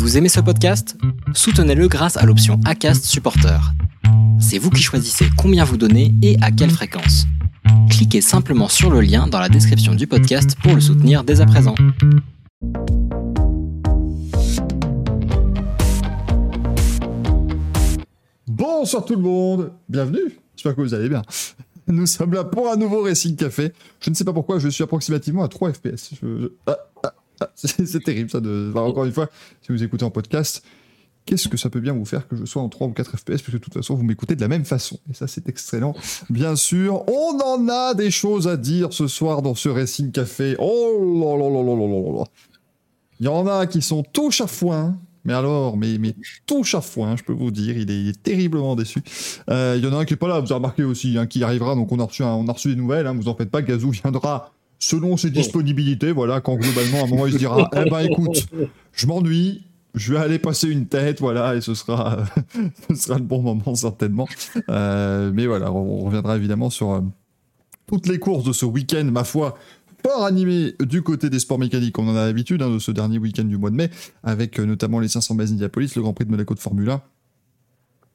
[0.00, 0.96] Vous aimez ce podcast?
[1.34, 3.60] Soutenez-le grâce à l'option ACAST Supporter.
[4.40, 7.26] C'est vous qui choisissez combien vous donnez et à quelle fréquence.
[7.90, 11.46] Cliquez simplement sur le lien dans la description du podcast pour le soutenir dès à
[11.46, 11.74] présent.
[18.46, 21.20] Bonsoir tout le monde, bienvenue, j'espère que vous allez bien.
[21.88, 23.72] Nous sommes là pour un nouveau Racing Café.
[24.00, 26.12] Je ne sais pas pourquoi, je suis approximativement à 3 FPS.
[27.54, 28.68] C'est terrible ça de.
[28.70, 28.90] Enfin, oh.
[28.90, 29.28] encore une fois,
[29.62, 30.62] si vous écoutez en podcast,
[31.26, 33.42] qu'est-ce que ça peut bien vous faire que je sois en 3 ou 4 FPS,
[33.42, 34.98] puisque de toute façon, vous m'écoutez de la même façon.
[35.10, 35.94] Et ça, c'est excellent.
[36.28, 40.56] Bien sûr, on en a des choses à dire ce soir dans ce Racing Café.
[40.58, 42.24] Oh là là là là là là là.
[43.20, 44.98] Il y en a qui sont tout chafouins.
[45.24, 46.14] Mais alors, mais, mais
[46.46, 49.02] tout chafouin, je peux vous dire, il est, terriblement déçu.
[49.50, 51.26] Euh, il y en a un qui est pas là, vous avez remarqué aussi, hein,
[51.26, 53.34] qui arrivera, donc on a reçu, un, on a reçu des nouvelles, hein, vous en
[53.34, 57.38] faites pas, Gazou viendra selon ses disponibilités, voilà, quand globalement, à un moment, il se
[57.38, 58.48] dira, eh ben écoute,
[58.92, 59.62] je m'ennuie,
[59.94, 62.24] je vais aller passer une tête, voilà, et ce sera,
[62.88, 64.26] ce sera le bon moment, certainement.
[64.68, 67.00] Euh, mais voilà, on, on reviendra évidemment sur euh,
[67.86, 69.56] toutes les courses de ce week-end, ma foi,
[70.02, 73.18] fort animé du côté des sports mécaniques, on en a l'habitude, hein, de ce dernier
[73.18, 73.90] week-end du mois de mai,
[74.22, 77.02] avec euh, notamment les 500 bases Indianapolis, le Grand Prix de Monaco de Formule 1,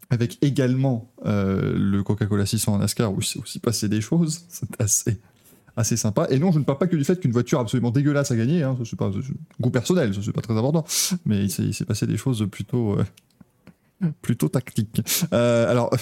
[0.09, 4.45] avec également euh, le Coca-Cola 600 en NASCAR, où il s'est aussi passé des choses,
[4.50, 5.19] c'est assez,
[5.77, 6.27] assez sympa.
[6.29, 8.63] Et non, je ne parle pas que du fait qu'une voiture absolument dégueulasse a gagné,
[8.63, 9.11] hein, c'est pas
[9.59, 10.85] goût personnel, ça c'est pas très important,
[11.25, 15.01] mais il s'est passé des choses plutôt, euh, plutôt tactiques.
[15.33, 15.95] Euh, alors,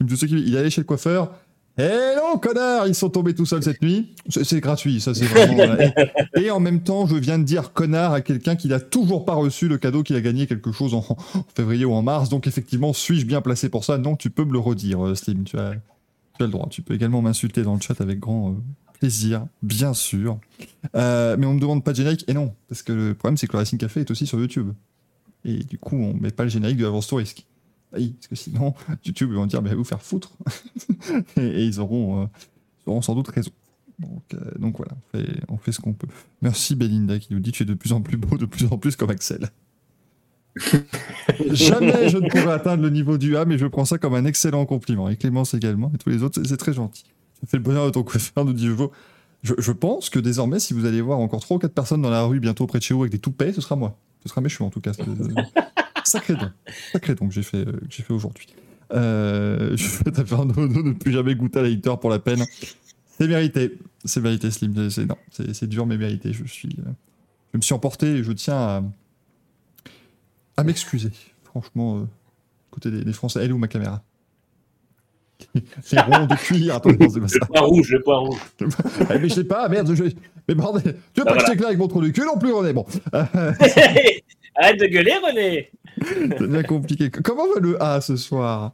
[0.00, 1.32] il est allé chez le coiffeur.
[1.76, 4.14] Hello connard, ils sont tombés tout seuls cette nuit.
[4.28, 5.76] C'est gratuit, ça c'est vraiment.
[6.36, 9.34] Et, en même temps, je viens de dire connard à quelqu'un qui n'a toujours pas
[9.34, 11.04] reçu le cadeau qu'il a gagné quelque chose en,
[11.54, 12.28] février ou en mars.
[12.28, 13.98] Donc effectivement, suis-je bien placé pour ça?
[13.98, 15.44] Non, tu peux me le redire, euh, Slim.
[16.40, 16.68] Tu as le droit.
[16.70, 18.54] Tu peux également m'insulter dans le chat avec grand euh,
[18.98, 20.38] plaisir, bien sûr.
[20.96, 22.24] Euh, mais on me demande pas de générique.
[22.28, 24.72] Et non, parce que le problème c'est que le Racing Café est aussi sur YouTube.
[25.44, 27.46] Et du coup, on met pas le générique de Avance to Risque.
[27.92, 28.74] Oui, parce que sinon,
[29.04, 30.32] YouTube vont dire, mais vous faire foutre.
[31.36, 32.26] et, ils, auront, euh,
[32.86, 33.50] auront sans doute raison.
[33.98, 36.08] Donc, donc voilà, on fait, on fait ce qu'on peut.
[36.40, 38.78] Merci Belinda qui nous dit tu es de plus en plus beau, de plus en
[38.78, 39.50] plus comme Axel.
[41.52, 44.24] Jamais je ne pourrai atteindre le niveau du A, mais je prends ça comme un
[44.24, 45.08] excellent compliment.
[45.08, 47.04] Et Clémence également, et tous les autres, c'est- très gentil.
[47.40, 48.68] Ça fait le bonheur de ton coiffeur, nous dit.
[49.42, 52.22] Je, pense que désormais, si vous allez voir encore 3 ou 4 personnes dans la
[52.24, 53.96] rue bientôt près de chez vous avec des toupets, ce sera moi.
[54.22, 54.92] Ce sera mes cheveux en tout cas.
[56.04, 56.50] Sacré don.
[56.92, 58.48] Sacré don que j'ai fait, fait aujourd'hui.
[58.92, 62.44] Euh, je taper un dodo, ne plus jamais goûter à la litter pour la peine.
[63.18, 63.78] C'est mérité.
[64.04, 64.88] C'est mérité, Slim.
[64.90, 66.32] C'est- dur, mais mérité.
[66.32, 66.70] Je euh,
[67.52, 68.82] je me suis emporté et je tiens à,
[70.60, 71.10] à m'excuser.
[71.44, 72.04] Franchement, euh,
[72.70, 73.40] côté des, des Français.
[73.42, 74.02] Elle est où ma caméra?
[75.54, 76.74] Les ronds de cuir.
[76.76, 77.38] Attends, c'est pas ça.
[77.40, 78.38] Le point rouge, le point rouge.
[78.60, 79.94] Eh, mais je sais pas, merde.
[79.94, 80.04] Je...
[80.48, 81.66] Mais bordel, tu veux pas Ah, que je voilà.
[81.68, 82.84] avec mon trou du cul non plus, René Bon,
[83.14, 83.24] euh,
[84.56, 85.70] Arrête de gueuler, René
[86.02, 87.10] c'est bien compliqué.
[87.10, 88.72] Comment va le A ce soir?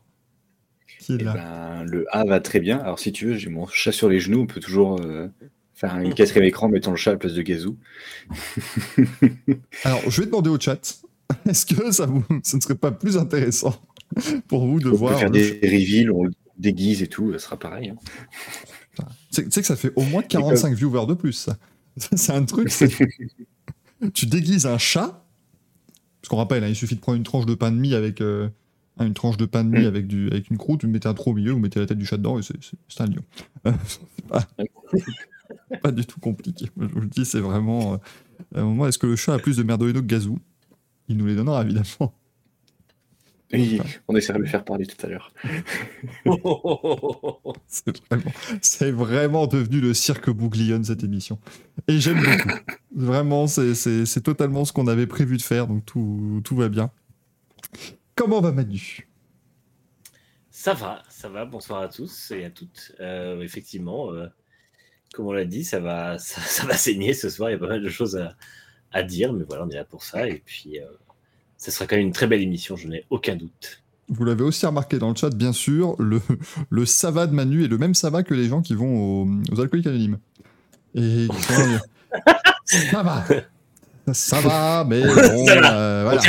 [1.00, 1.32] Qui est Eh là?
[1.34, 2.78] ben, le A va très bien.
[2.78, 4.42] Alors, si tu veux, j'ai mon chat sur les genoux.
[4.42, 5.28] On peut toujours euh,
[5.74, 7.76] faire une quatrième écran en mettant le chat à la place de Gazou.
[9.84, 11.00] Alors, je vais demander au chat,
[11.46, 13.74] est-ce que ça, vous, ne serait pas plus intéressant
[14.48, 17.32] pour vous de On peut voir faire des reveals, on le déguise et tout.
[17.32, 17.90] Ça sera pareil.
[17.90, 17.96] hein.
[19.32, 21.56] Tu sais- que ça fait au moins 45 viewers de plus, ça.
[21.96, 22.68] C'est un truc,
[24.14, 25.26] tu déguises un chat,
[26.20, 28.20] parce qu'on rappelle, hein, il suffit de prendre une tranche de pain de mie avec...
[28.20, 28.48] euh,
[28.98, 29.86] hein, une tranche de pain de mie Mm.
[29.88, 31.98] avec, du, avec une croûte, vous mettez un trou au milieu, vous mettez la tête
[31.98, 33.22] du chat dedans, et c'est, un lion.
[33.66, 33.72] Euh,
[34.28, 34.44] pas,
[35.82, 36.66] pas du tout compliqué.
[36.78, 37.94] Je vous le dis, c'est vraiment...
[37.94, 37.96] euh,
[38.54, 40.38] à un moment, est-ce que le chat a plus de merdolino que Gazou?
[41.08, 42.12] Il nous les donnera, évidemment.
[43.52, 45.32] Oui, on essaiera de le faire parler tout à l'heure.
[48.60, 51.38] C'est vraiment, devenu le cirque Bouglione, cette émission.
[51.86, 52.58] Et j'aime beaucoup.
[52.94, 56.90] Vraiment, c'est totalement ce qu'on avait prévu de faire, donc tout, tout va bien.
[58.16, 59.06] Comment va Manu?
[60.50, 61.44] Ça va, ça va.
[61.44, 62.92] Bonsoir à tous et à toutes.
[62.98, 64.26] Euh, effectivement, euh,
[65.12, 67.50] comme on l'a dit, ça va, ça, ça va saigner ce soir.
[67.50, 68.34] Il y a pas mal de choses à,
[68.96, 70.28] à dire, mais voilà, on est là pour ça.
[70.28, 70.84] Et puis, euh,
[71.56, 73.82] ça sera quand même une très belle émission, je n'ai aucun doute.
[74.08, 76.20] Vous l'avez aussi remarqué dans le chat, bien sûr, le,
[76.70, 79.22] le ça va de Manu est le même ça va que les gens qui vont
[79.22, 80.18] au- aux alcooliques anonymes.
[80.94, 81.26] Et
[82.64, 83.24] ça va.
[84.12, 85.08] Ça va, mais bon,
[85.48, 86.20] euh, voilà.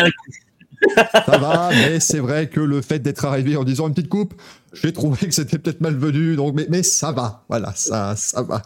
[1.25, 4.33] Ça va, mais c'est vrai que le fait d'être arrivé en disant une petite coupe,
[4.73, 8.61] j'ai trouvé que c'était peut-être malvenu, donc mais, mais ça va, voilà, ça, ça va.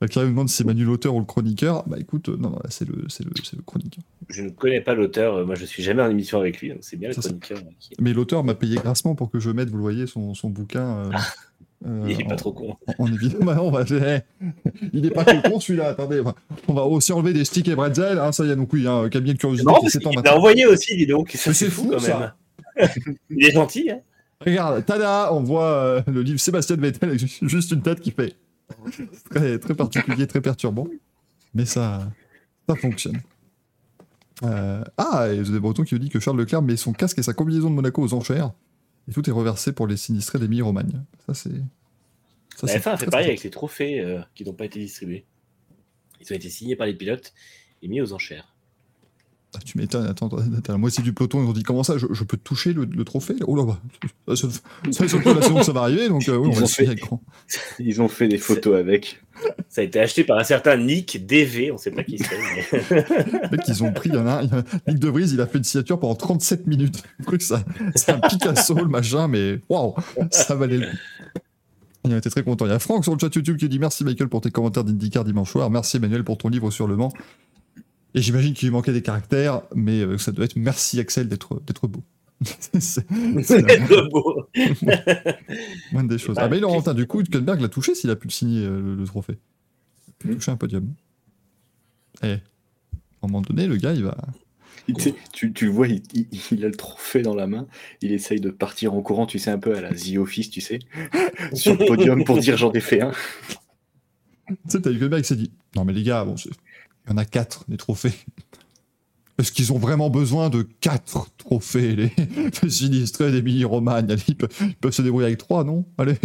[0.00, 1.82] Quelqu'un me demande si c'est Manu l'auteur ou le chroniqueur.
[1.88, 4.04] Bah écoute, euh, non, c'est le, c'est le, le chroniqueur.
[4.28, 5.36] Je ne connais pas l'auteur.
[5.36, 7.58] euh, Moi, je suis jamais en émission avec lui, donc c'est bien le chroniqueur.
[7.80, 10.50] qui- Mais l'auteur m'a payé grassement pour que je mette, vous le voyez, son, son
[10.50, 11.10] bouquin euh,
[11.86, 12.76] Euh, Il est en- pas trop con.
[12.98, 13.84] En évidemment, on va.
[13.88, 14.18] eh,
[14.92, 16.20] Il est pas que con celui-là, attendez.
[16.66, 19.08] On va aussi enlever des sticks et bretzel, hein, ça y est, donc oui, hein,
[19.08, 20.22] cabinet de curiosité Non, maintenant.
[20.22, 21.30] l'a envoyé aussi, dis donc.
[21.36, 22.34] C'est fou fou, quand ça.
[22.76, 22.88] même.
[23.30, 24.00] Il est gentil, hein.
[24.44, 28.10] Regarde, tada, on voit euh, le livre Sébastien Vettel avec ju- juste une tête qui
[28.10, 28.34] fait
[29.30, 30.86] très, très particulier, très perturbant.
[31.54, 32.10] Mais ça,
[32.68, 33.20] ça fonctionne.
[34.42, 37.22] Euh, ah, et des Breton qui nous dit que Charles Leclerc met son casque et
[37.22, 38.52] sa combinaison de Monaco aux enchères.
[39.08, 41.02] Et tout est reversé pour les sinistrés d'Émilie-Romagne.
[41.26, 41.50] Ça, c'est.
[42.56, 44.66] ça, La c'est F1 a fait pareil très avec les trophées euh, qui n'ont pas
[44.66, 45.24] été distribués.
[46.20, 47.32] Ils ont été signés par les pilotes
[47.82, 48.54] et mis aux enchères.
[49.56, 52.06] Ah, tu m'étonnes, attends, t'as la moitié du peloton, ils ont dit comment ça, je,
[52.10, 53.46] je peux toucher le, le trophée là?
[53.48, 53.80] Oh là, bah,
[54.36, 54.60] ça, ça,
[54.90, 56.86] ça, surtout la saison que ça va arriver, donc euh, oui, on Ils va fait-
[56.86, 57.22] avec grand.
[57.78, 59.22] Ils ont fait des photos avec.
[59.70, 62.36] Ça a été acheté par un certain Nick DV, on ne sait pas qui c'est.
[62.90, 63.04] mais-
[63.42, 65.08] Le mec, ils ont pris, il y en a un, il y a- Nick De
[65.08, 67.02] Vries, il a fait une signature pendant 37 minutes.
[67.18, 67.64] Le truc, ça,
[67.94, 69.94] c'est un Picasso, le machin, mais waouh,
[70.30, 70.96] ça valait le coup.
[72.04, 72.66] Il a été très content.
[72.66, 74.84] Il y a Franck sur le chat YouTube qui dit merci Michael pour tes commentaires
[74.84, 75.68] d'IndyCar dimanche soir.
[75.70, 77.12] Merci Emmanuel pour ton livre sur le Mans.
[78.18, 81.62] Et j'imagine qu'il lui manquait des caractères, mais euh, ça doit être merci Axel d'être
[81.64, 82.02] d'être beau.
[82.80, 83.06] C'est
[84.10, 84.48] beau.
[85.92, 86.34] moindre des choses.
[86.34, 88.64] pas Ah, mais le Laurentin, du coup, Hülkenberg l'a touché s'il a pu le signer,
[88.64, 89.38] euh, le, le trophée.
[90.24, 90.36] Il a Hmm.
[90.36, 90.92] toucher un podium.
[92.24, 92.34] Et à
[93.22, 94.16] un moment donné, le gars, il va.
[95.32, 97.68] Tu, tu, le vois, il, il- il a le trophée dans la main.
[98.02, 100.60] Il essaye de partir en courant, tu sais, un peu à la The Office, tu
[100.60, 100.80] sais,
[101.52, 103.12] sur le podium pour dire j'en ai fait un.
[104.48, 106.50] Tu sais, t'as Hülkenberg qui s'est dit Non, mais les gars, bon, c'est-
[107.08, 108.14] il y en a quatre, des trophées.
[109.38, 112.12] Est-ce qu'ils ont vraiment besoin de quatre trophées, les,
[112.62, 115.86] les sinistrés d'Emilie Romagne ils, peuvent, se débrouiller avec trois, non?
[115.96, 116.14] Allez.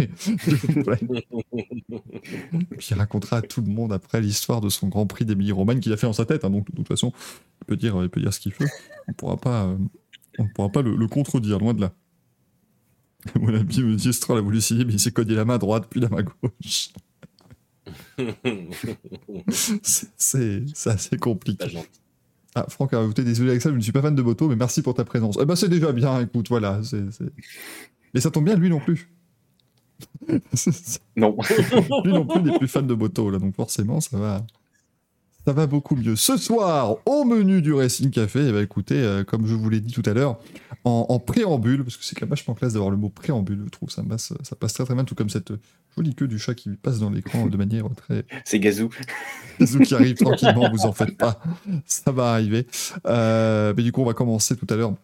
[2.70, 5.78] Puis il racontera à tout le monde après l'histoire de son Grand Prix d'Emilie Romagne
[5.78, 6.44] qu'il a fait en sa tête.
[6.44, 7.12] hein, donc, de toute façon,
[7.62, 8.66] il peut dire, peut dire ce qu'il veut.
[9.06, 9.76] On ne pourra pas, euh,
[10.40, 11.92] on pourra pas le, contredire, loin de là.
[13.40, 16.08] Mon ami Stroll a voulu signer, mais il s'est cogné la main droite puis la
[16.08, 16.90] main gauche.
[19.50, 21.78] C'est- assez compliqué.
[22.54, 24.56] Ah, Franck a rajouté désolé avec ça, je ne suis pas fan de moto, mais
[24.56, 25.38] merci pour ta présence.
[25.40, 26.80] Eh ben, c'est déjà bien, écoute, voilà.
[28.12, 29.10] Mais ça tombe bien, lui non plus.
[31.16, 31.36] Non.
[32.04, 34.46] lui non plus n'est plus fan de moto, là, donc forcément, ça va.
[35.46, 36.16] Ça va beaucoup mieux.
[36.16, 39.80] Ce soir, au menu du Racing Café, eh ben, écoutez, euh, comme je vous l'ai
[39.80, 40.38] dit tout à l'heure,
[40.84, 43.70] en, en préambule, parce que c'est quand même vachement classe d'avoir le mot préambule, je
[43.70, 45.52] trouve, ça passe, ça passe très très bien, tout comme cette
[45.96, 48.88] jolie queue du chat qui passe dans l'écran de manière très, C'est Gazou.
[49.60, 51.40] Bisous qui arrive tranquillement, vous en faites pas.
[51.84, 52.66] Ça va arriver.
[53.06, 54.94] Euh, mais du coup, on va commencer tout à l'heure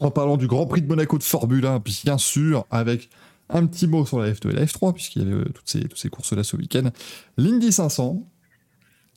[0.00, 3.10] en parlant du Grand Prix de Monaco de Formule 1, bien sûr, avec
[3.50, 5.80] un petit mot sur la F2 et la F3, puisqu'il y avait euh, toutes ces,
[5.80, 6.90] toutes ces courses-là ce week-end.
[7.36, 8.22] L'Indy 500,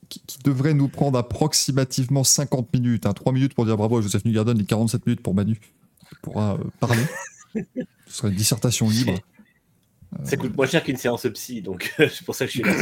[0.10, 4.02] qui, qui devrait nous prendre approximativement 50 minutes, hein, 3 minutes pour dire bravo à
[4.02, 7.04] Joseph Newgarden et 47 minutes pour Manu, qui pourra euh, parler.
[7.56, 7.64] Ce
[8.08, 9.14] sera une dissertation libre.
[10.24, 12.74] Ça coûte moins cher qu'une séance psy, donc c'est pour ça que je suis là.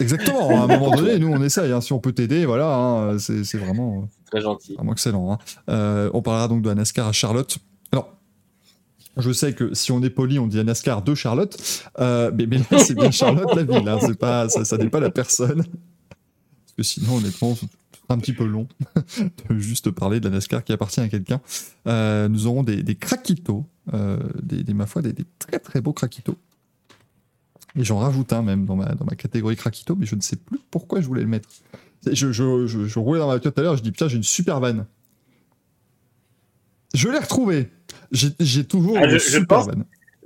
[0.00, 3.18] Exactement, à un moment donné, nous on essaye, hein, si on peut t'aider, voilà, hein,
[3.18, 4.08] c'est vraiment...
[4.30, 4.74] Très gentil.
[4.74, 5.32] Vraiment excellent.
[5.32, 5.38] hein.
[5.68, 7.56] Euh, on parlera donc de la NASCAR à Charlotte.
[7.92, 8.16] Alors,
[9.16, 11.56] je sais que si on est poli, on dit la NASCAR de Charlotte,
[12.00, 14.16] euh, mais, mais là, c'est bien Charlotte la ville.
[14.16, 15.64] pas, ça, ça n'est pas la personne.
[16.76, 17.66] Parce que sinon, honnêtement, c'est
[18.08, 18.66] un petit peu long
[19.48, 21.40] de juste parler de la NASCAR qui appartient à quelqu'un.
[21.86, 25.80] Euh, nous aurons des, des craquitos, euh, des, des, ma foi, des, des très très
[25.80, 26.36] beaux craquitos.
[27.76, 30.36] Et j'en rajoute un même dans ma, dans ma catégorie craquito, mais je ne sais
[30.36, 31.48] plus pourquoi je voulais le mettre.
[32.06, 34.16] Je, je, je, je roulais dans ma voiture tout à l'heure, je dis putain, j'ai
[34.16, 34.86] une super vanne.
[36.94, 37.70] Je l'ai retrouvée.
[38.10, 39.84] J'ai toujours Ah, une super pense- vanne.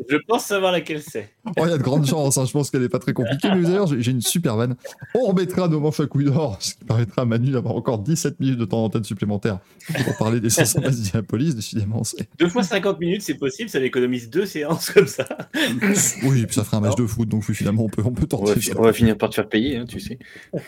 [0.09, 1.31] Je pense savoir laquelle c'est.
[1.59, 3.49] Oh, il y a de grandes chances, hein, je pense qu'elle n'est pas très compliquée,
[3.55, 4.77] mais d'ailleurs, j'ai une super vanne.
[5.15, 8.41] On remettra nos manches à couilles d'or, ce qui permettra à Manu d'avoir encore 17
[8.41, 9.61] minutes de temps d'antenne supplémentaire
[10.05, 12.03] pour parler des 500 places d'Indianapolis, décidément.
[12.05, 15.27] c'est- Deux fois 50 minutes, c'est possible, ça économise deux séances comme ça.
[16.25, 18.11] Oui, et puis ça ferait un match de foot, donc oui, finalement, on peut, on
[18.13, 18.73] peut On va, tenter ça.
[18.79, 20.19] on va finir par te faire payer, hein, tu sais.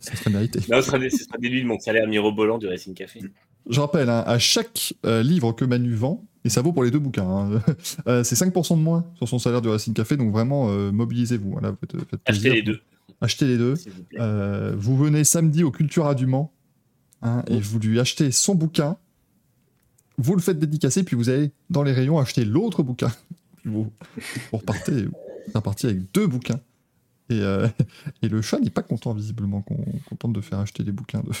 [0.00, 0.60] Ça serait mérité.
[0.70, 3.20] Non, ce sera, des- ce sera déduit de mon salaire mirobolant du Racing Café.
[3.68, 6.90] Je rappelle, hein, à chaque euh, livre que Manu vend, et ça vaut pour les
[6.90, 7.62] deux bouquins, hein,
[8.06, 11.50] euh, c'est 5% de moins sur son salaire du Racing Café, donc vraiment, euh, mobilisez-vous.
[11.50, 12.54] Voilà, faites, faites Achetez plaisir.
[12.54, 12.80] les deux,
[13.20, 13.74] Achetez les deux.
[13.74, 14.02] vous.
[14.18, 16.52] Euh, vous venez samedi au Cultura du Mans,
[17.22, 18.96] hein, et vous lui achetez son bouquin,
[20.16, 23.12] vous le faites dédicacer, puis vous allez dans les rayons acheter l'autre bouquin.
[23.56, 23.92] Puis vous,
[24.52, 25.12] vous repartez, vous
[25.54, 26.60] repartez avec deux bouquins.
[27.30, 27.68] Et, euh,
[28.22, 31.32] et le chat n'est pas content, visiblement, qu'on tente de faire acheter les bouquins de,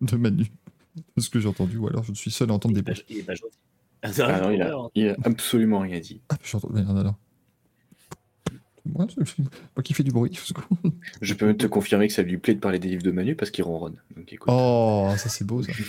[0.06, 0.50] de Manu.
[1.16, 2.98] C'est ce que j'ai entendu, ou alors je suis seul à entendre Il des pas,
[3.08, 3.58] il est pas gentil.
[4.04, 6.20] Ah, non, il, a, il a absolument rien dit.
[6.28, 6.74] Ah, j'ai entendu.
[6.74, 7.14] Merde, alors.
[8.86, 10.38] Moi, moi qui fais du bruit.
[11.22, 13.34] Je peux même te confirmer que ça lui plaît de parler des livres de Manu
[13.34, 13.96] parce qu'il ronronne.
[14.14, 14.52] Donc écoute.
[14.52, 15.72] Oh, ça c'est beau ça.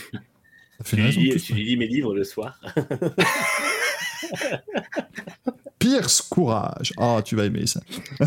[0.77, 2.59] Ça fait Tu une lis, plus, tu lui lis mes livres le soir.
[5.79, 6.91] Pierce Courage.
[6.97, 7.79] Ah, tu vas aimer ça.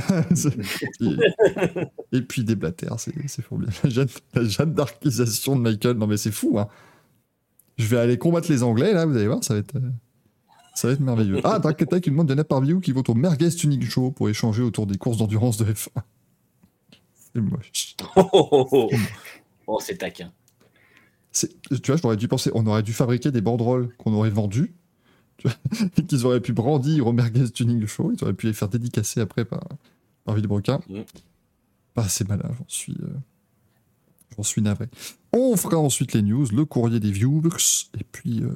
[2.12, 3.76] et, puis des blatters, c'est formidable.
[3.84, 6.58] La Jeanne, la Jeanne d'archisation de Michael, non mais c'est fou.
[6.58, 6.68] Hein.
[7.78, 9.90] Je vais aller combattre les Anglais, là, vous allez voir, ça va être, euh,
[10.74, 11.40] ça va être merveilleux.
[11.44, 14.86] Ah, Attack, une demande de Parview qui va au Merguez Tuning Show pour échanger autour
[14.86, 15.88] des courses d'endurance de F1.
[17.14, 17.96] C'est moche.
[18.16, 18.90] Oh, oh, oh.
[19.66, 20.32] oh c'est taquin.
[21.32, 21.48] Tu
[21.86, 24.74] vois, j'aurais dû penser, on aurait dû fabriquer des banderoles qu'on aurait vendues,
[25.96, 29.20] et qu'ils auraient pu brandir au Merguez Tuning Show, ils auraient pu les faire dédicacer
[29.20, 29.64] après par,
[30.24, 30.80] par Villebrequin.
[30.88, 31.02] Mm.
[31.94, 32.96] Bah, c'est malin, j'en suis.
[33.02, 33.06] Euh,
[34.36, 34.86] j'en suis navré.
[35.32, 37.50] On fera ensuite les news, le courrier des viewers,
[37.98, 38.50] et puis, euh,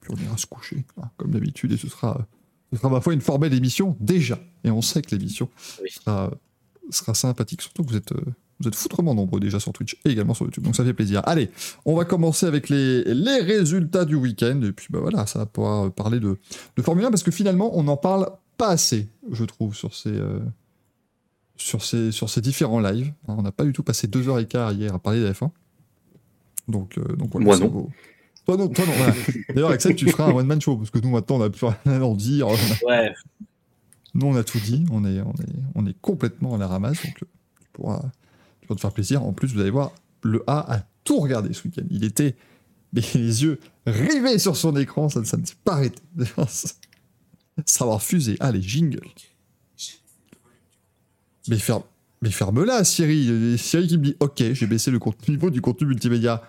[0.00, 2.26] puis on ira se coucher, hein, comme d'habitude, et ce sera,
[2.72, 4.38] ce sera ma foi une formelle émission déjà.
[4.64, 5.48] Et on sait que l'émission
[5.88, 6.30] sera,
[6.90, 8.12] sera, sympathique, surtout que vous êtes.
[8.12, 8.24] Euh,
[8.58, 11.20] vous êtes foutrement nombreux déjà sur Twitch et également sur YouTube, donc ça fait plaisir.
[11.26, 11.50] Allez,
[11.84, 15.44] on va commencer avec les, les résultats du week-end, et puis bah voilà, ça va
[15.44, 16.38] pouvoir parler de,
[16.74, 20.08] de Formule 1, parce que finalement, on n'en parle pas assez, je trouve, sur ces,
[20.08, 20.40] euh,
[21.56, 23.12] sur ces, sur ces différents lives.
[23.28, 25.50] On n'a pas du tout passé deux heures et quart hier à parler de F1.
[26.68, 27.88] Donc, euh, donc Moi non.
[28.44, 28.92] Toi non, toi non.
[29.48, 32.00] D'ailleurs, Axel, tu feras un one-man show, parce que nous, maintenant, on n'a plus rien
[32.00, 32.48] à en dire.
[32.86, 33.12] Ouais.
[34.14, 37.04] Nous, on a tout dit, on est, on est, on est complètement à la ramasse,
[37.04, 37.24] donc tu
[37.72, 38.02] pourras
[38.66, 39.22] pour te faire plaisir.
[39.24, 41.84] En plus, vous allez voir, le A a tout regardé ce week-end.
[41.90, 42.36] Il était
[42.92, 46.00] mais les yeux rivés sur son écran, ça, ça ne s'est pas arrêté.
[47.66, 48.36] Savoir fusé.
[48.40, 49.00] Allez, jingle.
[51.48, 51.82] Mais, ferme,
[52.22, 53.56] mais ferme-la, Siri.
[53.58, 56.42] Siri qui me dit Ok, j'ai baissé le niveau du contenu multimédia.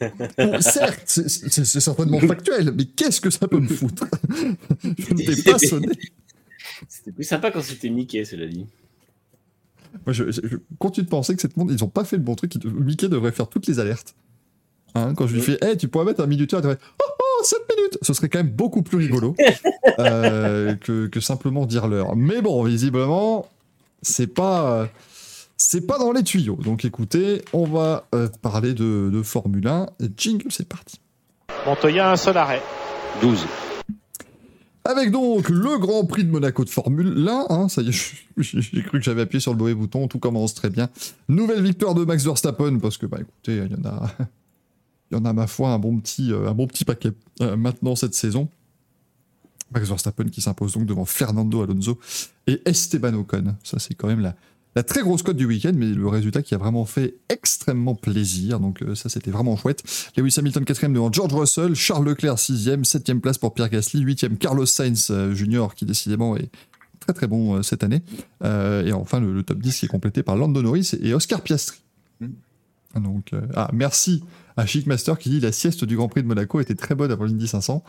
[0.60, 4.06] certes, c'est certainement factuel, mais qu'est-ce que ça peut me foutre?
[4.82, 5.88] Je ne t'ai pas sonné.
[6.88, 8.66] C'était plus sympa quand c'était Mickey, cela dit.
[10.06, 10.24] Moi, je,
[10.78, 12.54] continue de penser que cette monde, ils ont pas fait le bon truc.
[12.64, 14.14] Mickey devrait faire toutes les alertes.
[14.94, 17.58] Hein, quand je lui fais, hey, tu pourrais mettre un minuteur, devrait, oh, oh, 7
[17.76, 19.34] minutes Ce serait quand même beaucoup plus rigolo
[19.98, 22.14] euh, que, que, simplement dire l'heure.
[22.16, 23.48] Mais bon, visiblement,
[24.04, 24.88] c'est pas,
[25.56, 26.58] c'est pas dans les tuyaux.
[26.62, 29.86] Donc écoutez, on va euh, parler de, de Formule 1.
[30.16, 31.00] Jingle, c'est parti.
[31.66, 32.62] Montoya, un seul arrêt.
[33.22, 33.46] 12.
[34.86, 38.82] Avec donc le Grand Prix de Monaco de Formule 1, hein, ça y est, j'ai
[38.82, 40.90] cru que j'avais appuyé sur le mauvais bouton, tout commence très bien.
[41.28, 44.10] Nouvelle victoire de Max Verstappen, parce que bah écoutez, il y en a,
[45.10, 47.56] il y en a ma foi un bon petit, euh, un bon petit paquet euh,
[47.56, 48.48] maintenant cette saison.
[49.74, 51.98] Max Verstappen qui s'impose donc devant Fernando Alonso
[52.46, 53.56] et Esteban Ocon.
[53.62, 54.34] Ça c'est quand même la,
[54.76, 58.58] la très grosse cote du week-end, mais le résultat qui a vraiment fait extrêmement plaisir.
[58.58, 59.82] Donc euh, ça, c'était vraiment chouette.
[60.16, 64.36] Lewis Hamilton 4 devant George Russell, Charles Leclerc 6ème, 7ème place pour Pierre Gasly, 8ème
[64.36, 65.68] Carlos Sainz euh, Jr.
[65.76, 66.50] qui décidément est
[66.98, 68.02] très très bon euh, cette année.
[68.42, 71.78] et enfin, le, top 10 qui est complété par Lando Norris et Oscar Piastri.
[72.20, 72.28] Mm.
[73.02, 74.22] Donc, ah, merci
[74.56, 77.24] à Chicmaster qui dit la sieste du Grand Prix de Monaco était très bonne avant
[77.24, 77.82] l'Indy 500.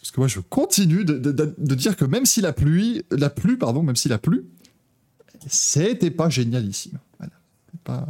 [0.00, 3.56] Parce que moi, je continue de, de, dire que même si la pluie, la pluie,
[3.56, 4.44] pardon, même si la pluie,
[5.46, 6.98] c'était pas génialissime.
[7.18, 7.32] Voilà.
[7.84, 8.06] Pas...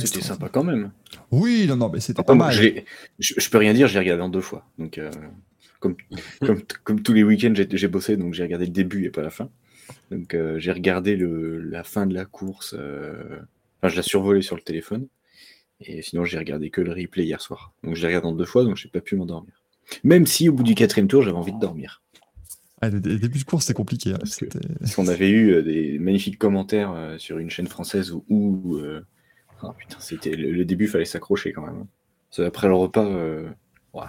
[0.00, 0.90] C'était sympa quand même.
[1.30, 2.52] Oui, non, non, mais c'était pas mal.
[2.52, 2.82] Je,
[3.18, 4.66] je, peux rien dire, j'ai regardé en deux fois.
[4.78, 5.10] Donc, euh,
[5.80, 5.96] comme,
[6.40, 9.30] comme, comme, tous les week-ends, j'ai bossé, donc j'ai regardé le début et pas la
[9.30, 9.48] fin.
[10.10, 12.74] Donc, euh, j'ai regardé le, la fin de la course.
[12.78, 13.38] Euh,
[13.78, 15.06] enfin, je l'ai survolé sur le téléphone.
[15.80, 17.72] Et sinon, j'ai regardé que le replay hier soir.
[17.82, 19.61] Donc, je l'ai regardé en deux fois, donc j'ai pas pu m'endormir.
[20.04, 22.02] Même si au bout du quatrième tour, j'avais envie de dormir.
[22.82, 24.12] Ah, le, début de course, c'était compliqué.
[24.12, 24.18] Hein,
[24.80, 29.06] parce, qu'on avait eu euh, des magnifiques commentaires euh, sur une chaîne française où, euh,
[29.62, 31.86] ah, putain, c'était le, début, fallait s'accrocher quand même.
[32.38, 32.44] Hein.
[32.44, 33.06] Après le repas,
[33.92, 34.02] ouais,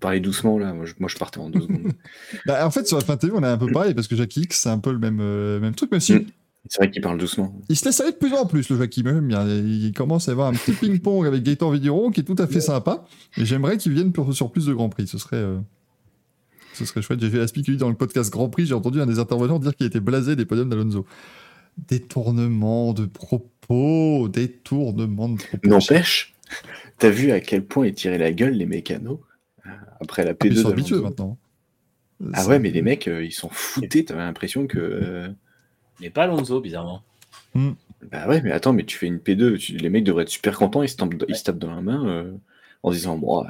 [0.00, 1.92] parler doucement là, moi je, partais en deux secondes.
[2.46, 4.16] Bah, en fait, sur la fin de TV, on est un peu pareil parce que
[4.16, 5.22] Jackie X, c'est un peu le même,
[5.60, 6.14] même truc, même si.
[6.14, 6.26] Mm.
[6.68, 7.60] C'est vrai qu'il parle doucement.
[7.68, 9.48] Il se laisse aller de plus en plus, le bien.
[9.48, 12.60] Il commence à avoir un petit ping-pong avec Gaëtan Videron qui est tout à fait
[12.60, 13.04] sympa.
[13.36, 15.06] Et j'aimerais qu'il vienne sur plus de Grands Prix.
[15.06, 15.44] Ce serait.
[16.72, 17.20] Ce serait chouette.
[17.20, 18.66] J'ai fait speak dans le podcast Grand Prix.
[18.66, 21.06] J'ai entendu un des intervenants dire qu'il était blasé des podiums d'Alonso.
[21.76, 25.68] Détournement de propos, détournement de propos.
[25.68, 26.34] N'empêche,
[26.98, 29.18] t'as vu à quel point ils tiraient la gueule les mécanos
[29.66, 31.38] euh, après la P2 Ils sont habitués maintenant.
[32.34, 34.04] Ah ouais, mais les mecs, euh, ils sont foutés.
[34.04, 34.78] T'avais l'impression que.
[34.78, 35.28] Euh,
[36.02, 37.02] mais pas Alonso, bizarrement.
[37.54, 37.72] Hmm.
[38.10, 40.82] Bah ouais, mais attends, mais tu fais une P2, les mecs devraient être super contents,
[40.82, 42.26] ils se tapent, ils se tapent dans la main
[42.82, 43.48] en disant moi,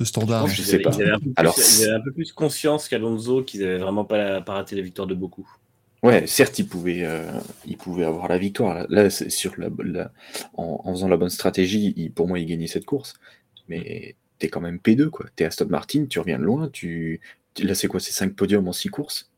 [0.00, 0.46] ce standard.
[0.46, 0.90] Je sais pas.
[0.94, 5.06] Ils avaient, Alors, un peu plus conscience qu'Alonso qu'ils avaient vraiment pas, raté la victoire
[5.06, 5.46] de beaucoup.
[6.02, 8.86] Ouais, certes, ils pouvaient, euh, avoir la victoire.
[8.88, 9.68] Là, sur la,
[10.54, 13.14] en, faisant la bonne stratégie, pour moi, ils gagnaient cette course.
[13.68, 15.26] Mais t'es quand même P2, quoi.
[15.36, 16.70] T'es Aston Martin, tu reviens de loin.
[16.70, 17.20] Tu...
[17.58, 18.00] Là, c'est quoi?
[18.00, 19.29] C'est 5 podiums en 6 courses?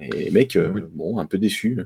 [0.00, 1.78] Et mec, euh, bon, un peu déçu.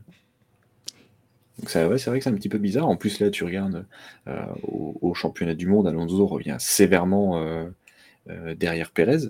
[1.59, 2.89] Donc ça, ouais, c'est vrai que c'est un petit peu bizarre.
[2.89, 3.87] En plus, là, tu regardes
[4.29, 7.39] euh, au, championnat du monde, Alonso revient sévèrement,
[8.29, 9.29] euh, derrière Pérez.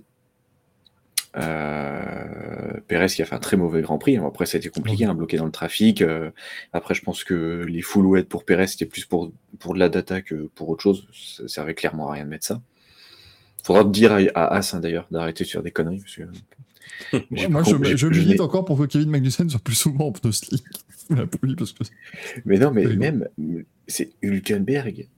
[1.34, 4.16] Pérez qui a fait un très mauvais Grand Prix.
[4.18, 6.02] Après, ça a été compliqué, hein, bloqué dans le trafic.
[6.72, 9.88] Après, je pense que les full wet pour Pérez, c'était plus pour, pour de la
[9.88, 11.08] data que pour autre chose.
[11.12, 12.62] Ça servait clairement à rien de mettre ça.
[13.64, 16.00] Faudra dire à, à As, hein, d'ailleurs, d'arrêter de faire des conneries.
[16.00, 16.22] Parce que
[17.48, 20.12] Moi, je, je je milite n'ai- encore pour que Kevin Magnussen soit plus souvent en
[20.12, 20.64] pneu slick.
[21.08, 21.84] Parce que
[22.44, 23.28] Mais non, mais même,
[23.86, 25.08] c'est Hülkenberg.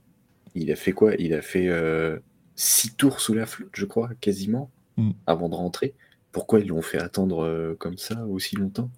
[0.55, 1.13] Il a fait quoi?
[1.19, 2.17] Il a fait euh,
[2.55, 5.11] six tours sous la flotte, je crois, quasiment, Mm.
[5.27, 5.93] avant de rentrer.
[6.31, 8.89] Pourquoi ils l'ont fait attendre euh, comme ça aussi longtemps?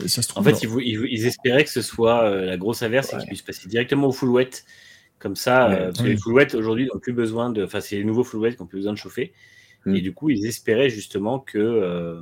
[0.00, 3.16] Mais ça se En fait, ils, espéraient que ce soit euh, la grosse averse et
[3.16, 3.20] Ouais.
[3.20, 4.50] qu'ils puissent passer directement au full wet.
[5.18, 6.10] Comme ça, Ouais, euh, parce que oui.
[6.10, 7.64] les full wet aujourd'hui n'ont plus besoin de.
[7.64, 9.32] Enfin, c'est les nouveaux full wet qui n'ont plus besoin de chauffer.
[9.86, 9.94] Hmm.
[9.96, 11.58] Et du coup, ils espéraient justement que.
[11.58, 12.20] euh,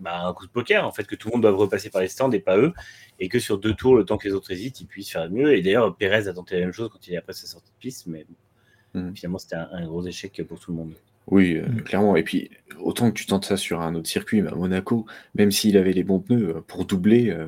[0.00, 2.08] bah, un coup de poker, en fait, que tout le monde doive repasser par les
[2.08, 2.72] stands et pas eux.
[3.20, 5.54] Et que sur deux tours, le temps que les autres hésitent, ils puissent faire mieux.
[5.56, 7.78] Et d'ailleurs, Pérez a tenté la même chose quand il est après sa sortie de
[7.78, 8.06] piste.
[8.08, 8.26] Mais
[8.94, 9.14] Hmm.
[9.14, 10.92] finalement, c'était un, un gros échec pour tout le monde.
[11.28, 11.82] Oui, euh, Mm.
[11.82, 12.16] clairement.
[12.16, 15.06] Et puis, autant que tu tentes ça sur un autre circuit, mais à Monaco,
[15.36, 17.30] même s'il avait les bons pneus euh, pour doubler.
[17.30, 17.46] euh,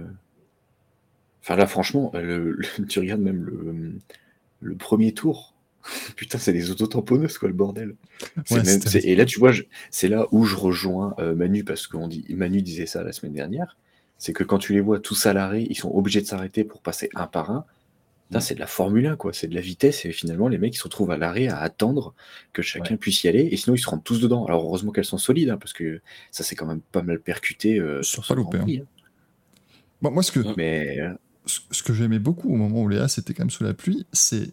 [1.42, 2.58] Enfin, là, franchement, le- le-
[2.88, 3.92] tu regardes même le,
[4.60, 5.53] le premier tour.
[6.16, 7.96] Putain, c'est des autotamponneuses, quoi, le bordel.
[8.50, 11.86] Ouais, même- et là, tu vois, je- c'est là où je rejoins euh, Manu, parce
[11.86, 13.76] que dit, Manu disait ça la semaine dernière.
[14.18, 16.80] C'est que quand tu les vois tous à l'arrêt, ils sont obligés de s'arrêter pour
[16.82, 17.64] passer un par un.
[18.28, 19.32] Putain, c'est de la Formule 1, quoi.
[19.32, 20.04] C'est de la vitesse.
[20.06, 22.14] Et finalement, les mecs, ils se retrouvent à l'arrêt à attendre
[22.52, 23.48] que chacun puisse y aller.
[23.52, 24.46] Et sinon, ils se rentrent tous dedans.
[24.46, 26.00] Alors, heureusement qu'elles sont solides, hein, parce que
[26.30, 28.64] ça s'est quand même pas mal percuté euh, Sur pas loupé, hein.
[30.02, 31.12] Bon, moi, ce que, Mais euh,
[31.46, 34.06] ce ce que j'aimais beaucoup au moment où Léa c'était quand même sous la pluie,
[34.12, 34.50] c'est.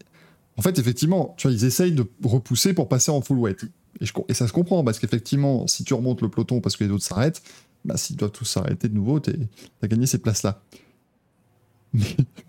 [0.57, 3.55] En fait, effectivement, tu vois, ils essayent de repousser pour passer en full wet.
[3.99, 6.75] Et, je com- et ça se comprend, parce qu'effectivement, si tu remontes le peloton parce
[6.77, 7.41] que les autres s'arrêtent,
[7.85, 10.61] bah, s'ils doivent tous s'arrêter de nouveau, t'as gagné ces places-là.
[11.93, 12.05] Mais,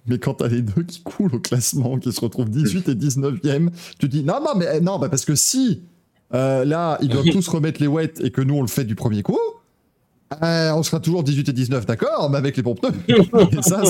[0.06, 3.70] mais quand t'as les deux qui coulent au classement, qui se retrouvent 18 et 19e,
[3.98, 5.82] tu te dis non, non, mais non, bah, parce que si
[6.32, 8.94] euh, là, ils doivent tous remettre les wets et que nous, on le fait du
[8.94, 9.36] premier coup,
[10.42, 12.92] euh, on sera toujours 18 et 19, d'accord, mais avec les bons pneus.
[13.62, 13.82] Ça,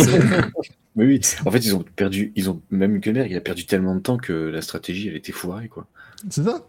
[0.96, 1.20] oui, oui.
[1.46, 2.32] En fait, ils ont perdu.
[2.36, 5.32] Ils ont même Hülkenberg, il a perdu tellement de temps que la stratégie, elle était
[5.32, 5.86] foirée, quoi.
[6.30, 6.66] C'est ça.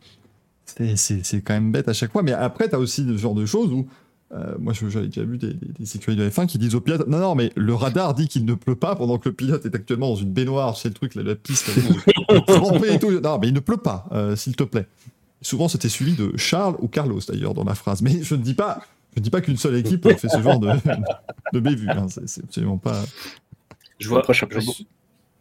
[0.65, 2.23] C'est- C'est c'est quand même bête à chaque fois.
[2.23, 3.87] Mais après, tu as aussi ce genre de choses où.
[4.33, 7.07] euh, moi, je- j'avais déjà vu des, des, sécurités de F1 qui disent au pilote
[7.07, 9.75] Non, non, mais le radar dit qu'il ne pleut pas pendant que le pilote est
[9.75, 10.75] actuellement dans une baignoire.
[10.75, 11.69] C'est le truc, là, la piste,
[12.47, 13.11] trempée et tout.
[13.19, 14.87] Non, mais il ne pleut pas, euh, s'il te plaît.
[15.41, 18.01] Souvent, c'était suivi de Charles ou Carlos, d'ailleurs, dans la phrase.
[18.01, 18.79] Mais je ne dis pas,
[19.15, 20.69] je ne dis pas qu'une seule équipe fait ce genre de,
[21.53, 21.89] de bévue.
[21.89, 22.07] hein.
[22.25, 23.03] C'est absolument pas.
[23.99, 24.19] Je vois.
[24.19, 24.75] Après, je suis un peu- je vois-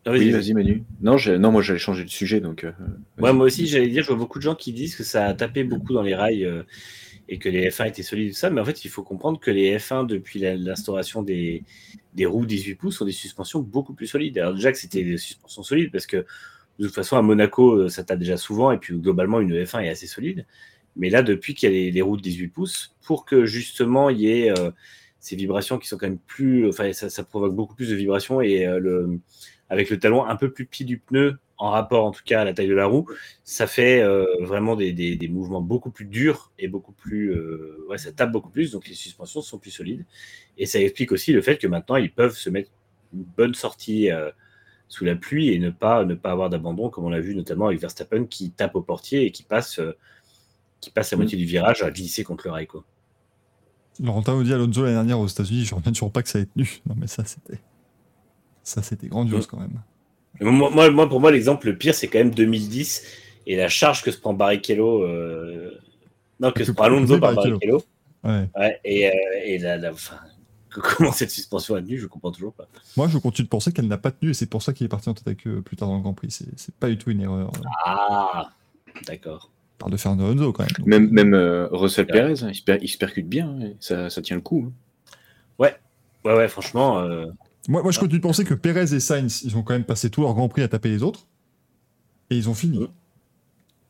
[0.04, 0.52] Ah, vas-y, Oui, vas-y.
[0.52, 0.82] Manu.
[1.00, 2.64] Non, non moi, j'allais changer de sujet, donc.
[2.64, 2.72] euh,
[3.18, 5.34] Ouais, moi aussi, j'allais dire, je vois beaucoup de gens qui disent que ça a
[5.34, 6.64] tapé beaucoup dans les rails euh,
[7.28, 8.50] et que les F1 étaient solides, tout ça.
[8.50, 11.62] Mais en fait, il faut comprendre que les F1, depuis l'instauration des,
[12.14, 14.38] des roues 18 pouces, ont des suspensions beaucoup plus solides.
[14.38, 16.26] Alors, déjà que c'était des suspensions solides parce que
[16.80, 19.82] de toute façon, à Monaco, euh, ça tape déjà souvent et puis globalement, une F1
[19.84, 20.46] est assez solide.
[20.96, 24.10] Mais là, depuis qu'il y a les, les roues de 18 pouces, pour que justement
[24.10, 24.70] il y ait euh,
[25.20, 26.68] ces vibrations qui sont quand même plus.
[26.68, 29.20] Enfin, ça, provoque beaucoup plus de vibrations et euh, le,
[29.70, 32.44] avec le talon un peu plus petit du pneu, en rapport en tout cas à
[32.44, 33.06] la taille de la roue,
[33.44, 37.34] ça fait euh, vraiment des, des- des mouvements beaucoup plus durs et beaucoup plus.
[37.88, 40.04] ouais, ça tape beaucoup plus, donc les suspensions sont plus solides.
[40.58, 42.70] Et ça explique aussi le fait que maintenant ils peuvent se mettre
[43.14, 44.10] une bonne sortie
[44.88, 47.66] sous la pluie et ne pas, ne pas avoir d'abandon, comme on l'a vu notamment
[47.66, 49.80] avec Verstappen qui tape au portier et qui passe,
[50.82, 52.66] qui passe la moitié du virage à glisser contre le rail.
[52.66, 52.84] Quoi.
[54.02, 56.46] Laurentin nous dit Alonso l'année dernière aux États-Unis, je reviens toujours pas que ça ait
[56.46, 56.80] tenu.
[56.86, 57.60] Non, mais ça, c'était.
[58.62, 59.80] Ça, c'était grandiose quand même.
[60.40, 63.02] Moi, moi, moi, pour moi, l'exemple le pire, c'est quand même 2010
[63.46, 65.02] et la charge que se prend Barrichello.
[65.02, 65.78] euh,
[66.40, 67.58] Non, que Que se prend Alonso par Barrichello.
[67.58, 67.82] Barrichello.
[68.24, 68.48] Ouais.
[68.56, 69.12] Ouais, et, euh,
[69.44, 69.78] et la,
[70.70, 72.66] que- comment cette suspension a tenu, je comprends toujours pas.
[72.96, 74.88] Moi, je continue de penser qu'elle n'a pas tenu et c'est pour ça qu'il est
[74.88, 76.30] parti en tête avec eux plus tard dans le Grand Prix.
[76.56, 77.50] C'est pas du tout une erreur.
[77.84, 78.52] Ah,
[79.06, 79.50] d'accord.
[79.82, 80.72] Parle de Fernando Alonso quand même.
[80.78, 82.12] Donc, Même, même euh, Russell Ouais.
[82.12, 84.64] Perez, hein, il, se per- il se percute bien, hein, ça, ça tient le coup.
[84.68, 84.72] hein.
[86.24, 87.26] Ouais, ouais, franchement, euh,
[87.68, 90.08] Moi, moi, je continue de penser que Perez et Sainz, ils ont quand même passé
[90.08, 91.26] tout leur Grand Prix à taper les autres
[92.30, 92.86] et ils ont fini.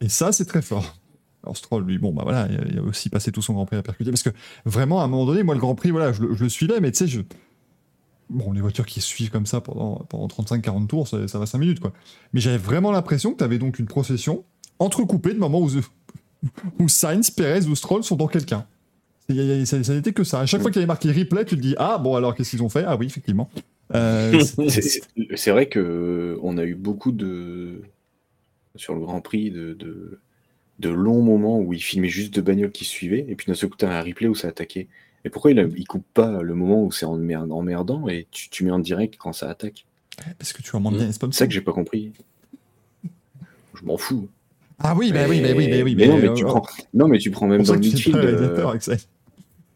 [0.01, 0.97] Et ça, c'est très fort.
[1.45, 3.67] Alors Stroll, lui, bon, bah voilà, il a- il a aussi passé tout son Grand
[3.67, 4.11] Prix à percuter.
[4.11, 4.31] Parce que
[4.65, 6.81] vraiment, à un moment donné, moi, le Grand Prix, voilà, je, le- je le suivais,
[6.81, 7.21] mais tu sais, je.
[8.31, 11.45] Bon, les voitures qui se suivent comme ça pendant, pendant 35-40 tours, ça, ça va
[11.45, 11.93] 5 minutes, quoi.
[12.33, 14.45] Mais j'avais vraiment l'impression que tu avais donc une procession
[14.79, 15.69] entrecoupée de moments où,
[16.79, 18.67] où Sainz, Perez ou Stroll sont dans quelqu'un.
[19.65, 20.41] Ça, ça n'était que ça.
[20.41, 22.51] À chaque fois qu'il y avait marqué replay, tu te dis Ah, bon, alors qu'est-ce
[22.51, 22.85] qu'ils ont fait?
[22.87, 23.49] Ah, oui, effectivement.
[23.95, 27.81] Euh, c'est- vrai que on a eu beaucoup de
[28.77, 30.19] sur le Grand Prix de, de,
[30.79, 33.69] de longs moments où il filmait juste deux bagnoles qui suivaient et puis d'un seul
[33.71, 34.89] coup t'as un replay où ça attaquait.
[35.25, 38.49] Et pourquoi il, a- il coupe pas le moment où c'est emmer- emmerdant et tu,
[38.49, 39.85] tu mets en direct quand ça attaque?
[40.39, 41.35] Parce que tu remontes bien sponsors.
[41.35, 42.13] C'est ça que j'ai pas compris.
[43.75, 44.29] Je m'en fous.
[44.83, 45.95] Ah oui, bah oui, bah oui, bah oui.
[45.97, 48.17] Mais non, mais euh, tu euh, prends, non, mais tu prends même dans tu midfield.
[48.17, 48.77] euh.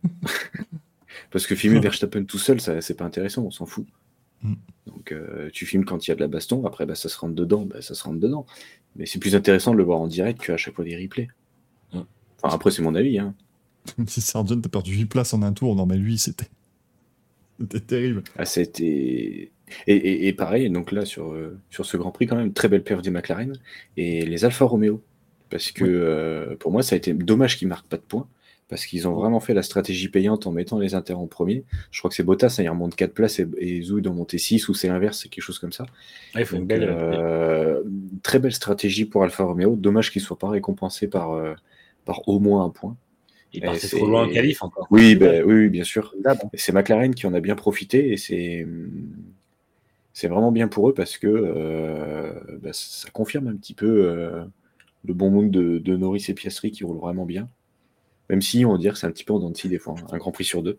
[1.31, 3.87] Parce que filmer Verstappen tout seul, ça, c'est pas intéressant, on s'en fout.
[4.43, 4.55] Mm.
[4.87, 7.19] Donc euh, tu filmes quand il y a de la baston, après bah, ça se
[7.19, 8.47] rentre dedans, bah, ça se rentre dedans.
[8.97, 11.29] Mais c'est plus intéressant de le voir en direct qu'à chaque fois des replays.
[11.93, 12.01] Mm.
[12.43, 13.19] Enfin, après, c'est mon avis.
[13.19, 13.35] Hein.
[14.09, 16.49] Si Sargent a perdu 8 places en un tour, non mais lui, c'était.
[17.61, 18.23] C'était terrible.
[18.37, 19.51] Ah, c'était.
[19.87, 22.69] Et, et- et pareil, donc là, sur, euh, sur ce Grand Prix, quand même, très
[22.69, 23.53] belle perf des McLaren
[23.97, 25.03] et les Alfa Romeo.
[25.51, 25.91] Parce que Oui.
[25.93, 28.29] euh, pour moi, ça a été dommage qu'ils marquent pas de points.
[28.69, 31.63] Parce qu'ils ont vraiment fait la stratégie payante en mettant les Inter en premier.
[31.93, 34.39] Je crois que c'est Bottas, hein, il remonte 4 places et, et Zou doit monter
[34.39, 35.87] 6, ou c'est l'inverse, c'est quelque chose comme ça.
[36.35, 36.83] Ah, il faut une belle.
[36.89, 37.81] euh,
[38.25, 39.77] très belle stratégie pour Alfa Romeo.
[39.77, 41.41] Dommage qu'il ne soit pas récompensé par,
[42.05, 42.97] par au moins un point.
[43.53, 44.89] il partait trop loin en qualif encore.
[44.91, 46.13] Oui, ben, oui, bien sûr.
[46.55, 48.67] C'est McLaren qui en a bien profité et c'est
[50.17, 54.45] c'est vraiment bien pour eux parce que euh, bah, ça confirme un petit peu euh,
[55.05, 57.51] le bon mood de, de Norris et Piastri qui roulent vraiment bien.
[58.31, 59.79] Même si on va dire que c'est un petit peu en dents de scie des
[59.79, 60.07] fois, hein.
[60.13, 60.79] un Grand Prix sur deux.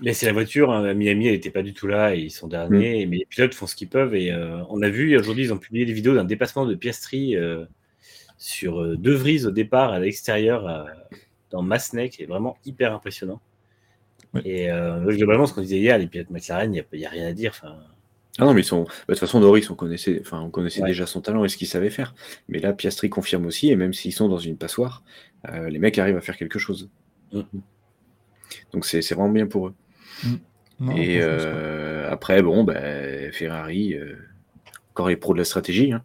[0.00, 2.46] Mais c'est la voiture, hein, Miami, elle n'était pas du tout là, et ils sont
[2.46, 4.14] derniers, mais les pilotes font ce qu'ils peuvent.
[4.14, 7.34] Et euh, on a vu aujourd'hui, ils ont publié des vidéos d'un dépassement de Piastri
[8.38, 10.86] sur De Vries au départ, à l'extérieur,
[11.50, 13.40] dans Massenet, qui est vraiment hyper impressionnant.
[14.44, 14.68] Et
[15.08, 17.50] globalement, ce qu'on disait hier, les pilotes McLaren, il n'y a, rien à dire.
[17.50, 17.76] Enfin,
[18.38, 18.84] Ah non, mais ils sont.
[18.84, 20.88] bah, de toute façon, Norris, on connaissait, enfin, on connaissait Ouais.
[20.88, 22.14] déjà son talent et ce qu'il savait faire.
[22.48, 25.02] Mais là, Piastri confirme aussi, et même s'ils sont dans une passoire,
[25.48, 26.88] euh, les mecs arrivent à faire quelque chose.
[27.32, 27.44] Mhm.
[28.72, 29.74] Donc c'est vraiment bien pour eux.
[30.80, 32.80] Non, et euh, après, bon, bah,
[33.32, 34.16] Ferrari, euh,
[34.90, 35.92] encore les pros de la stratégie.
[35.92, 36.02] Hein.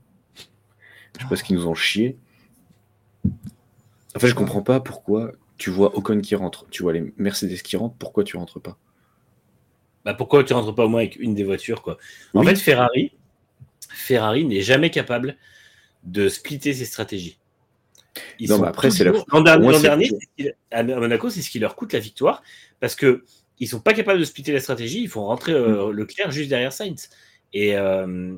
[1.18, 2.18] Je sais pas ce qu'ils nous ont chié.
[4.16, 7.62] En fait, je comprends pas pourquoi tu vois Ocon qui rentre, tu vois les Mercedes
[7.64, 8.78] qui rentrent, pourquoi tu rentres pas?
[10.08, 11.98] Bah, pourquoi tu rentres pas au moins avec une des voitures quoi?
[12.34, 12.48] En Oui.
[12.48, 13.12] fait, Ferrari,
[13.90, 15.36] Ferrari n'est jamais capable
[16.04, 17.38] de splitter ses stratégies.
[18.40, 20.10] Ils Non, mais après, c'est la- L'an dernier,
[20.72, 22.42] à Monaco, c'est ce qui leur coûte la victoire
[22.80, 23.26] parce que
[23.60, 25.02] ils sont pas capables de splitter la stratégie.
[25.02, 25.56] Ils font rentrer Mm.
[25.56, 27.10] euh, Leclerc juste derrière Sainz.
[27.52, 28.38] Et, euh,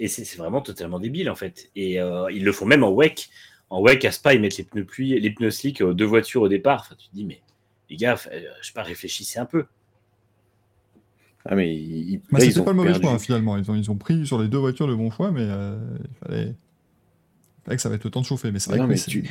[0.00, 1.70] et c'est vraiment totalement débile en fait.
[1.76, 3.28] Et euh, ils le font même en WEC.
[3.68, 6.40] En WEC, à Spa, ils mettent les pneus pluie, les pneus slick aux deux voitures
[6.40, 6.80] au départ.
[6.86, 7.42] Enfin, tu te dis, mais
[7.90, 9.66] les gars, euh, je sais pas, réfléchissez un peu.
[11.44, 13.04] Ah, mais ils, Bah, là, ils c'était ont pas le mauvais perdu.
[13.06, 13.56] choix hein, finalement.
[13.56, 16.26] Ils ont, ils ont pris sur les deux voitures le bon choix, mais euh, il
[16.26, 16.46] fallait...
[16.48, 18.52] il fallait que ça va être le temps de chauffer.
[18.52, 19.24] Mais c'est Mais vrai non, que mais tu-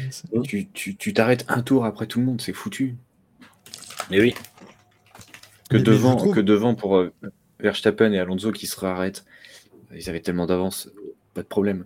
[0.44, 2.96] Tu tu- tu t'arrêtes un tour après tout le monde, c'est foutu.
[4.10, 4.34] Mais oui.
[5.70, 7.14] Que Mais- mais je devant, trouve- que devant pour euh,
[7.62, 9.24] Verstappen et Alonso qui se réarrêtent,
[9.96, 10.90] ils avaient tellement d'avance,
[11.34, 11.86] pas de problème.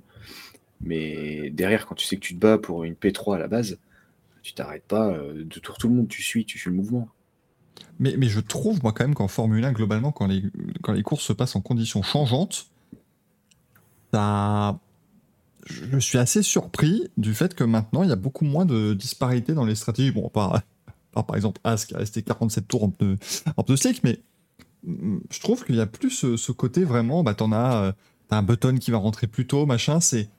[0.81, 3.77] Mais derrière, quand tu sais que tu te bats pour une P3 à la base,
[4.41, 7.07] tu t'arrêtes pas euh, de tour tout le monde, tu suis, tu suis le mouvement.
[7.99, 10.43] Mais, mais je trouve, moi, quand même, qu'en Formule 1, globalement, quand les,
[10.81, 12.67] quand les courses se passent en conditions changeantes,
[14.13, 14.79] ça...
[15.65, 18.93] je je suis assez surpris du fait que maintenant, il y a beaucoup moins de
[18.93, 20.11] disparité dans les stratégies.
[20.11, 20.61] Bon, par,
[21.11, 23.17] par, par exemple, As qui a resté 47 tours en pneu,
[23.57, 23.63] en
[24.03, 24.19] mais
[24.83, 27.91] mm, je trouve qu'il y a plus ce, ce côté vraiment, bah, t'en as, euh,
[28.27, 30.29] t'as un Button qui va rentrer plus tôt, machin, c'est...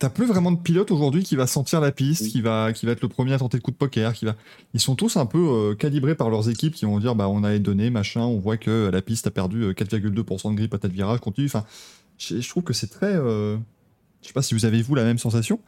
[0.00, 2.92] T'as plus vraiment de pilote aujourd'hui qui va sentir la piste, qui va, qui va
[2.92, 4.34] être le premier à tenter le coup de poker, qui va,
[4.74, 7.44] ils sont tous un peu euh, calibrés par leurs équipes qui vont dire bah on
[7.44, 10.74] a les données machin on voit que la piste a perdu euh, 4,2% de grip
[10.74, 11.64] à tel virage continue enfin
[12.18, 13.56] je, trouve que c'est très euh,
[14.22, 15.60] je sais pas si vous avez vous la même sensation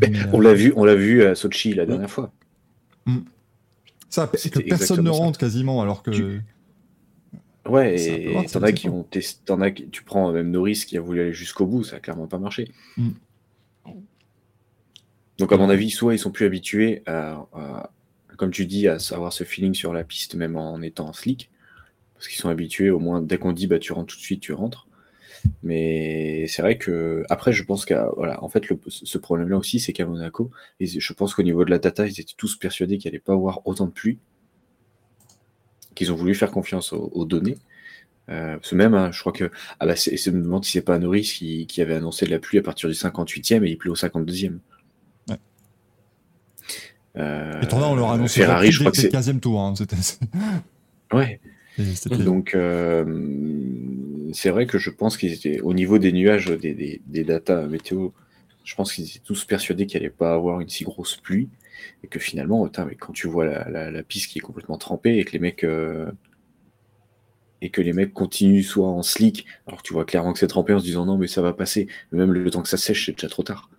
[0.00, 2.32] Mais mais, on euh, l'a vu, on l'a vu à Sochi la dernière fois.
[4.08, 5.18] ça que personne ne exactement ça.
[5.18, 6.42] rentre quasiment alors que Tu-
[7.68, 10.98] Ouais, et t'en as qui ont testé, t'en as qui- tu prends même Norris qui
[10.98, 12.70] a voulu aller jusqu'au bout, ça a clairement pas marché.
[12.98, 13.08] Mm.
[15.38, 17.90] Donc à mon avis, soit ils sont plus habitués à, à-
[18.36, 21.50] comme tu dis, à avoir ce feeling sur la piste, même en étant en slick,
[22.14, 24.40] parce qu'ils sont habitués, au moins dès qu'on dit bah tu rentres tout de suite,
[24.42, 24.88] tu rentres.
[25.64, 29.80] Mais c'est vrai que après, je pense qu'à voilà, en fait, le- ce problème-là aussi,
[29.80, 32.98] c'est qu'à Monaco, et je pense qu'au niveau de la data, ils étaient tous persuadés
[32.98, 34.18] qu'il allait pas avoir autant de pluie,
[35.94, 37.56] qu'ils ont voulu faire confiance aux, aux données.
[38.30, 40.82] Euh, parce que même, hein, je crois que ah bah c'est, me demande si c'est
[40.82, 43.78] pas Norris qui, qui avait annoncé de la pluie à partir du 58e et il
[43.78, 44.60] pleut au 52e.
[47.16, 49.12] Euh, et là on leur a annoncé Ferrari, je crois que c'est.
[49.12, 49.74] le 15e tour hein,
[51.12, 51.40] Ouais.
[52.18, 53.04] Donc, euh,
[54.32, 57.66] c'est vrai que je pense qu'ils étaient au niveau des nuages, des, des, des datas
[57.66, 58.10] météo,
[58.64, 61.48] je pense qu'ils étaient tous persuadés qu'il allait pas avoir une si grosse pluie
[62.02, 64.78] et que finalement, putain, mais quand tu vois la, la, la piste qui est complètement
[64.78, 66.10] trempée et que les mecs euh,
[67.60, 70.46] et que les mecs continuent soit en slick, alors que tu vois clairement que c'est
[70.46, 73.06] trempé en se disant non mais ça va passer, même le temps que ça sèche,
[73.06, 73.70] c'est déjà trop tard.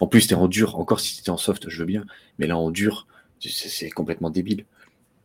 [0.00, 2.04] En plus, t'es en dur, encore si t'étais en soft, je veux bien,
[2.38, 3.06] mais là en dur,
[3.40, 4.64] c'est complètement débile.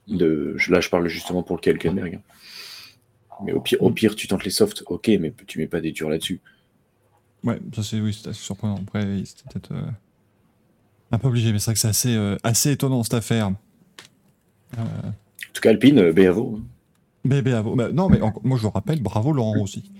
[0.07, 2.15] De, là, je parle justement pour le Kelkenberg.
[2.15, 2.21] hein.
[3.43, 5.91] Mais au pire, au pire, tu tentes les softs, ok, mais tu mets pas des
[5.91, 6.39] durs là-dessus.
[7.43, 9.81] ouais ça c'est oui assez surprenant après c'était peut-être euh,
[11.11, 13.51] Ah, pas obligé, mais c'est vrai que c'est assez, euh, assez étonnant cette affaire.
[14.77, 16.59] Euh, En tout cas, Alpine, bravo.
[16.59, 16.63] hein.
[17.25, 17.41] mais.
[17.41, 19.91] Bah, non, mais en- moi je le rappelle, bravo Laurent Rossi.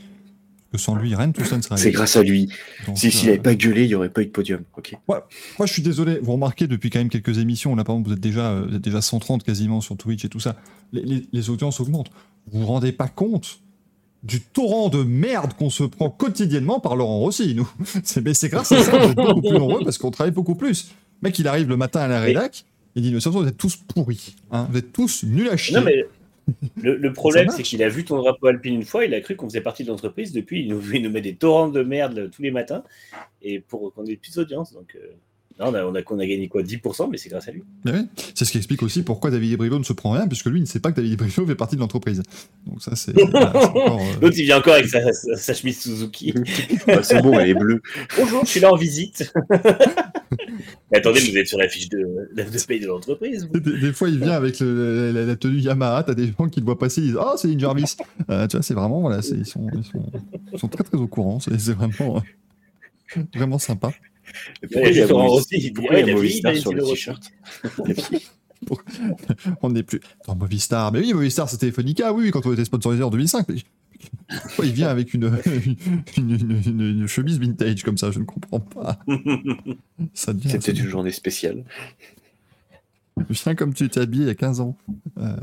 [0.72, 2.48] Que sans lui, rien de tout ça ne serait C'est grâce à lui.
[2.88, 4.62] Donc, Si s'il euh, n'avait pas gueulé, il n'y aurait pas eu de podium.
[4.78, 4.94] Ok.
[5.08, 5.22] Moi,
[5.66, 8.22] je suis désolé, vous remarquez depuis quand même quelques émissions, là par exemple, vous êtes
[8.22, 10.56] déjà, euh, vous êtes déjà 130 quasiment sur Twitch et tout ça,
[10.94, 12.10] les, les- les audiences augmentent.
[12.50, 13.60] Vous vous rendez pas compte
[14.24, 17.70] du torrent de merde qu'on se prend quotidiennement par Laurent Rossi, nous.
[18.04, 20.56] C'est, mais c'est grâce à ça vous êtes beaucoup plus nombreux parce qu'on travaille beaucoup
[20.56, 20.92] plus.
[21.22, 22.64] Le mec, il arrive le matin à la rédac,
[22.96, 25.76] il dit, surtout, vous êtes tous pourris, hein, vous êtes tous nuls à chier.
[25.76, 26.06] Non, mais
[26.82, 29.36] le, le problème, c'est qu'il a vu ton drapeau alpine une fois, il a cru
[29.36, 30.32] qu'on faisait partie de l'entreprise.
[30.32, 32.84] Depuis, il nous, il nous met des torrents de merde tous les matins
[33.42, 34.74] et pour qu'on ait plus d'audience.
[34.74, 35.14] Donc, euh,
[35.60, 37.64] on a, on, a, on a gagné quoi 10%, mais c'est grâce à lui.
[37.86, 40.46] Mais oui, c'est ce qui explique aussi pourquoi David Brillo ne se prend rien, puisque
[40.48, 42.22] lui il ne sait pas que David Brillo fait partie de l'entreprise.
[42.68, 43.14] Donc ça, c'est...
[43.32, 46.34] voilà, euh, L'autre, il vient encore avec sa, sa- sa chemise Suzuki.
[47.04, 47.82] C'est bon, elle est bleue.
[48.18, 49.32] Bonjour, je suis là en visite.
[50.92, 52.00] mais attendez, vous êtes sur la fiche de,
[52.36, 53.48] de, de paye de l'entreprise.
[53.54, 56.04] Des, des fois, il vient avec le- la, la tenue Yamaha.
[56.04, 57.96] T'as des gens qui le voient passer, ils disent Ah, c'est Lynn Jarvis.
[58.30, 60.04] Euh, tu vois, c'est vraiment, voilà, ils, sont, ils, sont,
[60.54, 61.40] ils sont très très au courant.
[61.40, 62.18] C'est c'est vraiment,
[63.18, 63.92] euh, vraiment sympa.
[64.62, 67.32] Pourquoi il y a pourquoi il y a Movistar sur le t-shirt
[69.62, 70.92] On n'est plus dans Movistar.
[70.92, 73.48] Mais oui, Movistar, c'était Telefonica, oui, quand on était sponsorisé en 2005.
[73.50, 73.56] Mais
[74.44, 75.26] pourquoi il vient avec une,
[76.18, 78.12] une, une- une- une chemise vintage comme ça?
[78.12, 79.00] Je ne comprends pas.
[80.14, 81.64] C'était une journée spéciale.
[83.30, 84.78] Viens comme tu t'es habillé il y a 15 ans.
[85.20, 85.36] Euh,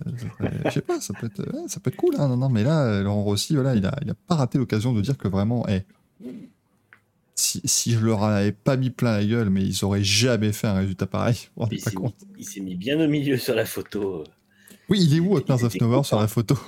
[0.64, 2.14] je sais pas, ça peut être, ça peut être cool.
[2.18, 2.28] Hein.
[2.28, 4.92] Non, non, mais là, euh, Laurent Rossi, voilà, il a, il a pas raté l'occasion
[4.92, 5.82] de dire que vraiment, eh,
[7.38, 10.66] si, si je leur avais pas mis plein la gueule, mais ils auraient jamais fait
[10.66, 11.48] un résultat pareil.
[11.70, 12.14] Il pas s'est compte.
[12.22, 14.24] mis, il s'est mis bien au milieu sur la photo.
[14.88, 16.58] Oui, il est où, Hotmars of Nowhere, sur la photo?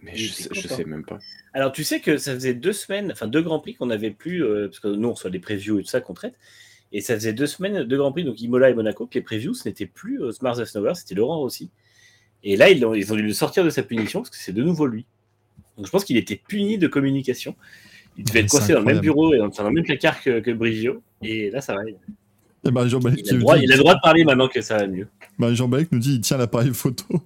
[0.00, 1.18] Mais je sais, je sais même pas.
[1.54, 4.44] Alors, tu sais que ça faisait deux semaines, enfin deux Grands Prix qu'on n'avait plus,
[4.44, 6.34] euh, parce que nous, on reçoit des previews et tout ça qu'on traite.
[6.92, 9.54] Et ça faisait deux semaines, deux Grands Prix, donc Imola et Monaco, que les previews,
[9.54, 11.70] ce n'était plus euh, Smart of Nowhere, c'était Laurent aussi.
[12.44, 14.52] Et là, ils ont, ils ont dû le sortir de sa punition, parce que c'est
[14.52, 15.04] de nouveau lui.
[15.76, 17.56] Donc, je pense qu'il était puni de communication.
[18.16, 20.40] Il devait être coincé dans le même bureau et dans, dans le même placard que,
[20.40, 21.02] que Brigio.
[21.22, 21.80] Et là, ça va.
[21.88, 21.94] Il
[23.18, 25.06] Et a, droit, dit- il a le droit de parler maintenant que ça va mieux.
[25.38, 27.04] Marie-Jean Balek nous dit il tient l'appareil photo.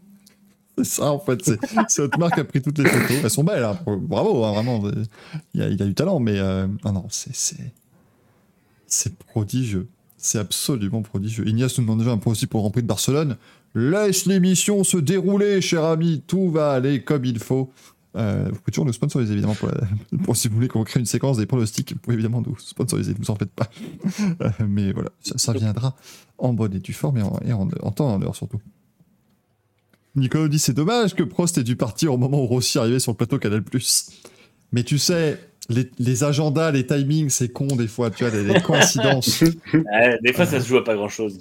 [0.79, 1.43] C'est ça, en fait.
[1.89, 3.17] C'est Hotmars qui a pris toutes les photos.
[3.23, 3.79] Elles sont belles, hein.
[3.87, 4.83] bravo, hein, vraiment.
[5.55, 7.73] Il a, il a du talent, mais euh, ah non, c'est- c'est
[8.87, 9.87] c'est prodigieux.
[10.17, 11.47] C'est absolument prodigieux.
[11.47, 13.37] Ignace nous demande déjà un point aussi pour le Grand Prix de Barcelone.
[13.75, 16.23] Laisse l'émission se dérouler, cher ami.
[16.27, 17.71] Tout va aller comme il faut.
[18.17, 21.01] Euh, vous pouvez toujours nous sponsoriser, évidemment, pour, la- pour si vous voulez qu'on crée
[21.01, 21.93] une séquence des pronostics.
[21.93, 23.69] Vous pouvez évidemment nous sponsoriser, ne vous en faites pas.
[24.41, 25.95] Euh, mais voilà, ça, ça viendra
[26.39, 28.61] en bonne et due forme et en, et en, en temps et en heure surtout.
[30.17, 33.13] Nicolas dit c'est dommage que Prost ait dû partir au moment où Rossi arrivait sur
[33.13, 33.63] le plateau Canal+.
[34.73, 38.45] Mais tu sais, les, les agendas, les timings, c'est con des fois, tu vois, des,
[38.45, 39.43] des coïncidences.
[40.23, 41.41] Des fois, ça se joue à pas grand chose.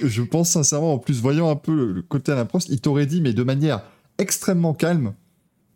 [0.00, 3.06] Je, pense sincèrement, en plus, voyant un peu le, le côté Alain Prost, il t'aurait
[3.06, 3.82] dit, mais de manière
[4.18, 5.14] extrêmement calme,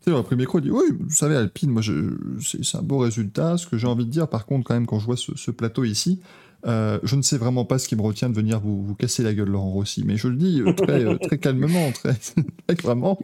[0.00, 2.98] tu sais, le premier micro, il dit Oui, vous savez, Alpine, moi, c'est un beau
[2.98, 3.58] résultat.
[3.58, 5.50] Ce que j'ai envie de dire, par contre, quand même, quand je vois ce, ce
[5.50, 6.20] plateau ici,
[6.66, 9.22] euh, je ne sais vraiment pas ce qui me retient de venir vous, vous casser
[9.22, 10.02] la gueule, Laurent Rossi.
[10.06, 12.16] Mais je le dis euh, très, euh, très calmement, très.
[12.82, 13.18] vraiment.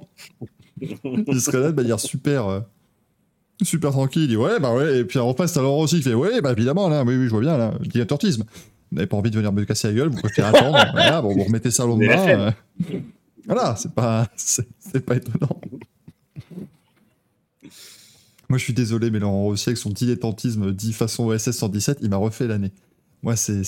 [0.82, 2.64] Il serait là de manière super.
[3.62, 6.02] Super tranquille, il dit ouais, bah ouais, et puis en face, t'as Laurent Rossi qui
[6.02, 8.42] fait ouais, bah évidemment, là, oui, oui, je vois bien, là, dilettantisme.
[8.42, 11.34] Vous n'avez pas envie de venir me casser la gueule, vous préférez attendre, voilà, bon,
[11.34, 12.52] vous remettez ça au lendemain.
[13.46, 15.60] Voilà, c'est pas, c'est pas étonnant.
[18.48, 22.10] Moi, je suis désolé, mais Laurent Rossi, avec son dilettantisme dit façon OSS 117, il
[22.10, 22.72] m'a refait l'année.
[23.22, 23.62] Moi, c'est.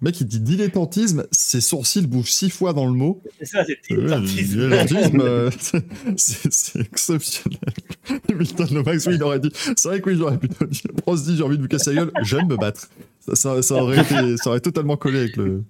[0.00, 3.22] Le mec, il dit dilettantisme, ses sourcils bougent six fois dans le mot.
[3.38, 4.52] C'est ça, c'est Euh, dilettantisme.
[4.58, 5.50] dilettantisme, euh,
[6.16, 7.60] c'est c'est exceptionnel.
[8.36, 9.52] Milton Lomax, oui, il aurait dit.
[9.76, 10.82] C'est vrai que oui, j'aurais plutôt dit.
[10.96, 12.88] Prost dit j'ai envie de me casser la gueule, j'aime me battre.
[13.20, 15.62] Ça, ça, ça aurait été, ça aurait totalement collé avec le,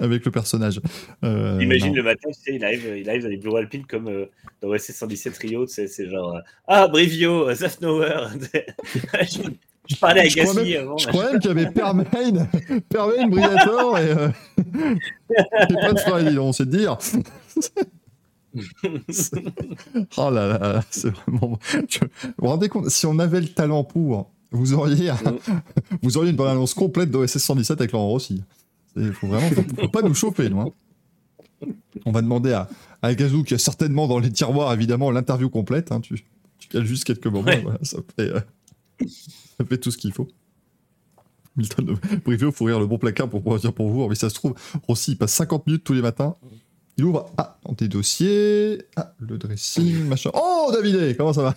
[0.04, 0.80] avec le personnage.
[1.24, 1.94] Euh, Imagine non.
[1.94, 4.26] le matin, tu sais, il arrive, il arrive dans les bureaux alpines comme euh,
[4.62, 8.28] dans OSS 117 Rio, tu sais, c'est genre euh, Ah, Brivio, Zafnauer.
[9.22, 9.38] je,
[9.88, 10.98] je parlais à Je crois Gasly même- avant.
[10.98, 12.04] Je crois même qu'il y avait Permain,
[12.88, 14.14] Permain, Briator et,
[15.74, 16.96] pas de Friday, on sait te dire.
[20.16, 21.58] Oh là là, c'est vraiment.
[21.88, 25.16] je- Vous vous rendez compte, si on avait le talent pour, vous auriez, un-
[26.02, 28.42] vous auriez une bonne annonce complète d'OSS 117 avec Laurent Rossi.
[28.96, 30.60] Il faut vraiment, faut, pas nous chauffer, nous.
[30.60, 30.70] hein.
[32.06, 32.68] On va demander à,
[33.02, 35.92] à Gazou, qui a certainement dans les tiroirs, évidemment, l'interview complète.
[35.92, 36.24] hein, tu,
[36.58, 37.60] tu cales juste quelques moments, Ouais.
[37.62, 38.30] voilà, ça fait.
[38.34, 38.40] euh,
[39.58, 40.28] ça fait tout ce qu'il faut.
[41.56, 44.08] Milton de Brivio, faut ouvrir le bon placard pour pouvoir dire pour vous.
[44.08, 44.54] Mais ça se trouve,
[44.86, 46.36] Rossi, il passe 50 minutes tous les matins.
[46.96, 50.30] Il ouvre, ah, dans tes dossiers, ah, le dressing, machin.
[50.34, 51.56] Oh, David, comment ça va?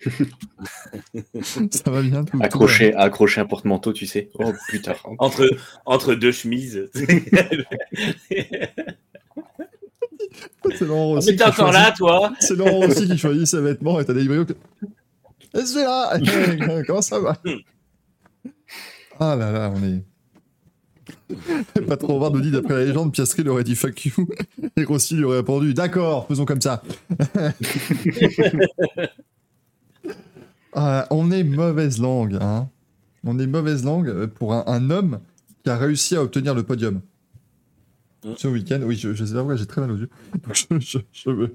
[1.70, 2.36] Ça va bien tout.
[2.38, 4.30] tout Accrocher, accrocher un porte-manteau, tu sais.
[4.34, 4.94] Oh putain.
[5.18, 5.48] Entre,
[5.84, 6.88] entre deux chemises.
[6.94, 7.04] va.
[10.76, 13.60] C'est Laurent Rossi t'es qui encore choisit- là, toi C'est Laurent Rossi qui choisit ses
[13.60, 14.54] vêtements et t'as des hybrides.
[15.54, 16.16] Et c'est là
[16.86, 17.36] Comment ça va?
[19.18, 20.04] Ah là là, on est.
[21.86, 24.28] Pas trop voir nous dit d'après la légende, Piastri lui aurait dit fuck you
[24.76, 26.82] et Rossi lui aurait répondu d'accord, faisons comme ça.
[30.74, 32.68] Ah, on est mauvaise langue, hein.
[33.24, 35.20] On est mauvaise langue pour un, un homme
[35.62, 37.00] qui a réussi à obtenir le podium.
[38.24, 38.32] Mm.
[38.36, 40.10] Ce week-end, oui, je, je sais pas pourquoi j'ai très mal aux yeux.
[40.52, 41.48] Je,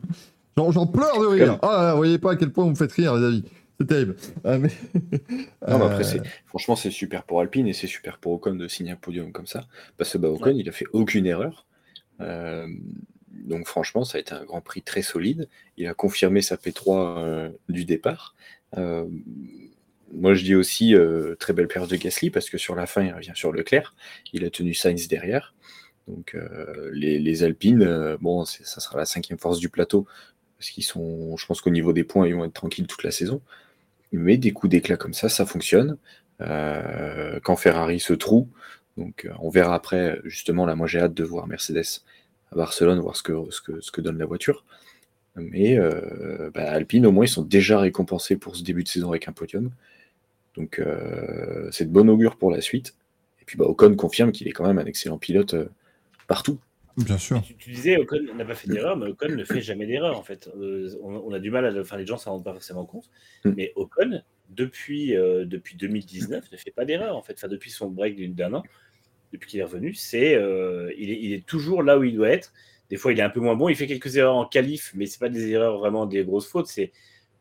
[0.57, 1.59] J'en pleure de rire.
[1.63, 3.43] Ah, là vous voyez pas à quel point vous me faites rire, les amis.
[3.79, 4.15] C'est terrible.
[4.45, 4.69] Ah, mais...
[4.93, 8.55] Non, mais Euh, après, c'est- franchement, c'est super pour Alpine et c'est super pour Ocon
[8.55, 9.65] de signer un podium comme ça.
[9.97, 11.65] Parce que bah, Ocon, il a fait aucune erreur.
[12.21, 12.67] Euh,
[13.33, 15.49] donc, franchement, ça a été un grand prix très solide.
[15.75, 18.33] Il a confirmé sa P3 euh, du départ.
[18.77, 19.05] Euh,
[20.11, 23.03] moi, je dis aussi euh, très belle perche de Gasly parce que sur la fin,
[23.03, 23.95] il revient sur Leclerc.
[24.33, 25.53] Il a tenu Sainz derrière.
[26.07, 30.05] Donc, euh, les, Alpines, bon, ça sera la cinquième force du plateau.
[30.57, 33.11] Parce qu'ils sont, je pense qu'au niveau des points, ils vont être tranquilles toute la
[33.11, 33.41] saison.
[34.11, 35.97] Mais des coups d'éclat comme ça, ça fonctionne.
[36.39, 38.47] Quand Ferrari se trouve,
[38.97, 42.01] donc on verra après, justement, là moi j'ai hâte de voir Mercedes
[42.51, 44.65] à Barcelone, voir ce que donne la voiture.
[45.35, 49.09] Mais euh, bah, Alpine, au moins, ils sont déjà récompensés pour ce début de saison
[49.09, 49.71] avec un podium.
[50.55, 52.95] Donc euh, c'est de bon augure pour la suite.
[53.41, 55.65] Et puis bah, Ocon confirme qu'il est quand même un excellent pilote euh,
[56.27, 56.59] partout.
[56.97, 57.41] Bien sûr.
[57.45, 60.23] Tu, tu disais, Ocon n'a pas fait d'erreur, mais Ocon ne fait jamais d'erreur en
[60.23, 60.49] fait.
[60.57, 62.53] Euh, on, on a du mal à le faire, les gens ne s'en rendent pas
[62.53, 63.09] forcément compte.
[63.43, 63.51] Mm.
[63.57, 67.33] Mais Ocon, depuis, euh, depuis 2019, ne fait pas d'erreur en fait.
[67.33, 68.63] Enfin, depuis son break d'une- d'un an,
[69.33, 72.29] depuis qu'il est revenu, c'est, euh, il, est, il est toujours là où il doit
[72.29, 72.53] être.
[72.89, 73.69] Des fois, il est un peu moins bon.
[73.69, 76.67] Il fait quelques erreurs en qualif, mais c'est pas des erreurs vraiment des grosses fautes.
[76.67, 76.91] C'est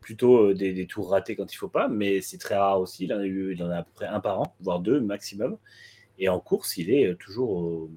[0.01, 1.89] plutôt euh, des, tours ratés quand il faut pas.
[1.89, 3.05] Mais c'est très rare aussi.
[3.05, 5.59] Il en, a à peu près un par an, voire deux maximum.
[6.19, 7.91] Et en course, il est euh, toujours au,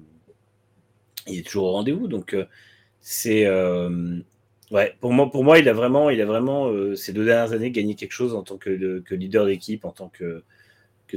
[1.26, 2.08] il est toujours au rendez-vous.
[2.08, 2.44] Donc, euh,
[3.00, 3.48] c'est.
[4.70, 7.70] ouais, pour moi, pour moi, il a vraiment, il a vraiment ces deux dernières années
[7.70, 10.42] gagné quelque chose en tant que, leader d'équipe, en tant que,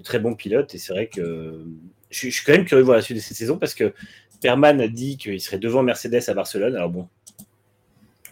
[0.03, 0.73] très bon pilote.
[0.75, 1.65] Et c'est vrai que
[2.09, 3.93] je, je suis quand même curieux de voir la suite de cette saison parce que
[4.41, 6.75] Perman a dit qu'il serait devant Mercedes à Barcelone.
[6.75, 7.07] Alors bon.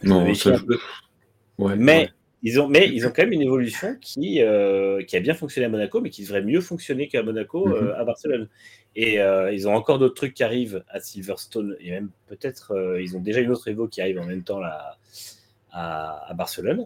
[0.04, 0.63] Non, ça, je-.
[1.58, 2.10] Ouais, Mais ouais.
[2.43, 5.65] ils ont, mais ils ont quand même une évolution qui, euh, qui a bien fonctionné
[5.65, 7.74] à Monaco, mais qui devrait mieux fonctionner qu'à Monaco, Mhm.
[7.74, 8.48] euh, à Barcelone.
[8.95, 13.15] Et euh, ils ont encore d'autres trucs qui arrivent à Silverstone, et même peut-être, ils
[13.15, 14.98] ont déjà une autre Evo qui arrive en même temps là,
[15.72, 16.86] à, à Barcelone.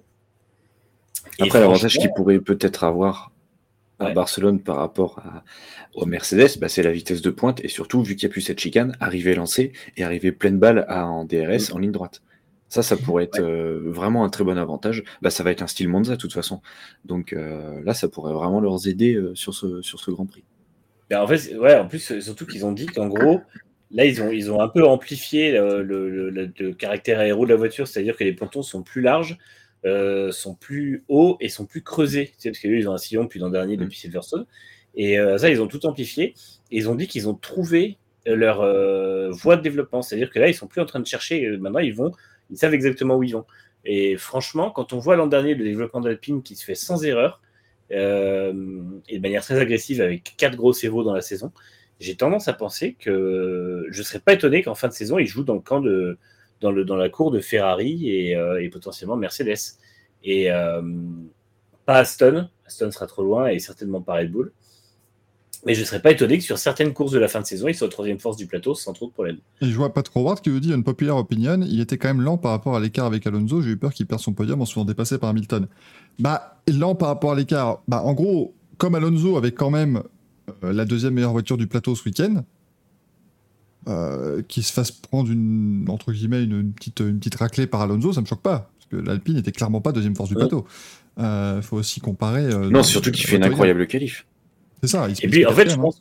[1.39, 3.31] Et Après, l'avantage franchement, qu'il pourrait peut-être avoir
[4.03, 4.13] à Ouais.
[4.13, 5.43] Barcelone par rapport à,
[5.95, 8.41] au Mercedes, bah, c'est la vitesse de pointe et surtout, vu qu'il n'y a plus
[8.41, 11.75] cette chicane, arriver lancé et arriver pleine balle à- en DRS Mm.
[11.75, 12.21] en ligne droite.
[12.69, 15.03] Ça, ça pourrait être euh, vraiment un très bon avantage.
[15.21, 16.61] Bah, ça va être un style Monza de toute façon.
[17.05, 20.43] Donc euh, là, ça pourrait vraiment leur aider euh, sur, ce, sur ce Grand Prix.
[21.09, 23.41] Ben, en fait, c'est- ouais, en plus, surtout qu'ils ont dit qu'en gros,
[23.91, 27.51] là, ils ont, ils ont un peu amplifié le, le- le- le caractère aéro de
[27.51, 29.37] la voiture, c'est-à-dire que les pontons sont plus larges,
[29.85, 32.27] euh, sont plus hauts et sont plus creusés.
[32.27, 34.45] Tu sais, parce qu'eux, ils ont un sillon depuis l'an dernier, depuis Silverstone.
[34.95, 36.33] Et euh, ça, ils ont tout amplifié.
[36.71, 40.01] Et ils ont dit qu'ils ont trouvé leur euh, voie de développement.
[40.01, 41.57] C'est-à-dire que là, ils sont plus en train de chercher.
[41.57, 42.11] Maintenant, ils vont,
[42.49, 43.45] ils savent exactement où ils vont.
[43.85, 47.41] Et franchement, quand on voit l'an dernier le développement d'Alpine qui se fait sans erreur,
[47.89, 51.51] et de manière très agressive avec quatre gros Evo dans la saison,
[51.99, 55.27] j'ai tendance à penser que je ne serais pas étonné qu'en fin de saison, ils
[55.27, 56.17] jouent dans le camp de
[56.63, 59.77] dans, le, dans la cour de Ferrari et, euh, et potentiellement Mercedes.
[60.23, 60.81] Et euh,
[61.85, 64.51] pas Aston, Aston sera trop loin et certainement pas Red Bull.
[65.65, 67.67] Mais je ne serais pas étonné que sur certaines courses de la fin de saison,
[67.67, 69.37] ils soient troisième force du plateau sans trop de problèmes.
[69.61, 72.21] Et je vois Pat Howard qui nous dit une populaire opinion, il était quand même
[72.21, 74.65] lent par rapport à l'écart avec Alonso, j'ai eu peur qu'il perde son podium en
[74.65, 75.67] se faisant dépasser par Hamilton.
[76.19, 77.81] Bah, lent par rapport à l'écart.
[77.87, 80.03] Bah, en gros, comme Alonso avait quand même
[80.63, 82.43] euh, la deuxième meilleure voiture du plateau ce week-end,
[83.87, 87.81] euh, qu'il se fasse prendre une, entre guillemets, une, une petite, une petite raclée par
[87.81, 88.71] Alonso, ça me choque pas.
[88.77, 90.65] Parce que l'Alpine était clairement pas deuxième force du plateau.
[91.17, 92.43] Il faut aussi comparer.
[92.43, 94.25] euh, Non, surtout qu'il fait une incroyable qualif.
[94.81, 95.07] C'est ça.
[95.09, 95.83] il se Et puis, en fait, je quatrième, hein.
[95.83, 95.99] pense,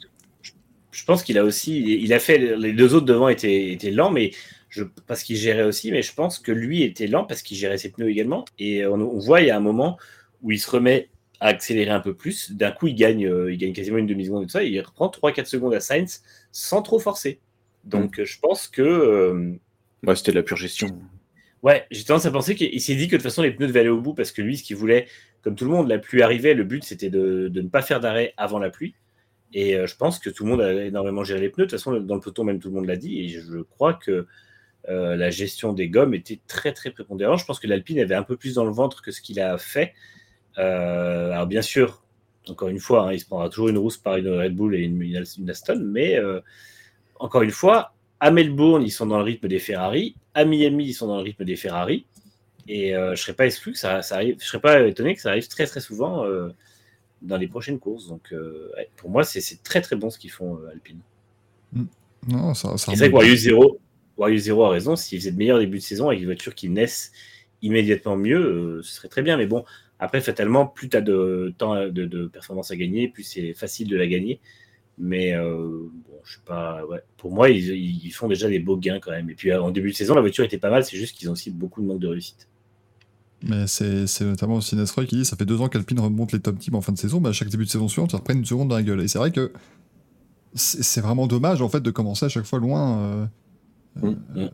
[0.91, 4.11] je pense qu'il a aussi, il a fait les deux autres devant étaient, étaient lents,
[4.11, 4.33] mais
[4.69, 7.79] je, parce qu'il gérait aussi, mais je pense que lui était lent parce qu'il gérait
[7.79, 8.45] ses pneus également.
[8.59, 9.99] Et on, on voit, il y a un moment
[10.43, 11.09] où il se remet
[11.41, 12.53] à accélérer un peu plus.
[12.53, 14.65] D'un coup, il gagne, euh, il gagne quasiment une demi-seconde et tout ça.
[14.65, 17.41] Et il reprend 3-4 secondes à Sainz sans trop forcer.
[17.85, 19.53] Donc, je pense que, euh,
[20.07, 20.89] Ouais, c'était de la pure gestion.
[21.63, 23.81] Ouais, j'ai tendance à penser qu'il s'est dit que de toute façon les pneus devaient
[23.81, 25.07] aller au bout parce que lui, ce qu'il voulait,
[25.43, 28.01] comme tout le monde, la pluie arrivait, le but c'était de, de ne pas faire
[28.01, 28.95] d'arrêt avant la pluie.
[29.53, 31.67] Et euh, je pense que tout le monde a énormément géré les pneus.
[31.67, 33.21] De toute façon, dans le peloton, même tout le monde l'a dit.
[33.21, 34.27] Et je crois que
[34.89, 37.39] euh, la gestion des gommes était très très prépondérante.
[37.39, 39.57] Je pense que l'Alpine avait un peu plus dans le ventre que ce qu'il a
[39.59, 39.95] fait
[40.59, 42.05] Euh, alors bien sûr,
[42.49, 44.83] encore une fois, hein, il se prendra toujours une rousse par une Red Bull et
[44.83, 46.41] une, Aston, mais euh,
[47.23, 50.93] encore une fois, à Melbourne, ils sont dans le rythme des Ferrari, à Miami, ils
[50.93, 52.05] sont dans le rythme des Ferrari,
[52.67, 55.21] et euh, je serais pas exclu que ça, ça arrive, je serais pas étonné que
[55.21, 56.49] ça arrive très très souvent euh,
[57.23, 58.09] dans les prochaines courses.
[58.09, 60.99] Donc euh, ouais, pour moi, c'est très très bon ce qu'ils font Alpine.
[62.27, 63.15] Non, ça, ça Et c'est vrai que.
[63.15, 63.79] Warius Zero,
[64.17, 64.97] Warius Zero a raison.
[64.97, 67.13] S'ils faisaient de meilleurs débuts de saison avec des voitures qui naissent
[67.63, 69.37] immédiatement mieux, ce serait très bien.
[69.37, 69.65] Mais bon,
[70.01, 73.89] après, fatalement, plus tu as de temps de, de performance à gagner, plus c'est facile
[73.89, 74.41] de la gagner.
[75.05, 76.85] Mais euh, bon, je sais pas.
[76.87, 77.03] Ouais.
[77.17, 77.71] Pour moi, ils,
[78.05, 79.29] ils font déjà des beaux gains quand même.
[79.29, 80.85] Et puis euh, en début de saison, la voiture était pas mal.
[80.85, 82.47] C'est juste qu'ils ont aussi beaucoup de manque de réussite.
[83.43, 86.61] Mais c'est notamment aussi Nestroy qui dit ça fait deux ans qu'Alpine remonte les top
[86.61, 88.45] teams en fin de saison, mais à chaque début de saison suivante, ils reprennent une
[88.45, 89.01] seconde dans la gueule.
[89.01, 89.53] Et c'est vrai que
[90.55, 92.99] c'est c'est vraiment dommage en fait de commencer à chaque fois loin.
[92.99, 93.27] euh,
[94.01, 94.49] Mm, mm.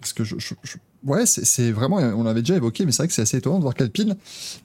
[0.00, 2.98] Parce que je, je- je- ouais, c'est c'est vraiment, on l'avait déjà évoqué, mais c'est
[3.04, 4.16] vrai que c'est assez étonnant de voir qu'Alpine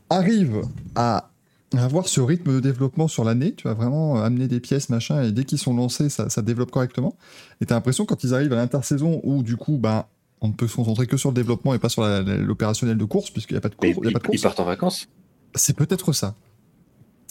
[0.09, 0.63] arrive
[0.95, 1.29] à
[1.76, 3.53] avoir ce rythme de développement sur l'année.
[3.53, 6.72] Tu vas vraiment amener des pièces, machin, et dès qu'ils sont lancés, ça, ça développe
[6.72, 7.15] correctement.
[7.61, 10.09] Et t'as l'impression quand ils arrivent à l'intersaison où du coup, bah,
[10.41, 13.32] on ne peut se concentrer que sur le développement et pas sur l'opérationnel de course,
[13.32, 14.41] puisqu'il n'y a pas de il y a ils, pas de ils course.
[14.41, 15.07] partent en vacances?
[15.55, 16.36] C'est peut-être ça.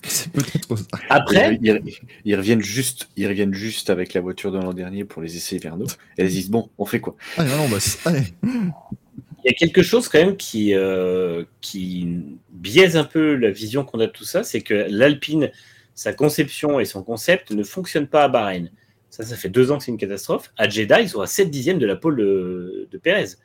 [0.04, 0.84] C'est peut-être ça.
[1.08, 5.04] Après, Ils, ils- ils reviennent juste, ils reviennent juste avec la voiture de l'an dernier
[5.04, 5.86] pour les essais hivernaux.
[6.18, 7.16] Et elles disent bon, on fait quoi?
[7.38, 8.34] Allez, non, bah, c'est- allez.
[9.46, 12.08] Il y a quelque chose quand même qui, euh, qui
[12.50, 15.52] biaise un peu la vision qu'on a de tout ça, c'est que l'Alpine,
[15.94, 18.72] sa conception et son concept ne fonctionnent pas à Bahreïn.
[19.08, 20.52] Ça, ça fait deux ans que c'est une catastrophe.
[20.56, 23.36] À Jeddah, ils sont à 7 dixièmes de la pole de, de Pérez.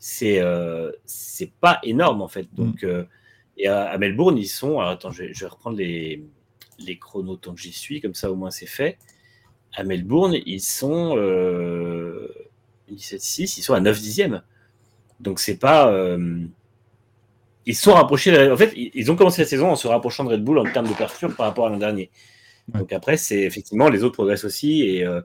[0.00, 2.48] C'est euh, c'est pas énorme en fait.
[2.52, 3.04] Donc, euh,
[3.56, 4.80] et à, à Melbourne, ils sont.
[4.80, 6.24] alors, attends, je vais, je vais reprendre les,
[6.80, 8.98] les chronos tant que j'y suis, comme ça au moins c'est fait.
[9.74, 12.28] À Melbourne, ils sont euh,
[12.90, 14.42] 17,6, ils sont à 9 dixièmes.
[15.20, 15.90] Donc c'est pas.
[15.92, 16.38] euh,
[17.66, 18.30] Ils sont rapprochés.
[18.30, 20.64] de- En fait, ils ont commencé la saison en se rapprochant de Red Bull en
[20.64, 22.10] termes de perfure par rapport à l'an dernier.
[22.72, 22.80] Ouais.
[22.80, 25.20] Donc après, c'est effectivement les autres progressent aussi et, euh,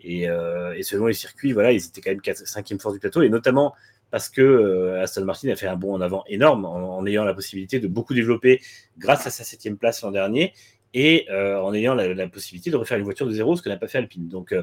[0.00, 3.00] et, euh, et selon les circuits, voilà, ils étaient quand même 4, 5e force du
[3.00, 3.74] plateau et notamment
[4.10, 7.34] parce que Aston Martin a fait un bond en avant énorme en, en ayant la
[7.34, 8.60] possibilité de beaucoup développer
[8.98, 10.52] grâce à sa septième place l'an dernier
[10.92, 13.76] et en ayant la, la possibilité de refaire une voiture de zéro, ce que n'a
[13.78, 14.28] pas fait Alpine.
[14.28, 14.54] Donc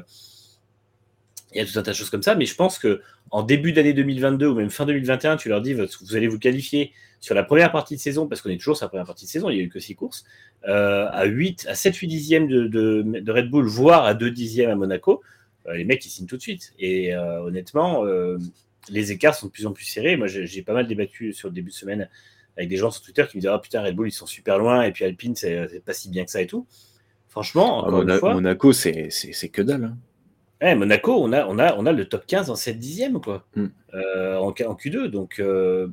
[1.52, 3.42] il y a tout un tas de choses comme ça, mais je pense que en
[3.42, 7.34] début d'année 2022 ou même fin 2021, tu leur dis vous allez vous qualifier sur
[7.34, 9.50] la première partie de saison, parce qu'on est toujours sur la première partie de saison,
[9.50, 10.24] il n'y a eu que six courses,
[10.68, 14.70] euh, à 8, à 7-8 dixièmes de, de, de Red Bull, voire à 2 dixièmes
[14.70, 15.20] à Monaco,
[15.66, 16.72] euh, les mecs ils signent tout de suite.
[16.78, 18.04] Et euh, honnêtement,
[18.88, 20.16] les écarts sont de plus en plus serrés.
[20.16, 22.08] Moi j'ai pas mal débattu sur le début de semaine
[22.56, 24.58] avec des gens sur Twitter qui me disaient Ah putain, Red Bull ils sont super
[24.58, 26.66] loin, et puis Alpine c'est pas si bien que ça et tout.
[27.28, 29.84] Franchement, Ah, encore Mona- une fois, Monaco, c'est c'est- c'est que dalle.
[29.84, 29.96] hein.
[30.62, 33.46] Ouais, Monaco, on a, on, a, on a le top 15 en 7 dixièmes, quoi,
[33.56, 33.66] Mm.
[33.94, 35.06] euh, en, Q- en Q2.
[35.08, 35.88] Donc, euh,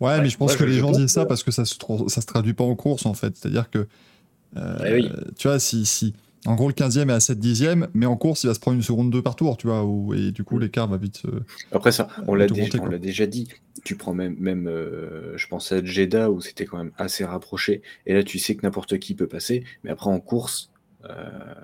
[0.00, 1.64] Ouais, mais je pense moi, que je- les gens disent ça que- parce que ça
[1.64, 1.76] se,
[2.08, 3.34] ça se traduit pas en course, en fait.
[3.36, 3.86] C'est-à-dire que.
[4.56, 5.10] euh, Ouais, oui.
[5.38, 6.12] Tu vois, si, si.
[6.44, 8.74] En gros, le 15e est à 7 dixièmes, mais en course, il va se prendre
[8.76, 10.60] une seconde 2 par tour, tu vois, ou- et du coup, Mm.
[10.60, 11.22] l'écart va vite.
[11.26, 12.46] euh, Après ça, on l'a
[12.98, 13.48] déjà, dit.
[13.84, 17.80] Tu prends même, même euh, je pense à Jeddah où c'était quand même assez rapproché.
[18.06, 19.64] Et là, tu sais que n'importe qui peut passer.
[19.84, 20.71] Mais après, en course, euh,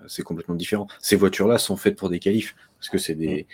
[0.07, 0.87] c'est complètement différent.
[1.01, 2.55] Ces voitures-là sont faites pour des qualifs.
[2.79, 3.47] Parce que c'est des,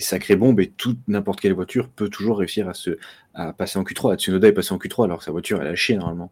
[0.00, 2.98] sacrées bombes et toute n'importe quelle voiture peut toujours réussir à, se,
[3.32, 4.16] à passer en Q3.
[4.16, 6.30] Tsunoda est passé en Q3 alors que sa voiture, elle a chié normalement.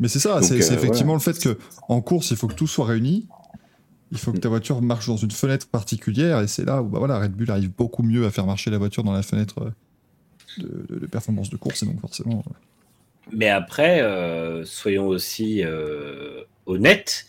[0.00, 1.24] Mais c'est ça, c'est euh, effectivement voilà.
[1.26, 3.28] le fait que en course, il faut que tout soit réuni.
[4.12, 4.40] Il faut que Mm.
[4.40, 7.50] ta voiture marche dans une fenêtre particulière, et c'est là où bah voilà, Red Bull
[7.50, 9.70] arrive beaucoup mieux à faire marcher la voiture dans la fenêtre euh,
[10.62, 12.44] de, de- de performance de course, et donc forcément.
[12.48, 12.52] euh,
[13.32, 17.26] mais après, euh, soyons aussi euh, honnêtes,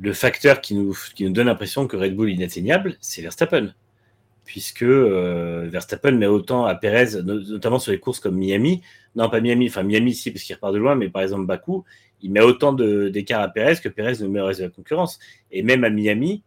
[0.00, 3.74] le facteur qui nous, qui nous donne l'impression que Red Bull est inatteignable, c'est Verstappen.
[4.44, 8.80] Puisque euh, Verstappen met autant à Perez, no- notamment sur les courses comme Miami,
[9.14, 11.84] non pas Miami, enfin Miami si, parce qu'il repart de loin, mais par exemple Bakou,
[12.22, 15.18] il met autant d'écart à Perez que Perez ne met au reste de la concurrence.
[15.50, 16.42] Et même à Miami,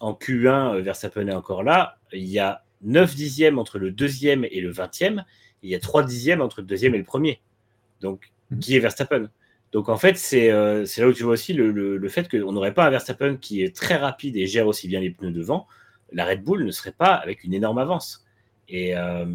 [0.00, 4.44] en Q1, euh, Verstappen est encore là, il y a 9 dixièmes entre le deuxième
[4.44, 5.24] et le 20e,
[5.62, 7.40] il y a 3 dixièmes entre le deuxième et le premier.
[8.00, 8.30] Donc,
[8.60, 9.28] qui est Verstappen?
[9.72, 12.28] Donc, en fait, c'est euh, c'est là où tu vois aussi le, le- le fait
[12.28, 15.30] qu'on n'aurait pas un Verstappen qui est très rapide et gère aussi bien les pneus
[15.30, 15.66] devant.
[16.12, 18.24] La Red Bull ne serait pas avec une énorme avance.
[18.68, 19.26] Et, euh,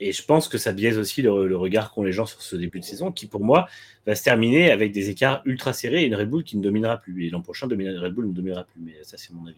[0.00, 2.54] et je pense que ça biaise aussi le, le regard qu'ont les gens sur ce
[2.54, 3.66] début de saison, qui pour moi
[4.06, 6.98] va se terminer avec des écarts ultra serrés et une Red Bull qui ne dominera
[6.98, 7.26] plus.
[7.26, 8.80] Et l'an prochain, domine- Red Bull ne dominera plus.
[8.80, 9.56] Mais ça, c'est mon avis.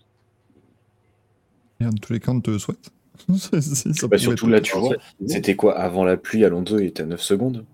[1.81, 2.91] de tous les cas, on te souhaite.
[3.29, 7.07] Ça Bah, surtout là, tu vois, c'était quoi Avant la pluie, Alonso il était à
[7.07, 7.65] 9 secondes.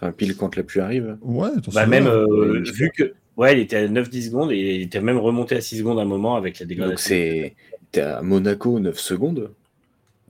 [0.00, 1.18] Enfin, pile quand la pluie arrive.
[1.20, 4.76] Ouais, attention, Bah, même euh, Ouais, vu que ouais, il était à 9-10 secondes et
[4.76, 7.08] il était même remonté à 6 secondes à un moment avec la Donc dégradation.
[7.08, 7.54] c'est
[7.92, 9.52] t'es à Monaco 9 secondes.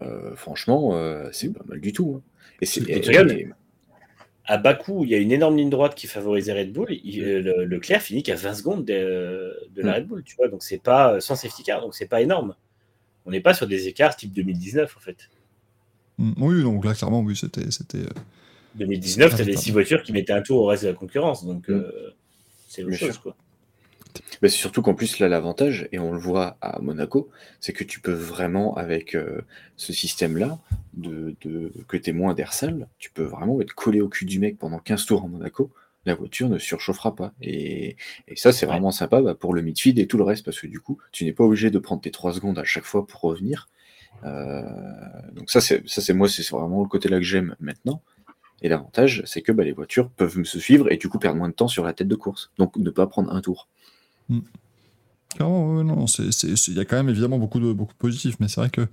[0.02, 2.16] Euh, franchement, euh, c'est pas mal du tout.
[2.18, 2.22] hein.
[2.60, 2.80] Et c'est
[4.46, 6.88] à Bakou, il y a une énorme ligne droite qui favorisait Red Bull.
[7.04, 9.94] il- euh, le, Leclerc finit qu'à 20 secondes de, de la Mm.
[9.94, 10.48] Red Bull, tu vois.
[10.48, 12.56] Donc c'est pas sans safety car, donc c'est pas énorme.
[13.26, 15.30] On n'est pas sur des écarts type 2019 en fait.
[16.18, 17.60] Mm, Oui, donc là, clairement, oui, c'était.
[18.72, 19.60] C'était euh, 2019, Ah, tu avais putain.
[19.62, 21.72] six voitures qui mettaient un tour au reste de la concurrence, donc Mm.
[21.72, 22.10] euh,
[22.68, 23.22] c'est Bien chose sûr.
[23.22, 23.36] quoi.
[24.42, 27.28] Bah, c'est surtout qu'en plus, là, l'avantage, et on le voit à Monaco,
[27.60, 29.42] c'est que tu peux vraiment, avec euh,
[29.76, 30.58] ce système-là,
[30.94, 34.24] de, de, que tu es moins d'air sale, tu peux vraiment être collé au cul
[34.24, 35.70] du mec pendant 15 tours en Monaco.
[36.06, 37.32] La voiture ne surchauffera pas.
[37.42, 37.96] Et,
[38.26, 38.72] et ça, c'est Ouais.
[38.72, 41.24] vraiment sympa bah, pour le midfield et tout le reste, parce que du coup, tu
[41.24, 43.68] n'es pas obligé de prendre tes 3 secondes à chaque fois pour revenir.
[44.24, 44.62] Euh,
[45.34, 48.02] donc ça, c'est ça, c'est moi, c'est vraiment le côté-là que j'aime maintenant.
[48.62, 51.48] Et l'avantage, c'est que bah, les voitures peuvent se suivre et du coup perdre moins
[51.48, 52.50] de temps sur la tête de course.
[52.58, 53.68] Donc ne pas prendre un tour.
[55.34, 58.36] Clairement, ouais, non, c'est- il y a quand même évidemment beaucoup de, beaucoup de positifs,
[58.40, 58.86] mais c'est vrai que.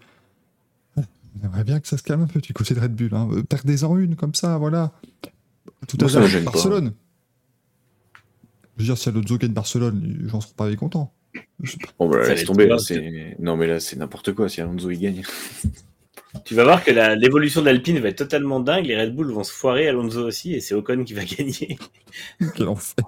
[0.97, 3.09] On aimerait bien que ça se calme un peu du côté de Red Bull.
[3.13, 3.30] Hein.
[3.32, 4.91] Euh, Perdez-en une comme ça, voilà.
[5.88, 6.51] Tout à Moi, l'heure, pas.
[6.51, 6.93] Barcelone.
[8.78, 11.11] Je veux dire, si Alonso gagne Barcelone, gens seront pas pas.
[11.99, 12.65] Bon, bah, Ça laisse va tomber.
[12.68, 15.22] là, c'est- Non, mais là, c'est n'importe quoi si Alonso il gagne.
[16.46, 18.86] Tu vas voir que l'évolution de l'Alpine va être totalement dingue.
[18.86, 21.78] Les Red Bull vont se foirer, Alonso aussi, et c'est Ocon qui va gagner.
[22.56, 23.04] Quel enfer.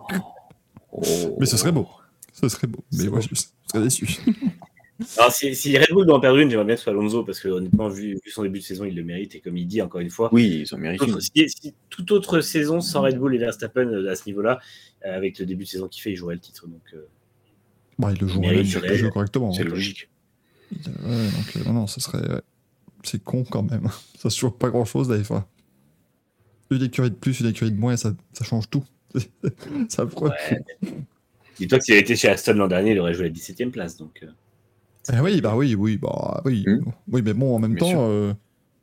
[0.91, 1.37] Oh.
[1.39, 1.87] Mais ce serait beau.
[2.33, 2.83] Ce serait beau.
[2.93, 3.25] Mais moi, beau.
[3.31, 4.07] je, je serais déçu.
[5.17, 7.23] Alors, si, si Red Bull doit en perdre une, j'aimerais bien que ce soit Alonso,
[7.23, 9.33] parce que honnêtement, vu, vu son début de saison, il le mérite.
[9.35, 11.11] Et comme il dit, encore une fois, Oui, ils en méritent une.
[11.13, 14.59] Autre- si, si toute autre saison sans Red Bull et Verstappen euh, à ce niveau-là,
[15.05, 16.67] euh, avec le début de saison qu'il fait, il jouerait le titre.
[16.67, 17.07] Donc, euh,
[17.97, 19.53] Bah, il le joue, Mais même, il il serait- le joue correctement.
[19.53, 20.09] C'est logique.
[20.71, 22.41] Ouais, donc, euh, non, non, ça serait.
[22.99, 23.09] Ouais.
[23.09, 23.89] C'est con quand même.
[24.17, 25.47] Ça se joue pas grand chose, des fois.
[26.71, 28.83] Une écurie de plus, une écurie de moins, ça, ça change tout.
[29.89, 30.37] ça problème.
[31.57, 33.69] dis-toi que s'il avait été chez Aston l'an dernier, il aurait joué la 17 e
[33.71, 33.97] place.
[33.97, 34.27] Donc, euh,
[35.11, 36.63] Eh oui, bah oui, oui, bah oui.
[36.67, 36.91] Hmm.
[37.11, 38.33] Oui, mais bon, en même Bien temps, euh,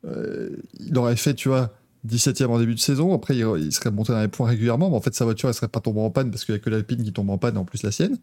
[0.05, 0.49] euh,
[0.79, 3.13] il aurait fait, tu vois, 17 e en début de saison.
[3.13, 4.89] Après, il, il serait monté dans les points régulièrement.
[4.89, 6.59] Mais en fait, sa voiture, elle serait pas tombée en panne parce qu'il y a
[6.59, 8.17] que l'Alpine qui tombe en panne, en plus la sienne.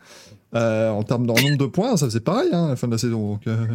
[0.54, 2.92] Euh, en termes de nombre de points, ça faisait pareil hein, à la fin de
[2.92, 3.32] la saison.
[3.32, 3.66] Donc, euh,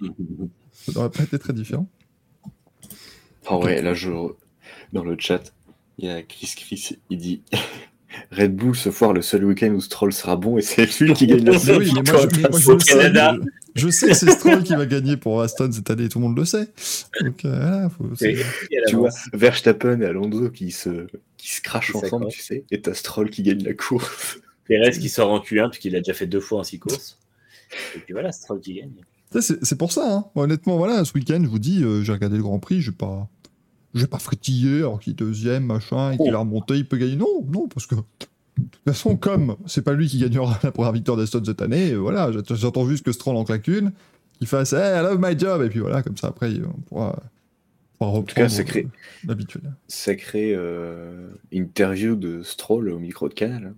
[0.92, 1.88] ça n'aurait pas été très différent.
[3.46, 4.10] Ah ouais, là, je...
[4.92, 5.54] dans le chat,
[5.98, 7.42] il y a Chris Chris, il dit
[8.32, 11.26] Red Bull se foire le seul week-end où Stroll sera bon et c'est lui qui
[11.26, 11.78] gagne la saison.
[11.78, 12.12] oui, je,
[12.58, 12.64] je.
[13.74, 16.24] Je, je sais que c'est Stroll qui va gagner pour Aston cette année, tout le
[16.26, 16.68] monde le sait.
[17.22, 19.10] Donc euh, faut- et- et Tu vois.
[19.32, 23.42] Verstappen et Alonso qui se, qui se crachent ensemble, tu sais, et t'as Stroll qui
[23.42, 24.38] gagne la course.
[24.66, 27.18] Perez qui sort en Q1, puisqu'il l'a déjà fait deux fois en six courses.
[27.94, 28.92] Et puis voilà, Stroll qui gagne.
[29.40, 30.24] C'est pour ça, hein.
[30.34, 32.96] Honnêtement, voilà, ce week-end, je vous dis, euh, j'ai regardé le Grand Prix, je vais
[32.96, 33.28] pas,
[33.94, 36.96] je vais pas frétiller alors qu'il est deuxième, machin, et qu'il a remonté, il peut
[36.96, 37.16] gagner.
[37.16, 38.00] Non, non, parce que de
[38.58, 41.96] toute façon, comme c'est pas lui qui gagnera la première victoire d'Aston cette année, euh,
[41.98, 43.92] voilà, j'att- j'attends juste que Stroll en claque une,
[44.38, 47.22] qu'il fasse, hey, I love my job, et puis voilà, comme ça après, on pourra,
[48.00, 48.86] on pourra tout cas, reprendre sacré.
[48.86, 49.70] euh, l'habitude.
[49.88, 53.66] Sacré euh, interview de Stroll au micro de Canal.
[53.66, 53.74] hein.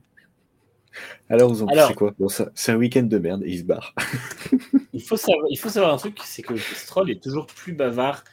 [1.29, 2.15] Alors, vous en Alors- pensez quoi?
[2.19, 3.95] Bon, c'est un week-end de merde et il se barre.
[4.93, 8.25] Il faut savoir, il faut savoir un truc, c'est que Stroll est toujours plus bavard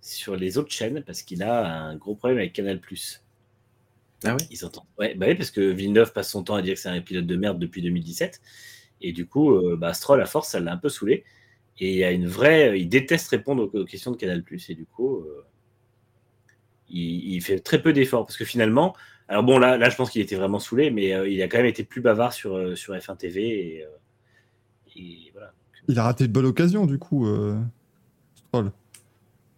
[0.00, 2.80] sur les autres chaînes parce qu'il a un gros problème avec Canal+.
[4.24, 4.36] Ah ouais?
[4.50, 4.86] Ils entendent.
[4.98, 7.26] Ouais, bah oui, parce que Villeneuve passe son temps à dire que c'est un pilote
[7.26, 8.40] de merde depuis 2017.
[9.02, 11.24] Et du coup, euh, bah, Stroll, à force, ça l'a un peu saoulé.
[11.78, 12.80] Et il y a une vraie.
[12.80, 14.42] Il déteste répondre aux, aux questions de Canal.
[14.68, 15.44] Et du coup, euh,
[16.88, 18.26] il, il fait très peu d'efforts.
[18.26, 18.96] Parce que finalement.
[19.28, 21.56] Alors bon, là, là je pense qu'il était vraiment saoulé, mais euh, il a quand
[21.58, 23.42] même été plus bavard sur, euh, sur F1 TV.
[23.78, 23.88] Et, euh,
[24.96, 25.52] et voilà.
[25.88, 27.26] Il a raté une bonne occasion, du coup,
[28.34, 28.72] Stroll.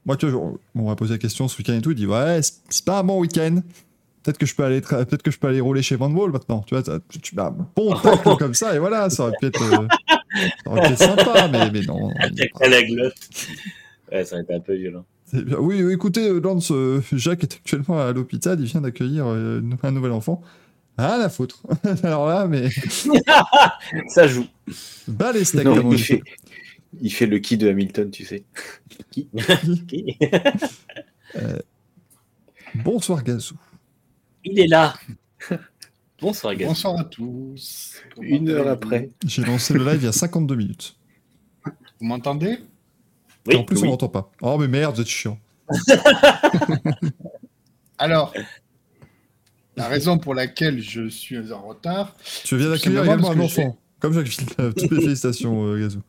[0.05, 2.41] Moi, tu vois, on- m'a posé la question ce week-end et tout, il dit, ouais,
[2.43, 3.61] c'est pas un bon week-end.
[4.23, 6.63] Peut-être que je peux aller, peut-être que je peux aller rouler chez Van Wall maintenant.
[6.67, 9.59] Tu vois, tu mets un bon tacle comme ça et voilà, ça aurait pu être,
[9.61, 12.11] ça aurait pu être sympa, mais, mais non.
[12.19, 13.15] Attaque à la glotte.
[14.13, 15.05] Ouais, ça aurait été un peu violent.
[15.33, 19.61] Oui, oui, écoutez, euh, Lance, euh, Jacques est actuellement à l'hôpital, il vient d'accueillir euh,
[19.83, 20.43] un nouvel enfant.
[20.97, 21.63] Ah, la foutre.
[22.03, 22.69] Alors là, mais
[24.09, 24.47] Ça joue.
[25.07, 26.23] bas les steaks, Non, il, fait,
[27.01, 28.45] il fait le qui de Hamilton, tu sais.
[32.75, 33.57] Bonsoir, Gazou.
[34.45, 34.95] Il est là.
[36.21, 36.67] Bonsoir, gars.
[36.67, 37.95] Bonsoir à tous.
[38.15, 39.11] Comment Une heure après.
[39.25, 40.97] J'ai lancé le live il y a 52 minutes.
[42.01, 42.59] Vous m'entendez?
[43.49, 43.89] Et en plus, oui.
[43.89, 44.31] on l'entend pas.
[44.43, 45.39] Oh, mais merde, vous êtes chiant.
[47.99, 48.33] Alors,
[49.77, 53.77] la raison pour laquelle je suis en retard, Tu viens d'accueillir également un enfant.
[54.01, 54.75] Comme Jacques Villeneuve.
[54.75, 56.01] Toutes les félicitations, euh, Gazou.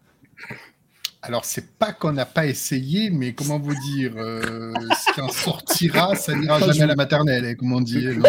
[1.23, 4.73] alors c'est pas qu'on n'a pas essayé, mais comment vous dire, euh,
[5.07, 7.81] ce qui en sortira, ça n'ira Ah, je jamais à la maternelle, hein, comme on
[7.81, 8.05] dit.
[8.05, 8.25] Donc,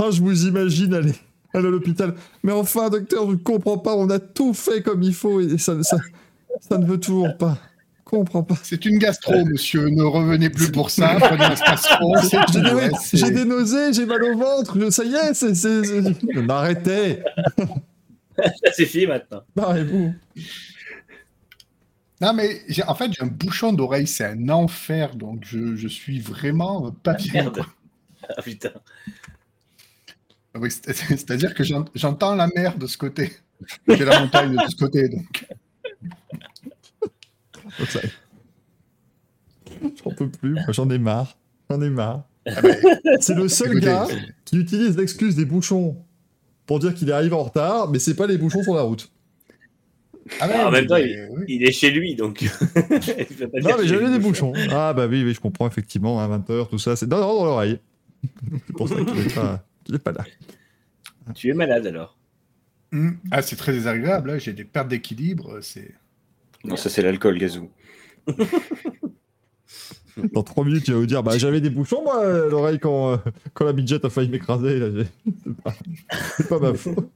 [0.00, 1.14] Ah, je vous imagine aller,
[1.54, 2.14] aller à l'hôpital.
[2.42, 3.94] Mais enfin, docteur, je ne comprends pas.
[3.96, 5.96] On a tout fait comme il faut et ça, ça,
[6.60, 7.58] ça ne veut toujours pas.
[8.04, 8.56] comprends pas.
[8.62, 9.88] C'est une gastro, monsieur.
[9.90, 11.16] Ne revenez plus pour ça.
[11.20, 11.54] Prenez un.
[12.52, 15.34] J'ai des, Ouais, c'est- j'ai des nausées, j'ai mal au ventre, je- ça y est,
[15.34, 15.54] c'est.
[15.54, 17.22] c'est- Arrêtez
[18.72, 19.42] C'est fini maintenant.
[19.56, 20.14] Barrez-vous
[22.20, 24.06] Non, mais j'ai- en fait, j'ai un bouchon d'oreille.
[24.06, 25.14] C'est un enfer.
[25.16, 27.32] Donc, je, je suis vraiment pas bien.
[27.34, 27.62] Merde.
[28.36, 28.70] Ah putain.
[30.54, 33.32] Ah oui, c'est- C'est-à-dire que j'ent- j'entends la mer de ce côté.
[33.88, 35.08] J'ai la montagne de ce côté.
[35.08, 35.46] Donc.
[36.02, 38.00] Donc ça-
[40.04, 41.36] J'en peux plus, j'en ai marre.
[41.70, 42.24] J'en ai marre.
[42.46, 42.76] Ah ben,
[43.20, 44.06] C'est le seul écoutez, gars
[44.44, 45.96] qui utilise l'excuse des bouchons
[46.66, 49.10] pour dire qu'il est arrivé en retard, mais c'est pas les bouchons sur la route.
[50.40, 51.44] ah ouais, en même temps, oui.
[51.48, 52.42] Il est chez lui, donc.
[53.62, 54.52] Non, mais j'avais des bouchons.
[54.70, 56.96] Ah, bah oui, oui, je comprends effectivement, à 20h, tout ça.
[56.96, 57.78] C'est non, dans l'oreille.
[58.66, 59.64] C'est pour ça qu'il est, pas...
[59.84, 60.24] qu'il est pas là.
[61.34, 62.17] Tu es malade alors.
[62.92, 63.10] Hmm.
[63.30, 64.30] Ah, c'est très désagréable.
[64.30, 64.38] là.
[64.38, 65.58] J'ai des pertes d'équilibre.
[65.60, 65.94] C'est.
[66.64, 67.70] Non, ça c'est l'alcool, Gazou.
[70.32, 73.12] Dans 3 minutes, tu vas vous dire Bah, j'avais des bouchons, moi, à l'oreille, quand,
[73.12, 73.16] euh,
[73.54, 74.78] quand la midget a failli m'écraser.
[74.80, 74.88] là,
[75.24, 75.74] C'est pas...
[76.36, 77.08] c'est pas ma faute.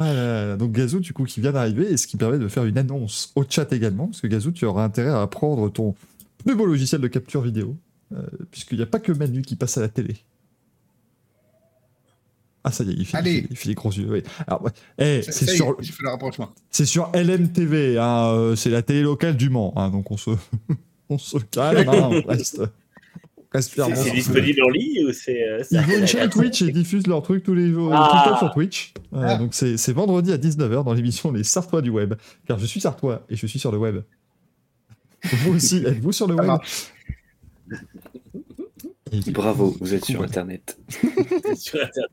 [0.00, 2.46] Ah là là, donc Gazou, du coup, qui vient d'arriver, et ce qui permet de
[2.46, 5.96] faire une annonce au chat également, parce que Gazou, tu auras intérêt à apprendre ton
[6.44, 7.76] plus beau logiciel de capture vidéo,
[8.12, 8.22] euh,
[8.52, 10.16] puisqu'il n'y a pas que Manu qui passe à la télé.
[12.64, 13.40] Ah, ça y est, il fait, il Allez.
[13.42, 14.08] fait- il fait les gros yeux.
[14.10, 14.22] Oui.
[14.46, 14.70] Alors, ouais.
[14.98, 15.76] Eh, c'est sur,
[16.70, 20.30] c'est sur LMTV, hein, euh, c'est la télé locale du Mans, hein, donc on se,
[21.08, 22.60] on se calme, hein, on reste,
[23.60, 25.42] C'est disponible en ligne ou c'est.
[25.42, 28.10] euh, Ils ont une chaîne Twitch et diffusent leurs trucs tous les jours, Ah.
[28.12, 28.92] tout le temps sur Twitch.
[29.14, 29.36] Euh, Ah.
[29.36, 32.14] Donc c'est c'est vendredi à 19h dans l'émission Les Sartois du web,
[32.46, 34.02] car je suis Sartois et je suis sur le web.
[35.24, 36.50] Vous aussi, êtes-vous sur le web.
[39.12, 40.78] Et- Bravo, vous êtes sur Internet.
[41.56, 42.10] sur Internet.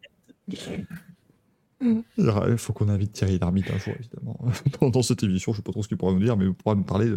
[1.81, 4.39] Il faut qu'on invite Thierry Lhermitte un jour, évidemment,
[4.91, 5.51] dans cette émission.
[5.51, 7.11] Je ne sais pas trop ce qu'il pourra nous dire, mais il pourra nous parler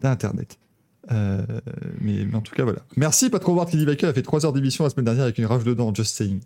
[0.00, 0.58] d'Internet.
[1.12, 1.44] Euh,
[2.00, 2.80] mais, mais en tout cas, voilà.
[2.96, 5.38] Merci, Pat Howard qui dit Baker a fait 3 heures d'émission la semaine dernière avec
[5.38, 6.40] une rage dedans, just saying.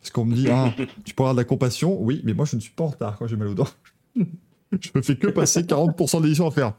[0.00, 0.72] Parce qu'on me dit, ah,
[1.04, 3.16] tu peux avoir de la compassion Oui, mais moi je ne suis pas en retard
[3.16, 3.68] quand j'ai mal aux dents.
[4.14, 6.74] je ne fais que passer 40% de l'émission à faire.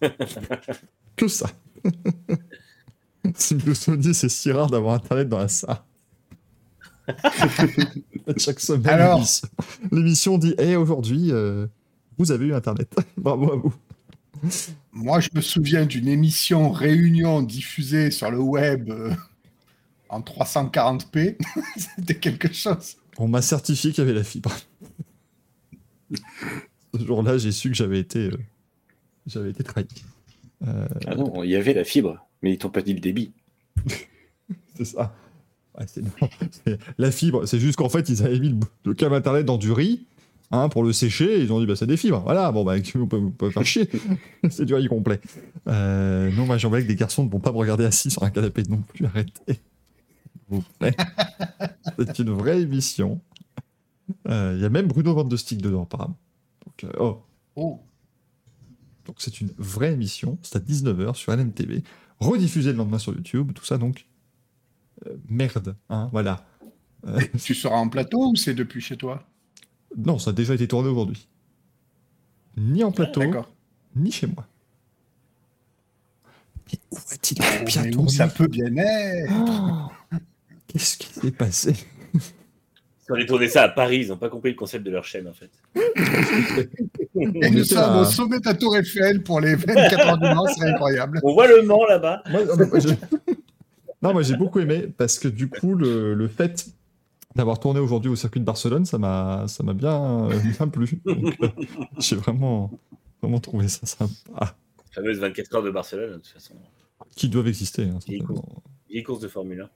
[1.16, 1.50] que ça.
[3.96, 5.78] Dit, c'est si rare d'avoir Internet dans la salle.
[8.38, 9.22] Chaque semaine, Alors
[9.92, 11.66] l'émission- dit Hé, aujourd'hui, euh,
[12.18, 12.94] vous avez eu Internet.
[13.16, 13.74] Bravo à vous.
[14.92, 19.12] Moi, je me souviens d'une émission réunion diffusée sur le web euh,
[20.08, 21.36] en 340p.
[21.76, 22.96] C'était quelque chose.
[23.18, 24.52] On m'a certifié qu'il y avait la fibre.
[26.94, 28.38] Ce jour-là, j'ai su que j'avais été, euh,
[29.26, 29.86] j'avais été trahi.
[30.66, 33.32] Euh, Ah non, il y avait la fibre, mais ils t'ont pas dit le débit.
[34.76, 35.16] c'est ça.
[35.78, 38.94] Ouais, c'est- non, c'est- la fibre, c'est juste qu'en fait, ils avaient mis le, le
[38.94, 40.06] câble internet dans du riz
[40.50, 41.38] hein, pour le sécher.
[41.38, 42.20] Et ils ont dit, bah, c'est des fibres.
[42.20, 43.88] Voilà, bon, bah, on peut, on peut faire chier.
[44.50, 45.20] c'est du riz complet.
[45.68, 48.30] Euh, non, moi, j'aimerais que des garçons ne vont pas me regarder assis sur un
[48.30, 49.06] canapé non plus.
[49.06, 49.32] Arrêtez.
[49.46, 49.60] S'il
[50.50, 50.94] vous plaît.
[51.96, 53.20] c'est une vraie émission.
[54.28, 56.18] Euh, Il y a même Bruno Van de Stick dedans, apparemment.
[56.66, 57.22] Donc, euh, oh.
[57.56, 57.80] Oh.
[59.06, 61.82] Donc c'est une vraie émission, c'est à 19h sur LMTV,
[62.20, 64.06] rediffusée le lendemain sur YouTube, tout ça donc.
[65.06, 66.46] euh, merde, hein, voilà.
[67.06, 69.26] Euh, Tu seras en plateau ou c'est depuis chez toi?
[69.96, 71.28] Non, ça a déjà été tourné aujourd'hui.
[72.56, 73.22] Ni en plateau,
[73.96, 74.46] ni chez moi.
[76.72, 78.10] Mais où a-t-il Oh, bien mais où tourné?
[78.10, 79.32] ça peut bien être?
[79.36, 79.90] Oh
[80.66, 81.74] Qu'est-ce qui s'est passé?
[83.04, 85.04] Si on est tourné ça à Paris, ils n'ont pas compris le concept de leur
[85.04, 85.50] chaîne en fait.
[87.14, 90.46] Et nous sommes au sommet de la Tour Eiffel pour les 24 heures du Mans,
[90.46, 91.20] c'est incroyable.
[91.22, 92.22] On voit le Mans là-bas.
[92.30, 92.66] Moi, non, mais
[94.12, 96.66] moi, j'ai- beaucoup aimé parce que du coup, le, le fait
[97.36, 100.28] d'avoir tourné aujourd'hui au circuit de Barcelone, ça m'a ça m'a bien,
[100.58, 101.00] bien plu.
[101.06, 101.48] Donc, euh,
[101.98, 102.70] j'ai vraiment,
[103.20, 104.12] vraiment trouvé ça sympa.
[104.40, 104.54] La
[104.92, 106.54] fameuse 24 heures de Barcelone, de toute façon.
[107.16, 107.82] Qui doivent exister.
[107.82, 108.62] hein, Et certainement.
[108.88, 109.68] Vieille course de Formule 1.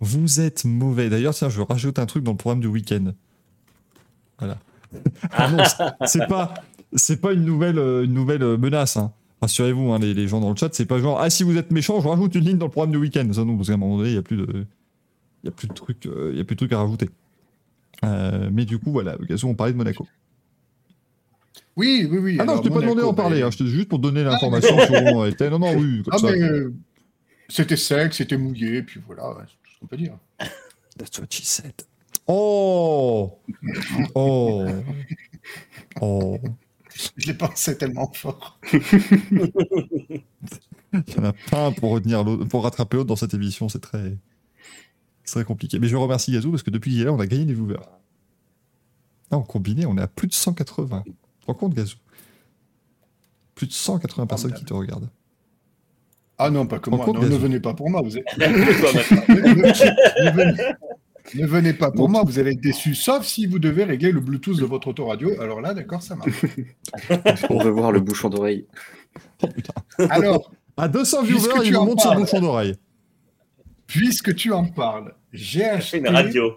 [0.00, 1.10] Vous êtes mauvais.
[1.10, 3.12] D'ailleurs, tiens, je rajoute un truc dans le programme du week-end.
[4.38, 4.58] Voilà.
[5.32, 5.62] Ah non,
[6.06, 6.52] c'est- pas,
[6.94, 8.96] c'est pas une nouvelle, euh, une nouvelle euh, menace.
[8.96, 9.12] hein.
[9.40, 11.70] Rassurez-vous, hein, les, les gens dans le chat, c'est pas genre ah si vous êtes
[11.70, 13.26] méchant, je rajoute une ligne dans le programme du week-end.
[13.32, 14.66] Ça non, parce qu'à un moment donné, il y a plus de,
[15.42, 17.08] il y a plus de trucs, euh, il y a plus de trucs à rajouter.
[18.04, 20.06] Euh, mais du coup, voilà, l'occasion, on parlait de Monaco.
[21.76, 22.36] Oui, oui, oui.
[22.40, 23.36] Ah non, alors, je t'ai pas demandé d'en parler.
[23.40, 25.48] mais- Hein, juste pour donner l'information sur où on était.
[25.50, 26.32] Non, non, oui, comme Ah, ça.
[26.32, 26.74] mais euh,
[27.50, 30.16] c'était sec, c'était mouillé, puis voilà, c'est tout ce qu'on peut dire.
[30.98, 31.74] That's what she said.
[32.26, 33.38] Oh
[34.14, 34.66] Oh
[36.00, 36.38] Oh
[37.16, 38.58] Je l'ai pensé tellement fort.
[38.72, 40.22] Il
[40.92, 44.16] y en a pas un pour, retenir pour rattraper l'autre dans cette émission, c'est très.
[45.24, 45.78] Serait compliqué.
[45.78, 47.76] Mais je remercie Gazou parce que depuis hier, on a gagné des viewers.
[49.30, 51.04] Là, en combiné, on est à plus de 180.
[51.04, 51.96] Tu te rends compte, Gazou
[53.54, 55.08] Plus de 180 personnes qui te regardent.
[56.42, 57.06] Ah non, pas que Par moi.
[57.06, 58.00] Non, ne venez pas pour moi.
[58.02, 60.54] Vous ne, venez,
[61.34, 64.20] ne venez pas pour moi, vous allez être déçus, sauf si vous devez régler le
[64.20, 65.32] Bluetooth de votre autoradio.
[65.40, 66.30] Alors là, d'accord, ça marche.
[67.50, 68.66] On veut voir le bouchon d'oreille.
[69.42, 69.46] Oh.
[70.10, 72.20] Alors, À 200 Puisque viewers, tu il nous en son parles.
[72.20, 72.74] bouchon d'oreille.
[73.86, 75.98] puisque tu en parles, j'ai C'est acheté.
[75.98, 76.54] une radio.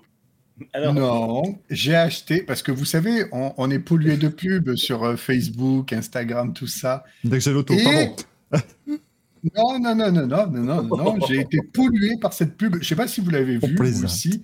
[0.72, 5.04] Alors, Non, j'ai acheté parce que vous savez, on, on est pollué de pubs sur
[5.04, 7.04] euh, Facebook, Instagram, tout ça.
[7.24, 8.16] Dès que j'ai l'auto, Et- pardon.
[9.56, 12.78] Non, non, non, non, non, non, non, non, j'ai été pollué par cette pub.
[12.82, 14.44] Je sais pas si vous l'avez vu, vous aussi.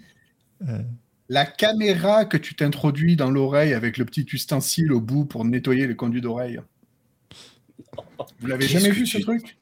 [0.67, 0.81] Euh.
[1.29, 5.87] La caméra que tu t'introduis dans l'oreille avec le petit ustensile au bout pour nettoyer
[5.87, 6.59] les conduits d'oreille.
[8.39, 9.57] Vous l'avez jamais vu tu- ce truc?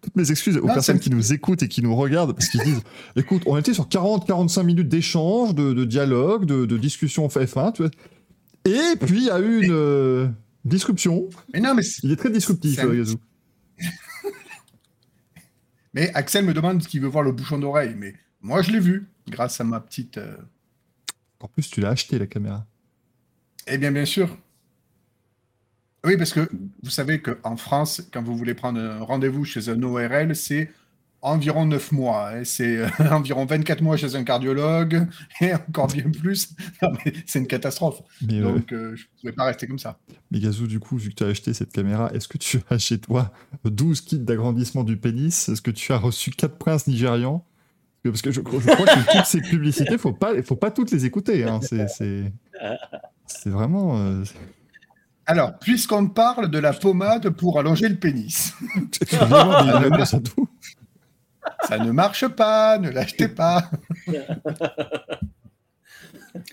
[0.00, 2.62] Toutes mes excuses aux Non, personnes qui nous écoutent et qui nous regardent parce qu'ils
[2.62, 2.82] disent
[3.14, 7.82] écoute, on était sur 40-45 minutes d'échange, de, de dialogue, de, de discussion F1, tu
[7.82, 7.90] vois.
[8.64, 10.28] Et puis il y a eu une euh,
[10.64, 11.28] disruption.
[11.54, 13.18] Mais non, mais, Il est très disruptif, euh, Gazou.
[15.96, 17.94] Mais Axel me demande ce qu'il veut voir le bouchon d'oreille.
[17.96, 20.18] Mais moi, je l'ai vu grâce à ma petite.
[20.18, 20.36] euh,
[21.40, 22.66] En plus, tu l'as acheté la caméra.
[23.66, 24.36] Eh bien, bien sûr.
[26.04, 26.48] Oui, parce que
[26.82, 30.70] vous savez qu'en France, quand vous voulez prendre un rendez-vous chez un ORL, c'est
[31.22, 32.30] environ 9 mois.
[32.30, 32.44] hein.
[32.44, 35.06] C'est euh, environ 24 mois chez un cardiologue
[35.40, 36.50] et encore bien plus.
[37.26, 38.02] C'est une catastrophe.
[38.22, 39.98] Mais, Donc, euh, je ne pouvais pas rester comme ça.
[40.30, 42.78] mais Gazou, du coup, vu que tu as acheté cette caméra, est-ce que tu as
[42.78, 43.32] chez toi
[43.64, 45.48] 12 kits d'agrandissement du pénis?
[45.48, 47.44] Est-ce que tu as reçu 4 princes nigérians?
[48.04, 48.40] Parce que je, je
[48.70, 51.42] crois que toutes ces publicités, faut pas, faut pas toutes les écouter.
[51.42, 51.58] Hein.
[51.60, 52.32] C'est, c'est,
[53.26, 53.98] c'est vraiment.
[53.98, 54.22] euh,
[55.26, 58.54] Alors, puisqu'on parle de la pommade pour allonger le pénis,
[58.92, 60.48] c'est vraiment des réponses à tout.
[61.68, 63.70] Ça ne marche pas, ne l'achetez pas.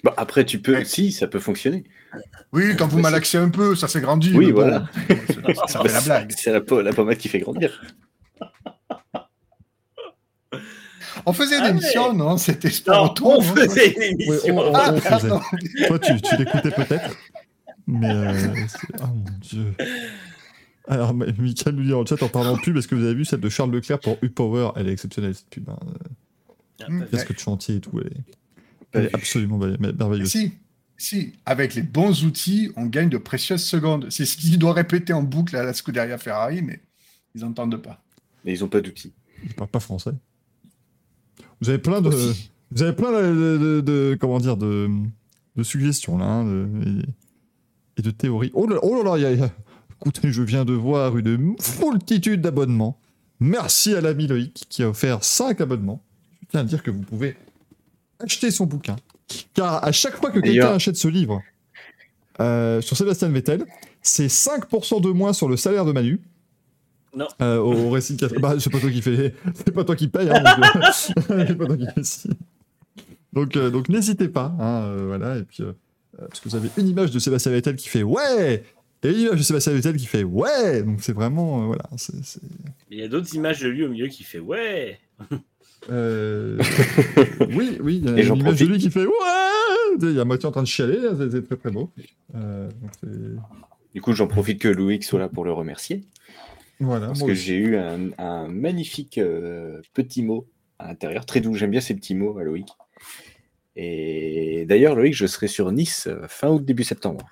[0.03, 0.83] Bah, après, tu peux.
[0.85, 1.83] Si, ça peut fonctionner.
[2.53, 4.31] Oui, quand vous malaxez un peu, ça s'est grandi.
[4.35, 4.85] Oui, bon, voilà.
[5.55, 6.33] ça- ça fait la blague.
[6.37, 7.81] C'est la, po- la pommade qui fait grandir.
[11.25, 13.31] On faisait une Ah, émission, non C'était sport non, auto.
[13.37, 14.57] on faisait une Ouais, émission.
[14.57, 15.09] on- on- Ah, on faisait.
[15.29, 15.41] pardon.
[15.87, 17.15] Toi, tu, tu l'écoutais peut-être.
[17.87, 18.09] Mais.
[18.09, 18.47] euh,
[19.01, 19.73] oh mon dieu.
[20.87, 23.13] Alors, Michael nous dit dans le chat en parlant de pub, est-ce que vous avez
[23.13, 25.69] vu celle de Charles Leclerc pour U-Power Elle est exceptionnelle cette pub.
[25.69, 25.77] Hein.
[26.81, 27.97] Ah, Casque de chantier et tout.
[28.01, 28.23] Elle est,
[28.91, 30.29] elle absolument mer- merveilleuse.
[30.29, 30.51] Si,
[30.97, 34.07] si, avec les bons outils, on gagne de précieuses secondes.
[34.09, 36.81] C'est ce qu'il doit répéter en boucle à la Scuderia Ferrari, mais
[37.33, 38.01] ils n'entendent pas.
[38.43, 39.13] Mais ils ont pas d'outils.
[39.45, 40.11] Il parle pas français.
[41.61, 42.09] Vous avez plein de.
[42.09, 42.51] Aussi.
[42.71, 44.89] Vous avez plein de, de- de- de- comment dire de,
[45.55, 48.51] de suggestions là hein, de- et, et de théories.
[48.53, 49.53] Oh là oh là, là, il y a- y a-
[50.03, 52.99] écoutez, je viens de voir une foultitude d'abonnements.
[53.39, 56.01] Merci à l'ami Loïc qui a offert 5 abonnements.
[56.41, 57.37] Je tiens à dire que vous pouvez
[58.19, 58.97] acheter son bouquin.
[59.53, 61.41] Car à chaque fois que quelqu'un achète ce livre
[62.41, 63.65] euh, sur Sébastien Vettel,
[64.01, 66.19] c'est 5% de moins sur le salaire de Manu.
[67.15, 67.27] Non.
[67.41, 68.37] Euh, au, au Racing Café.
[68.39, 70.29] Bah, c'est pas toi qui fais, c'est pas toi qui paye.
[70.29, 70.89] Hein, donc, euh,
[71.47, 72.29] c'est pas toi qui.
[73.31, 74.53] Donc, euh, donc n'hésitez pas.
[74.59, 75.37] hein, euh, voilà.
[75.37, 75.63] Et puis,
[76.17, 78.63] parce que vous avez une image de Sébastien Vettel qui fait ouais,
[79.03, 80.83] et une image de Sébastien Vettel qui fait ouais.
[80.83, 81.83] Donc c'est vraiment euh, voilà.
[81.97, 82.39] c'est- c'est-
[82.91, 84.99] Il y a d'autres images de lui au milieu qui fait ouais.
[85.89, 86.57] euh,
[87.49, 88.01] oui, oui.
[88.03, 89.13] Il y a Et une image de lui qui fait ouais.
[90.01, 90.99] Il y a moitié en train de chialer.
[91.17, 91.89] C'est c'est très très beau.
[92.35, 93.39] Euh, donc c'est-
[93.93, 96.03] Du coup, j'en profite que Loïc soit là pour le remercier.
[96.79, 97.07] voilà.
[97.07, 97.41] Parce que aussi.
[97.41, 100.47] j'ai eu un, un magnifique euh, petit mot
[100.79, 101.53] à l'intérieur, très doux.
[101.53, 102.67] J'aime bien ces petits mots à Loïc.
[103.75, 107.27] Et d'ailleurs, Loïc, je serai sur Nice fin août, début septembre.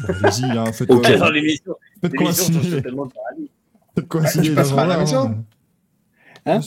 [0.00, 1.08] Bon, Allez-y, hein, faites, Ok.
[1.08, 3.50] euh, Dans l'émission, faites paradis.
[3.94, 5.44] faites coïncider Tu les passeras à la maison
[6.46, 6.60] Hein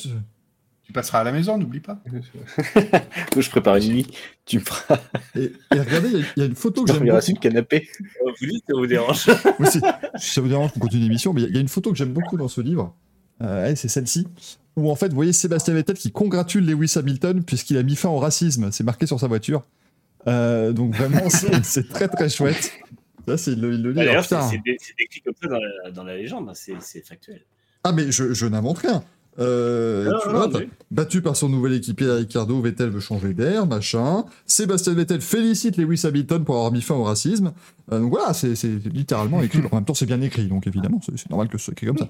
[0.83, 1.99] Tu passeras à la maison, n'oublie pas.
[2.75, 4.07] Moi, je prépare une nuit.
[4.45, 4.99] Tu me feras
[5.35, 7.21] Et, et regardez, il y y, a une photo que j'aime beaucoup.
[7.21, 7.87] sur le canapé.
[8.23, 9.25] Oh, Vous dites ça vous dérange.
[9.59, 9.79] Oui, si,
[10.17, 12.13] ça vous dérange qu'on continue l'émission, mais il y y, a une photo que j'aime
[12.13, 12.93] beaucoup dans ce livre.
[13.41, 14.27] Euh, c'est celle-ci.
[14.75, 18.09] Où en fait, vous voyez Sébastien Vettel qui congratule Lewis Hamilton puisqu'il a mis fin
[18.09, 18.71] au racisme.
[18.71, 19.63] C'est marqué sur sa voiture.
[20.27, 21.29] Euh, donc vraiment,
[21.63, 22.71] c'est très très chouette.
[23.37, 23.77] C'est le.
[23.93, 27.41] Bah, D'ailleurs, c'est décrit comme ça dans la, dans la légende, hein, c'est factuel.
[27.83, 29.03] Ah, mais je, je n'invente rien.
[29.39, 32.89] Euh, Non, tu non, vois, non, t'as- mais- Battu par son nouvel équipier Ricardo, Vettel
[32.91, 34.25] veut changer d'air, machin.
[34.45, 37.51] Sébastien Vettel félicite Lewis Hamilton pour avoir mis fin au racisme.
[37.91, 38.53] Euh, donc voilà, c'est
[38.93, 39.59] littéralement écrit.
[39.71, 41.97] En même temps, c'est bien écrit, donc évidemment, c'est normal que ce soit écrit comme
[41.97, 42.09] ça.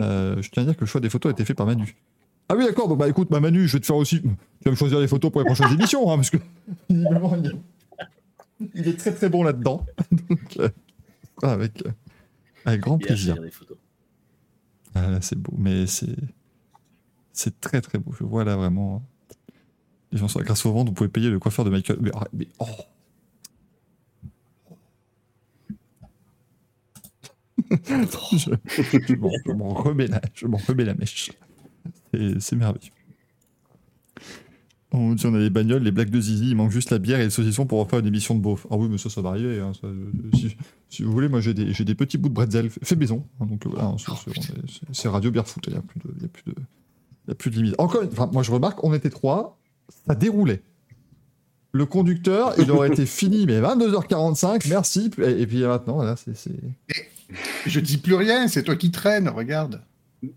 [0.00, 1.94] Euh, je tiens à dire que le choix des photos a été fait par Manu.
[2.48, 4.20] Ah oui, d'accord, donc bah écoute, bah Manu, je vais te faire aussi.
[4.20, 4.28] Tu
[4.64, 6.38] vas me choisir les photos pour les prochaines émissions, hein, parce que
[8.74, 9.84] il est, très très bon là-dedans.
[10.12, 10.68] donc, euh,
[11.42, 11.90] avec, euh,
[12.64, 13.36] avec grand plaisir.
[13.52, 13.78] photos.
[14.94, 16.16] Ah là, c'est beau, mais c'est.
[17.32, 18.12] C'est très très beau.
[18.12, 19.02] Je vois là vraiment.
[20.12, 21.98] Les gens sont grâce au ventre, vous pouvez payer le coiffeur de Michael.
[22.00, 22.66] Mais, arrête, mais oh.
[27.70, 28.50] je
[29.08, 31.32] je m'en- je m'en remets la, je m'en remets la mèche.
[32.12, 32.92] C'est- C'est merveilleux.
[34.96, 37.18] On dit on a les bagnoles, les blagues de Zizi, il manque juste la bière
[37.18, 38.66] et le saucisson pour refaire une émission de beauf.
[38.70, 39.58] Ah oui, mais ça, ça va arriver.
[39.60, 40.56] hein, ça, euh, si,
[40.88, 43.26] si vous voulez, moi j'ai des, petits bouts de bretzel fait maison.
[43.40, 43.96] hein, donc euh, voilà, hein,
[44.92, 46.54] c'est- Radio Barefoot, il n'y a, plus de- il y a, plus de-
[47.26, 47.74] il y a plus de limite.
[47.78, 49.58] Encore une enfin, moi je remarque, on était trois,
[50.06, 50.62] ça déroulait.
[51.72, 55.10] Le conducteur, il aurait été fini, mais 22h45, merci.
[55.18, 56.36] Et, et puis maintenant, là, c'est.
[56.36, 56.52] c'est-
[57.66, 59.80] Je dis plus rien, c'est toi qui traînes, regarde.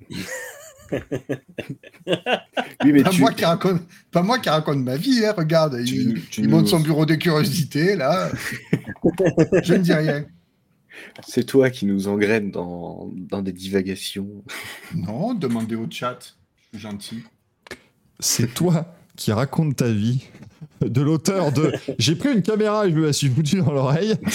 [2.84, 3.82] Oui, mais Pas, tu, moi qui raconte,
[4.12, 5.84] pas moi qui raconte ma vie, hein, regarde.
[5.84, 8.30] tu- il tu il nous- monte son bureau de curiosité, là.
[9.64, 10.26] Je ne dis rien.
[11.28, 14.28] c'est toi qui nous engraine dans, dans des divagations.
[14.96, 16.20] Non, demandez au chat.
[16.74, 17.24] Je suis gentil.
[18.20, 20.26] c'est toi qui raconte ta vie
[20.82, 24.16] de l'auteur de J'ai pris une caméra et je me la suis foutue dans l'oreille.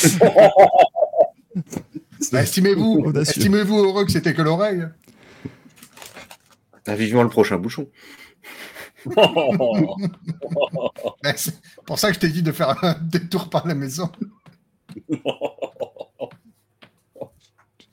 [2.32, 4.86] Bah, estimez-vous heureux que c'était que l'oreille?
[6.86, 7.88] Ah, vivement le prochain bouchon.
[11.22, 11.54] Bah, c'est
[11.86, 14.10] pour ça que je t'ai dit de faire un détour par la maison.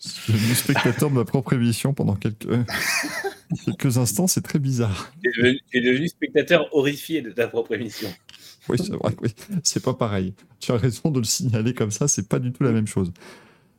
[0.01, 2.47] Je suis devenu spectateur de ma propre émission pendant quelques,
[3.65, 5.11] quelques instants, c'est très bizarre.
[5.21, 8.09] Tu es devenu- tu es devenu spectateur horrifié de ta propre émission.
[8.69, 9.33] Oui, c'est vrai, oui.
[9.63, 10.33] C'est pas pareil.
[10.59, 13.11] Tu as raison de le signaler comme ça, c'est pas du tout la même chose.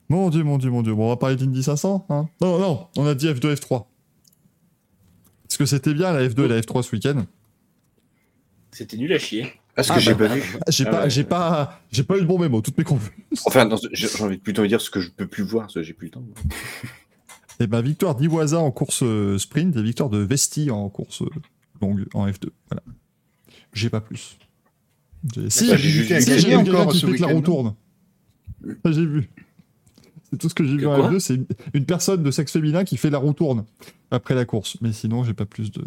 [0.09, 0.95] Mon dieu, mon dieu, mon dieu.
[0.95, 2.29] Bon, on va parler d'Indy 500, hein?
[2.41, 3.85] Non, non, on a dit F2, F3.
[5.51, 7.27] Parce que c'était bien la F2 et la F3 ce week-end.
[8.71, 9.53] C'était nul à chier.
[9.77, 10.43] Ah, j'ai bah, pas vu.
[10.69, 11.11] J'ai Ah pas, ouais.
[11.11, 13.11] j'ai pas, j'ai pas eu le bon mémo, toutes mes confuses.
[13.47, 15.83] Enfin, non, j'ai envie de plutôt dire ce que je peux plus voir, parce que
[15.83, 16.25] j'ai plus le temps.
[17.59, 21.29] Et ben, victoire d'Iwaza en course euh, sprint et victoire de Vesti en course euh,
[21.83, 22.51] longue en F2.
[22.71, 22.83] Voilà.
[23.73, 24.39] J'ai pas plus.
[25.35, 27.75] J'ai- Si, j'ai si, vu encore qui ce fait que la roue week-end, tourne.
[28.85, 29.29] Ça, j'ai vu.
[30.31, 32.53] C'est tout ce que j'ai vu en quoi F2, c'est une, une personne de sexe
[32.53, 33.65] féminin qui fait la roue tourne
[34.11, 34.77] après la course.
[34.81, 35.85] Mais sinon, j'ai pas plus de.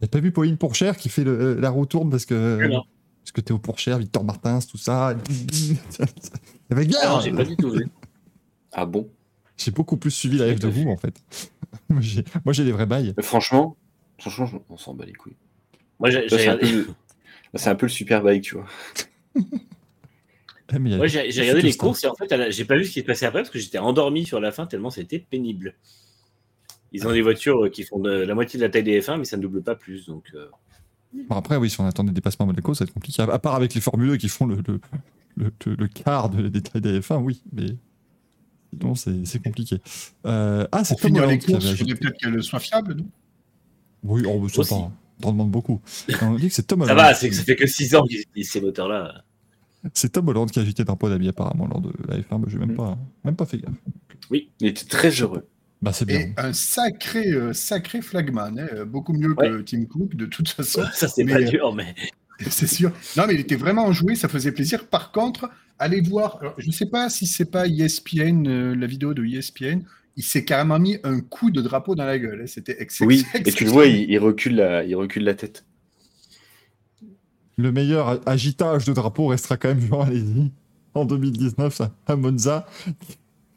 [0.00, 2.66] J'ai pas vu Pauline Pourchère qui fait le- la roue tourne parce que.
[2.68, 2.84] Non.
[3.22, 5.08] Parce que Théo Pourchère, Victor Martins, tout ça.
[6.70, 7.86] Avec Ah, non, j'ai pas du tout vu.
[8.72, 9.08] Ah bon?
[9.56, 11.14] J'ai beaucoup plus suivi la F de vous, en fait.
[11.90, 12.00] Moi,
[12.52, 13.12] j'ai les vrais bails.
[13.16, 13.76] Mais Franchement,
[14.18, 15.36] franchement, on s'en bat les couilles.
[15.98, 16.94] Moi, j'ai regardé, peu- là,
[17.58, 18.66] c'est un peu le super bike, tu vois.
[20.70, 22.50] Eh, mais il y a- moi, j'ai- j'ai regardé les courses et en fait, la-
[22.50, 24.66] j'ai pas vu ce qui se passait après parce que j'étais endormi sur la fin
[24.66, 25.74] tellement c'était pénible.
[26.92, 29.18] Ils ont des voitures euh, qui font de la moitié de la taille des F1,
[29.18, 30.06] mais ça ne double pas plus.
[30.06, 30.46] Donc, euh,
[31.28, 33.22] Bon, après, oui, si on attend des dépassements à Monaco, ça va être compliqué.
[33.22, 34.80] À part avec les Formule 2 qui font le, le,
[35.36, 37.66] le, le- quart de, des tailles des F1, oui, mais
[38.78, 39.78] sinon, c'est compliqué.
[40.26, 42.60] Euh, ah, c'est Pour Tom finir les Holland qui courses, il faudrait peut-être qu'elle soit
[42.60, 43.06] fiable, non?
[44.04, 44.74] Oui, on veut ça Aussi.
[44.74, 44.92] pas.
[45.20, 45.80] T'en demandes beaucoup.
[46.22, 46.98] On dit que c'est Tom ça Holland.
[46.98, 49.24] va, c'est que ça fait que 6 ans qu'ils utilisent ces moteurs-là.
[49.94, 52.38] C'est Tom Holland qui a agité d'un pot d'amis apparemment lors de la F1.
[52.38, 52.76] Bah, j'ai même Mm.
[52.76, 53.72] pas, même pas fait gaffe.
[54.30, 55.48] Il était très heureux.
[55.80, 56.20] Bah, c'est bien.
[56.20, 60.82] Et un sacré, euh, sacré flagman, hein, beaucoup mieux que Tim Cook de toute façon.
[60.92, 61.94] Ça, c'est Mais, pas euh, dur, mais.
[62.50, 62.92] C'est sûr.
[63.16, 64.86] Non, mais il était vraiment enjoué, ça faisait plaisir.
[64.86, 68.86] Par contre, allez voir, alors, je ne sais pas si c'est pas ESPN, euh, la
[68.86, 69.80] vidéo de ESPN,
[70.16, 72.42] il s'est carrément mis un coup de drapeau dans la gueule.
[72.42, 72.46] hein.
[72.46, 73.08] C'était excellent.
[73.08, 75.64] Oui, et tu le vois, il, il recule la, il recule la tête.
[77.56, 80.52] Le meilleur agitage de drapeau restera quand même Jean Alési
[80.94, 82.66] en 2019 ça, à Monza,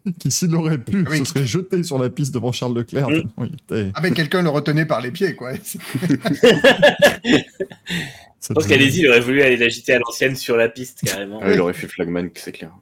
[0.19, 1.19] qui s'il aurait pu, Oui.
[1.19, 3.07] se serait jeté sur la piste devant Charles Leclerc.
[3.93, 5.53] Ah, mais quelqu'un le retenait par les pieds, quoi.
[7.23, 11.39] Je pense qu'Alési, il aurait voulu aller l'agiter à l'ancienne sur la piste, carrément.
[11.41, 12.75] Ah, il aurait fait flagman, c'est clair.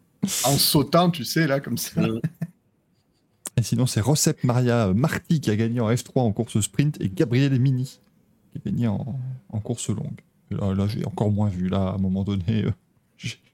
[0.46, 2.02] En sautant, tu sais, là, comme ça.
[2.02, 2.22] Mm.
[3.58, 7.10] Et sinon, c'est Recep Maria Marti qui a gagné en F3 en course sprint et
[7.10, 8.00] Gabriel Mini
[8.52, 10.22] qui a gagné en, en course longue.
[10.50, 11.68] Là, là, j'ai encore moins vu.
[11.68, 12.72] Là, à un moment donné, euh,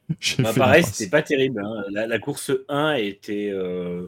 [0.40, 1.62] Bah, pareil, c'était pas terrible.
[1.66, 1.84] hein.
[1.92, 4.08] La, la course 1 était euh,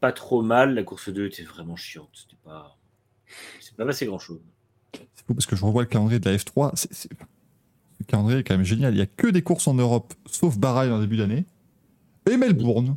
[0.00, 0.74] pas trop mal.
[0.74, 2.10] La course 2 était vraiment chiante.
[2.12, 2.76] C'était pas.
[3.60, 4.40] C'est pas passé grand chose.
[5.14, 6.72] C'est fou parce que je revois le calendrier de la F3.
[6.74, 7.08] c'est- c'est-
[8.00, 8.92] Le calendrier est quand même génial.
[8.92, 11.46] Il n'y a que des courses en Europe, sauf Bahreïn en début d'année.
[12.30, 12.96] Et Melbourne.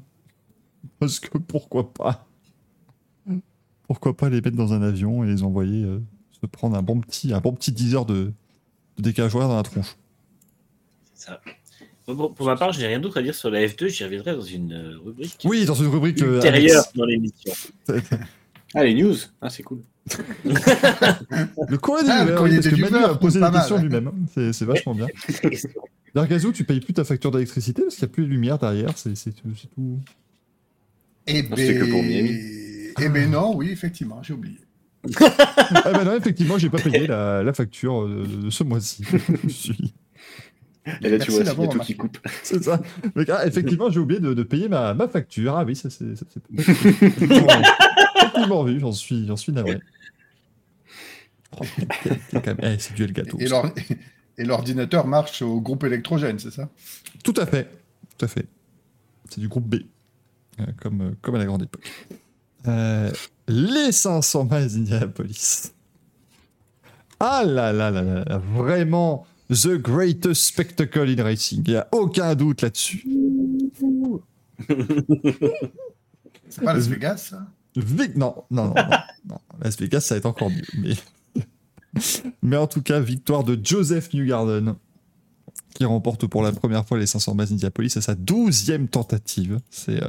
[0.99, 2.27] Parce que pourquoi pas?
[3.87, 6.99] Pourquoi pas les mettre dans un avion et les envoyer euh, se prendre un bon
[6.99, 8.33] petit, un bon petit 10 heures de,
[8.97, 9.95] de décalage horaire dans la tronche?
[11.13, 11.41] C'est ça.
[12.07, 13.87] Bon, pour ma part, je n'ai rien d'autre à dire sur la F2.
[13.87, 16.93] J'y reviendrai dans une euh, rubrique Oui, dans une rubrique euh, ultérieure annexe.
[16.95, 17.51] dans l'émission.
[18.75, 19.81] Ah, les news Ah, c'est cool.
[20.45, 23.77] Le courrier des Ah, le Viewers, courrier parce des que Manu a posé des questions
[23.77, 24.11] lui-même.
[24.33, 25.07] C'est c'est vachement bien.
[26.13, 28.59] D'ailleurs, Gazou, tu payes plus ta facture d'électricité parce qu'il n'y a plus de lumière
[28.59, 28.91] derrière.
[28.97, 29.49] C'est tout.
[29.59, 29.99] c'est tout.
[31.27, 32.37] Eh c'était que pour Miami.
[33.01, 34.59] Eh ben non, oui, effectivement, j'ai oublié.
[35.19, 39.03] ah bah non, effectivement, j'ai pas payé la, la facture de, de ce mois-ci.
[41.01, 42.17] Et là, Merci tu vois, d'avoir tout qui coupe.
[42.43, 42.79] C'est ça.
[43.15, 45.57] Mais, ah, effectivement, j'ai oublié de, de payer ma, ma facture.
[45.57, 46.25] Ah oui, ça c'est c'est
[48.17, 49.79] effectivement vu, j'en suis, j'en suis navré.
[51.59, 51.63] Oh,
[52.61, 53.39] eh, c'est du le gâteau.
[54.37, 56.69] Et l'ordinateur marche au groupe électrogène, c'est ça?
[57.23, 57.69] Tout à fait,
[58.17, 58.45] tout à fait.
[59.29, 59.75] C'est du groupe B,
[60.59, 61.89] euh, comme, euh, comme à la grande époque.
[62.67, 63.11] Euh,
[63.47, 65.71] les 500 miles d'Indianapolis.
[67.19, 71.63] Ah là là là là, là, vraiment the greatest spectacle in racing.
[71.65, 73.05] Il n'y a aucun doute là-dessus.
[76.49, 77.47] C'est pas Las Vegas, ça?
[77.75, 78.97] Vic- non, non, non, non,
[79.29, 79.37] non.
[79.61, 80.63] Las Vegas, ça va être encore mieux.
[80.77, 80.93] Mais,
[82.41, 84.75] mais en tout cas, victoire de Joseph Newgarden,
[85.73, 89.59] qui remporte pour la première fois les 500 bases d'Indianapolis à sa 12e tentative.
[89.69, 90.07] C'est euh,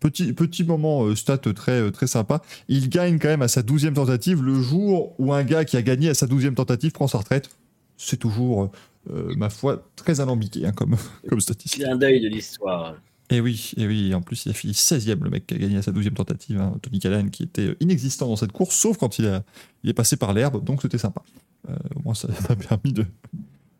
[0.00, 2.40] petit, petit moment euh, stat très, euh, très sympa.
[2.68, 5.82] Il gagne quand même à sa 12e tentative le jour où un gars qui a
[5.82, 7.50] gagné à sa 12e tentative prend sa retraite.
[7.96, 8.70] C'est toujours,
[9.10, 10.96] euh, ma foi, très alambiqué hein, comme,
[11.28, 11.82] comme statistique.
[11.82, 12.96] Clin d'œil de l'histoire.
[13.30, 15.78] Et oui, et oui, en plus il a fini 16ème, le mec qui a gagné
[15.78, 18.98] à sa 12e tentative, hein, Tony Callan, qui était euh, inexistant dans cette course, sauf
[18.98, 19.42] quand il, a,
[19.82, 21.22] il est passé par l'herbe, donc c'était sympa.
[21.70, 23.06] Euh, au moins ça a permis de,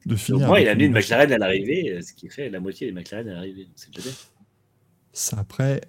[0.07, 0.47] de Au finir.
[0.47, 0.93] moins, il a amené une.
[0.93, 3.69] McLaren à l'arrivée, ce qui fait la moitié des McLaren à l'arrivée.
[3.77, 4.17] C'est déjà bien.
[5.13, 5.83] Ça, après,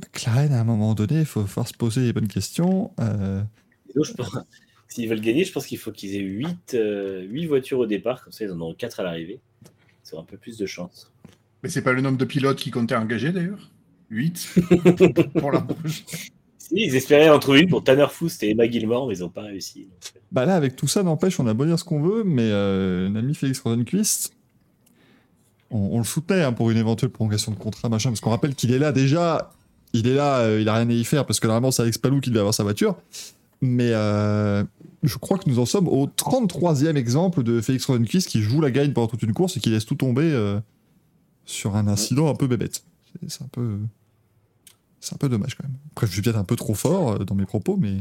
[0.00, 2.92] McLaren, à un moment donné, il faut se poser les bonnes questions.
[3.00, 3.42] Euh,
[3.96, 4.36] donc, je pense-
[4.88, 6.76] S'ils veulent gagner, je pense qu'il faut qu'ils aient 8,
[7.46, 9.40] voitures au départ, comme ça ils en auront 4 à l'arrivée.
[10.04, 11.12] Ils auront un peu plus de chance.
[11.62, 13.70] Mais c'est pas le nombre de pilotes qui comptaient engager, d'ailleurs?
[14.10, 14.54] 8
[15.38, 16.06] pour la prochaine.
[16.56, 19.28] Si, ils espéraient en trouver une pour Tanner Foust et Emma Gilmore, mais ils n'ont
[19.28, 19.80] pas réussi.
[19.84, 22.24] donc, euh, bah là, avec tout ça, n'empêche, on a beau dire ce qu'on veut,
[22.24, 24.32] mais euh, l'ami Félix Rosenquist,
[25.70, 28.54] on, on le soutenait hein, pour une éventuelle prolongation de contrat, machin, parce qu'on rappelle
[28.54, 29.50] qu'il est là déjà,
[29.92, 31.98] il est là, euh, il a rien à y faire, parce que normalement, c'est Alex
[31.98, 32.96] Palou qui devait avoir sa voiture.
[33.60, 34.62] Mais euh,
[35.02, 38.70] je crois que nous en sommes au 33e exemple de Félix Rosenquist qui joue la
[38.70, 40.60] gagne pendant toute une course et qui laisse tout tomber euh,
[41.44, 42.84] sur un incident un peu bébête.
[43.26, 43.78] C'est- un peu.
[45.00, 45.76] C'est un peu dommage quand même.
[45.92, 47.98] Après, je suis peut-être un peu trop fort euh, dans mes propos, mais.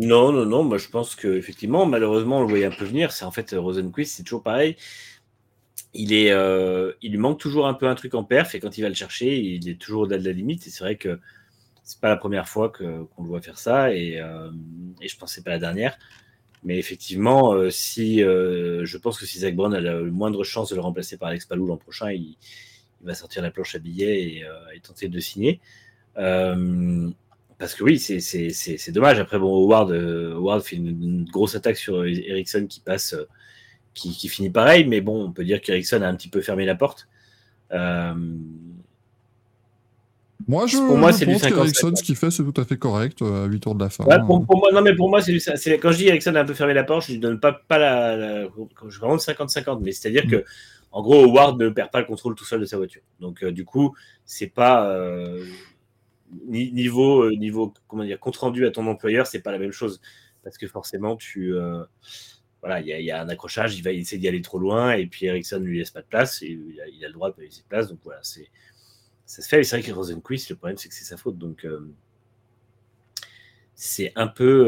[0.00, 3.12] Non, non, non, moi je pense que effectivement, malheureusement, on le voyait un peu venir.
[3.12, 4.76] C'est en fait Rosenquist, c'est toujours pareil.
[5.92, 8.76] Il, est, euh, il lui manque toujours un peu un truc en perf, et quand
[8.76, 10.66] il va le chercher, il est toujours au-delà de la limite.
[10.66, 11.20] Et c'est vrai que
[11.84, 14.50] c'est pas la première fois qu'on le voit faire ça, et, euh,
[15.02, 15.98] et je pense que c'est pas la dernière.
[16.64, 20.70] Mais effectivement, euh, si euh, je pense que si Zach Brown a la moindre chance
[20.70, 22.36] de le remplacer par Alex Palou l'an prochain, il,
[23.02, 25.60] va sortir la planche à billets et, tenter de signer.
[26.14, 29.18] Parce que oui, c'est- dommage.
[29.20, 33.14] Après, bon, Howard, Howard fait une, grosse attaque sur Ericsson qui passe,
[33.92, 36.64] qui, qui finit pareil, mais bon, on peut dire qu'Ericsson a un petit peu fermé
[36.64, 37.08] la porte.
[40.46, 41.48] Moi, je, Pour moi, je pense 50-50.
[41.54, 43.90] qu'Ericsson, ce qu'il fait, c'est tout à fait correct euh, à 8 tours de la
[43.90, 44.04] fin.
[44.04, 46.44] ouais, pour, pour moi, non, mais pour moi, c'est quand je dis Ericsson a un
[46.44, 48.48] peu fermé la porte, je lui donne pas, pas la, la-
[48.88, 50.44] je vraiment 50-50, mais c'est-à-dire que,
[50.92, 53.02] en gros, Howard ne perd pas le contrôle tout seul de sa voiture.
[53.20, 55.44] Donc, euh, du coup, c'est pas euh,
[56.46, 59.72] ni- niveau, euh, niveau, comment dire, compte rendu à ton employeur, c'est pas la même
[59.72, 60.00] chose
[60.42, 61.82] parce que forcément, tu, euh,
[62.60, 64.58] voilà, il y, a- il y a un accrochage, il va essayer d'y aller trop
[64.58, 67.08] loin et puis Ericsson ne lui laisse pas de place et il a, il a
[67.08, 67.88] le droit de pas laisser de place.
[67.88, 68.48] Donc voilà, c'est
[69.26, 69.60] ça se fait.
[69.60, 71.38] Et c'est vrai que Rosenquist, le problème, c'est que c'est sa faute.
[71.38, 71.88] Donc, euh,
[73.74, 74.66] c'est un peu,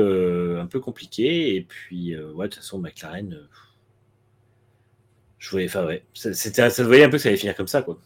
[0.56, 1.54] euh, un peu compliqué.
[1.56, 3.38] Et puis, euh, ouais, de toute façon, McLaren,
[5.38, 7.68] je voyais, enfin, ouais, ça, c'était, ça voyait un peu que ça allait finir comme
[7.68, 8.00] ça, quoi.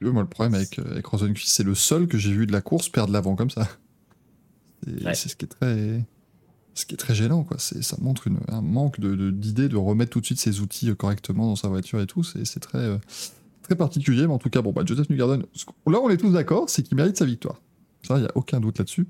[0.00, 2.88] Moi, le problème avec, avec Rosenquist, c'est le seul que j'ai vu de la course
[2.88, 3.68] perdre l'avant comme ça.
[4.86, 5.14] C'est Ouais.
[5.14, 6.04] c'est ce qui est très.
[6.74, 7.58] Ce qui est très gênant, quoi.
[7.58, 10.60] C'est- Ça montre une- un manque de- de- d'idées de, remettre tout de suite ses
[10.60, 12.22] outils correctement dans sa voiture et tout.
[12.22, 12.98] C'est c'est très, euh,
[13.68, 15.42] très particulier, mais en tout cas, bon, bah, Joseph Newgarden,
[15.86, 17.60] là, on est tous d'accord, c'est qu'il mérite sa victoire.
[18.02, 19.06] Ça, il n'y a aucun doute là-dessus.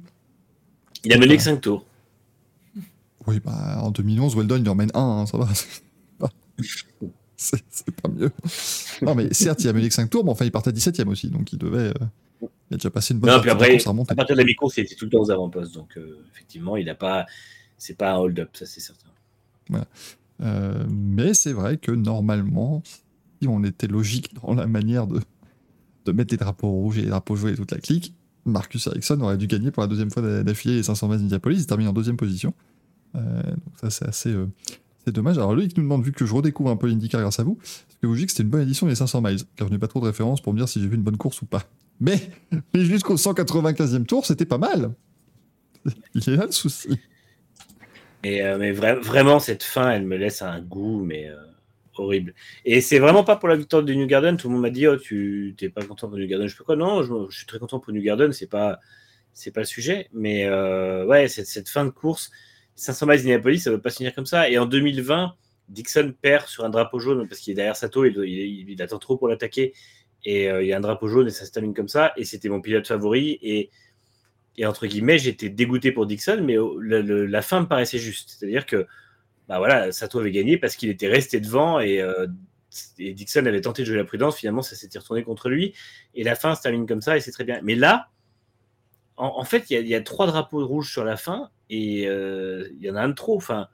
[1.05, 1.87] Il a mené que 5 tours.
[3.27, 5.49] Oui, bah, en 2011, Weldon, il en mène un, hein, ça va.
[7.37, 7.63] C'est
[8.03, 8.33] pas mieux.
[9.01, 11.29] Non, mais certes, il a mené que 5 tours, mais enfin, il partait 17ème aussi,
[11.31, 11.91] donc il devait.
[11.91, 14.45] euh, il a déjà passé une bonne Non, puis après, course à partir de la
[14.45, 15.75] mi-course, il était tout le temps aux avant-postes.
[15.75, 17.27] Donc, euh, effectivement, il n'a pas,
[17.77, 19.09] c'est pas un hold-up, ça, c'est certain.
[20.41, 22.83] Euh, mais c'est vrai que normalement,
[23.47, 25.21] on était logique dans la manière de,
[26.07, 28.15] de mettre des drapeaux rouges et des drapeaux jaunes et toute la clique,
[28.45, 31.59] Marcus Ericsson aurait dû gagner pour la deuxième fois d'affilée les 500 mètres d'Indianapolis.
[31.61, 32.55] Il termine en deuxième position.
[33.15, 34.47] Euh, donc ça, c'est assez euh,
[35.05, 35.39] c'est dommage.
[35.39, 37.99] Alors, Loïc nous demande, vu que je redécouvre un peu l'IndyCar grâce à vous, est-ce
[38.03, 39.39] que vous dites que c'était une bonne édition des 500 miles?
[39.57, 41.17] Car je n'ai pas trop de références pour me dire si j'ai vu une bonne
[41.17, 41.63] course ou pas.
[42.01, 42.31] Mais,
[42.75, 44.93] mais jusqu'au 195e tour, c'était pas mal.
[46.15, 46.89] Il est là le souci.
[48.25, 51.29] Et, euh, mais vra- vraiment, cette fin, elle me laisse un goût, mais
[52.01, 52.35] horrible.
[52.65, 54.37] Et c'est vraiment pas pour la victoire de New Garden.
[54.37, 56.49] Tout le monde m'a dit, oh, tu t'es pas content pour New Garden.
[56.49, 56.77] Je peux quoi?
[56.77, 58.33] Non, je, suis très content pour New Garden.
[58.33, 58.79] C'est pas,
[59.33, 60.09] c'est pas le sujet.
[60.13, 62.31] Mais euh, ouais, cette, cette fin de course,
[62.77, 64.49] 500 miles d'Indianapolis, ça ne va pas se finir comme ça.
[64.51, 65.35] Et en 2020,
[65.69, 69.17] Dixon perd sur un drapeau jaune parce qu'il est derrière Sato, il, il, attend trop
[69.17, 69.75] pour l'attaquer.
[70.25, 72.13] Et euh, il y a un drapeau jaune et ça se termine comme ça.
[72.17, 73.39] Et c'était mon pilote favori.
[73.43, 73.71] Et,
[74.57, 78.31] et entre guillemets, j'étais dégoûté pour Dixon, mais la fin me paraissait juste.
[78.31, 78.87] C'est-à-dire que
[79.49, 82.27] bah voilà, Sato avait gagné parce qu'il était resté devant et, euh,
[82.99, 84.37] et Dixon avait tenté de jouer la prudence.
[84.37, 85.75] Finalement, ça s'était retourné contre lui.
[86.15, 87.61] Et la fin se termine comme ça et c'est très bien.
[87.63, 88.11] Mais là,
[89.17, 92.91] en, fait, il y, a- trois drapeaux rouges sur la fin et euh, il y
[92.91, 93.37] en a un de trop.
[93.37, 93.69] Enfin,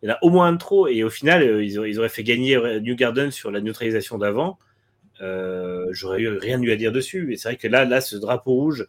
[0.00, 0.86] il y en a au moins un de trop.
[0.86, 4.58] Et au final, euh, ils, auraient, fait gagner New Garden sur la neutralisation d'avant.
[5.18, 7.32] J'aurais eu rien eu à dire dessus.
[7.32, 8.86] Et c'est vrai que là, là, ce drapeau rouge,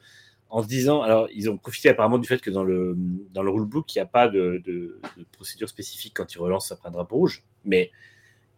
[0.49, 2.95] en se disant, alors ils ont profité apparemment du fait que dans le,
[3.33, 4.99] dans le rulebook, il n'y a pas de, de-
[5.33, 7.43] procédure spécifique quand ils relancent après un drapeau rouge.
[7.65, 7.91] Mais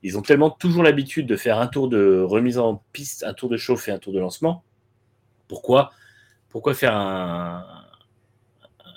[0.04, 3.50] ils ont tellement toujours l'habitude de faire un tour de remise en piste, un tour
[3.50, 4.64] de chauffe et un tour de lancement.
[5.48, 5.92] Pourquoi,
[6.50, 7.66] pourquoi faire un,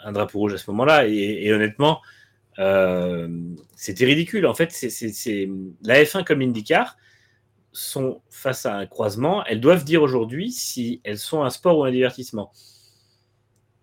[0.05, 1.07] un drapeau rouge à ce moment-là?
[1.09, 2.01] Et, honnêtement,
[2.59, 3.29] euh,
[3.77, 4.47] c'était ridicule.
[4.47, 5.49] En fait, c'est-
[5.83, 6.97] la F1 comme IndyCar
[7.73, 9.45] sont face à un croisement.
[9.47, 12.53] Elles doivent dire aujourd'hui si elles sont un sport ou un divertissement.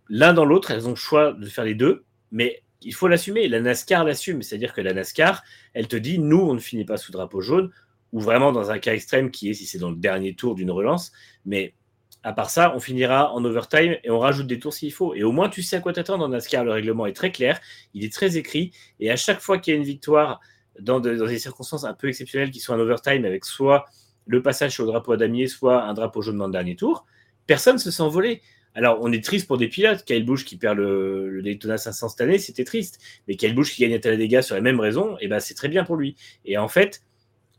[0.10, 3.48] L'un dans l'autre, elles ont le choix de faire les deux, mais il faut l'assumer.
[3.48, 5.44] La NASCAR l'assume, c'est-à-dire que la NASCAR,
[5.74, 7.72] elle te dit, nous, on ne finit pas sous drapeau jaune,
[8.12, 10.72] ou vraiment dans un cas extrême qui est si c'est dans le dernier tour d'une
[10.72, 11.12] relance,
[11.46, 11.76] mais
[12.24, 15.14] à part ça, on finira en overtime et on rajoute des tours s'il faut.
[15.14, 16.66] Et au moins, tu sais à quoi t'attendre dans NASCAR.
[16.66, 17.60] Le règlement est très clair,
[17.94, 20.40] il est très écrit, et à chaque fois qu'il y a une victoire
[20.80, 23.86] dans, dans des circonstances un peu exceptionnelles qui sont en overtime, avec soit
[24.26, 27.06] le passage le drapeau à damier, soit un drapeau jaune dans le dernier tour,
[27.48, 28.42] personne ne se sent volé.
[28.76, 30.06] Alors, on est triste pour des pilotes.
[30.06, 33.00] Kyle Busch qui perd le, le Daytona 500 cette année, c'était triste.
[33.28, 35.68] Mais Kyle Busch qui gagne à Talladega sur les mêmes raisons, et ben c'est très
[35.68, 36.16] bien pour lui.
[36.46, 37.04] Et en fait,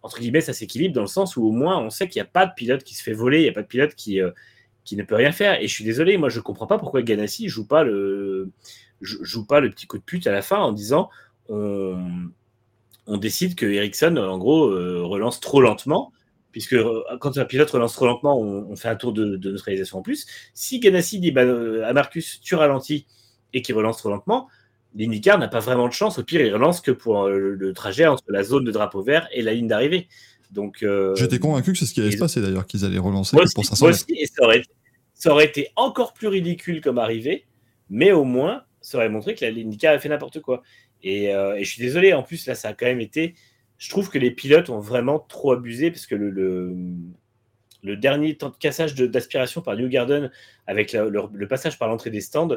[0.02, 2.30] entre guillemets, ça s'équilibre dans le sens où au moins on sait qu'il n'y a
[2.30, 4.30] pas de pilote qui se fait voler, il n'y a pas de pilote qui, euh,
[4.84, 5.60] qui ne peut rien faire.
[5.60, 8.50] Et je suis désolé, moi je comprends pas pourquoi Ganassi joue pas le
[9.00, 11.10] joue joue pas le petit coup de pute à la fin en disant
[11.48, 11.98] on,
[13.06, 16.12] on décide que Ericsson en gros euh, relance trop lentement.
[16.52, 19.52] Puisque euh, quand un pilote relance trop lentement, on, on fait un tour de, de
[19.52, 20.26] neutralisation en plus.
[20.52, 23.06] Si Ganassi dit bah, euh, à Marcus, tu ralentis
[23.52, 24.48] et qu'il relance trop lentement,
[24.94, 26.18] l'IndyCar n'a pas vraiment de chance.
[26.18, 29.02] Au pire, il relance que pour euh, le, le trajet entre la zone de drapeau
[29.02, 30.08] vert et la ligne d'arrivée.
[30.50, 33.36] Donc, euh, J'étais convaincu que c'est ce qui allait se passer d'ailleurs, qu'ils allaient relancer
[33.36, 34.62] moi que aussi, pour 500 moi aussi, et ça aurait,
[35.14, 37.46] ça aurait été encore plus ridicule comme arrivée,
[37.88, 40.62] mais au moins, ça aurait montré que l'IndyCar a fait n'importe quoi.
[41.02, 43.34] Et, euh, et je suis désolé, en plus, là, ça a quand même été.
[43.80, 46.76] Je trouve que les pilotes ont vraiment trop abusé parce que le, le,
[47.82, 50.30] le dernier temps de cassage d'aspiration par New Garden
[50.66, 52.56] avec la- le, le passage par l'entrée des stands,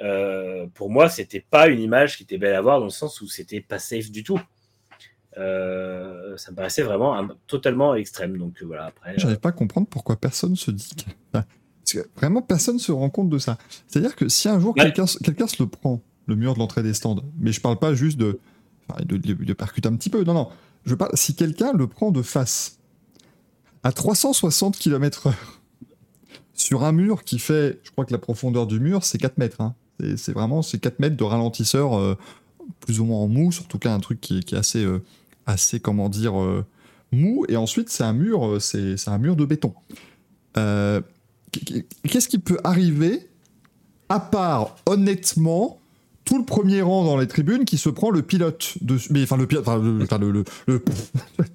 [0.00, 3.20] euh, pour moi, c'était pas une image qui était belle à voir dans le sens
[3.20, 4.40] où c'était pas safe du tout.
[5.36, 8.36] Euh, ça me paraissait vraiment un- totalement extrême.
[8.38, 9.14] Donc euh, voilà, après.
[9.18, 11.10] J'arrive pas à comprendre pourquoi personne se dit que...
[11.34, 11.44] Enfin,
[11.84, 13.58] Parce que vraiment, personne se rend compte de ça.
[13.86, 14.84] C'est-à-dire que si un jour Ouais.
[14.90, 18.18] quelqu'un se le prend, le mur de l'entrée des stands, mais je parle pas juste
[18.18, 18.40] de,
[19.04, 20.48] de, de, percuter un petit peu, non, non.
[20.84, 22.78] Je parle, si quelqu'un le prend de face,
[23.82, 25.32] à 360 km/h,
[26.54, 29.60] sur un mur qui fait, je crois que la profondeur du mur, c'est 4 mètres.
[29.60, 29.74] hein.
[30.16, 32.16] C'est- vraiment c'est 4 mètres de ralentisseur, euh,
[32.80, 35.02] plus ou moins en mousse, en tout cas un truc qui, est- assez, euh,
[35.46, 36.64] assez, comment dire, euh,
[37.12, 37.44] mou.
[37.48, 39.74] Et ensuite, c'est un mur, c'est un mur de béton.
[41.52, 43.28] Qu'est-ce qui peut arriver,
[44.08, 45.79] à part, honnêtement,
[46.30, 49.08] tout le premier rang dans les tribunes qui se prend le pilote dessus.
[49.12, 49.66] Mais enfin, le pilote.
[49.66, 50.04] Enfin, le.
[50.04, 50.80] enfin, le, le- le-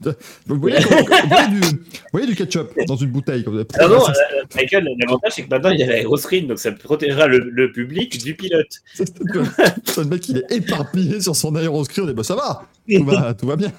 [0.47, 1.77] vous, voyez, comment- vous voyez du, vous
[2.11, 3.45] voyez du ketchup dans une bouteille.
[3.45, 3.65] comme ça.
[3.79, 6.59] Ah non, euh, Michael, l'avantage c'est que maintenant il y a la grosse rine, donc
[6.59, 8.81] ça protégera le, le public du pilote.
[8.99, 12.03] le mec, il est éparpillé sur son aéroscreen.
[12.03, 13.71] On dit, bah ça va, tout va, tout va bien.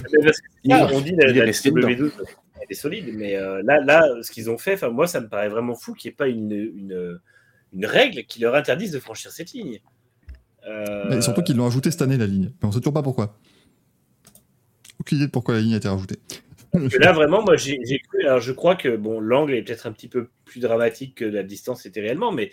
[0.00, 2.10] Parce que, là, on dit la, la resté W12,
[2.60, 5.28] elle est solide, mais euh, là, là, ce qu'ils ont fait, enfin moi, ça me
[5.28, 7.18] paraît vraiment fou qu'il n'y ait pas une, une,
[7.72, 9.80] une règle qui leur interdise de franchir cette ligne.
[10.66, 12.52] Euh, surtout qu'ils l'ont ajouté cette année, la ligne.
[12.60, 13.38] Mais on sait toujours pas pourquoi.
[15.00, 16.18] Aucune idée de pourquoi la ligne a été rajoutée.
[16.98, 17.78] là, vraiment, moi, j'ai
[18.08, 18.22] cru.
[18.24, 21.42] Alors, je crois que bon, l'angle est peut-être un petit peu plus dramatique que la
[21.42, 22.50] distance était réellement, mais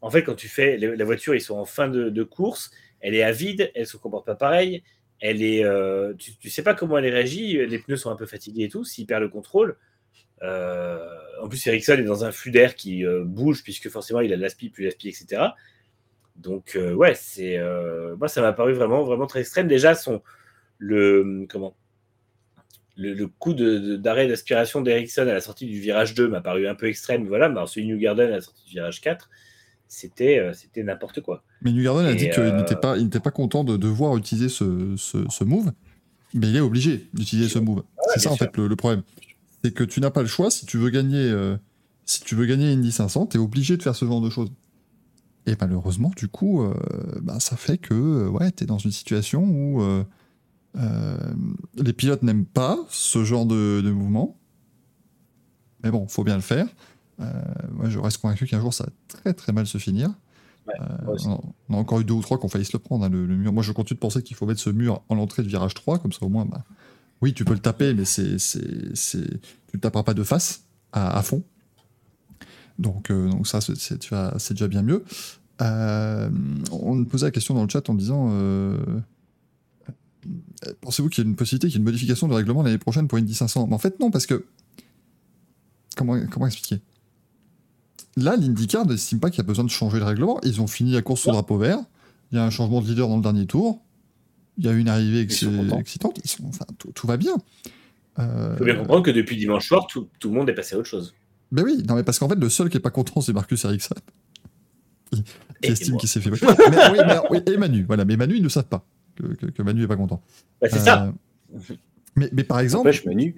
[0.00, 2.70] en fait, quand tu fais la la voiture, ils sont en fin de, de course,
[3.00, 4.82] elle est à vide, elle se comporte pas pareil,
[5.20, 8.26] elle est, euh, tu, tu sais pas comment elle réagit, les pneus sont un peu
[8.26, 9.76] fatigués et tout, s'il perd le contrôle.
[10.42, 10.98] euh,
[11.40, 14.36] en plus, Ericsson est dans un flux d'air qui euh, bouge puisque forcément il a
[14.36, 15.42] de l'aspi, plus l'aspi, etc.
[16.36, 19.68] Donc euh, ouais, c'est euh, moi ça m'a paru vraiment vraiment très extrême.
[19.68, 20.22] Déjà son
[20.78, 21.74] le comment
[22.96, 26.40] le, le coup de- de- d'arrêt d'aspiration d'Ericsson à la sortie du virage 2 m'a
[26.40, 27.26] paru un peu extrême.
[27.26, 29.30] Voilà, mais alors celui de New Garden à la sortie du virage 4,
[29.88, 31.42] c'était euh, c'était n'importe quoi.
[31.62, 34.48] Mais New Garden a dit qu'il n'était pas, il n'était pas content de devoir utiliser
[34.48, 35.72] ce, ce, ce move,
[36.34, 37.82] mais il est obligé d'utiliser ce move.
[38.14, 39.02] c'est ça en fait le, le problème.
[39.64, 41.32] C'est que tu n'as pas le choix si tu veux gagner,
[42.04, 44.50] si tu veux gagner Indy 500, tu es obligé de faire ce genre de choses.
[45.46, 46.74] Et malheureusement, du coup, euh,
[47.20, 50.04] bah, ça fait que euh, ouais, tu es dans une situation où euh,
[50.76, 51.16] euh,
[51.76, 54.38] les pilotes n'aiment pas ce genre de, de mouvement.
[55.82, 56.66] Mais bon, faut bien le faire.
[57.18, 60.12] Moi, je reste convaincu qu'un jour, ça va très très mal se finir.
[60.66, 60.74] Ouais,
[61.68, 63.26] on, a encore eu deux ou trois qui ont failli se le prendre, hein, le,
[63.26, 63.52] le mur.
[63.52, 65.98] Moi, je continue de penser qu'il faut mettre ce mur en l'entrée de virage 3,
[65.98, 66.64] comme ça au moins, bah,
[67.20, 70.64] oui, tu peux le taper, mais c'est, c'est, c'est- tu le taperas pas de face,
[70.92, 71.42] à, à fond.
[72.78, 75.04] Donc, euh, donc ça, c'est, déjà, bien mieux.
[75.60, 76.28] Euh,
[76.70, 78.76] on me posait la question dans le chat en disant euh,
[80.80, 83.08] Pensez-vous qu'il y a une possibilité qu'il y ait une modification du règlement l'année prochaine
[83.08, 84.44] pour Indy 500 Mais en fait, non, parce que.
[85.96, 86.80] Comment, comment expliquer?
[88.16, 90.40] Là, l'IndyCar n'estime pas qu'il y a besoin de changer le règlement.
[90.42, 91.78] Ils ont fini la course sous drapeau vert.
[92.30, 93.82] Il y a un changement de leader dans le dernier tour.
[94.58, 96.18] Il y a une arrivée excitante.
[96.24, 97.36] Ils sont, enfin, tout, tout va bien.
[98.18, 100.78] Il faut bien comprendre que depuis dimanche soir, tout, tout le monde est passé à
[100.78, 101.14] autre chose.
[101.52, 103.64] Ben oui, non mais parce qu'en fait le seul qui est pas content c'est Marcus
[103.64, 103.94] Ericsson.
[105.62, 106.30] Qui, estime qu'il s'est fait.
[106.30, 108.84] mais, oui, mais, oui, et Manu, voilà, mais Manu ils ne savent pas
[109.14, 110.22] que, que- que Manu est pas content.
[110.60, 111.12] Bah, c'est Euh, ça.
[112.16, 113.36] Mais, mais par exemple, Manu,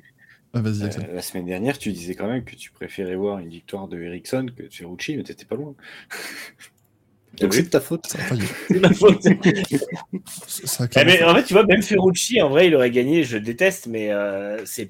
[0.54, 3.48] Ah, vas-y euh, la semaine dernière, tu disais quand même que tu préférais voir une
[3.48, 5.74] victoire de Ericsson que de Ferrucci, mais t'étais pas loin.
[7.40, 8.06] Donc c'est de ta faute.
[8.68, 9.20] C'est ma faute.
[10.46, 13.24] Ça- ça Ah, mais en fait, tu vois, même Ferrucci, en vrai, il aurait gagné.
[13.24, 14.88] Je déteste, mais euh, c'est,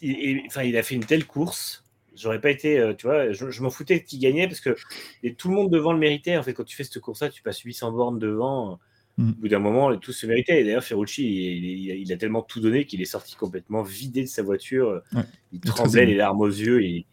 [0.00, 1.81] il, il- enfin, il a fait une telle course.
[2.22, 4.76] J'aurais pas été, euh, tu vois, je, je m'en foutais qu'il gagnait parce que
[5.24, 6.36] et tout le monde devant le méritait.
[6.36, 8.78] En fait, quand tu fais cette course-là, tu passes 800 bornes devant.
[9.18, 9.30] Mm.
[9.30, 10.60] Au bout d'un moment, tout se méritait.
[10.60, 14.22] Et d'ailleurs, Ferrucci, il, il- il a tellement tout donné qu'il est sorti complètement vidé
[14.22, 15.02] de sa voiture.
[15.14, 15.22] Ouais.
[15.52, 17.04] Il tremblait, les larmes aux yeux, il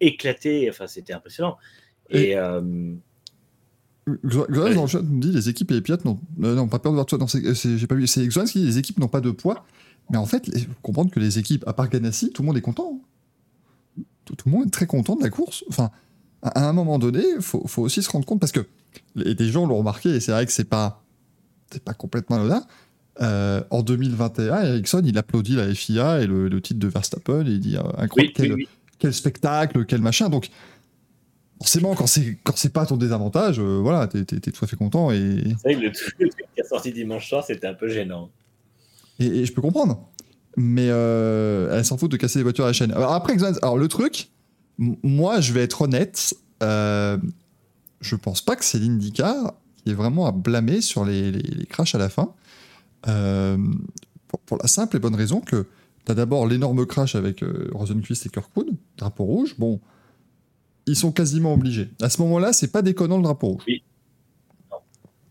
[0.00, 0.68] éclaté.
[0.70, 1.56] Enfin, c'était impressionnant.
[2.10, 2.94] Et- Et, euh,
[4.24, 6.68] Xo- Xoaz dans le chat nous dit les équipes et les pilotes n'ont euh, non,
[6.68, 7.18] pas peur de voir toi.
[7.32, 8.06] J'ai pas vu.
[8.06, 9.64] C'est qui dit les équipes n'ont pas de poids.
[10.10, 12.58] Mais en fait, il faut comprendre que les équipes, à part Ganassi, tout le monde
[12.58, 13.00] est content.
[13.00, 13.06] hein.
[14.24, 15.64] Tout, tout le monde est très content de la course.
[15.68, 15.90] Enfin,
[16.42, 18.66] à, à un moment donné, il faut, faut aussi se rendre compte parce que
[19.14, 21.02] les, des gens l'ont remarqué et c'est vrai que c'est pas,
[21.70, 22.64] c'est pas complètement anodin.
[23.20, 27.50] Euh, en 2021, Ericsson, il applaudit la FIA et le, le titre de Verstappen et
[27.50, 28.68] il dit euh, incroyable, oui, quel, oui, oui.
[28.98, 30.28] quel spectacle, quel machin.
[30.28, 30.50] Donc,
[31.58, 34.64] forcément, quand c'est quand c'est pas à ton désavantage, euh, voilà, t'es t'es- t'es tout
[34.64, 37.28] à fait content et, C'est vrai que le truc, le truc qui a sorti dimanche
[37.28, 38.30] soir, c'était un peu gênant.
[39.20, 40.08] et, et je peux comprendre.
[40.56, 42.92] Mais euh, elle s'en fout de casser les voitures à la chaîne.
[42.92, 44.30] Alors après, alors le truc,
[44.78, 47.18] moi, je vais être honnête, euh,
[48.00, 51.66] je pense pas que c'est l'IndyCar qui est vraiment à blâmer sur les, les, les
[51.66, 52.32] crashs à la fin.
[53.08, 53.58] Euh,
[54.28, 55.66] pour, pour la simple et bonne raison que
[56.06, 59.54] tu as d'abord l'énorme crash avec Rosenquist et Kirkwood, drapeau rouge.
[59.58, 59.80] Bon,
[60.86, 61.90] ils sont quasiment obligés.
[62.00, 63.62] À ce moment-là, c'est pas déconnant le drapeau rouge.
[63.66, 63.82] Oui.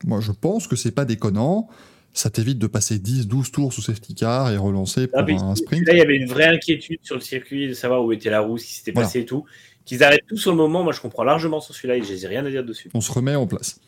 [0.06, 1.70] Moi, je pense que c'est pas déconnant.
[2.15, 5.34] Ça t'évite de passer 10, 12 tours sous safety car et relancer pour Ah, mais
[5.41, 5.88] un sprint.
[5.88, 8.41] Là, il y avait une vraie inquiétude sur le circuit de savoir où était la
[8.41, 9.07] roue, ce qui s'était Voilà.
[9.07, 9.45] passé et tout.
[9.85, 12.45] Qu'ils arrêtent tout sur le moment, moi je comprends largement sur celui-là et j'ai rien
[12.45, 12.90] à dire dessus.
[12.94, 13.80] On se remet en place.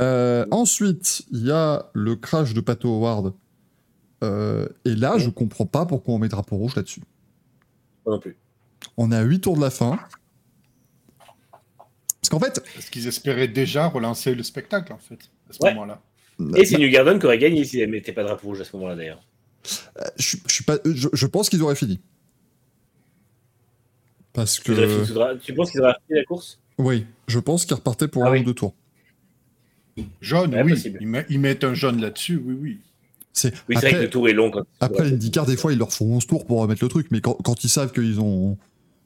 [0.00, 3.32] Euh, ensuite, il y a le crash de Pato Howard.
[4.22, 7.02] Euh, et là, je comprends pas pourquoi on met drapeau rouge là-dessus.
[8.06, 8.36] Moi non plus.
[8.96, 9.98] On est à 8 tours de la fin.
[12.20, 15.18] Parce qu'en fait, Parce qu'ils espéraient déjà relancer le spectacle, en fait,
[15.50, 15.74] à ce Ouais.
[15.74, 16.00] moment-là.
[16.56, 18.64] Et c'est New Garden qui aurait gagné s'il ne mettait pas de drapeau rouge à
[18.64, 19.22] ce moment-là d'ailleurs.
[20.18, 22.00] je, je suis pas, je, je pense qu'ils auraient fini.
[24.32, 24.72] Parce que.
[25.12, 26.58] dra- Tu penses qu'ils auraient fini la course?
[26.78, 28.40] Oui, je pense qu'ils repartaient pour Ah un oui.
[28.40, 28.74] ou deux tours.
[30.22, 30.82] Jaune, Ouais, oui.
[31.00, 32.80] Ils, met- ils mettent un jaune là-dessus, oui, oui.
[33.34, 34.50] C'est, Oui, c'est vrai que après, le tour est long.
[34.50, 37.20] Quand après l'IndyCar, des fois, ils leur font 11 tours pour remettre le truc, mais
[37.20, 38.56] quand, quand ils savent qu'ils ont.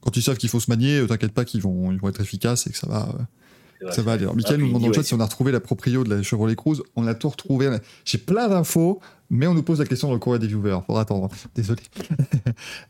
[0.01, 2.21] Quand ils savent qu'il faut se manier, euh, t'inquiète pas qu'ils vont, ils vont être
[2.21, 3.23] efficaces et que ça va, euh,
[3.91, 4.23] ça va aller.
[4.23, 4.35] Alors.
[4.35, 6.23] Mickaël Ah, nous demande dans le chat si on a retrouvé la proprio de la
[6.23, 6.81] Chevrolet Cruze.
[6.95, 7.69] On a tout retrouvé.
[8.05, 8.99] J'ai plein d'infos,
[9.29, 10.79] mais on nous pose la question dans le courrier des viewers.
[10.85, 11.29] Faudra attendre.
[11.55, 11.81] Désolé.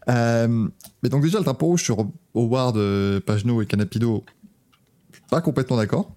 [0.09, 0.67] Euh,
[1.03, 4.23] mais donc, déjà, le drapeau rouge sur Howard, euh, Pagenaud et Canapido,
[5.11, 6.11] je suis pas complètement d'accord.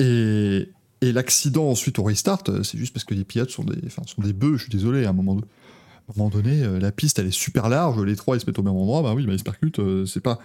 [0.00, 0.68] Et,
[1.00, 4.02] et l'accident ensuite au restart, euh, c'est juste parce que les pilotes sont des, enfin,
[4.06, 6.90] sont des bœufs, je suis désolé, à un moment, de- à un moment donné, la
[6.90, 9.26] piste elle est super large, les trois ils se mettent au même endroit, bah oui,
[9.26, 10.40] bah, ils se percutent, c'est pas,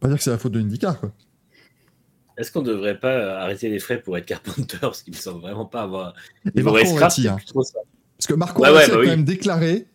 [0.00, 1.12] pas dire que c'est la faute de l'IndyCar, quoi.
[2.38, 4.76] Est-ce qu'on ne devrait pas euh, arrêter les frais pour être Carpenter?
[4.80, 6.14] Parce qu'il ne semble vraiment pas avoir.
[6.54, 6.78] Et Marco
[7.10, 7.38] c'est hein.
[7.54, 9.04] Parce que Marco Ouais, bah a oui.
[9.04, 9.86] quand même déclaré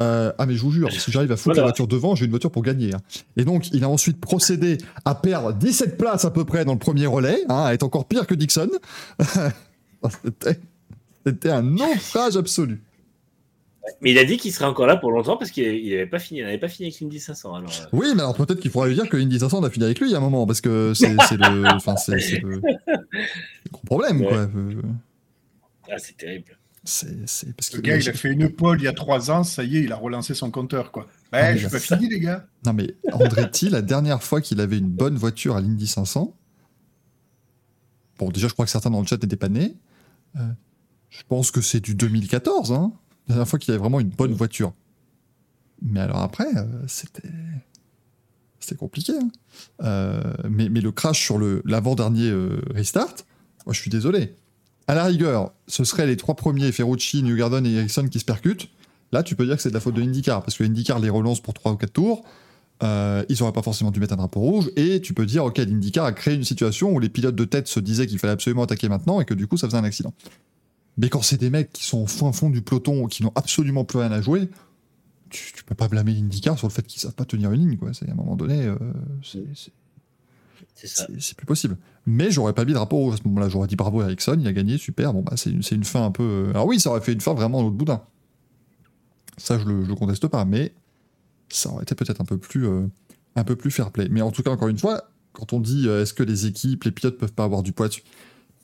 [0.00, 2.30] euh, Ah, mais je vous jure, si j'arrive à foutre la voiture devant, j'ai une
[2.30, 2.94] voiture pour gagner.
[2.94, 3.00] hein.
[3.36, 6.78] Et donc, il a ensuite procédé à perdre 17 places à peu près dans le
[6.78, 8.70] premier relais, hein, à être encore pire que Dixon.
[10.24, 10.60] C'était-
[11.26, 12.82] C'était un naufrage absolu.
[14.02, 16.40] Mais il a dit qu'il serait encore là pour longtemps parce qu'il n'avait pas fini.
[16.40, 17.54] Il n'avait pas fini avec l'Indy 500.
[17.54, 19.70] Alors, euh, Oui, mais alors peut-être qu'il faudrait lui dire que Indy 500 on a
[19.70, 22.60] fini avec lui à un moment, parce que c'est le, enfin, c'est- le, le
[23.72, 24.28] gros problème, Ouais.
[24.28, 24.48] quoi.
[25.90, 26.56] Ah, c'est terrible.
[26.84, 29.44] C'est parce Le qu'il gars, il a fait une pole il y a trois ans,
[29.44, 31.06] ça y est, il a relancé son compteur, quoi.
[31.32, 32.46] Ah, Ben, mais je suis pas fini, les gars.
[32.64, 36.34] Non mais Andretti, la dernière fois qu'il avait une bonne voiture à l'Indy 500,
[38.18, 39.74] Bon, déjà, je crois que certains dans le chat n'étaient pas nés.
[40.36, 40.40] Euh,
[41.08, 42.92] je pense que c'est du 2014, hein.
[43.28, 44.72] La dernière fois qu'il y avait vraiment une bonne voiture.
[45.82, 47.28] Mais alors après, euh, c'était.
[48.78, 49.14] Compliqué.
[49.14, 49.30] hein.
[49.82, 53.16] Euh, mais, le crash sur l'avant-dernier euh, restart,
[53.66, 54.36] moi je suis désolé.
[54.86, 58.68] À la rigueur, ce seraient les trois premiers, Ferrucci, Newgarden et Ericsson, qui se percutent.
[59.10, 61.10] Là, tu peux dire que c'est de la faute de IndyCar, parce que IndyCar les
[61.10, 62.22] relance pour 3 ou 4 tours.
[62.80, 64.70] Ils n'auraient pas forcément dû mettre un drapeau rouge.
[64.76, 67.66] Et tu peux dire, ok, l'IndyCar a créé une situation où les pilotes de tête
[67.66, 70.14] se disaient qu'il fallait absolument attaquer maintenant et que du coup, ça faisait un accident.
[71.00, 73.84] Mais quand c'est des mecs qui sont au fin fond du peloton, qui n'ont absolument
[73.84, 74.48] plus rien à jouer,
[75.30, 77.78] tu, tu peux pas blâmer l'IndyCar sur le fait qu'ils savent pas tenir une ligne.
[77.78, 77.94] Quoi.
[77.94, 78.76] C'est, à un moment donné, euh,
[79.24, 79.72] c'est, c'est-
[80.74, 81.06] C'est ça.
[81.06, 81.76] c'est, c'est plus possible.
[82.06, 83.48] Mais j'aurais pas mis drapeau rouge à ce moment-là.
[83.48, 85.12] J'aurais dit bravo à Ericsson, il a gagné, super.
[85.14, 86.22] Bon, bah, c'est, une, fin un peu.
[86.22, 88.02] euh, Alors oui, ça aurait fait une fin vraiment à l'autre boudin.
[89.38, 90.72] Ça, je le, je le conteste pas, mais
[91.48, 92.86] ça aurait été peut-être un peu plus, euh,
[93.36, 94.08] un peu plus fair play.
[94.10, 96.84] Mais en tout cas, encore une fois, quand on dit euh, est-ce que les équipes,
[96.84, 98.02] les pilotes peuvent pas avoir du poids dessus,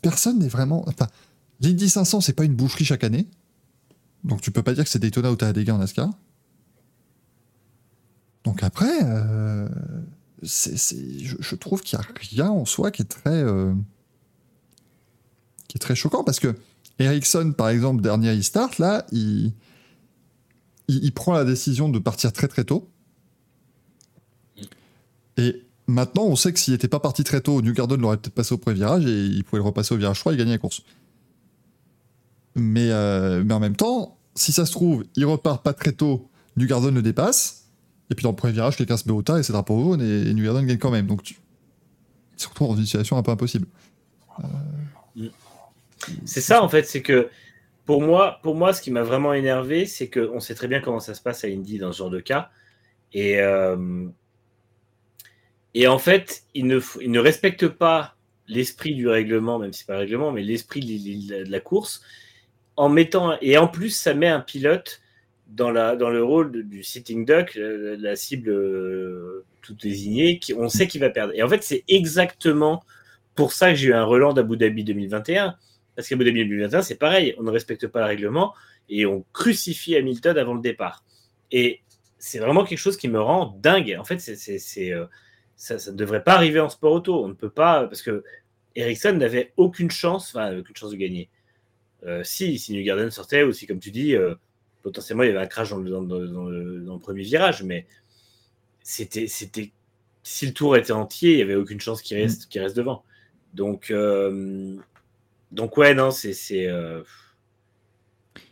[0.03, 0.85] personne n'est vraiment.
[0.89, 1.07] Enfin,
[1.61, 3.27] l'Indy 500, c'est pas une boucherie chaque année.
[4.25, 6.11] Donc tu peux pas dire que c'est Daytona des gars en NASCAR.
[8.45, 9.69] Donc après, euh,
[10.43, 13.73] je, trouve qu'il y a rien en soi qui est très, euh,
[15.69, 16.55] qui est très choquant parce que
[16.99, 19.53] Ericsson, par exemple, dernier restart, là, il
[21.15, 22.89] prend la décision de partir très très tôt.
[25.37, 28.35] Et maintenant, on sait que s'il n'était pas parti très tôt, New Garden l'aurait peut-être
[28.35, 30.59] passé au premier virage et il pouvait le repasser au virage 3 et gagner la
[30.59, 30.83] course.
[32.57, 36.29] Mais, euh, mais en même temps, si ça se trouve, il repart pas très tôt,
[36.57, 37.69] New Garden le dépasse,
[38.11, 40.01] et puis dans le premier virage, quelqu'un se met au tas et c'est drapeau jaune
[40.01, 41.07] et, et New Garden gagne quand même.
[41.07, 41.37] Donc tu
[42.37, 43.67] tu retrouves dans une situation un peu impossible.
[46.25, 47.29] C'est ça en fait, c'est que
[47.85, 51.01] pour moi, pour moi, ce qui m'a vraiment énervé, c'est qu'on sait très bien comment
[51.01, 52.51] ça se passe à Indy dans ce genre de cas.
[53.13, 54.07] Et, euh,
[55.73, 58.17] et en fait, ils ne, ils ne respectent pas
[58.49, 62.03] l'esprit du règlement, même si c'est pas le règlement, mais l'esprit de la course,
[62.77, 65.01] en mettant et en plus, ça met un pilote
[65.47, 70.55] dans, la, dans le rôle du sitting duck, euh, la cible euh, toute désignée, qui,
[70.55, 71.33] on sait qu'il va perdre.
[71.35, 72.83] Et en fait, c'est exactement
[73.35, 75.57] pour ça que j'ai eu un relan d'Abu Dhabi 2021.
[75.95, 78.55] Parce qu'Abu Dhabi 2021, c'est pareil, on ne respecte pas le règlement
[78.89, 81.05] et on crucifie Hamilton avant le départ.
[81.51, 81.81] Et
[82.19, 83.97] c'est vraiment quelque chose qui me rend dingue.
[83.99, 85.07] En fait, c'est, euh,
[85.57, 87.25] ça, ça ne devrait pas arriver en sport auto.
[87.25, 88.25] On ne peut pas, parce que
[88.75, 91.31] Ericsson n'avait aucune chance, enfin, aucune chance de gagner.
[92.05, 94.35] Euh, si, si New Garden sortait, ou si, comme tu dis, euh,
[94.83, 97.23] potentiellement il y avait un crash dans le, dans le- dans le- dans le premier
[97.23, 97.87] virage, mais
[98.83, 99.73] c'était, c'était,
[100.23, 103.05] si le tour était entier, il n'y avait aucune chance qu'il reste, qu'il reste devant.
[103.55, 104.77] Donc, euh,
[105.53, 107.03] donc ouais, non, c'est c'est euh,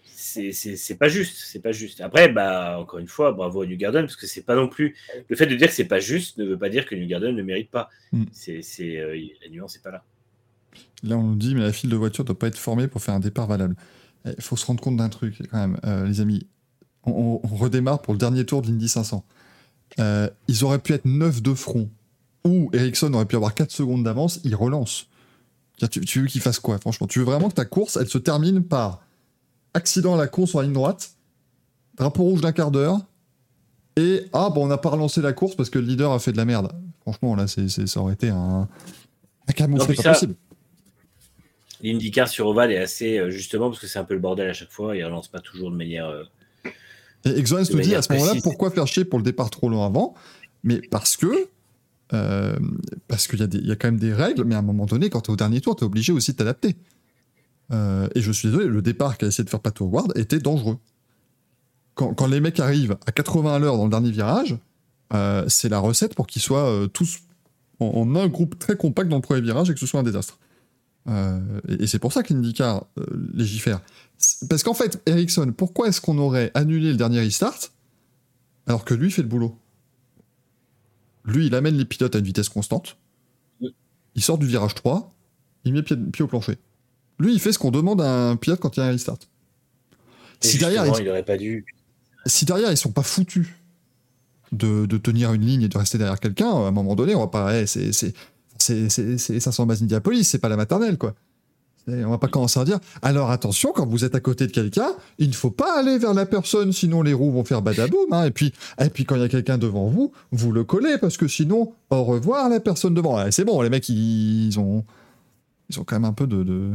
[0.07, 2.01] c'est- c'est c'est pas juste, c'est pas juste.
[2.01, 4.97] Après, bah encore une fois, bravo à New Garden parce que c'est pas non plus
[5.29, 7.35] le fait de dire que c'est pas juste ne veut pas dire que New Garden
[7.35, 7.91] ne mérite pas.
[8.13, 8.25] Mm.
[8.33, 10.05] C'est c'est euh, la nuance n'est pas là.
[11.03, 13.15] Là, on nous dit, mais la file de voiture doit pas être formée pour faire
[13.15, 13.77] un départ valable.
[14.25, 16.47] Il faut se rendre compte d'un truc, quand même, euh, les amis.
[17.05, 19.23] On, redémarre pour le dernier tour de l'Indy 500.
[20.01, 21.91] Euh, ils auraient pu être 9 de front,
[22.45, 25.09] ou Ericsson aurait pu avoir 4 secondes d'avance, ils relancent.
[25.77, 27.07] Tiens, Tu, tu veux qu'ils fassent quoi, franchement?
[27.07, 29.03] Tu veux vraiment que ta course, elle se termine par
[29.75, 31.11] accident à la con sur la ligne droite,
[31.99, 32.99] drapeau rouge d'un quart d'heure,
[33.97, 36.33] et ah, bon, on n'a pas relancé la course parce que le leader a fait
[36.33, 36.73] de la merde.
[37.03, 38.67] Franchement, là, c'est c'est- ça aurait été un,
[39.83, 40.35] un puis pas ça- possible.
[41.85, 44.53] L'IndyCar sur Oval est assez euh, justement parce que c'est un peu le bordel à
[44.55, 46.07] chaque fois, il relance pas toujours de manière.
[46.09, 46.25] euh,
[47.27, 49.69] Et Exoens de nous dit à ce moment-là pourquoi faire chier pour le départ trop
[49.69, 50.15] long avant?
[50.63, 51.27] Mais parce que.
[52.13, 52.57] euh,
[53.09, 55.21] parce qu'il y, y a quand même des règles, mais à un moment donné, quand
[55.23, 56.75] tu es au dernier tour, tu es obligé aussi de t'adapter.
[57.73, 60.77] Euh, et je suis désolé, le départ qu'a essayé de faire Pato Howard était dangereux.
[61.95, 64.57] Quand, quand les mecs arrivent à 80 à l'heure dans le dernier virage,
[65.13, 67.21] euh, c'est la recette pour qu'ils soient tous
[67.81, 70.05] en, en un groupe très compact dans le premier virage et que ce soit un
[70.05, 70.39] désastre.
[71.09, 73.05] Euh, et et c'est pour ça que l'IndyCar euh,
[73.35, 73.81] légifère.
[74.49, 77.59] Parce qu'en fait, Ericsson, pourquoi est-ce qu'on aurait annulé le dernier restart
[78.67, 79.59] alors que lui fait le boulot?
[81.25, 82.97] Lui, il amène les pilotes à une vitesse constante.
[84.15, 85.13] Il sort du virage 3,
[85.65, 86.57] il met pied, pied au plancher.
[87.19, 89.19] Lui, il fait ce qu'on demande à un pilote quand il y a un restart.
[90.43, 91.65] et Si derrière, ils, il aurait pas dû.
[92.27, 93.49] si derrière, ils sont pas foutus
[94.53, 97.21] de, de tenir une ligne et de rester derrière quelqu'un, à un moment donné, on
[97.21, 97.61] va pas.
[97.61, 98.15] eh, c'est,
[98.59, 101.15] c'est, c'est, c'est, c'est 500 bases Indianapolis, c'est pas la maternelle, quoi.
[101.87, 102.81] On va pas commencer à dire.
[103.03, 106.15] Alors attention, quand vous êtes à côté de quelqu'un, il ne faut pas aller vers
[106.15, 108.11] la personne, sinon les roues vont faire badaboum.
[108.11, 108.25] Hein.
[108.25, 111.19] Et, puis, et puis quand il y a quelqu'un devant vous, vous le collez, parce
[111.19, 113.31] que sinon, au revoir la personne devant.
[113.31, 114.83] C'est bon, les mecs, ils, ont,
[115.69, 116.43] ils ont quand même un peu de.
[116.43, 116.73] de-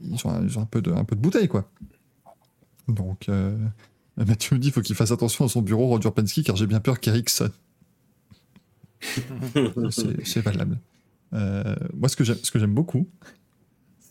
[0.00, 1.70] ils, ont, ils ont un, peu de, un peu de bouteille, quoi.
[2.88, 3.28] Donc.
[3.28, 3.56] Euh...
[4.26, 6.80] Mathieu me dit faut qu'il fasse attention à son bureau, Roger Penske, car j'ai bien
[6.80, 7.50] peur qu'Ericsson.
[10.24, 10.78] C'est valable.
[11.32, 13.08] Euh, moi, ce que j'aime, beaucoup,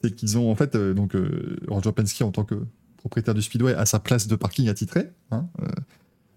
[0.01, 2.55] c'est qu'ils ont en fait euh, donc euh, Roger Penske en tant que
[2.97, 5.09] propriétaire du Speedway a sa place de parking attitrée.
[5.31, 5.47] Hein,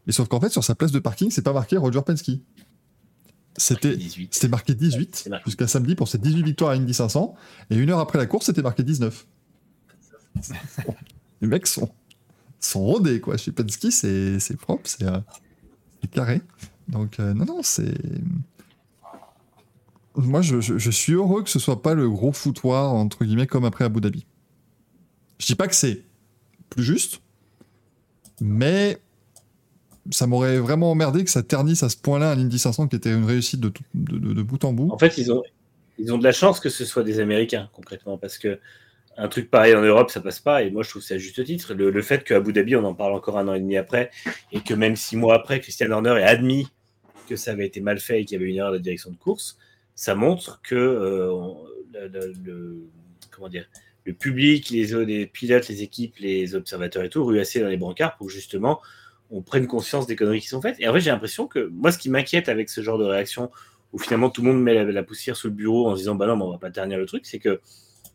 [0.06, 2.32] et sauf qu'en fait, sur sa place de parking, c'est pas marqué Roger Penske.
[3.56, 4.32] C'était 18.
[4.32, 5.44] c'était marqué 18 C'est marqué.
[5.46, 7.34] jusqu'à samedi pour ses 18 victoires à Indy 500.
[7.70, 9.26] Et une heure après la course, c'était marqué 19.
[11.42, 11.90] Les mecs sont,
[12.60, 13.36] sont rodés, quoi.
[13.36, 15.04] Chez Penske, c'est propre, c'est
[16.10, 16.40] carré.
[16.90, 17.94] Donc, euh, non, non, c'est.
[20.16, 23.84] Moi, je, suis heureux que ce soit pas le gros foutoir, entre guillemets, comme après
[23.84, 24.26] Abu Dhabi.
[25.38, 26.02] Je dis pas que c'est
[26.68, 27.22] plus juste,
[28.40, 28.98] mais
[30.10, 33.12] ça m'aurait vraiment emmerdé que ça ternisse à ce point-là un Indy 500 qui était
[33.12, 33.72] une réussite de,
[34.42, 34.90] bout en bout.
[34.90, 35.42] En fait, ils ont,
[35.98, 38.58] ils ont de la chance que ce soit des Américains, concrètement, parce que
[39.16, 40.62] un truc pareil en Europe, ça passe pas.
[40.62, 41.74] Et moi, je trouve ça à juste titre.
[41.74, 44.10] Le, fait qu'à Abu Dhabi, on en parle encore un an et demi après,
[44.52, 46.68] et que même six mois après, Christian Horner ait admis
[47.30, 49.16] que ça avait été mal fait et qu'il y avait une erreur de direction de
[49.16, 49.56] course,
[49.94, 52.76] ça montre que euh, on- le, le- le-
[53.30, 53.66] comment dire,
[54.04, 58.16] le public, les, les pilotes, les équipes, les observateurs et tout, ruassés dans les brancards
[58.16, 58.80] pour justement
[59.32, 60.74] on prenne conscience des conneries qui sont faites.
[60.80, 63.48] Et en vrai, j'ai l'impression que moi, ce qui m'inquiète avec ce genre de réaction,
[63.92, 66.16] où finalement tout le monde met la, la poussière sous le bureau en se disant
[66.16, 67.60] bah non, mais on va pas ternir le truc, c'est que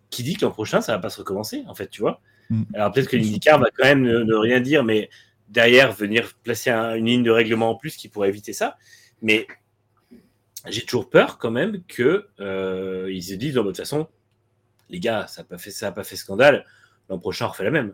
[0.09, 2.19] qui dit que l'an prochain ça va pas se recommencer, en fait, tu vois?
[2.49, 2.63] Mm.
[2.73, 5.09] Alors peut-être que l'IndyCar va quand même ne, ne rien dire, mais
[5.49, 8.77] derrière venir placer un- une ligne de règlement en plus qui pourrait éviter ça.
[9.25, 9.47] Mais
[10.67, 14.07] j'ai toujours peur quand même que euh, ils se disent, non, de toute façon,
[14.91, 16.63] les gars, ça n'a pas fait ça, a pas fait scandale.
[17.09, 17.93] L'an prochain, on refait la même.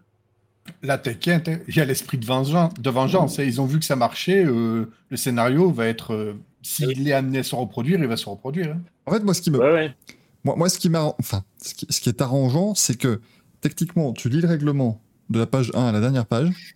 [0.84, 2.74] Là, t'inquiète, il y a l'esprit de vengeance.
[2.76, 3.38] De vengeance.
[3.38, 4.46] Ils ont vu que ça marchait.
[4.46, 6.14] euh, le scénario va être.
[6.14, 8.72] euh, S'il est amené à se reproduire, il va se reproduire.
[8.74, 8.82] hein.
[9.06, 9.96] En fait, moi, ce qui me, Ouais, ouais.
[10.44, 13.22] Moi, moi, ce qui m'a, enfin, ce qui, ce qui est arrangeant, c'est que
[13.62, 16.74] techniquement, tu lis le règlement de la page 1 à la dernière page,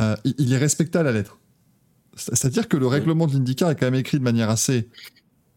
[0.00, 1.37] euh, il, il est respecté à la lettre.
[2.18, 4.88] C'est- C'est-à-dire que le règlement de l'IndyCar est quand même écrit de manière assez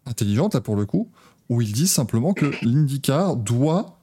[0.06, 1.12] intelligente, là, pour le coup,
[1.50, 4.00] où ils disent simplement que l'IndyCar doit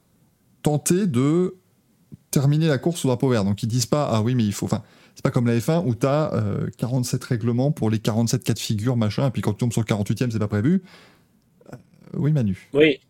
[0.63, 1.57] tenter de
[2.31, 3.45] terminer la course au drapeau vert.
[3.45, 4.83] Donc, ils disent pas, ah oui, mais il faut, enfin,
[5.15, 6.31] c'est pas comme la F1 où tu as
[6.77, 9.81] 47 règlements pour les 47 cas de figure, machin, et puis quand tu tombes sur
[9.81, 10.83] le 48e, c'est pas prévu.
[11.73, 11.77] Euh,
[12.15, 12.69] oui, Manu.
[12.75, 13.01] Oui.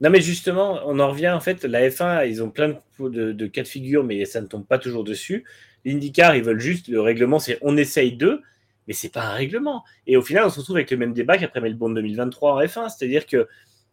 [0.00, 1.62] Non, mais justement, on en revient en fait.
[1.64, 2.68] La F1, ils ont plein
[2.98, 5.44] de, de- de cas de figure, mais ça ne tombe pas toujours dessus.
[5.84, 8.40] L'IndyCar, ils veulent juste le règlement, c'est on essaye d'eux,
[8.88, 9.84] mais c'est pas un règlement.
[10.06, 12.88] Et au final, on se retrouve avec le même débat qu'après Melbourne 2023 en F1,
[12.96, 13.48] c'est-à-dire que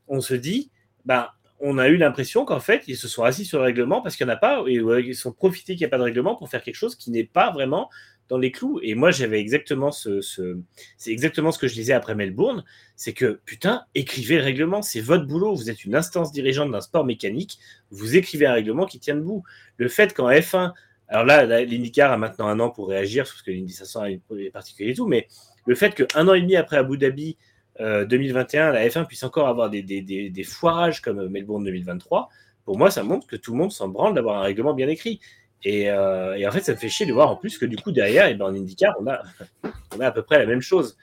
[0.07, 0.71] on se dit,
[1.05, 1.27] ben,
[1.59, 4.25] on a eu l'impression qu'en fait, ils se sont assis sur le règlement parce qu'il
[4.25, 6.49] n'y en a pas, et ils sont profités qu'il n'y a pas de règlement pour
[6.49, 7.89] faire quelque chose qui n'est pas vraiment
[8.29, 8.79] dans les clous.
[8.83, 10.57] Et moi, j'avais exactement ce, ce-
[10.97, 12.63] c'est exactement ce que je disais après Melbourne,
[12.95, 15.55] c'est que putain, écrivez le règlement, c'est votre boulot.
[15.55, 17.57] Vous êtes une instance dirigeante d'un sport mécanique,
[17.89, 19.43] vous écrivez un règlement qui tient debout.
[19.77, 20.73] Le fait qu'en F1,
[21.07, 24.91] alors là, l'IndyCar a maintenant un an pour réagir, parce que l'Indy 500 est particulier
[24.91, 25.27] et tout, mais
[25.65, 27.37] le fait qu'un an et demi après Abu Dhabi
[27.79, 32.29] euh, 2021, la F1 puisse encore avoir des, des- des- des foirages comme Melbourne 2023,
[32.65, 35.19] pour moi, ça montre que tout le monde s'en branle d'avoir un règlement bien écrit.
[35.63, 37.77] Et, euh, et en fait, ça me fait chier de voir en plus que du
[37.77, 39.21] coup, derrière, et ben, en IndyCar, on a,
[39.95, 40.97] on a à peu près la même chose.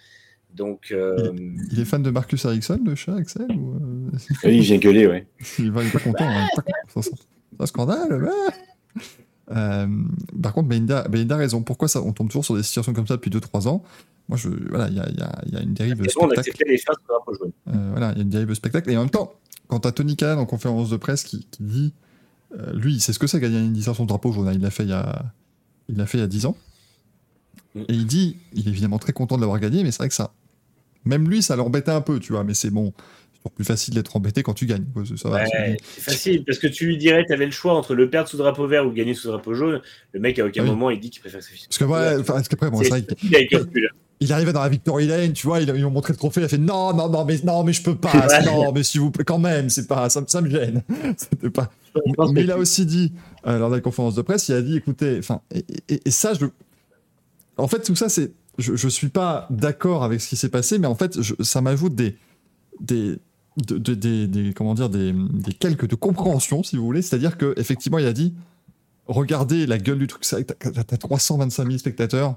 [0.52, 1.32] Donc, euh,
[1.72, 4.10] Il est fan de Marcus Ericsson, le chat, Axel ou, euh,
[4.44, 5.26] Oui, j'ai gueulé, ouais.
[5.58, 6.28] il, va, il est pas content.
[6.28, 6.46] hein,
[7.58, 8.22] un scandale.
[8.24, 9.02] ouais.
[9.50, 9.86] Euh,
[10.42, 11.62] par contre, Belinda, Belinda a raison.
[11.62, 13.82] Pourquoi ça, on tombe toujours sur des situations comme ça depuis 2-3 ans?
[14.28, 16.64] Moi, je, voilà, il y a, il y a- il y a une dérive spectacle.
[16.66, 17.52] les choses.
[17.68, 18.90] Euh, voilà, il y a une dérive spectacle.
[18.90, 19.34] Et en même temps,
[19.68, 21.92] quand t'as Tony Khan en conférence de presse qui, qui dit,
[22.58, 24.48] euh, lui, il sait ce que c'est gagner une licence son drapeau jaune.
[24.48, 25.24] hein, Il l'a fait il y a,
[25.88, 26.56] il l'a fait il y a 10 ans.
[27.74, 27.80] Mm.
[27.80, 30.14] Et il dit, il est évidemment très content de l'avoir gagné, mais c'est vrai que
[30.14, 30.32] ça,
[31.04, 32.44] même lui, ça l'embêtait un peu, tu vois.
[32.44, 32.94] Mais c'est bon,
[33.44, 34.86] toujours plus facile d'être embêté quand tu gagnes.
[34.92, 37.74] quoi, Ça va, Ouais, c'est- facile, parce que tu lui dirais, tu avais le choix
[37.74, 39.80] entre le perdre sous drapeau vert ou le gagner sous drapeau jaune.
[40.12, 40.70] Le mec, à aucun Oui.
[40.70, 43.90] moment, il dit qu'il préfère se Parce que, ouais, parce qu'après, bon, c'est recul.
[44.20, 46.44] il arrivait dans la Victory Lane, tu vois, ils lui ont montré le trophée, il
[46.44, 48.44] a fait non, non, non, mais non, mais je peux pas, Ouais.
[48.46, 50.82] non, mais s'il vous plaît, quand même, c'est pas, ça, me- ça me gêne.
[51.18, 51.70] C'était pas.
[52.32, 53.12] Mais il a aussi dit,
[53.46, 56.10] euh, lors de la conférence de presse, il a dit, écoutez, enfin, et, et- et
[56.10, 56.46] ça, je,
[57.58, 60.78] en fait, tout ça, c'est, je, je suis pas d'accord avec ce qui s'est passé,
[60.78, 62.16] mais en fait, je- ça m'ajoute des,
[62.80, 63.18] des,
[63.56, 65.14] de- de- des, des- comment dire, des,
[65.58, 67.02] quelques de compréhension, si vous voulez.
[67.02, 68.34] C'est-à-dire que effectivement, il a dit,
[69.06, 72.36] regardez la gueule du truc, t'as, t'as 325 000 spectateurs,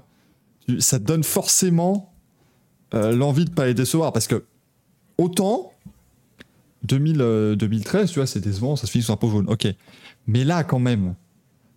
[0.78, 2.12] ça te donne forcément
[2.94, 4.44] euh, l'envie de pas les décevoir, parce que
[5.18, 5.72] autant
[6.84, 9.66] 2000, euh, 2013, tu vois, c'est décevant, ça se finit sur un pot jaune, ok.
[10.26, 11.14] Mais là, quand même,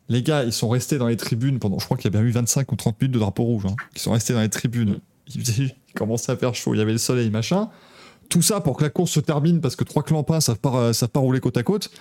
[0.09, 2.27] les gars, ils sont restés dans les tribunes pendant, je crois qu'il y a bien
[2.27, 4.99] eu 25 ou 30 minutes de drapeau rouge, hein, qui sont restés dans les tribunes.
[5.33, 7.69] Il, faisait- il commençait à faire chaud, il y avait le soleil, machin.
[8.31, 10.93] Tout ça pour que la course se termine parce que trois clampins savent pas, euh,
[10.93, 11.91] savent pas rouler côte à côte.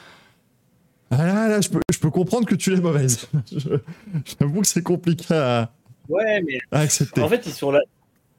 [1.11, 3.29] Ah là, là, je peux, je peux comprendre que tu es mauvaise.
[4.41, 5.73] J'avoue que c'est compliqué à,
[6.09, 7.21] Ouais, mais à accepter.
[7.21, 7.81] en fait, ils sont là.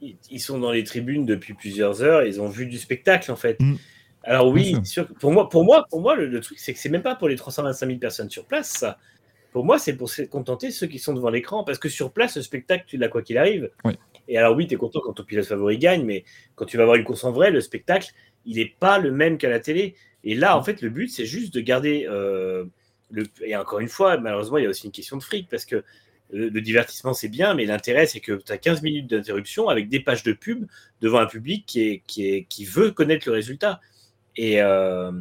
[0.02, 2.24] Ils sont dans les tribunes depuis plusieurs heures.
[2.24, 3.60] Ils ont vu du spectacle, en fait.
[3.60, 3.76] Mm.
[4.24, 5.08] Alors oui, sûr.
[5.20, 7.28] pour moi, pour moi, pour moi, le, le truc, c'est que c'est même pas pour
[7.28, 8.70] les 325 000 personnes sur place.
[8.70, 8.98] Ça.
[9.52, 12.38] Pour moi, c'est pour se contenter ceux qui sont devant l'écran, parce que sur place,
[12.38, 13.70] le spectacle, tu l'as quoi qu'il arrive.
[13.84, 13.94] Oui.
[14.28, 16.24] Et alors oui, tu es content quand ton pilote favori gagne, mais
[16.56, 18.12] quand tu vas voir une course en vrai, le spectacle,
[18.46, 19.96] il n'est pas le même qu'à la télé.
[20.24, 22.66] Et là, en fait, le but, c'est juste de garder euh,
[23.10, 23.24] le.
[23.44, 25.84] Et encore une fois, malheureusement, il y a aussi une question de fric, parce que
[26.32, 30.00] le, divertissement, c'est bien, mais l'intérêt, c'est que tu as 15 minutes d'interruption avec des
[30.00, 30.66] pages de pub
[31.02, 33.82] devant un public qui, est, qui, est, qui veut connaître le résultat.
[34.38, 35.12] Et, euh,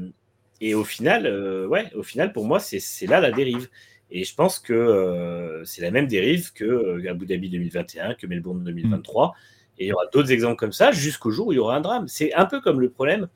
[0.60, 3.68] et au final, euh, ouais, au final, pour moi, c'est c'est là la dérive.
[4.10, 8.26] Et je pense que euh, c'est la même dérive que euh, Abu Dhabi 2021, que
[8.26, 9.34] Melbourne 2023.
[9.78, 11.80] Et il y aura d'autres exemples comme ça jusqu'au jour où il y aura un
[11.80, 12.08] drame.
[12.08, 13.28] C'est un peu comme le problème.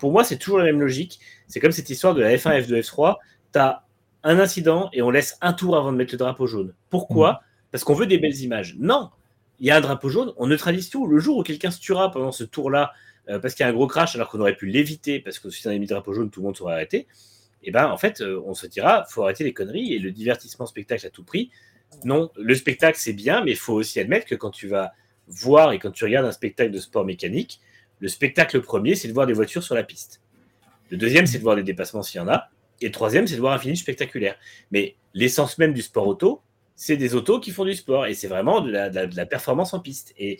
[0.00, 1.20] Pour moi, c'est toujours la même logique.
[1.46, 3.16] C'est comme cette histoire de la F1, F2, F3.
[3.52, 3.84] Tu as
[4.24, 6.74] un incident et on laisse un tour avant de mettre le drapeau jaune.
[6.90, 8.74] Pourquoi Parce qu'on veut des belles images.
[8.78, 9.10] Non,
[9.58, 11.06] il y a un drapeau jaune, on neutralise tout.
[11.06, 12.92] Le jour où quelqu'un se tuera pendant ce tour-là,
[13.28, 15.50] euh, parce qu'il y a un gros crash alors qu'on aurait pu l'éviter, parce que
[15.50, 17.06] si on avait mis le drapeau jaune, tout le monde serait arrêté,
[17.66, 20.64] et ben en fait, euh, on se dira, faut arrêter les conneries et le divertissement
[20.64, 21.50] spectacle à tout prix.
[22.04, 24.92] Non, le spectacle c'est bien, mais il faut aussi admettre que quand tu vas
[25.26, 27.60] voir et quand tu regardes un spectacle de sport mécanique,
[27.98, 30.22] le spectacle premier, c'est de voir des voitures sur la piste.
[30.90, 32.48] Le deuxième, c'est de voir des dépassements s'il y en a.
[32.80, 34.36] Et le troisième, c'est de voir un finish spectaculaire.
[34.70, 36.42] Mais l'essence même du sport auto,
[36.76, 38.06] c'est des autos qui font du sport.
[38.06, 40.14] Et c'est vraiment de la performance en piste.
[40.18, 40.38] Et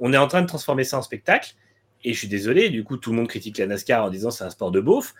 [0.00, 1.54] on est en train de transformer ça en spectacle.
[2.02, 4.44] Et je suis désolé, du coup, tout le monde critique la NASCAR en disant c'est
[4.44, 5.14] un sport de beauf.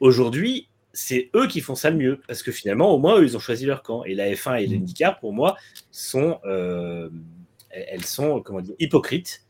[0.00, 2.20] Aujourd'hui, c'est eux qui font ça le mieux.
[2.26, 4.04] Parce que finalement, au moins, eux, ils ont choisi leur camp.
[4.04, 5.56] Et la F1 et l'IndyCar, pour moi,
[5.90, 7.08] sont, euh,
[7.70, 9.44] elles sont comment dire, hypocrites.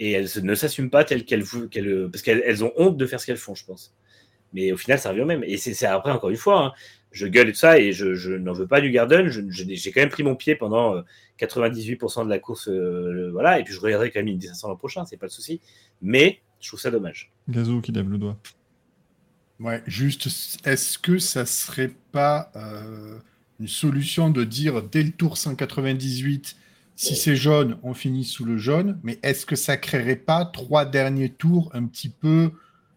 [0.00, 3.06] Et elles ne s'assument pas telles qu'elles vou- qu'elles- parce qu'elles elles ont honte de
[3.06, 3.94] faire ce qu'elles font, je pense.
[4.52, 5.44] Mais au final, ça revient au même.
[5.44, 6.72] Et c'est après, encore une fois, hein,
[7.10, 9.28] je gueule et tout ça, et je, je n'en veux pas du Garden.
[9.50, 11.02] J'ai quand même pris mon pied pendant euh,
[11.38, 14.76] 98% de la course, euh, voilà, et puis je regarderai quand même une 500 l'an
[14.76, 15.60] prochain, c'est pas le souci.
[16.00, 17.30] Mais je trouve ça dommage.
[17.48, 18.36] Gazou qui lève le doigt.
[19.60, 20.28] Ouais, juste,
[20.64, 23.18] est-ce que ça serait pas euh,
[23.58, 26.56] une solution de dire dès le tour 198,
[26.94, 30.84] si c'est jaune, on finit sous le jaune, mais est-ce que ça créerait pas trois
[30.84, 32.52] derniers tours un petit peu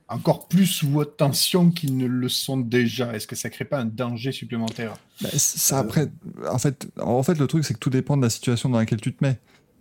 [0.07, 3.13] encore plus sous tension qu'ils ne le sont déjà?
[3.15, 4.93] Est-ce que ça crée pas un danger supplémentaire?
[5.21, 6.11] Bah, ça après,
[6.47, 9.01] en fait, en fait, le truc c'est que tout dépend de la situation dans laquelle
[9.01, 9.39] tu te mets.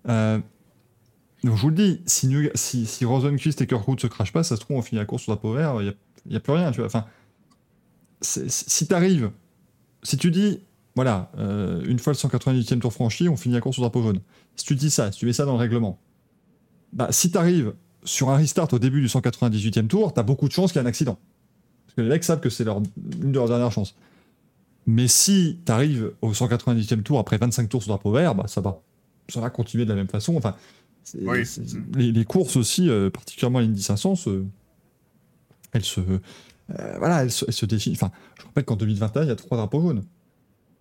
[0.08, 0.38] Euh,
[1.44, 4.56] donc je vous le dis, si, si, si Rosenquist et Kirkwood se crachent pas, ça
[4.56, 5.94] se trouve on finit la course sur drapeau vert, il
[6.26, 6.86] n'y a, plus rien, tu vois.
[6.86, 7.06] Enfin,
[8.22, 9.30] si t'arrives,
[10.02, 10.60] si tu dis,
[10.96, 14.20] voilà, euh, une fois le 198e tour franchi, on finit la course sur drapeau jaune.
[14.56, 15.98] Si tu dis ça, si tu mets ça dans le règlement,
[16.92, 17.72] bah si t'arrives
[18.04, 20.86] sur un restart au début du 198e tour, t'as beaucoup de chances qu'il y ait
[20.86, 21.18] un accident.
[21.86, 22.78] Parce que les mecs savent que c'est leur,
[23.22, 23.94] une de leurs dernières chances.
[24.86, 28.60] Mais si tu arrives au 198e tour après 25 tours sur drapeau vert, bah, ça,
[28.60, 28.80] va,
[29.28, 30.36] ça va continuer de la même façon.
[30.36, 30.56] Enfin,
[31.22, 31.38] Oui.
[31.94, 34.42] les, les courses aussi, euh, particulièrement l'Indy 500, se-
[35.72, 36.18] elles se, euh,
[36.98, 37.66] voilà, elles se, se.
[37.92, 40.02] Enfin, je rappelle qu'en 2021, il y a trois drapeaux jaunes.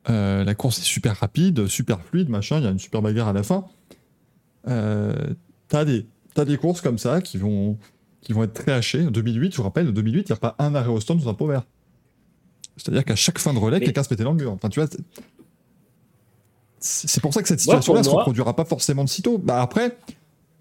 [0.09, 2.57] Euh, la course est super rapide, super fluide, machin.
[2.59, 3.65] Il y a une super bagarre à la fin.
[4.67, 5.13] Euh,
[5.67, 7.77] t'as des, t'as des courses comme ça qui vont,
[8.21, 9.05] qui vont être très hachées.
[9.05, 11.19] En 2008, je vous rappelle, en 2008, il n'y a pas un arrêt au stand
[11.19, 11.63] sur drapeau vert.
[12.77, 14.51] C'est-à-dire qu'à chaque fin de relais, Mais- quelqu'un se mettait dans le mur.
[14.53, 14.87] Enfin, tu vois,
[16.79, 19.37] c'est pour ça que cette situation-là se moi- reproduira pas forcément de sitôt.
[19.37, 19.97] Bah après,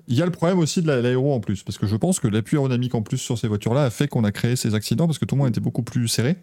[0.08, 2.18] il y a le problème aussi de la- l'aéro en plus, parce que je pense
[2.18, 5.06] que l'appui aérodynamique en plus sur ces voitures-là a fait qu'on a créé ces accidents
[5.06, 6.36] parce que tout le monde était beaucoup plus serré.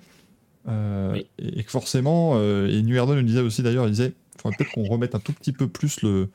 [0.67, 1.27] Euh, Oui.
[1.39, 4.41] et, et que forcément, euh, et New Erdon le disait aussi d'ailleurs, il disait il
[4.41, 6.29] faudrait peut-être qu'on remette un tout petit peu plus le,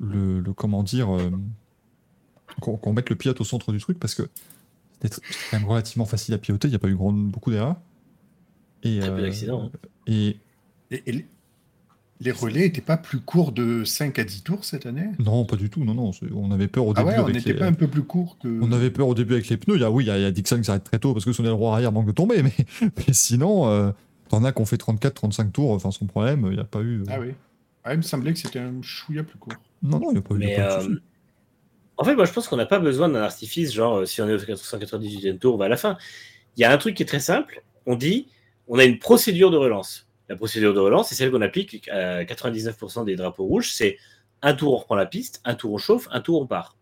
[0.00, 1.30] le, le- comment dire, euh,
[2.60, 4.22] qu'on mette le pilote au centre du truc parce que
[5.02, 5.16] c'était
[5.50, 7.76] quand même relativement facile à piloter, il n'y a pas eu grand, beaucoup d'erreurs.
[8.82, 9.64] Et, Très peu euh, d'accidents.
[9.74, 9.78] hein.
[10.06, 10.36] et
[10.90, 11.26] et, et
[12.20, 15.08] les- relais n'étaient pas plus courts de 5 à 10 tours cette année?
[15.18, 17.34] Non, pas du tout, non, non, on avait peur au Ah début ouais, on avec
[17.36, 18.48] n'était les- pas un peu plus court que.
[18.62, 19.76] On avait peur au début avec les pneus.
[19.76, 21.12] Il y a, oui, il y a, il y a Dixon qui s'arrête très tôt
[21.12, 22.42] parce que son aileron arrière manque de tomber.
[22.42, 23.90] Mais, mais sinon, euh,
[24.28, 26.46] t'en as qu'on fait 34-35 tours, enfin sans problème.
[26.50, 27.00] Il n'y a pas eu.
[27.02, 27.32] euh, Ah oui.
[27.84, 29.52] Ah, il me semblait que c'était un chouïa plus court.
[29.82, 30.52] Non, non, il n'y a pas eu.
[30.52, 31.00] a pas euh,
[31.98, 34.28] en fait, moi, je pense qu'on n'a pas besoin d'un artifice, genre euh, si on
[34.28, 35.96] est au 198e tour, on va à la fin.
[36.56, 37.62] Il y a un truc qui est très simple.
[37.86, 38.26] On dit,
[38.68, 40.05] on a une procédure de relance.
[40.28, 43.72] La procédure de relance, c'est celle qu'on applique à 99% des drapeaux rouges.
[43.72, 43.98] C'est
[44.42, 46.76] un tour, on reprend la piste, un tour, on chauffe, un tour, on part.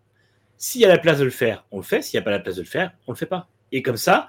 [0.56, 2.02] S'il y a la place de le faire, on le fait.
[2.02, 3.48] S'il n'y a pas la place de le faire, on le fait pas.
[3.72, 4.28] Et comme ça,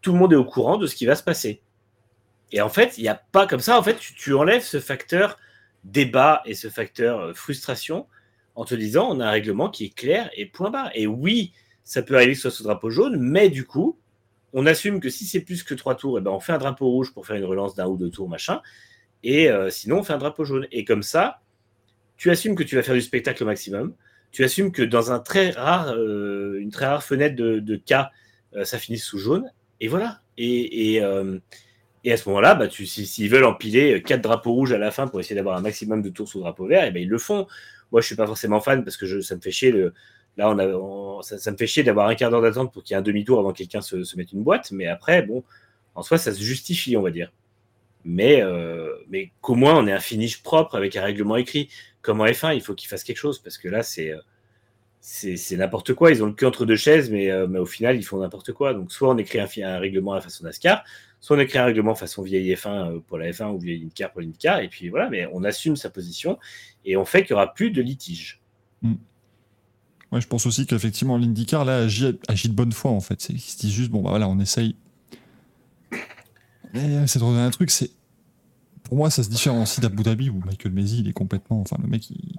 [0.00, 1.60] tout le monde est au courant de ce qui va se passer.
[2.52, 3.78] Et en fait, il n'y a pas comme ça.
[3.78, 5.38] En fait, tu, enlèves ce facteur
[5.82, 8.06] débat et ce facteur euh, frustration
[8.54, 10.90] en te disant on a un règlement qui est clair et point barre.
[10.94, 13.98] Et oui, ça peut arriver que ce soit drapeau jaune, mais du coup,
[14.54, 16.88] on assume que si c'est plus que trois tours, eh ben on fait un drapeau
[16.88, 18.62] rouge pour faire une relance d'un ou deux tours, machin.
[19.22, 20.66] Et euh, sinon, on fait un drapeau jaune.
[20.72, 21.40] Et comme ça,
[22.16, 23.94] tu assumes que tu vas faire du spectacle au maximum.
[24.32, 28.10] Tu assumes que dans un très rare, euh, une très rare fenêtre de, cas,
[28.56, 29.50] euh, ça finisse sous jaune,
[29.80, 30.20] et voilà.
[30.38, 31.02] Et, et,
[32.04, 34.90] et à ce moment-là, bah, tu- si- s'ils veulent empiler quatre drapeaux rouges à la
[34.90, 37.18] fin pour essayer d'avoir un maximum de tours sous drapeau vert, et ben ils le
[37.18, 37.46] font.
[37.92, 39.70] Moi, je suis pas forcément fan parce que ça me fait chier.
[39.72, 39.94] Le,
[40.36, 40.54] là,
[41.22, 43.38] ça, me fait chier d'avoir un quart d'heure d'attente pour qu'il y ait un demi-tour
[43.38, 44.72] avant que quelqu'un se, mette une boîte.
[44.72, 45.44] Mais après, bon,
[45.94, 47.32] en soi, ça se justifie, on va dire.
[48.04, 48.92] Mais, euh,
[49.40, 51.68] qu'au moins, on ait un finish propre avec un règlement écrit.
[52.02, 54.18] Comme en F1, il faut qu'ils fassent quelque chose parce que là, c'est euh,
[55.04, 56.10] c'est n'importe quoi.
[56.10, 58.52] Ils ont le cul entre deux chaises, mais, euh, mais au final, ils font n'importe
[58.52, 58.72] quoi.
[58.72, 60.82] Donc, soit on écrit un, règlement à façon NASCAR,
[61.20, 64.12] soit on écrit un règlement façon vieille F1 euh, pour la F1 ou vieille IndyCar
[64.12, 64.60] pour l'IndyCar.
[64.60, 66.38] Et puis voilà, mais on assume sa position
[66.86, 68.40] et on fait qu'il n'y aura plus de litige.
[70.14, 73.28] Ouais, je pense aussi qu'effectivement, l'IndyCar, là, agit, agit de bonne foi, en fait.
[73.30, 74.76] Ils se disent juste, bon, bah voilà, on essaye.
[76.72, 77.90] Mais euh, c'est trop un truc, c'est.
[78.84, 81.60] Pour moi, ça se différencie d'Abu Dhabi où Michael Mezi, il est complètement.
[81.60, 82.36] Enfin, le mec, il, il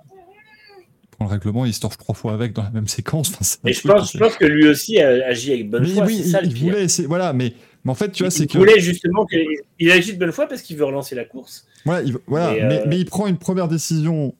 [1.11, 3.29] prend le règlement, il se torche trois fois avec dans la même séquence.
[3.31, 6.05] Enfin, Mais je pense, je c'est- pense que lui aussi a- agit avec bonne foi.
[6.05, 6.87] oui, ça il, le il voulait.
[7.07, 7.53] Voilà, mais,
[7.83, 8.57] mais en fait, tu vois, il c'est que.
[8.57, 9.37] voulait justement que
[9.79, 11.65] il agit de bonne foi parce qu'il veut relancer la course.
[11.85, 14.35] Voilà, il, voilà, Mais, mais, euh, mais il prend une première décision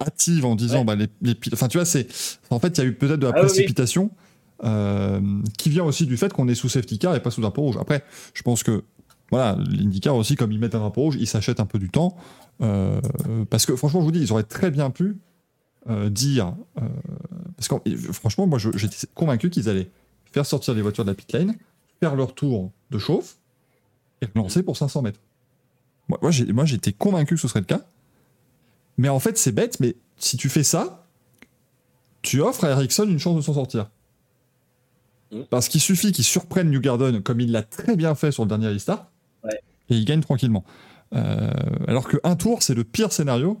[0.00, 0.84] hâtive en disant Ouais.
[0.84, 2.06] bah, les, les enfin tu vois c'est
[2.50, 3.46] en fait il y a eu peut-être de la Ah oui.
[3.46, 4.10] précipitation
[4.64, 5.20] euh,
[5.58, 7.76] qui vient aussi du fait qu'on est sous safety car et pas sous drapeau rouge
[7.80, 8.04] après
[8.34, 8.82] je pense que
[9.30, 12.16] voilà l'IndyCar aussi comme ils mettent un drapeau rouge ils s'achètent un peu du temps
[12.62, 13.00] euh,
[13.50, 15.16] parce que franchement je vous dis ils auraient très bien pu
[15.88, 16.54] euh, dire
[17.56, 19.90] parce que franchement moi j'étais convaincu qu'ils allaient
[20.32, 21.54] faire sortir les voitures de la pit lane
[22.00, 23.36] faire leur tour de chauffe
[24.22, 25.20] et relancer pour 500 mètres
[26.22, 27.82] moi, j'étais convaincu que ce serait le cas.
[28.98, 31.06] Mais en fait, c'est bête, mais si tu fais ça,
[32.22, 33.90] tu offres à Ericsson une chance de s'en sortir.
[35.30, 35.42] Mm.
[35.50, 38.48] Parce qu'il suffit qu'il surprenne New Garden comme il l'a très bien fait sur le
[38.48, 39.10] dernier restart,
[39.44, 39.58] Ouais.
[39.88, 40.64] et il gagne tranquillement.
[41.14, 41.50] Euh,
[41.88, 43.60] alors qu'un tour, c'est le pire scénario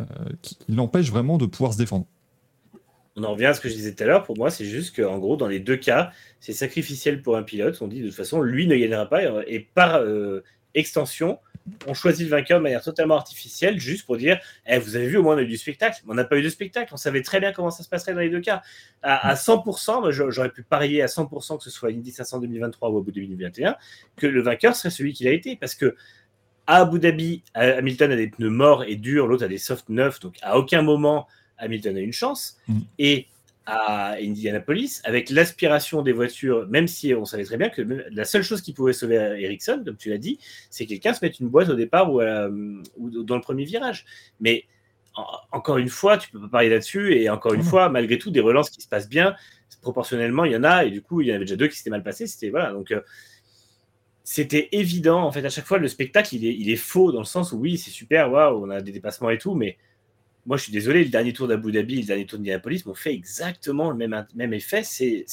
[0.00, 0.04] euh,
[0.42, 2.06] qui, qui l'empêche vraiment de pouvoir se défendre.
[3.16, 4.24] On en revient à ce que je disais tout à l'heure.
[4.24, 6.10] Pour moi, c'est juste qu'en gros, dans les deux cas,
[6.40, 7.78] c'est sacrificiel pour un pilote.
[7.80, 9.22] On dit de toute façon, lui ne gagnera pas.
[9.46, 10.42] Et par euh,
[10.74, 11.38] extension,
[11.86, 15.16] on choisit le vainqueur de manière totalement artificielle, juste pour dire Eh, Vous avez vu,
[15.16, 16.02] au moins, on a eu du spectacle.
[16.06, 16.92] On n'a pas eu de spectacle.
[16.92, 18.62] On savait très bien comment ça se passerait dans les deux cas.
[19.02, 22.40] À, à 100%, moi, j'a- j'aurais pu parier à 100% que ce soit Indy 500
[22.40, 23.76] 2023 ou Abu Dhabi 2021,
[24.16, 25.56] que le vainqueur serait celui qu'il a été.
[25.56, 25.96] Parce que
[26.66, 30.20] à Abu Dhabi, Hamilton a des pneus morts et durs, l'autre a des softs neufs.
[30.20, 31.26] Donc, à aucun moment,
[31.58, 32.58] Hamilton a une chance.
[32.68, 32.78] Mm.
[32.98, 33.26] Et
[33.66, 37.80] à Indianapolis, avec l'aspiration des voitures, même si on savait très bien que
[38.10, 40.38] la seule chose qui pouvait sauver Ericsson, comme tu l'as dit,
[40.70, 43.64] c'est que quelqu'un se mette une boîte au départ ou, à- ou dans le premier
[43.64, 44.04] virage.
[44.40, 44.64] Mais
[45.14, 47.14] en- encore une fois, tu peux pas parier là-dessus.
[47.16, 47.66] Et encore une Mhm.
[47.66, 49.34] fois, malgré tout, des relances qui se passent bien,
[49.80, 50.84] proportionnellement, il y en a.
[50.84, 52.26] Et du coup, il y en avait déjà deux qui s'étaient mal passés.
[52.26, 52.72] C'était voilà.
[52.72, 53.00] Donc euh,
[54.24, 55.22] c'était évident.
[55.22, 57.52] En fait, à chaque fois, le spectacle, il est, il est faux dans le sens
[57.52, 59.76] où oui, c'est super, waouh, on a des dépassements et tout, mais
[60.46, 63.14] moi, je suis désolé, le dernier tour d'Abu Dhabi, le dernier tour d'Indianapolis m'ont fait
[63.14, 64.82] exactement le même, même effet.
[64.84, 65.24] C'est,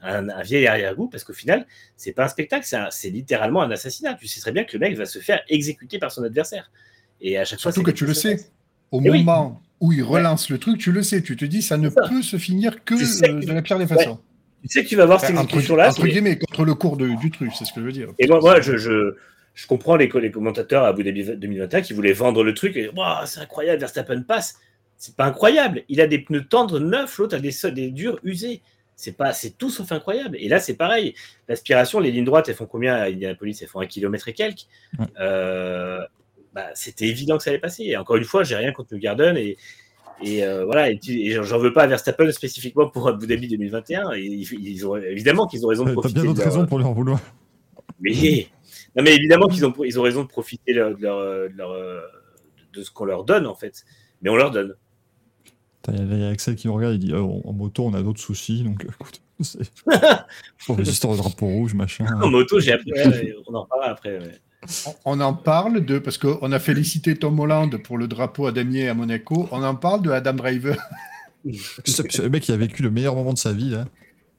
[0.00, 1.66] un, un vieil arrière-goût parce qu'au final,
[1.96, 4.14] c'est pas un spectacle, c'est, littéralement un assassinat.
[4.14, 6.70] Tu sais très bien que le mec va se faire exécuter par son adversaire.
[7.20, 8.38] Et à chaque fois, Surtout c'est que tu le sais.
[8.90, 9.18] Au Eh oui.
[9.24, 11.22] moment où il relance le truc, tu le sais.
[11.22, 12.02] Tu te dis, ça ne ça.
[12.08, 13.96] peut se finir que Tu sais euh, que- de la pire des Ouais.
[13.96, 14.18] façons.
[14.62, 15.88] Tu sais que tu vas voir cette Enfin, entre exécution-là.
[15.90, 18.08] entre c'est- guillemets, contre le cours de- du truc, c'est ce que je veux dire.
[18.18, 19.14] Et moi, moi je, je,
[19.54, 22.90] je comprends les, les commentateurs à Abu Dhabi 2021 qui voulaient vendre le truc et
[23.26, 24.58] c'est incroyable, Verstappen passe.
[24.96, 25.82] C'est pas incroyable.
[25.88, 28.62] Il a des pneus tendres neufs, l'autre a des, des durs usés.
[28.96, 30.36] C'est pas, c'est tout sauf incroyable.
[30.40, 31.14] Et là, c'est pareil.
[31.48, 33.58] L'aspiration, les lignes droites, elles font combien à Indianapolis?
[33.60, 34.66] Elles font un kilomètre et quelques.
[34.98, 35.06] Ouais.
[35.20, 35.98] Euh,
[36.54, 37.82] bah, c'était évident que ça allait passer.
[37.84, 39.56] Et encore une fois, j'ai rien contre New Garden et,
[40.22, 40.90] et euh, voilà.
[40.90, 40.98] Et,
[41.42, 44.12] j'en- veux pas à Verstappen spécifiquement pour Abu Dhabi 2021.
[44.12, 46.14] Et ils, ils ont évidemment qu'ils ont raison de T'as profiter.
[46.14, 47.20] bien de d'autres leur- raisons pour en vouloir.
[48.00, 48.48] oui.
[48.96, 51.18] Non, mais évidemment qu'ils ont, ils ont raison de profiter de, leur- de leur,
[51.50, 52.00] de leur, euh,
[52.72, 53.84] de ce qu'on leur donne, en fait.
[54.22, 54.74] Mais on leur donne.
[55.88, 57.84] Il y, a- il y a Axel qui me regarde, il dit oh, en moto,
[57.84, 59.68] on a d'autres soucis, donc euh, écoute, c'est.
[60.66, 62.06] Pour les histoires de drapeau rouge, machin.
[62.22, 62.92] En moto, j'ai appris.
[62.92, 64.18] ouais, on en parlera après.
[64.18, 64.38] ouais.
[65.04, 68.88] On en parle de, parce qu'on a félicité Tom Holland pour le drapeau à damier
[68.88, 70.76] à Monaco, on en parle de Adam Driver.
[71.44, 73.84] Le mec qui a vécu le meilleur moment de sa vie, là.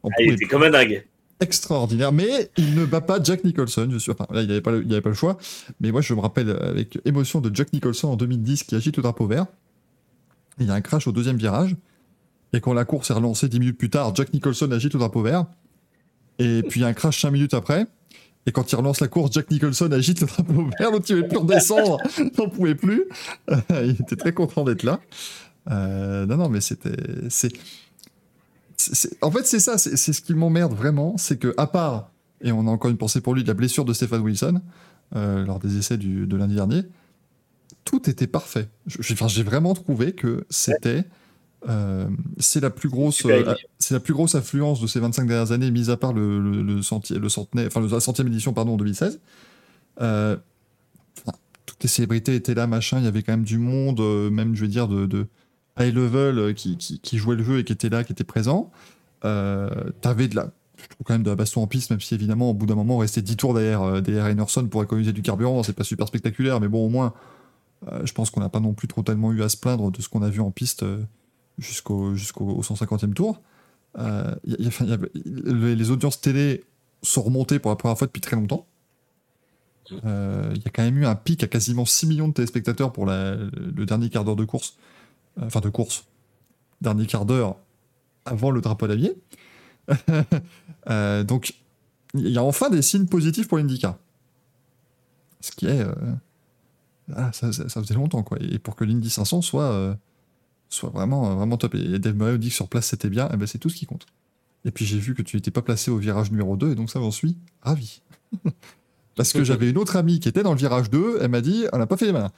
[0.01, 1.05] On Ah, il était comme un dingue.
[1.39, 4.71] Extraordinaire, mais il ne bat pas Jack Nicholson, je suis enfin, là il n'avait pas,
[4.71, 5.37] avait pas le choix,
[5.81, 9.03] mais moi je me rappelle avec émotion de Jack Nicholson en 2010 qui agite le
[9.03, 9.45] drapeau vert,
[10.59, 11.75] il y a un crash au deuxième virage,
[12.53, 15.21] et quand la course est relancée 10 minutes plus tard, Jack Nicholson agite le drapeau
[15.21, 15.45] vert,
[16.39, 17.85] et puis il y a un crash 5 minutes après,
[18.45, 21.21] et quand il relance la course, Jack Nicholson agite le drapeau vert, donc il ne
[21.23, 23.03] plus redescendre, il n'en pouvait plus,
[23.69, 25.01] il était très content d'être là.
[25.71, 26.95] Euh, non, non, mais c'était...
[28.77, 32.11] c'est en fait, c'est ça, c'est c'est ce qui m'emmerde vraiment, c'est que à part,
[32.41, 34.61] et on a encore une pensée pour lui, de la blessure de Stéphane Wilson
[35.15, 36.83] euh, lors des essais du- de lundi dernier,
[37.85, 38.67] tout était parfait.
[38.87, 41.05] J'ai enfin, j'ai vraiment trouvé que c'était,
[41.69, 42.07] euh,
[42.39, 45.71] c'est la plus grosse, euh, c'est la plus grosse affluence de ces 25 dernières années,
[45.71, 48.77] mis à part le, le, le, centi- le centenaire, enfin la centième édition pardon en
[48.77, 49.19] 2016.
[50.01, 50.35] Euh,
[51.65, 52.99] toutes les célébrités étaient là, machin.
[52.99, 53.99] Il y avait quand même du monde,
[54.31, 55.27] même je veux dire de, de
[55.79, 58.23] high level euh, qui, qui, qui jouait le jeu et qui était là, qui était
[58.23, 58.71] présent.
[59.25, 59.69] Euh,
[60.01, 62.53] T'avais de la, je quand même de la baston en piste, même si évidemment au
[62.53, 65.63] bout d'un moment on restait 10 tours derrière, euh, derrière Enerson pour économiser du carburant.
[65.63, 67.13] C'est pas super spectaculaire, mais bon au moins,
[67.87, 70.01] euh, je pense qu'on n'a pas non plus trop tellement eu à se plaindre de
[70.01, 70.85] ce qu'on a vu en piste
[71.57, 73.41] jusqu'au jusqu'au au 150e tour.
[74.45, 76.63] Les, audiences télé
[77.01, 78.67] sont remontées pour la première fois depuis très longtemps.
[79.91, 83.05] Il y a quand même eu un pic à quasiment 6 millions de téléspectateurs pour
[83.05, 84.77] le dernier quart d'heure de course.
[85.39, 86.05] Euh, Enfin, de course.
[86.81, 87.55] Dernier quart d'heure
[88.25, 89.15] avant le drapeau d'Avier.
[90.87, 91.53] Euh, donc,
[92.13, 93.95] il y a enfin des signes positifs pour l'IndyCar.
[95.41, 95.81] Ce qui est.
[95.81, 95.93] euh,
[97.15, 98.37] ah, ça, ça- ça faisait longtemps, quoi.
[98.39, 99.95] Et pour que l'Indy 500 soit, euh,
[100.69, 101.73] soit vraiment, vraiment top.
[101.73, 103.87] Et Dave Murray dit que sur place c'était bien, et ben c'est tout ce qui
[103.87, 104.05] compte.
[104.63, 106.91] Et puis j'ai vu que tu n'étais pas placé au virage numéro 2, et donc
[106.91, 108.01] ça j'en suis ravi.
[109.15, 111.65] Parce que j'avais une autre amie qui était dans le virage 2, elle m'a dit
[111.73, 112.31] on n'a pas fait les malins.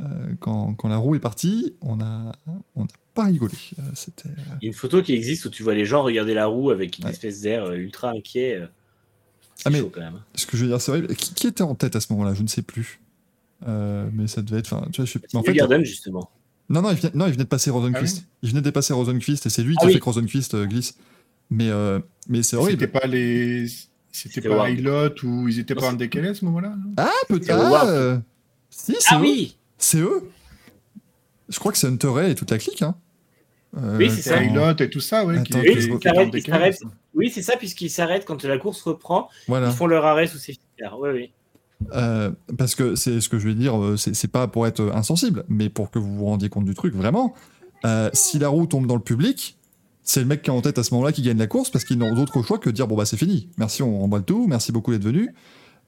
[0.00, 0.04] Euh,
[0.40, 2.32] quand, quand la roue est partie, on a,
[2.76, 3.54] on n'a pas rigolé.
[3.78, 4.28] Euh, c'était.
[4.60, 6.70] Il y a une photo qui existe où tu vois les gens regarder la roue
[6.70, 7.10] avec une Ouais.
[7.10, 8.56] espèce d'air euh, ultra inquiet.
[8.60, 8.66] euh.
[9.56, 10.20] C'est Ah, mais- chaud quand même.
[10.36, 11.14] Ce que je veux dire, c'est vrai.
[11.16, 12.32] Qui, qui était en tête à ce moment-là?
[12.34, 13.00] Je ne sais plus.
[13.66, 14.72] Euh, mais ça devait être.
[14.72, 16.30] Enfin, tu vois, je en fait, Garden, justement.
[16.70, 18.22] Non, non, il venait, non, il venait de passer Rosenquist.
[18.24, 19.94] Ah Il venait de dépasser Rosenquist et c'est lui Ah qui a oui.
[19.94, 20.94] fait que Rosenquist euh, glisse.
[21.50, 21.98] Mais, euh,
[22.28, 22.88] mais c'est C'était horrible.
[22.88, 23.66] pas les.
[24.12, 24.70] C'était C'était pas.
[24.70, 27.50] Hilot ou ils étaient Non, pas en décalé à ce moment-là Ah, peut-être.
[27.50, 28.18] Ah, euh,
[28.70, 30.30] Si, c'est Ah oui C'est eux?
[31.48, 32.82] Je crois que c'est Hunter Ray et toute la clique.
[32.82, 32.94] Hein.
[33.76, 34.42] Euh, Oui, c'est ça.
[34.42, 35.38] et tout ça, ouais.
[35.38, 35.60] Attends,
[36.44, 36.78] s'arrête.
[37.14, 39.28] Oui, c'est ça, puisqu'ils s'arrêtent quand la course reprend.
[39.46, 39.68] Voilà.
[39.68, 40.98] Ils font leur arrêt sous safety car.
[41.00, 41.30] Oui, oui.
[41.94, 45.44] Euh, parce que c'est ce que je vais dire, euh, c'est pas pour être insensible,
[45.48, 47.34] mais pour que vous vous rendiez compte du truc, vraiment.
[47.84, 49.56] Euh, si la roue tombe dans le public,
[50.02, 51.84] c'est le mec qui est en tête à ce moment-là qui gagne la course parce
[51.84, 54.46] qu'ils n'ont d'autre choix que de dire bon bah c'est fini, merci, on remballe tout,
[54.48, 55.32] merci beaucoup d'être venu.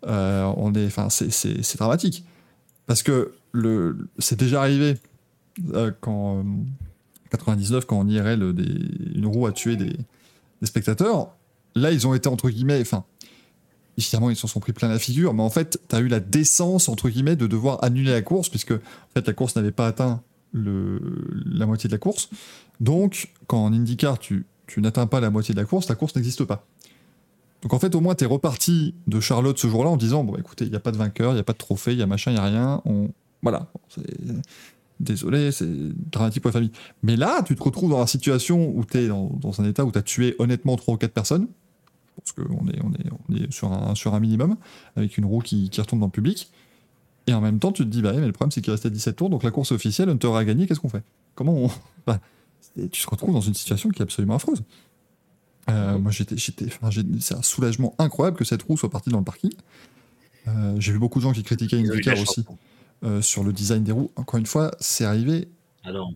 [0.07, 2.25] Euh, on est, enfin c'est- c'est c'est dramatique
[2.87, 3.33] parce que
[4.19, 4.97] c'est déjà arrivé
[5.75, 6.43] euh, quand euh,
[7.31, 9.93] 99 quand en IRL des, une roue a tué des,
[10.61, 11.35] des spectateurs.
[11.75, 13.05] Là ils ont été entre guillemets, enfin
[13.99, 16.21] évidemment, ils s'en sont pris plein la figure, mais en fait, tu as eu la
[16.21, 19.87] décence, entre guillemets, de devoir annuler la course, puisque en fait, la course n'avait pas
[19.87, 20.23] atteint
[20.53, 21.01] le,
[21.47, 22.31] la moitié de la course.
[22.81, 26.17] Donc, quand en IndyCar, tu, tu n'atteins pas la moitié de la course, la course
[26.17, 26.67] n'existe pas.
[27.63, 30.37] Donc, en fait, au moins, tu es reparti de Charlotte ce jour-là en disant Bon,
[30.37, 32.03] écoutez, il n'y a pas de vainqueur, il n'y a pas de trophée, il y
[32.03, 32.83] a machin, il n'y a rien.
[32.87, 33.11] On...
[33.43, 33.71] Voilà.
[34.99, 35.67] Désolé, c'est
[36.11, 36.73] dramatique pour la famille.
[37.03, 39.85] Mais là, tu te retrouves dans la situation où tu es dans, dans un état
[39.85, 41.49] où tu as tué honnêtement 3 ou 4 personnes
[42.21, 44.57] parce qu'on est, on est, on est sur, un, sur un minimum,
[44.97, 46.51] avec une roue qui, qui retombe dans le public.
[47.27, 49.17] Et en même temps, tu te dis, bah, mais le problème, c'est qu'il restait 17
[49.17, 51.03] tours, donc la course officielle, Hunter a gagné, qu'est-ce qu'on fait?
[51.35, 51.71] Comment on.
[52.07, 52.19] Bah,
[52.77, 54.63] tu te retrouves dans une situation qui est absolument affreuse.
[55.69, 59.53] Euh, moi, j'étais, c'est un soulagement incroyable que cette roue soit partie dans le parking.
[60.49, 62.57] Euh, j'ai vu beaucoup de gens qui critiquaient la aussi chance.
[63.05, 64.11] Euh, sur le design des roues.
[64.17, 65.49] Encore une fois, c'est arrivé,
[65.85, 66.15] Ah non.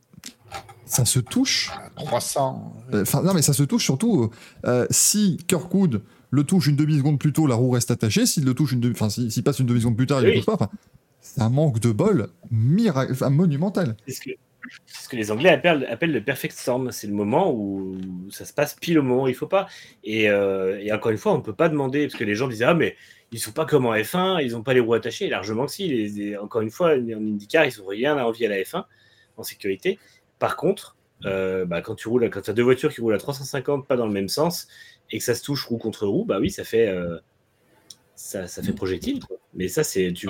[0.87, 2.73] ça se touche À 300.
[2.93, 4.31] euh, Enfin, non, mais ça se touche surtout.
[4.67, 8.27] euh, si Kirkwood le touche une demi-seconde plus tôt, la roue reste attachée.
[8.27, 10.47] S'il le touche une demi, enfin, s'il passe une demi-seconde plus tard, il ne touche
[10.47, 10.55] pas.
[10.55, 10.69] Enfin,
[11.21, 13.97] c'est un manque de bol miracle, enfin, monumental.
[14.07, 14.31] C'est ce, que,
[14.85, 16.91] c'est ce que les Anglais appellent, appellent le perfect storm.
[16.91, 17.97] C'est le moment où
[18.31, 19.69] ça se passe pile au moment où il faut pas.
[20.03, 22.49] Et, euh, et encore une fois, on ne peut pas demander, parce que les gens
[22.49, 22.97] disaient Ah, mais
[23.35, 25.29] ils sont pas comme en F1, ils n'ont pas les roues attachées.
[25.29, 25.89] Largement que si.
[25.89, 28.85] Les- les- encore une fois, en IndyCar, ils n'ont rien à envier à la F1
[29.37, 29.99] en sécurité.
[30.39, 30.95] Par contre,
[31.25, 33.97] euh, bah, quand tu roules, quand tu as deux voitures qui roulent à 350, pas
[33.97, 34.69] dans le même sens,
[35.11, 36.87] et que ça se touche roue contre roue, bah oui, ça fait.
[36.89, 37.19] euh,
[38.17, 39.19] ça, ça fait projectile.
[39.25, 39.37] quoi.
[39.55, 40.13] Mais ça, c'est.
[40.13, 40.29] Tu,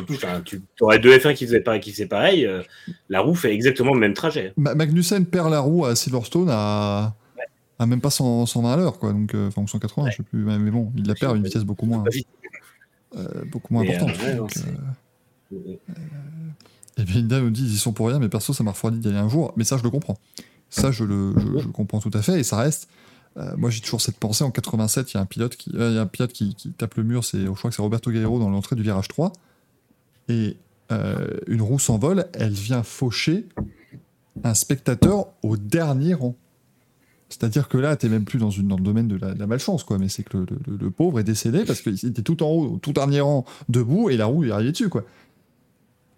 [0.80, 2.62] aurais deux F1 qui faisaient pareil, qui faisaient pareil euh,
[3.10, 4.52] la roue fait exactement le même trajet.
[4.56, 7.14] Ma- Magnussen perd la roue à Silverstone à,
[7.78, 9.12] à même pas 100, 120 à l'heure, quoi.
[9.12, 10.38] Donc, euh, enfin, ou 180, je sais plus.
[10.44, 12.26] Mais mais bon, il la perd à une vitesse beaucoup moins, vite.
[13.16, 14.16] Euh, beaucoup moins Mais, importante.
[14.26, 14.46] euh,
[15.52, 15.76] euh,
[16.98, 18.98] Et bien, Linda nous dit ils y sont pour rien, mais perso, ça m'a refroidi
[18.98, 19.52] d'y aller un jour.
[19.56, 20.18] Mais ça, je le comprends.
[20.70, 22.40] Ça, je le, je, je le comprends tout à fait.
[22.40, 22.88] Et ça reste.
[23.36, 24.42] euh, moi, j'ai toujours cette pensée.
[24.44, 26.70] En 87, il y a un pilote qui, euh, y a un pilote qui, qui
[26.72, 27.24] tape le mur.
[27.24, 29.32] C'est, je crois que c'est Roberto Galero dans l'entrée du virage 3.
[30.28, 30.56] Et
[30.92, 32.26] euh, une roue s'envole.
[32.34, 33.46] Elle vient faucher
[34.42, 36.34] un spectateur au dernier rang.
[37.30, 39.46] C'est-à-dire que là, tu même plus dans, une, dans le domaine de la, de la
[39.46, 39.98] malchance, quoi.
[39.98, 42.74] Mais c'est que le, le- le pauvre est décédé parce qu'il était tout en haut,
[42.74, 45.04] au tout dernier rang, debout, et la roue lui est arrivée dessus, quoi.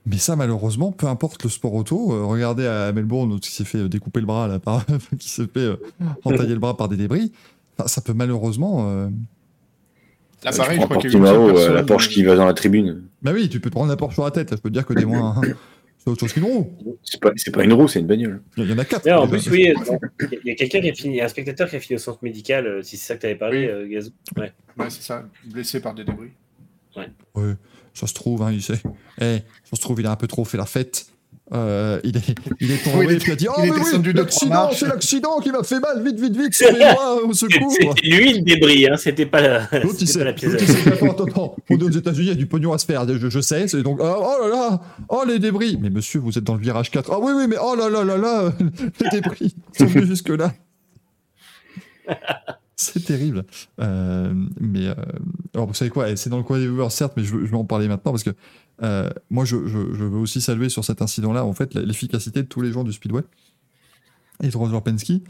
[0.04, 3.78] Mais ça, malheureusement, peu importe le sport auto, euh, regardez à Melbourne, qui s'est fait
[3.78, 4.84] euh, découper le bras, là, par,
[5.18, 5.76] qui s'est fait euh,
[6.24, 7.32] entailler le bras par des débris,
[7.78, 8.86] Enfin, ça peut malheureusement.
[8.88, 9.08] euh,
[10.44, 11.82] Là, Tu pareil, je prends crois qu'il y a eu Portimao, une euh, personne- la
[11.82, 13.02] Porsche qui va dans la tribune.
[13.22, 14.74] Bah oui, tu peux te prendre la Porsche sur la tête, là, je peux te
[14.74, 15.40] dire que t'es moins.
[16.06, 16.72] C'est autre chose qu'une roue.
[17.02, 18.40] C'est pas, c'est pas une roue, c'est une bagnole.
[18.56, 19.10] Il y en a quatre.
[19.10, 19.72] En plus, oui,
[20.20, 22.64] il y a quelqu'un qui a fini, un spectateur qui a fini au centre médical,
[22.64, 23.72] euh, si c'est ça que tu avais parlé, Oui.
[23.72, 24.10] euh, Gazou.
[24.36, 24.52] Ouais.
[24.78, 26.30] Ouais, c'est ça, blessé par des débris.
[27.34, 27.54] Ouais,
[27.92, 28.80] ça se trouve, hein, il sait.
[29.20, 31.06] Eh, ça se trouve, il a un peu trop fait la fête.
[31.54, 34.70] Euh, il, est, il est tombé, Oui, il puis a dit Oh, mais oui, l'accident,
[34.72, 37.70] c'est l'accident qui m'a fait mal, vite, vite, vite, sauvez-moi, au secours.
[37.70, 40.54] C'était lui le débris, hein, c'était pas la, L'autre, il c'était sait, pas la pièce.
[40.88, 43.06] attends, attends, attends, on est aux États-Unis, il y a du pognon à se faire,
[43.08, 45.78] je, je sais, c'est donc, oh, oh là là, oh les débris.
[45.80, 47.12] Mais monsieur, vous êtes dans le virage 4.
[47.12, 48.52] Ah oui, oui, mais oh là là là là,
[49.00, 50.52] les débris sont venus jusque-là.
[52.78, 53.44] C'est terrible.
[53.80, 54.94] Euh, mais, euh,
[55.54, 57.56] alors, vous savez quoi, c'est dans le coin des viewers, certes, mais je, je vais
[57.56, 58.34] en parler maintenant parce que
[58.82, 62.72] euh, moi, je, veux aussi saluer sur cet incident-là, en fait, l'efficacité de tous les
[62.72, 63.22] gens du Speedway
[64.42, 65.22] et de Roger Penske.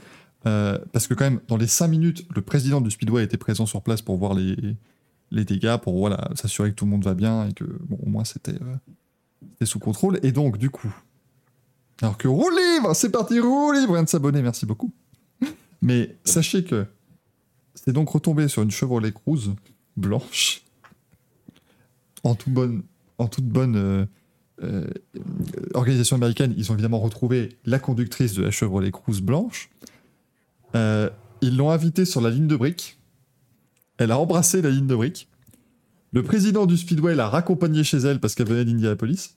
[0.43, 3.83] Parce que quand même, dans les 5 minutes, le président du Speedway était présent sur
[3.83, 4.57] place pour voir les,
[5.31, 8.09] les dégâts, pour voilà, s'assurer que tout le monde va bien et que, bon, au
[8.09, 8.59] moins, c'était
[9.63, 10.19] sous contrôle.
[10.25, 10.93] Et donc, du coup,
[12.03, 14.93] alors que roue libre, c'est parti, roue libre, vient de s'abonner, merci beaucoup.
[15.81, 16.87] Mais sachez que
[17.77, 19.53] c'est donc retombé sur une Chevrolet Cruze
[19.97, 20.63] blanche,
[22.25, 22.83] en, toute bonne
[23.77, 24.07] euh,
[24.63, 24.87] euh,
[25.75, 26.55] organisation américaine.
[26.57, 29.71] Ils ont évidemment retrouvé la conductrice de la Chevrolet Cruze blanche.
[30.75, 31.09] Euh,
[31.43, 32.99] ils l'ont invitée sur la ligne de briques.
[33.99, 35.29] Elle a embrassé la ligne de briques.
[36.13, 39.37] Le président du Speedway l'a raccompagnée chez elle parce qu'elle venait d'Indianapolis.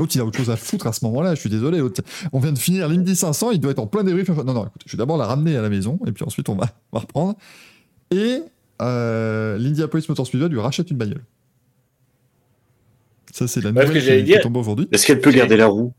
[0.00, 1.34] L'autre, il a autre chose à foutre à ce moment-là.
[1.34, 1.78] Je suis désolé.
[1.78, 2.02] l'autre-
[2.32, 3.50] On vient de finir l'Indy 500.
[3.52, 4.28] Il doit être en plein débrief.
[4.30, 6.54] Non, non, écoute, je vais d'abord la ramener à la maison et puis ensuite on
[6.54, 7.34] va, on va reprendre.
[8.10, 8.40] Et
[8.80, 11.22] euh, l'Indianapolis Motor Speedway lui rachète une bagnole.
[13.32, 14.40] Ça, c'est la Ouais, nouvelle que qui, j'allais qui dire.
[14.40, 14.88] tombe aujourd'hui.
[14.90, 15.92] Est-ce qu'elle peut garder la roue?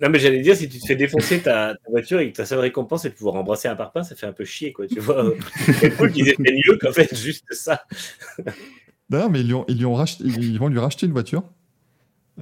[0.00, 2.46] Non, mais j'allais dire, si tu te fais défoncer ta, ta voiture et que ta
[2.46, 4.86] seule récompense est de pouvoir embrasser un parpaing, ça fait un peu chier, quoi.
[4.86, 5.32] Tu vois,
[5.80, 7.82] c'est cool qu'ils aient fait mieux qu'en fait, juste ça.
[9.10, 11.42] D'ailleurs, mais ils, lui ont, ils, lui ont racheté- ils vont lui racheter une voiture.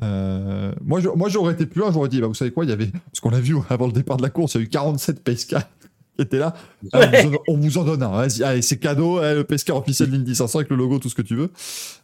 [0.02, 2.70] Euh, moi, je- moi, j'aurais été plus loin, j'aurais dit, bah, vous savez quoi, il
[2.70, 4.64] y avait, parce qu'on l'a vu avant le départ de la course, il y a
[4.64, 5.56] eu 47 PSK
[6.16, 6.54] qui étaient là.
[6.92, 9.70] Ah, on, vous en, on vous en donne un, allez, c'est cadeau, eh, le PSK
[9.70, 11.50] officiel de l'Indy 500 avec le logo, tout ce que tu veux.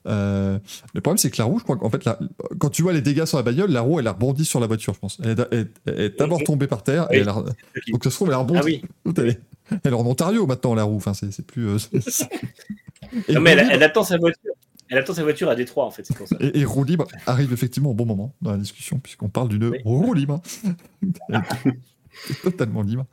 [0.07, 0.59] Euh,
[0.95, 2.19] le problème, c'est que la roue, je crois qu'en fait, la-
[2.59, 4.67] quand tu vois les dégâts sur la bagnole, la roue, elle a rebondi sur la
[4.67, 5.19] voiture, je pense.
[5.23, 7.17] Elle est, elle- elle est d'abord tombée par terre, Oui.
[7.17, 8.61] et elle a, donc ça se trouve, elle a rebondi.
[8.61, 8.83] Ah oui.
[9.17, 9.41] Elle est,
[9.85, 11.69] elle est en Ontario maintenant, la roue, enfin, c'est c'est plus.
[11.69, 12.29] euh, c'est-
[13.31, 14.53] Non, mais elle attend sa voiture.
[14.93, 16.37] Elle attend sa voiture à Détroit, en fait, c'est pour ça.
[16.39, 19.65] Et, et roue libre arrive effectivement au bon moment dans la discussion, puisqu'on parle d'une
[19.65, 19.79] Oui.
[19.85, 20.43] roue libre.
[22.43, 23.07] Totalement libre.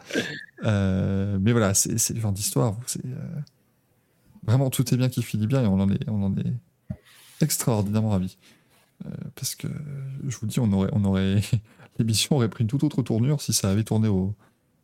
[0.65, 2.75] Euh, mais voilà, c'est le genre d'histoire.
[2.85, 3.17] c'est, euh,
[4.43, 6.53] Vraiment, tout est bien qui finit bien et on en est, on en est
[7.41, 8.37] extraordinairement ravis.
[9.05, 9.67] Euh, parce que,
[10.27, 11.39] je vous dis, on aurait, on aurait...
[11.97, 14.35] l'émission aurait pris une toute autre tournure si ça avait tourné au,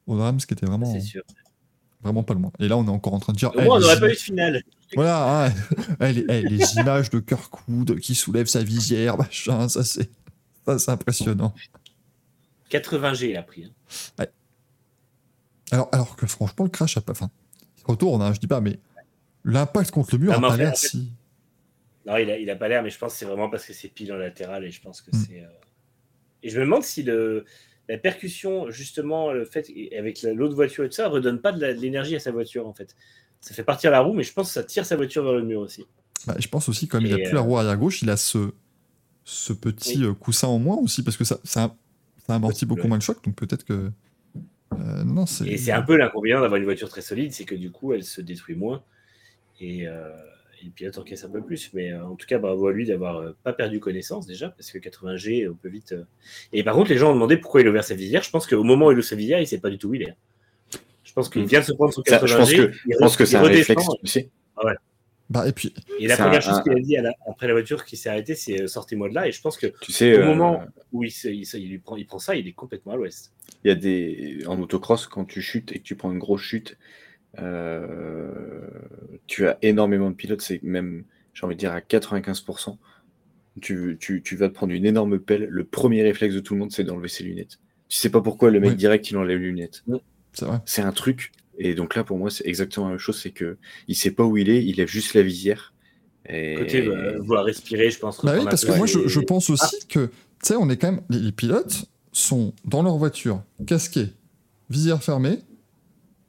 [0.07, 1.23] au drame, ce qui était vraiment, C'est sûr.
[2.05, 2.51] Vraiment pas loin.
[2.59, 3.49] Et là, on est encore en train de dire.
[3.55, 4.63] Au on les n'aurait images- pas eu de finale.
[4.95, 5.53] voilà, hein.
[5.99, 10.09] Eh, les, les images de Kirkwood qui soulève sa visière, machin, ça c'est
[10.65, 11.53] ça, c'est impressionnant.
[12.71, 13.71] 80G, il a pris.
[14.17, 14.25] hein.
[15.71, 17.11] Alors, alors que franchement, le crash a pas.
[17.11, 17.29] Enfin,
[17.77, 18.79] il retourne, hein, je dis pas, mais
[19.43, 21.11] l'impact contre le mur Non, a pas l'air en fait- si.
[22.05, 23.73] Non, il a, il a pas l'air, mais je pense que c'est vraiment parce que
[23.73, 25.25] c'est pile en latéral et je pense que Mm.
[25.27, 25.41] c'est.
[25.41, 25.47] euh,
[26.43, 27.45] Et je me demande si le,
[27.87, 29.67] la percussion, justement, le fait
[29.97, 32.73] avec la- l'autre voiture et tout ça, redonne pas de l'énergie à sa voiture en
[32.73, 32.95] fait.
[33.41, 35.43] Ça fait partir la roue, mais je pense que ça tire sa voiture vers le
[35.43, 35.85] mur aussi.
[36.25, 38.17] Bah, je pense aussi, comme il a plus la euh, roue arrière gauche, il a
[38.17, 38.51] ce,
[39.23, 40.05] ce petit Oui.
[40.05, 41.75] euh, coussin en moins aussi, parce que ça, ça,
[42.25, 42.87] ça amortit beaucoup ouais.
[42.87, 43.91] moins le choc, donc peut-être que.
[44.73, 45.25] euh, non.
[45.45, 48.03] Et c'est un peu l'inconvénient d'avoir une voiture très solide, c'est que du coup, elle
[48.03, 48.83] se détruit moins
[49.59, 50.09] et, euh,
[50.65, 51.71] et le pilote encaisse un peu plus.
[51.73, 54.71] Mais euh, en tout cas, bravo à lui d'avoir euh, pas perdu connaissance déjà, parce
[54.71, 55.91] que 80G, on peut vite.
[55.93, 56.03] euh,
[56.53, 58.23] Et par contre, les gens ont demandé pourquoi il a ouvert sa visière.
[58.23, 59.93] Je pense qu'au moment où il ouvre sa visière, il sait pas du tout où
[59.95, 60.15] il est.
[61.03, 62.19] Je pense qu'il vient de se prendre son 80G.
[62.19, 63.77] Ça, je pense que- il Je pense que il c'est un redescend.
[63.77, 64.29] réflexe, tu sais.
[65.27, 67.47] Bah, et puis, Et la C'est première un- chose qu'il a dit à la- après
[67.47, 69.27] la voiture qui s'est arrêtée, c'est euh, sortez-moi de là.
[69.27, 71.67] Et je pense que Tu sais, au euh, moment où il, se- il se- il
[71.69, 73.31] lui prend, il prend ça, il est complètement à l'ouest.
[73.63, 76.41] il y a des en autocross quand tu chutes et que tu prends une grosse
[76.43, 76.75] chute, euh,
[79.27, 81.03] tu as énormément de pilotes, c'est même,
[81.33, 82.77] j'ai envie de dire à 95%.
[83.61, 85.47] Tu, tu, tu vas te prendre une énorme pelle.
[85.49, 87.59] Le premier réflexe de tout le monde, c'est d'enlever ses lunettes.
[87.87, 88.75] Tu sais pas pourquoi le mec Oui.
[88.75, 89.83] direct il enlève les lunettes.
[90.33, 90.57] c'est vrai.
[90.65, 91.31] C'est un truc.
[91.57, 93.19] Et donc là, pour moi, c'est exactement la même chose.
[93.21, 93.57] C'est que
[93.87, 95.73] il sait pas où il est, il lève juste la visière.
[96.27, 96.55] Et...
[96.55, 98.25] Côté euh, vouloir respirer, je pense.
[98.25, 101.01] Bah oui, parce que moi, je, pense aussi que, tu sais, on est quand même.
[101.09, 104.07] Les, les pilotes sont dans leur voiture, casqués,
[104.69, 105.39] visière fermée.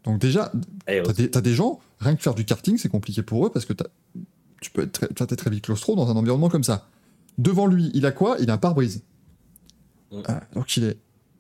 [0.07, 0.53] Donc, déjà,
[0.87, 3.65] t'as des, t'as des gens, rien que faire du karting, c'est compliqué pour eux parce
[3.65, 3.73] que
[4.61, 6.89] tu peux être très, très vite claustro dans un environnement comme ça.
[7.39, 8.37] Devant lui, il a quoi?
[8.41, 9.03] Il a un pare-brise.
[10.13, 10.21] Mm.
[10.29, 10.99] Ah, donc, il est.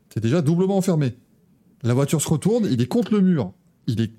[0.08, 1.14] T'es déjà doublement enfermé.
[1.84, 3.52] La voiture se retourne, il est contre le mur.
[3.86, 4.12] Il est.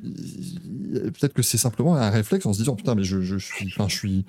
[0.00, 3.66] Peut-être que c'est simplement un réflexe en se disant putain, mais je, je suis.
[3.66, 4.24] Enfin, je suis.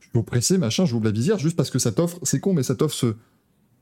[0.00, 2.74] suis oppressé, machin, j'ouvre la visière juste parce que ça t'offre, c'est con, mais ça
[2.74, 3.14] t'offre ce,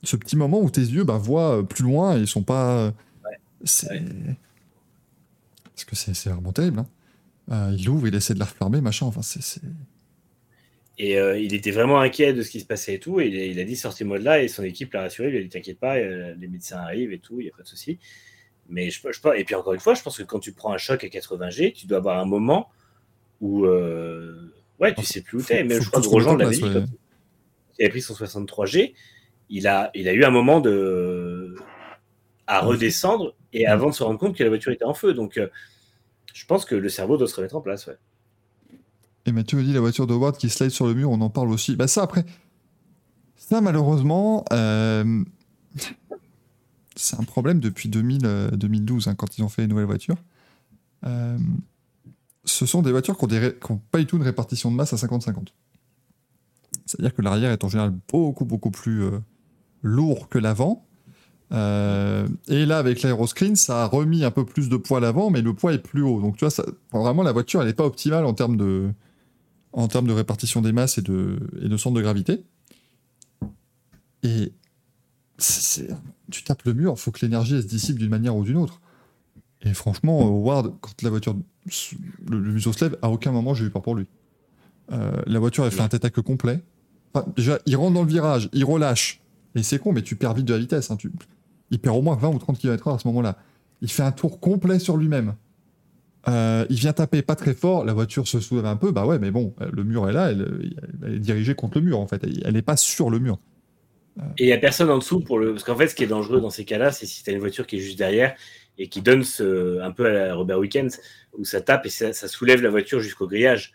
[0.02, 2.86] ce petit moment où tes yeux bah, voient plus loin et ils sont pas.
[2.86, 3.38] Ouais.
[3.64, 3.90] C'est.
[3.90, 4.36] Ouais.
[5.74, 6.80] Parce que c'est vraiment terrible.
[6.80, 6.86] Hein.
[7.50, 9.60] Euh, il ouvre, il essaie de la refermer, machin, enfin, c'est.
[10.98, 13.20] Et euh, il était vraiment inquiet de ce qui se passait et tout.
[13.20, 14.42] Et il, a- il a dit sortez-moi de là.
[14.42, 15.28] Et son équipe l'a rassuré.
[15.28, 17.56] Il lui a dit t'inquiète pas, euh, les médecins arrivent et tout, il n'y a
[17.56, 17.98] pas de souci.
[18.68, 20.78] Mais je, je, et puis encore une fois, je pense que quand tu prends un
[20.78, 22.68] choc à 80G, tu dois avoir un moment
[23.40, 25.66] où euh, ouais, tu sais plus où t'es.
[25.68, 26.60] Faut je crois que Grosjean l'avait dit.
[26.60, 26.84] quand
[27.78, 28.94] il avait pris son 63G,
[29.48, 30.70] il a, il a eu un moment de
[32.52, 35.14] à redescendre et avant de se rendre compte que la voiture était en feu.
[35.14, 35.48] Donc, euh,
[36.34, 37.86] je pense que le cerveau doit se remettre en place.
[37.86, 37.96] Ouais.
[39.24, 41.30] Et Mathieu me dit la voiture de Ward qui slide sur le mur, on en
[41.30, 41.76] parle aussi.
[41.76, 42.26] Bah ça après,
[43.36, 45.24] ça malheureusement, euh,
[46.96, 50.16] c'est un problème depuis 2000, euh, 2012 hein, quand ils ont fait les nouvelles voitures.
[52.44, 54.70] Ce sont des voitures qui ont, des ré- qui ont pas du tout une répartition
[54.70, 55.48] de masse à 50-50.
[56.84, 59.02] C'est-à-dire que l'arrière est en général beaucoup beaucoup plus
[59.82, 60.84] lourd que l'avant.
[61.52, 65.28] Euh, et là, avec l'aéroscreen, ça a remis un peu plus de poids à l'avant,
[65.30, 66.20] mais le poids est plus haut.
[66.20, 68.90] Donc, tu vois, ça, vraiment, la voiture, elle n'est pas optimale en termes de,
[69.72, 72.42] en termes de répartition des masses et de, et de centre de gravité.
[74.22, 74.52] Et
[76.30, 78.80] tu tapes le mur, il faut que l'énergie se dissipe d'une manière ou d'une autre.
[79.62, 81.34] Et franchement, euh, Ward, quand la voiture,
[82.28, 84.06] le, le museau se lève, à aucun moment j'ai eu peur pour lui.
[84.92, 86.60] Euh, la voiture, elle fait un tête complet.
[87.14, 89.20] Enfin, déjà, il rentre dans le virage, il relâche.
[89.54, 90.90] Et c'est con, mais tu perds vite de la vitesse.
[90.90, 91.12] hein, tu-
[91.72, 93.36] Il perd au moins 20 ou 30 km/h à ce moment-là.
[93.80, 95.34] Il fait un tour complet sur lui-même.
[96.28, 99.18] Euh, il vient taper pas très fort, la voiture se soulève un peu, bah ouais,
[99.18, 100.70] mais bon, euh, le mur est là, elle,
[101.04, 103.40] elle est dirigée contre le mur en fait, elle n'est pas sur le mur.
[104.38, 105.52] Et il n'y a personne en dessous pour le.
[105.52, 107.38] Parce qu'en fait, ce qui est dangereux dans ces cas-là, c'est si tu as une
[107.38, 108.36] voiture qui est juste derrière
[108.78, 109.80] et qui donne ce...
[109.80, 110.88] un peu à la Robert Weekends,
[111.38, 113.72] où ça tape et ça, ça soulève la voiture jusqu'au grillage.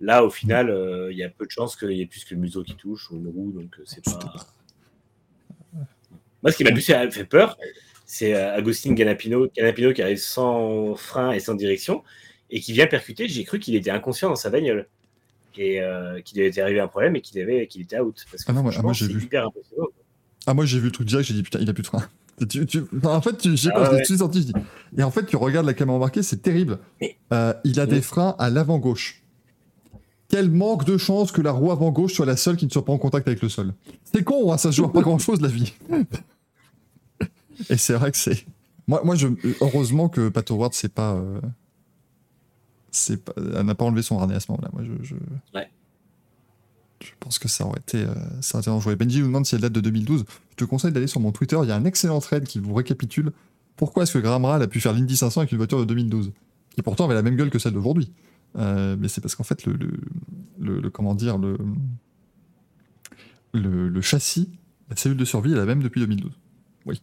[0.00, 2.34] Là, au final, euh, il y a peu de chances qu'il y ait plus que
[2.34, 4.18] le museau qui touche ou une roue, donc euh, c'est pas.
[6.42, 7.56] Moi, ce qui m'a plus fait peur,
[8.06, 12.02] c'est euh, Agustin Canapino, Canapino qui arrive sans frein et sans direction
[12.50, 13.28] et qui vient percuter.
[13.28, 14.86] J'ai cru qu'il était inconscient dans sa bagnole
[15.56, 18.24] et euh, qu'il était arrivé un problème et qu'il avait qu'il était out.
[18.30, 19.22] Parce que Ah non, moi- ah, moi, j'ai vu.
[19.24, 19.48] hyper.
[20.46, 22.08] Ah, moi j'ai vu le truc direct, j'ai dit putain, il a plus de frein.
[22.48, 24.16] Tu- tu- enfin, en fait, tu, je Ah pas, je ouais.
[24.18, 24.52] sorti, je dis.
[24.96, 26.78] Et en fait, tu regardes la caméra embarquée, c'est terrible.
[27.00, 29.24] Mais- Euh, il a des freins à l'avant gauche.
[30.28, 32.84] Quel manque de chance que la roue avant gauche soit la seule qui ne soit
[32.84, 33.74] pas en contact avec le sol.
[34.04, 35.72] C'est con, hein, ça se joue à pas grand chose la vie.
[37.70, 38.46] Et c'est vrai que c'est.
[38.86, 39.28] Moi, moi je...
[39.60, 41.14] heureusement que Pat Howard, c'est pas.
[41.14, 41.40] euh,
[42.90, 43.32] C'est pas...
[43.36, 44.68] Elle n'a pas enlevé son harnais à ce moment-là.
[44.72, 45.04] Moi, je.
[45.04, 45.14] je...
[45.54, 45.68] Ouais.
[47.00, 48.94] Je pense que ça aurait été, euh, ça aurait été dangereux.
[48.96, 50.24] Benji nous demande si elle date de 2012.
[50.50, 51.56] Je te conseille d'aller sur mon Twitter.
[51.62, 53.32] Il y a un excellent thread qui vous récapitule
[53.78, 56.32] pourquoi est-ce que Graham Rahal a pu faire l'Indy 500 avec une voiture de 2012,
[56.74, 58.10] qui pourtant avait la même gueule que celle d'aujourd'hui.
[58.56, 59.76] Euh, mais c'est parce qu'en fait, le,
[60.58, 61.58] le, comment dire, le,
[63.52, 64.50] le, châssis,
[64.90, 66.32] la cellule de survie est la même depuis 2012.
[66.86, 67.02] Oui.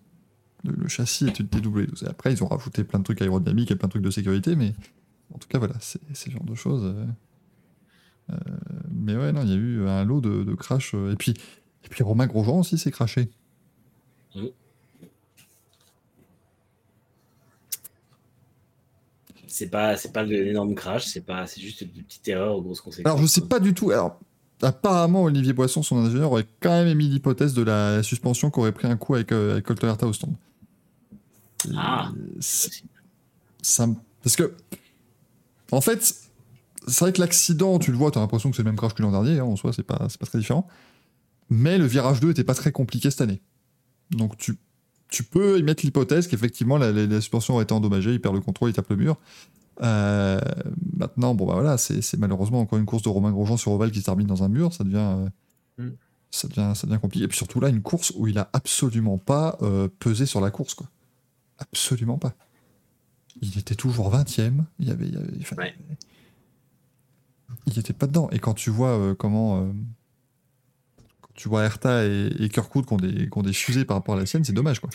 [0.63, 2.05] Le, châssis est une TW12.
[2.05, 4.55] Et après, ils ont rajouté plein de trucs aérodynamiques et plein de trucs de sécurité,
[4.55, 4.73] mais
[5.33, 6.83] en tout cas, voilà, c'est ce genre de choses.
[6.83, 7.05] euh,
[8.31, 8.35] euh,
[8.91, 10.93] mais ouais, non, il y a eu un lot de, de crash.
[10.93, 11.31] et, puis,
[11.83, 13.29] et puis Romain Grosjean aussi s'est crashé.
[19.57, 22.81] C'est pas, c'est pas l'énorme crash, c'est pas, c'est juste une petite erreur aux grosses
[22.81, 23.09] conséquences.
[23.09, 23.89] Alors, je sais pas du tout.
[23.89, 24.19] Alors,
[24.61, 28.73] apparemment, Olivier Boisson, son ingénieur, aurait quand même émis l'hypothèse de la suspension qui aurait
[28.73, 30.35] pris un coup avec, euh, avec Colton Herta au stand.
[31.73, 32.11] Ah.
[32.41, 32.83] c'est-
[33.61, 33.87] ça
[34.21, 34.53] Parce que,
[35.71, 36.03] en fait,
[36.85, 38.93] c'est vrai que l'accident, tu le vois, tu as l'impression que c'est le même crash
[38.93, 40.67] que l'an dernier, hein, en soi, c'est pas, c'est pas très différent.
[41.49, 43.41] Mais le virage 2 était pas très compliqué cette année.
[44.11, 44.57] Donc, tu,
[45.09, 48.41] tu peux émettre l'hypothèse qu'effectivement, la, la- la suspension aurait été endommagée, il perd le
[48.41, 49.17] contrôle, il tape le mur.
[49.81, 50.39] Euh,
[50.97, 53.99] maintenant, bon bah voilà, c'est malheureusement encore une course de Romain Grosjean sur Oval qui
[53.99, 55.29] se termine dans un mur, ça devient, euh,
[55.77, 55.91] Mm.
[56.31, 57.25] ça devient, ça devient compliqué.
[57.25, 60.49] Et puis surtout là, une course où il a absolument pas euh, pesé sur la
[60.51, 60.87] course, quoi.
[61.59, 62.33] Absolument pas.
[63.41, 64.63] Il était toujours 20ème.
[64.79, 65.75] Il y avait, il y avait- il fallait- Ouais.
[67.67, 68.29] il était pas dedans.
[68.31, 69.67] Et quand tu vois comment,
[71.35, 74.15] tu vois Herta et, et Kirkwood qui ont, des, qui ont des fusées par rapport
[74.15, 74.89] à la sienne, c'est dommage, quoi.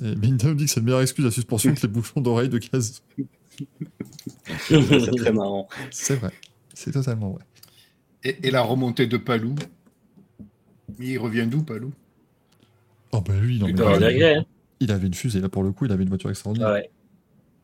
[0.00, 2.58] Minda me dit que c'est la meilleure excuse à suspension que les bouchons d'oreille de
[2.58, 3.02] gaz.
[4.68, 5.68] c'est très marrant.
[5.90, 6.32] C'est vrai.
[6.74, 7.44] C'est totalement vrai.
[8.24, 9.54] Et, et la remontée de Palou?
[10.98, 11.92] Mais il revient d'où, Palou?
[13.12, 14.34] Oh bah lui, non, Il avoir des regrets.
[14.36, 14.44] hein.
[14.80, 16.68] il avait une fusée, là pour le coup, il avait une voiture extraordinaire.
[16.68, 16.90] Ah ouais.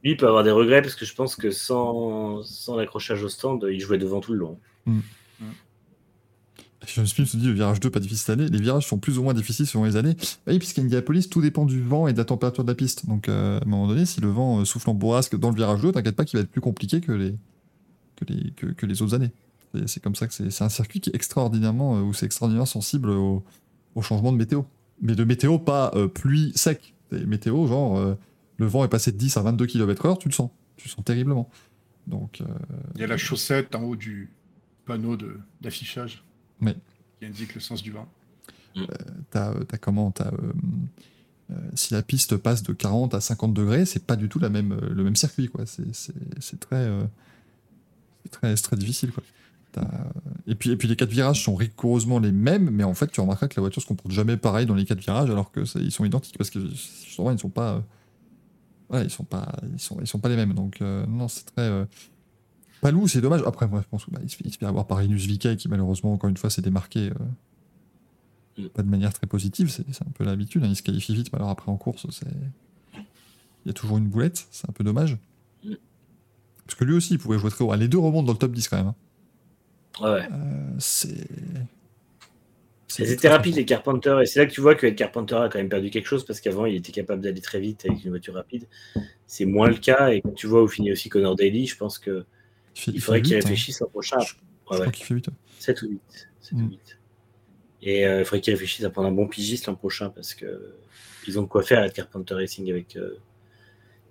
[0.02, 3.28] Lui, il peut avoir des regrets parce que je pense que sans, sans l'accrochage au
[3.28, 4.58] stand, il jouait devant tout le long.
[6.94, 8.48] John Smith se dit le virage 2 pas difficile cette année.
[8.48, 10.14] Les virages sont plus ou moins difficiles selon les années.
[10.14, 13.06] Bah Oui, puisqu'à Indianapolis, tout dépend du vent et de la température de la piste.
[13.06, 15.56] Donc euh, à un moment donné, si le vent euh, souffle en bourrasque dans le
[15.56, 19.30] virage 2, t'inquiète pas qu'il va être plus compliqué que les, autres années.
[19.86, 23.10] C'est- comme ça que c'est un circuit qui est extraordinairement, euh, où c'est extraordinairement sensible
[23.10, 23.44] au,
[23.94, 24.62] au changement de météo.
[25.02, 26.94] Mais de météo, pas pluie sec.
[27.12, 28.16] Des météo, genre,
[28.56, 30.50] le vent est passé de 10 à 22 km/h, tu le sens.
[30.76, 31.50] Tu le sens terriblement.
[32.06, 32.42] Donc,
[32.94, 34.30] Il y a la chaussette en haut du
[34.86, 35.18] panneau
[35.60, 36.24] d'affichage
[36.60, 36.72] Oui.
[37.20, 38.06] qui indique le sens du vent.
[39.30, 40.52] t'as euh, t'as comment t'as, euh,
[41.50, 44.48] euh, Si la piste passe de 40 à 50 degrés, c'est pas du tout la
[44.48, 45.48] même, euh, le même circuit.
[45.48, 45.66] quoi.
[45.66, 47.04] C'est c'est- c'est très, euh,
[48.24, 49.12] c'est très, c'est très difficile.
[49.12, 49.22] Quoi.
[50.46, 53.20] Et, puis, et puis les quatre virages sont rigoureusement les mêmes, mais en fait, tu
[53.20, 55.80] remarqueras que la voiture se comporte jamais pareil dans les quatre virages, alors que ça-
[55.80, 57.74] ils sont identiques parce que justement, ils sont pas.
[57.74, 57.80] euh,
[58.88, 60.54] voilà, ils sont pas, ils sont, ils sont pas les mêmes.
[60.54, 61.60] Donc euh, non, c'est très.
[61.62, 61.84] euh,
[62.86, 63.42] Palou, c'est dommage.
[63.46, 65.56] Après, moi, je pense qu'il bah, se fait- il se fait avoir par Inus Vikae
[65.56, 67.14] qui, malheureusement, encore une fois, s'est démarqué euh,
[68.62, 68.68] Mm.
[68.68, 69.68] pas de manière très positive.
[69.70, 70.64] C'est un peu l'habitude.
[70.64, 72.26] hein, Il se qualifie vite, mais alors après, en course, c'est.
[72.94, 74.46] Il y a toujours une boulette.
[74.50, 75.18] C'est un peu dommage.
[75.64, 75.74] Mm.
[76.64, 77.72] Parce que lui aussi, il pouvait jouer très haut.
[77.72, 78.86] Ah, Les deux remontent dans le top 10 quand même.
[78.88, 78.94] hein.
[80.00, 80.28] Ouais, ouais.
[80.32, 81.26] Euh, c'est.
[83.16, 85.58] très rapides, les Carpenter, et c'est là que tu vois que Ed Carpenter a quand
[85.58, 88.34] même perdu quelque chose parce qu'avant il était capable d'aller très vite avec une voiture
[88.34, 88.66] rapide.
[89.26, 91.98] C'est moins le cas, et quand tu vois où finit aussi Connor Daly, je pense
[91.98, 92.24] que
[92.76, 93.40] Il, fait- il il faudrait qu'il huit, hein.
[93.42, 94.18] réfléchisse l'an prochain.
[94.20, 95.28] Je Ouais, crois ouais, qu'il fait 8.
[95.58, 96.00] 7 ou 8.
[96.40, 96.64] 7 Mm.
[96.64, 96.98] ou 8.
[97.82, 100.74] Et euh, il faudrait qu'il réfléchisse à prendre un bon pigiste l'an prochain parce que
[101.26, 103.18] ils ont de quoi faire Ed Carpenter Racing avec euh,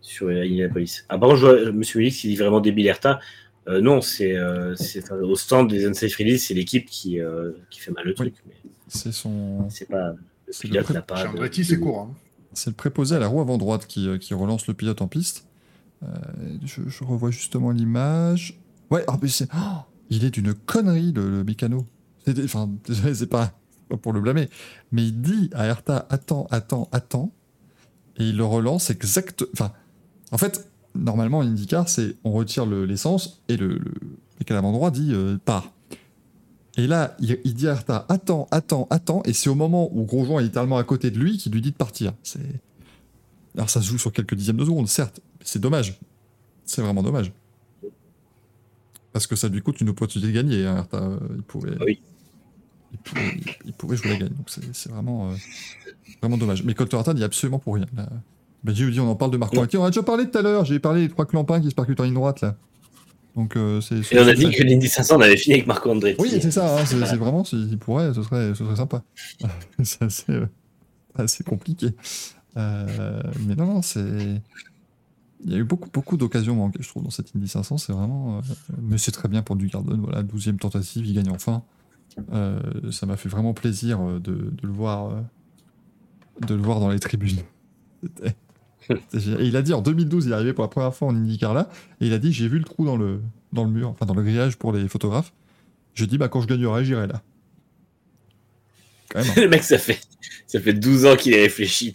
[0.02, 1.04] sur euh, Indianapolis.
[1.10, 3.20] Ah, par contre, je vois, Monsieur Willis qui dit vraiment débile Hertha.
[3.68, 7.52] Euh, non, c'est euh, c'est- enfin, au stand des Unsafe Release, c'est l'équipe qui, euh,
[7.72, 8.36] qui fait mal le truc.
[8.48, 8.54] Mais
[8.88, 9.68] C'est son.
[9.70, 10.14] c'est pas.
[10.48, 11.26] Le C'est le pilote n'a pas.
[11.52, 12.00] c'est court.
[12.02, 12.14] hein.
[12.54, 15.08] C'est le préposé à la roue avant droite qui, euh, qui relance le pilote en
[15.08, 15.48] piste.
[16.04, 16.08] Euh,
[16.64, 18.60] je, revois justement l'image.
[18.92, 21.86] Ouais, ah, mais c'est- oh, il est d'une connerie le, le mécano.
[22.44, 23.54] Enfin, désolé, c'est pas,
[24.02, 24.50] pour le blâmer,
[24.92, 27.32] mais il dit à Hertha attends, attends, attends,
[28.18, 29.46] et il le relance exact.
[29.54, 29.72] Enfin,
[30.32, 33.80] en fait, normalement, l'IndyCar, c'est on retire le- l'essence et le,
[34.40, 35.72] le droit dit euh, part.
[36.78, 40.40] Et là, il, dit à Hertha attends, attends, attends, et c'est au moment où Grosjean
[40.40, 42.14] est littéralement à côté de lui qu'il lui dit de partir.
[43.56, 46.00] Alors ça se joue sur quelques dixièmes de seconde, certes, c'est dommage.
[46.66, 47.32] C'est vraiment dommage.
[49.14, 50.66] Parce que ça lui coûte une opportunité de gagner.
[50.66, 50.86] hein,
[51.36, 52.02] Il pouvait, Oui.
[52.92, 54.30] il pouvait, il pouvait jouer la gagne.
[54.30, 55.36] Donc c'est vraiment, euh,
[56.22, 56.64] vraiment dommage.
[56.64, 57.86] Mais Colton Hertha n'y a absolument pour rien.
[57.96, 58.10] Là.
[58.64, 59.56] Ben, j'ai dit, on en parle de Marco.
[59.56, 59.78] Andretti.
[59.78, 60.66] On a déjà parlé tout à l'heure.
[60.66, 62.58] J'ai parlé des trois clampins qui se percutent en ligne droite là.
[63.36, 63.98] Donc euh, c'est.
[64.14, 66.20] Et on a dit que l'Indy 500 on avait fini avec Marco Andretti.
[66.22, 69.04] oui, c'est ça, hein, c'est c'est vraiment, s'il pourrait, ce serait, ce serait sympa.
[69.84, 70.46] c'est assez, euh,
[71.16, 71.90] assez compliqué.
[72.58, 74.42] Euh, mais non, non, c'est.
[75.46, 77.78] Il y a eu beaucoup, beaucoup d'occasions manquées, je trouve, dans cette Indy 500.
[77.78, 78.38] C'est vraiment.
[78.40, 78.42] euh,
[78.82, 80.00] mais c'est très bien pour du Garden.
[80.02, 81.64] Voilà, 12e tentative, il gagne enfin.
[82.34, 82.60] Euh,
[82.92, 85.24] ça m'a fait vraiment plaisir euh, de, le voir.
[86.48, 87.40] de le voir dans les tribunes.
[88.24, 88.32] Et
[89.14, 91.70] il a dit en 2012, il est arrivé pour la première fois en IndyCar là,
[92.02, 93.22] et il a dit j'ai vu le trou dans le,
[93.54, 95.34] dans le mur, enfin dans le grillage pour les photographes.
[95.94, 97.22] Je dis bah quand je gagnerai, j'irai là.
[99.10, 99.30] Quand même.
[99.30, 99.34] hein.
[99.42, 100.00] le mec, ça fait,
[100.48, 101.94] ça fait 12 ans qu'il y réfléchi.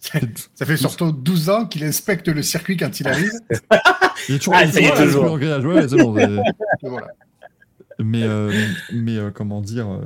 [0.54, 3.32] Ça fait surtout 12 ans qu'il inspecte le circuit quand il arrive.
[4.28, 6.12] Il est toujours, Ah, ça y est, toujours ouais, c'est bon.
[6.82, 7.06] voilà.
[7.98, 8.52] mais euh,
[8.92, 10.00] mais euh, comment dire, euh,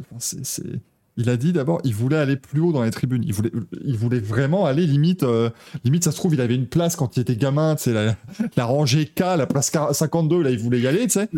[0.00, 0.80] enfin, c'est, c'est-
[1.16, 3.22] il a dit d'abord, il voulait aller plus haut dans les tribunes.
[3.24, 3.50] Il voulait,
[3.84, 5.50] il voulait vraiment aller limite, euh,
[5.84, 8.16] limite ça se trouve, il avait une place quand il était gamin, tu sais, la,
[8.56, 11.28] la rangée K, la place 52, là, il voulait y aller, tu sais.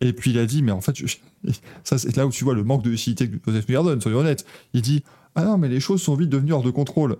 [0.00, 1.50] Et puis il a dit, mais en fait, je-
[1.84, 4.44] ça c'est là où tu vois le manque de lucidité de Joseph Newgarden, soyons honnêtes.
[4.74, 5.04] Il dit,
[5.36, 7.16] ah non, mais les choses sont vite devenues hors de contrôle.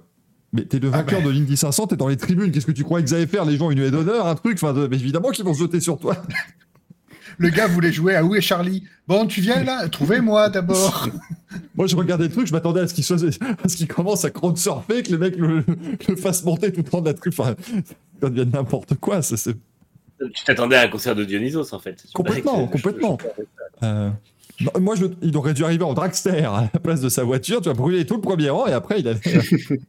[0.55, 1.27] Mais t'es le Ah vainqueur ben.
[1.27, 3.45] de l'Indy 500, t'es dans les tribunes, qu'est-ce que tu crois qu'ils allaient faire?
[3.45, 5.81] Les gens, une haie d'honneur, un truc, enfin, de- mais évidemment qu'ils vont se jeter
[5.81, 6.17] sur toi.
[7.39, 8.85] Le gars voulait jouer à Où est Charlie?
[9.09, 11.09] Bon, tu viens là Trouvez-moi d'abord.
[11.75, 14.25] Moi, je regardais le truc, je m'attendais à ce qu'il soit, à ce qu'il commence
[14.25, 15.65] à crowd surfer, que les mecs le,
[16.09, 17.35] le fassent monter tout le temps de la truc.
[17.37, 17.57] Enfin,
[18.23, 19.21] ça devient n'importe quoi.
[19.23, 19.57] c'est-
[20.33, 22.05] Tu t'attendais à un concert de Dionysos, en fait.
[22.15, 23.19] Complètement, complètement.
[23.21, 24.11] je- euh,
[24.61, 27.61] non, moi, je- il aurait dû arriver en dragster à la place de sa voiture.
[27.61, 29.21] Tu vas brûler tout le premier rang et après, il allait,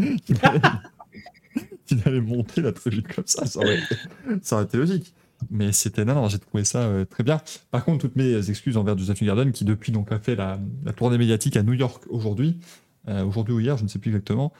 [0.28, 0.60] il allait,
[1.90, 3.46] il allait monter la tribune comme ça.
[3.46, 3.94] Ça aurait, été,
[4.42, 5.14] ça aurait été logique.
[5.50, 7.40] Mais c'était non, non, j'ai trouvé ça euh, très bien.
[7.70, 10.92] Par contre, toutes mes excuses envers Joseph Garden qui depuis donc a fait la, la
[10.92, 12.58] tournée médiatique à New York aujourd'hui,
[13.08, 14.52] euh, aujourd'hui ou hier, je ne sais plus exactement.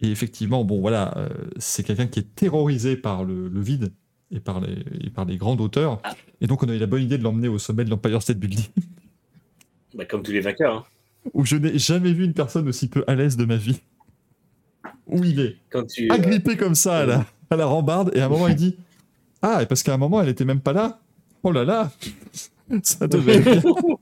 [0.00, 1.28] Et effectivement, bon voilà, euh,
[1.58, 3.92] c'est quelqu'un qui est terrorisé par le, le vide
[4.30, 6.00] et par les, et par les grandes hauteurs.
[6.04, 6.14] Ah.
[6.40, 8.38] Et donc on a eu la bonne idée de l'emmener au sommet de l'Empire State
[8.38, 8.66] Building,
[9.96, 10.76] Bah, comme tous les vainqueurs.
[10.76, 10.84] hein.
[11.32, 13.80] où je n'ai jamais vu une personne aussi peu à l'aise de ma vie.
[15.06, 18.26] Où il est Quand tu, agrippé comme ça à la, à la rambarde, et à
[18.26, 18.76] un moment il dit
[19.42, 21.00] Ah, et parce qu'à un moment elle était même pas là.
[21.42, 21.90] Oh là là
[22.82, 23.62] Ça devait être bien.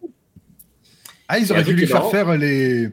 [1.28, 2.90] Ah, ils auraient dû lui faire faire les.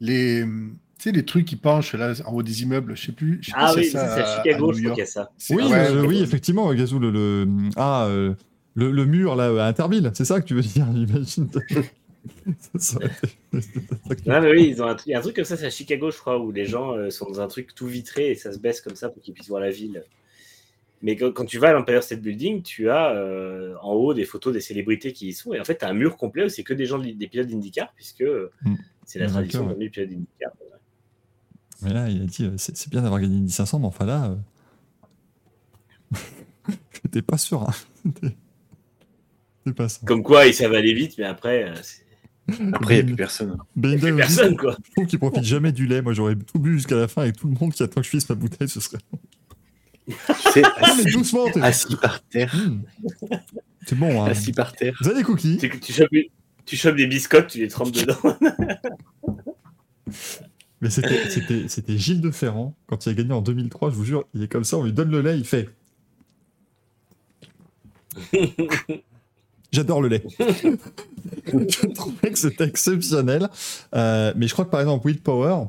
[0.00, 2.94] les tu sais, les trucs qui penchent là en haut des immeubles.
[2.94, 3.38] Je sais plus.
[3.40, 5.30] Je sais Ah oui, c'est à Chicago, je crois qu'il y a ça.
[5.48, 8.34] Oui, ouais, oui, effectivement, Gazou, le, le- ah, euh,
[8.74, 11.48] le, le mur là à Interville, c'est ça que tu veux dire, j'imagine.
[12.76, 15.14] Ça été- c'est ça que tu- Non, mais oui, ils ont un, truc- il y
[15.14, 17.26] a un truc comme ça, c'est à Chicago, je crois, où les gens euh, sont
[17.30, 19.60] dans un truc tout vitré et ça se baisse comme ça pour qu'ils puissent voir
[19.60, 20.04] la ville.
[21.02, 24.24] Mais quand, quand tu vas à l'Empire State Building, tu as euh, en haut des
[24.26, 25.54] photos des célébrités qui y sont.
[25.54, 27.26] Et en fait, tu as un mur complet où c'est que des gens de- des
[27.26, 28.74] pilotes d'IndyCar, puisque euh, Mm.
[29.06, 30.52] c'est la tradition d'amener les pilotes d'IndyCar.
[31.82, 34.36] Mais là, il a dit, c'est bien d'avoir gagné une 500, mais enfin là,
[36.12, 37.62] euh, pas sûr.
[37.62, 37.72] Hein.
[39.66, 40.00] C'est pas ça.
[40.06, 42.02] Comme quoi, ils savent aller vite, mais après, c'est
[42.72, 43.56] Après, il n'y a plus personne.
[43.76, 44.76] Belinda plus personne, quoi.
[44.84, 46.02] je trouve qu'il profite jamais du lait.
[46.02, 48.10] Moi, j'aurais tout bu jusqu'à la fin avec tout le monde qui attend que je
[48.10, 48.68] finisse ma bouteille.
[48.68, 48.98] Ce serait.
[50.52, 51.60] Sais, Ah, mais assis, doucement, t'es.
[51.62, 52.54] assis par terre.
[52.56, 52.80] Hmm.
[53.86, 54.22] C'est bon.
[54.24, 54.30] Hein.
[54.30, 54.94] Assis par terre.
[55.00, 56.08] Vous avez des cookies Tu, tu chopes,
[56.66, 58.18] tu chopes des biscottes, tu les trempes dedans.
[60.80, 64.04] Mais c'était- c'était c'était Gilles de Ferrand, quand il a gagné en 2003, je vous
[64.04, 65.68] jure, il est comme ça, on lui donne le lait, il fait.
[69.72, 70.22] J'adore le lait.
[71.46, 73.48] je trouvais que c'était exceptionnel.
[73.94, 75.66] Euh, mais je crois que par exemple, Will Power,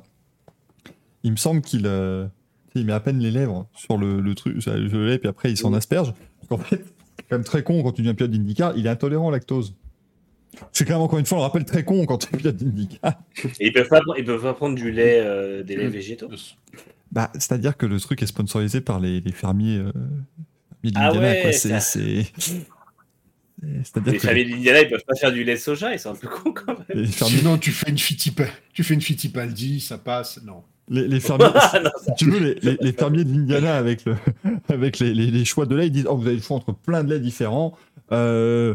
[1.23, 2.25] il me semble qu'il euh,
[2.75, 5.51] il met à peine les lèvres sur le, le truc, sur le lait, puis après
[5.51, 6.13] il s'en asperge.
[6.49, 6.77] Qu'en fait,
[7.17, 9.75] c'est quand même très con quand tu deviens pilote d'IndyCar, il est intolérant au lactose.
[10.73, 12.55] C'est quand même encore une fois, on le rappelle très con quand tu es pilote
[12.57, 13.13] d'IndyCar.
[13.59, 16.27] Et ils peuvent pas, ils peuvent pas prendre du lait, euh, des laits végétaux?
[17.11, 19.91] Bah, c'est-à-dire que le truc est sponsorisé par les, les fermiers, euh,
[20.81, 22.31] fermiers Ah ouais, c'est-
[23.61, 26.11] C'est-à-dire Les que familles d'Indiana, ils peuvent pas faire du lait de soja, ils sont
[26.11, 26.85] un peu cons quand même.
[26.93, 30.39] les fermiers, Sinon, tu fais une Fittipaldi, tu fais une Fittipaldi, ça passe.
[30.43, 30.63] Non.
[30.89, 31.45] les, les fermiers,
[31.83, 34.15] non, si tu veux, les, les- les fermiers de l'Indiana avec, le,
[34.69, 36.73] avec les, les- les choix de lait, ils disent Oh, vous avez le choix entre
[36.73, 37.77] plein de laits différents,
[38.11, 38.73] euh,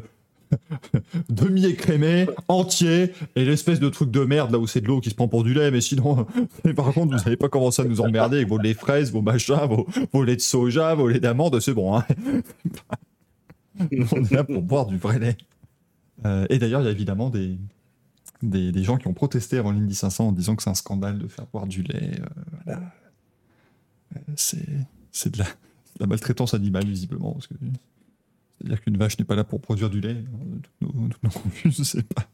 [1.31, 5.15] demi-écrémé, entier, et l'espèce de truc de merde là où c'est de l'eau qui se
[5.17, 6.27] prend pour du lait, mais sinon,
[6.65, 9.23] mais par contre, vous n'allez pas commencer à nous emmerder avec vos laits fraises, vos
[9.23, 11.97] machins, vos, vos laits de soja, vos laits d'amande, c'est bon.
[11.97, 12.05] Hein.
[14.13, 15.37] On est là pour boire du vrai lait.
[16.25, 17.59] Euh, et d'ailleurs, il y a évidemment des,
[18.43, 21.29] des, gens qui ont protesté avant l'Indy 500 en disant que c'est un scandale de
[21.29, 22.13] faire boire du lait.
[22.69, 22.75] euh.
[24.17, 24.67] Euh, c'est
[25.13, 25.39] c'est de
[26.01, 27.37] la, maltraitance animale, visiblement.
[28.61, 30.17] C'est-à-dire qu'une vache n'est pas là pour produire du lait.
[30.17, 32.29] euh, Toutes nos, toutes nos confuses, c'est pas.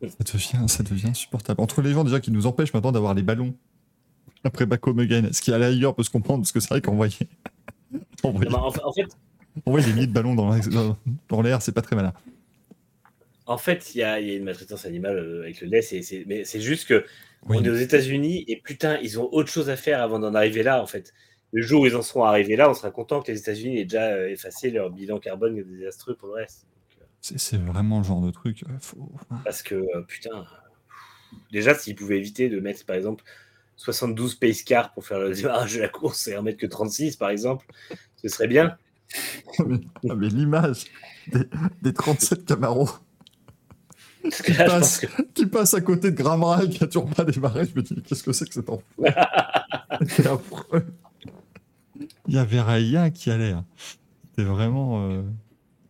[0.00, 1.60] Ça devient, ça devient insupportable.
[1.60, 3.54] Entre les gens déjà qui nous empêchent maintenant d'avoir les ballons
[4.44, 6.68] après Back Home Again, ce qui à la rigueur peut se comprendre, parce que c'est
[6.68, 6.80] vrai
[8.22, 9.18] en fait- en fait,
[9.66, 10.96] envoyer des milliers de ballons dans la- dans-
[11.28, 12.12] dans l'air, c'est pas très malin.
[13.46, 15.80] En fait, il y a, il y a une maltraitance animale euh, avec le lait,
[16.26, 17.04] mais c'est juste que
[17.46, 17.56] Oui.
[17.58, 20.62] on est aux États-Unis et putain, ils ont autre chose à faire avant d'en arriver
[20.62, 21.12] là, en fait.
[21.52, 23.84] Le jour où ils en seront arrivés là, on sera content que les États-Unis aient
[23.84, 26.66] déjà euh, effacé leur bilan carbone désastreux pour le reste.
[27.22, 28.64] C'est vraiment le genre de truc.
[28.64, 29.10] euh, faut-
[29.44, 30.44] Parce que putain,
[31.50, 33.24] déjà, s'ils pouvaient éviter de mettre par exemple
[33.76, 37.16] 72 pace cars pour faire le démarrage de la course et en mettre que 36
[37.16, 37.66] par exemple,
[38.16, 38.76] ce serait bien.
[39.66, 39.80] Mais,
[40.10, 40.86] ah, mais l'image
[41.32, 41.44] des,
[41.82, 42.88] des 37 Camaro
[44.24, 45.00] je passe.
[45.00, 48.02] que qui passe à côté de Gramral qui a toujours pas démarré, je me dis,
[48.02, 48.82] qu'est-ce que c'est que cet enfant?
[52.26, 53.52] Il y avait rien qui allait.
[53.52, 53.64] hein.
[54.30, 55.08] C'était vraiment.
[55.08, 55.22] euh,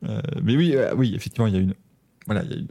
[0.09, 1.75] euh, mais oui, euh, oui, effectivement, il y a une.
[2.27, 2.69] Voilà, il y a une.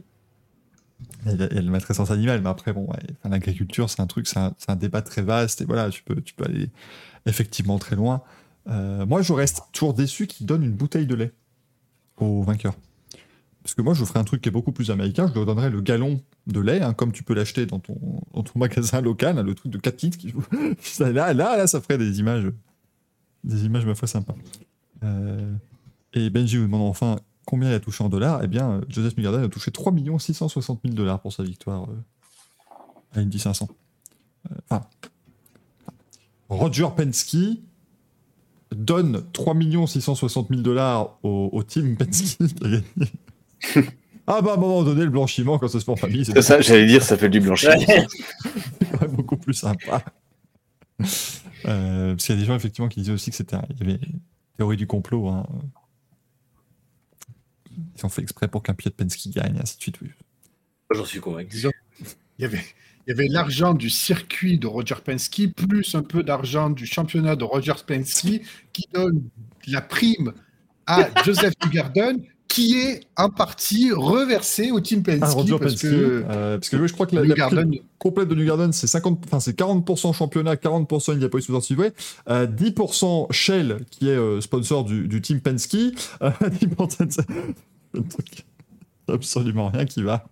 [1.26, 4.00] Il y a, il y a la animale, mais après, bon, ouais, enfin, l'agriculture, c'est
[4.00, 6.44] un truc, c'est un, c'est un débat très vaste, et voilà, tu peux, tu peux
[6.44, 6.70] aller
[7.26, 8.22] effectivement très loin.
[8.68, 11.32] Euh, moi, je reste toujours déçu qu'ils donnent une bouteille de lait
[12.18, 12.74] au vainqueur.
[13.62, 15.70] Parce que moi, je ferais un truc qui est beaucoup plus américain, je leur donnerais
[15.70, 17.98] le gallon de lait, hein, comme tu peux l'acheter dans ton,
[18.32, 20.18] dans ton magasin local, hein, le truc de 4 litres.
[20.18, 20.32] Qui...
[21.00, 22.50] Là, là, là, ça ferait des images,
[23.44, 24.34] des images, ma foi, sympas.
[25.02, 25.54] Euh,
[26.14, 27.16] et Benji vous demande enfin
[27.48, 28.40] combien il a touché en dollars.
[28.42, 33.18] Eh bien, euh, Joseph Newgarden a touché 3 660 000 dollars pour sa victoire euh,
[33.18, 33.68] à Indy 500.
[33.70, 34.86] Euh, Enfin,
[36.48, 37.58] Roger Penske
[38.74, 39.54] donne 3
[39.86, 42.84] 660 000 dollars au, au team Penske qui a gagné.
[44.30, 46.32] Ah bah à un moment donné, le blanchiment, quand ça se fait en famille, c'est
[46.34, 47.72] C'est ça, j'allais dire, ça fait du blanchiment.
[48.92, 50.04] Quand même beaucoup plus sympa.
[51.64, 53.78] Euh, parce qu'il y a des gens effectivement qui disaient aussi que c'était un- il
[53.78, 54.20] y avait une
[54.58, 55.28] théorie du complot.
[55.28, 55.46] hein.
[57.96, 60.00] Ils ont fait exprès pour qu'un pilote Penske gagne, et ainsi de suite.
[60.02, 60.10] oui.
[60.90, 61.66] j'en suis convaincu.
[62.38, 62.60] Il y avait,
[63.08, 67.36] il y avait l'argent du circuit de Roger Penske, plus un peu d'argent du championnat
[67.36, 68.42] de Roger Penske,
[68.74, 69.22] qui donne
[69.66, 70.34] la prime
[70.86, 75.22] à Joseph Newgarden, qui est en partie reversé au team Penske.
[75.22, 78.28] Ah, Roger parce Penske, que euh, parce que je crois que la, la prime complète
[78.28, 81.92] de New Garden, c'est 50, enfin c'est 40% championnat, 40% Indianapolis Motor Speedway,
[82.28, 85.76] euh, 10% Shell qui est euh, sponsor du, du team Penske,
[86.20, 87.20] euh, 10% c'est
[87.98, 88.44] un truc
[89.08, 90.26] absolument rien qui va.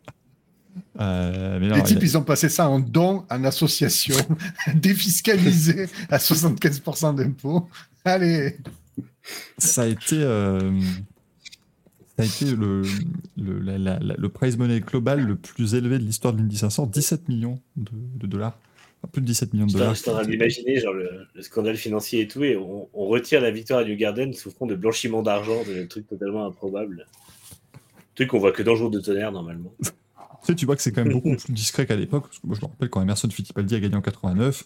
[1.01, 4.15] Euh, mais non, les il types, ils ont passé ça en don, en association,
[4.75, 7.69] défiscalisé à 75% d'impôts.
[8.05, 8.57] Allez,
[9.59, 10.73] ça a été euh,
[12.17, 12.83] Ça a été le,
[13.37, 16.57] le, la- la- la- le prize money global le plus élevé de l'histoire de l'Indy
[16.57, 18.57] 500, 17 millions de, de dollars.
[19.03, 19.97] Enfin, plus de 17 millions de Je dollars.
[19.97, 23.43] suis en train d'imaginer genre le, le scandale financier et tout, et on, on retire
[23.43, 27.07] la victoire à New Garden sous fond de blanchiment d'argent, de trucs totalement improbables.
[28.15, 29.75] Truc qu'on voit que dans le jour de tonnerre normalement.
[30.47, 32.25] Tu sais, tu vois que c'est quand même beaucoup plus discret qu'à l'époque.
[32.29, 34.65] Parce que moi, je me rappelle quand Emerson Fittipaldi a gagné en 89.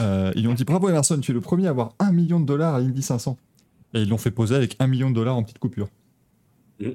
[0.00, 2.40] euh, ils lui ont dit Bravo Emerson, tu es le premier à avoir 1 million
[2.40, 3.36] de dollars à l'Indy 500.
[3.94, 5.88] Et ils l'ont fait poser avec 1 million de dollars en petite coupure.
[6.80, 6.88] Mm.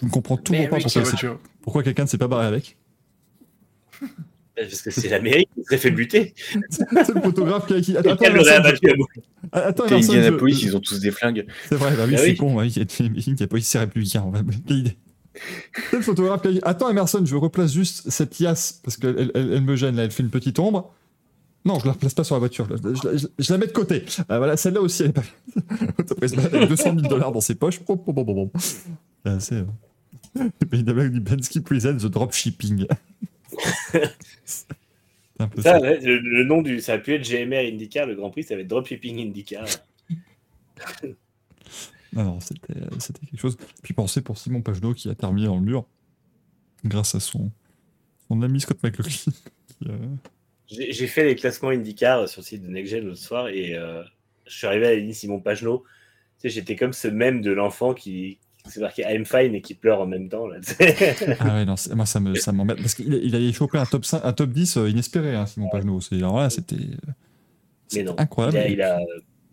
[0.00, 2.76] Je ne comprends toujours pas pourquoi, pourquoi quelqu'un ne s'est pas barré avec.
[4.54, 6.34] Parce que c'est l'Amérique qui s'est fait buter.
[6.70, 6.84] c'est
[7.14, 7.80] le photographe qui a.
[7.80, 7.96] Qui...
[7.96, 11.46] Attends, attends, Emerson, je- Attends, T'es Emerson, Indianapolis, je- ils ont tous des flingues.
[11.68, 12.36] C'est vrai, bah oui, Ah c'est oui.
[12.36, 12.54] con.
[12.54, 12.82] Ouais, il y a
[13.32, 14.22] Indianapolis, c'est républicain.
[14.22, 14.44] en fait.
[14.66, 14.96] Quelle idée.
[15.90, 19.16] C'est le photographe qui a dit Attends, Emerson, je replace juste cette liasse parce qu'elle
[19.18, 20.92] elle, elle- elle me gêne là, elle fait une petite ombre.
[21.64, 22.68] Non, je la replace pas sur la voiture.
[22.70, 24.04] Je, je- je- je la mets de côté.
[24.28, 25.22] Ah, voilà, celle-là aussi, elle est pas.
[25.98, 27.80] Après, il se balade avec 200 000 dollars dans ses poches.
[27.80, 27.98] Pom.
[29.24, 29.54] C'est assez.
[29.56, 29.64] euh,
[30.60, 32.86] Le pays d'Amérique du Bensky presents the dropshipping.
[34.44, 34.66] C'est
[35.40, 35.72] un peu ça.
[35.78, 36.80] Ça, ouais, le, le nom du.
[36.80, 39.66] Ça a pu être GMR IndyCar, le Grand Prix, ça va être Dropshipping IndyCar.
[42.16, 43.56] Non, non, c'était c'était quelque chose.
[43.82, 45.86] Puis pensez pour Simon Pagenaud qui a terminé dans le mur
[46.84, 47.50] grâce à son,
[48.28, 49.12] son ami Scott McLaughlin.
[49.12, 49.96] qui, euh,
[50.66, 54.02] J'ai j'ai fait les classements IndyCar sur le site de NextGen l'autre soir et euh,
[54.46, 55.84] je suis arrivé à la ligne Simon Pagenaud.
[56.40, 59.74] Tu sais, j'étais comme ce même de l'enfant qui, s'est marqué I'm fine et qui
[59.74, 60.46] pleure en même temps.
[60.48, 60.58] Là.
[61.38, 62.78] Ah ouais, non, c'est- moi ça me- ça m'embête.
[62.78, 65.68] Parce qu'il il allait choper un top, 5, un top 10 euh, inespéré, hein, Simon
[65.70, 66.00] Pagenaud.
[66.00, 66.76] C'est- Alors là, c'était
[67.94, 68.56] Mais non, incroyable.
[68.56, 69.00] il a, il a-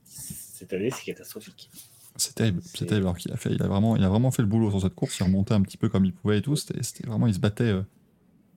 [0.06, 1.70] cette année, c'est catastrophique.
[2.16, 2.62] C'est terrible.
[2.64, 3.08] C'est terrible.
[3.08, 4.96] Alors qu'il a, fait, il, a vraiment, il a vraiment fait le boulot sur cette
[4.96, 5.18] course.
[5.20, 6.56] Il remontait un petit peu comme il pouvait et tout.
[6.56, 7.64] C'était vraiment, il se battait.
[7.64, 7.82] euh,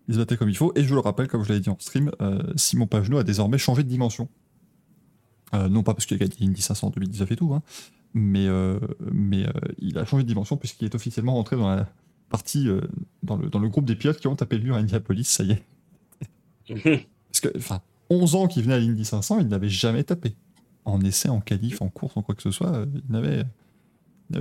[0.08, 0.72] il se battait comme il faut.
[0.76, 3.58] Et je le rappelle, comme je l'avais dit en stream, euh, Simon Pagenaud a désormais
[3.58, 4.28] changé de dimension.
[5.54, 7.62] Euh, non pas parce qu'il a gagné Indy 500 en 2019 et tout, hein,
[8.14, 8.46] mais,
[9.12, 9.46] mais
[9.78, 11.88] il a changé de dimension puisqu'il est officiellement rentré dans la
[12.30, 12.68] partie,
[13.22, 15.44] dans, le, dans le groupe des pilotes qui ont tapé le mur à Indianapolis, ça
[15.44, 15.64] y est.
[17.30, 17.80] Parce que, enfin,
[18.10, 20.34] 11 ans qu'il venait à l'Indy 500, il n'avait jamais tapé.
[20.86, 23.44] En essai, en qualif, en course, en quoi que ce soit, euh, il n'avait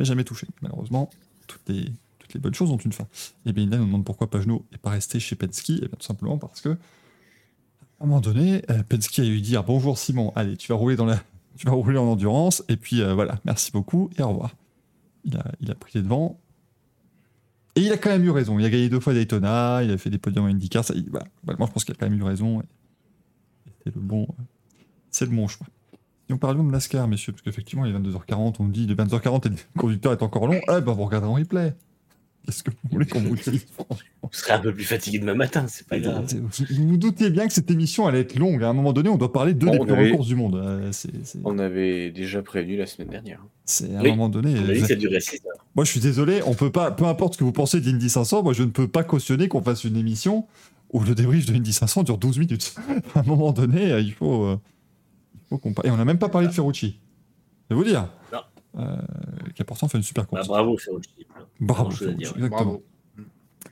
[0.05, 0.47] jamais touché.
[0.61, 1.09] Malheureusement,
[1.47, 1.91] toutes les,
[2.39, 3.07] bonnes choses ont une fin.
[3.47, 5.71] Et bien, il nous demande pourquoi Pagenaud n'est pas resté chez Penske.
[5.71, 9.63] Et bien, tout simplement parce que, à un moment donné, euh, Penske a eu dire
[9.63, 11.19] Bonjour Simon, allez, tu vas rouler, dans la...
[11.57, 12.63] tu vas rouler en endurance.
[12.69, 14.55] Et puis euh, voilà, merci beaucoup et au revoir.
[15.23, 15.35] Il
[15.71, 16.39] a, pris les devants.
[17.75, 18.59] Et il a quand même eu raison.
[18.59, 20.85] Il a gagné deux fois Daytona, il a fait des podiums à IndyCar.
[20.85, 22.61] Ça, je pense qu'il a quand même eu raison.
[23.83, 24.27] C'est le bon,
[25.09, 25.65] c'est le bon choix.
[26.29, 29.45] Et on parlions de NASCAR, messieurs, parce qu'effectivement, il est 22h40, on dit de 22h40
[29.47, 30.59] et le conducteur est encore long.
[30.69, 31.73] Eh ben, vous regardez en replay.
[32.45, 33.65] Qu'est-ce que vous voulez qu'on vous dise
[34.21, 36.25] Vous serez un peu plus fatigué demain matin, c'est pas grave.
[36.31, 38.63] Vous vous doutez bien que cette émission allait être longue.
[38.63, 40.55] À un moment donné, on doit parler de Bon, des plus avait- courses du monde.
[40.55, 43.43] Euh, c'est- c'est- On avait déjà prévenu la semaine dernière.
[43.65, 44.09] C'est à un Oui.
[44.11, 44.53] moment donné.
[44.59, 45.65] On a dit euh, que ça durait 6 heures.
[45.75, 48.09] Moi, je suis désolé, on peut pas, peu importe ce que vous pensez de l'Indy
[48.11, 50.45] 500, moi, je ne peux pas cautionner qu'on fasse une émission
[50.93, 52.75] où le débrief de l'Indy 500 dure 12 minutes.
[53.15, 54.59] à un moment donné, euh, il faut, euh,
[55.83, 56.99] Et on n'a même pas parlé de Ferrucci.
[57.69, 58.07] Je vais vous dire.
[58.77, 58.97] Euh,
[59.55, 60.47] qui a pourtant fait une super Bah, course.
[60.47, 61.09] bravo, Ferrucci.
[61.61, 61.91] bravo.
[61.91, 62.33] Ferrucci, dire.
[62.35, 62.63] exactement.
[62.63, 62.83] Bravo.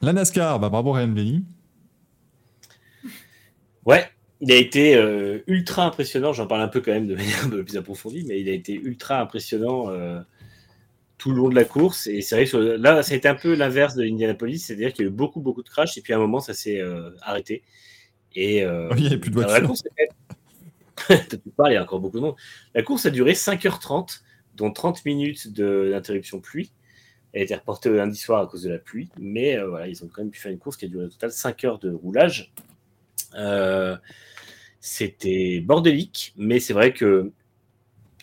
[0.02, 1.42] La NASCAR, bah, bravo Ryan Blaney.
[3.86, 4.06] Ouais,
[4.40, 6.32] il a été euh, ultra impressionnant.
[6.34, 8.54] J'en parle un peu quand même de manière un peu plus approfondie, mais il a
[8.54, 10.22] été ultra impressionnant euh,
[11.18, 12.08] tout le long de la course.
[12.08, 15.04] Et c'est vrai que là, ça a été un peu l'inverse de l'Indianapolis, c'est-à-dire qu'il
[15.06, 17.10] y a eu beaucoup, beaucoup de crashs, et puis à un moment, ça s'est euh,
[17.22, 17.62] arrêté.
[18.36, 19.54] Et euh, Il n'y avait plus de voiture.
[19.54, 19.84] la course,
[21.08, 22.36] T'as pu parler, il y a encore beaucoup de monde.
[22.76, 24.22] La course a duré 5h30,
[24.56, 26.72] dont 30 minutes de- d'interruption pluie.
[27.34, 29.88] Elle a été reportée au lundi soir à cause de la pluie, mais euh, voilà,
[29.88, 31.80] ils ont quand même pu faire une course qui a duré au total 5 heures
[31.80, 32.54] de roulage.
[33.36, 33.98] Euh,
[34.80, 37.32] C'était bordélique, mais c'est vrai que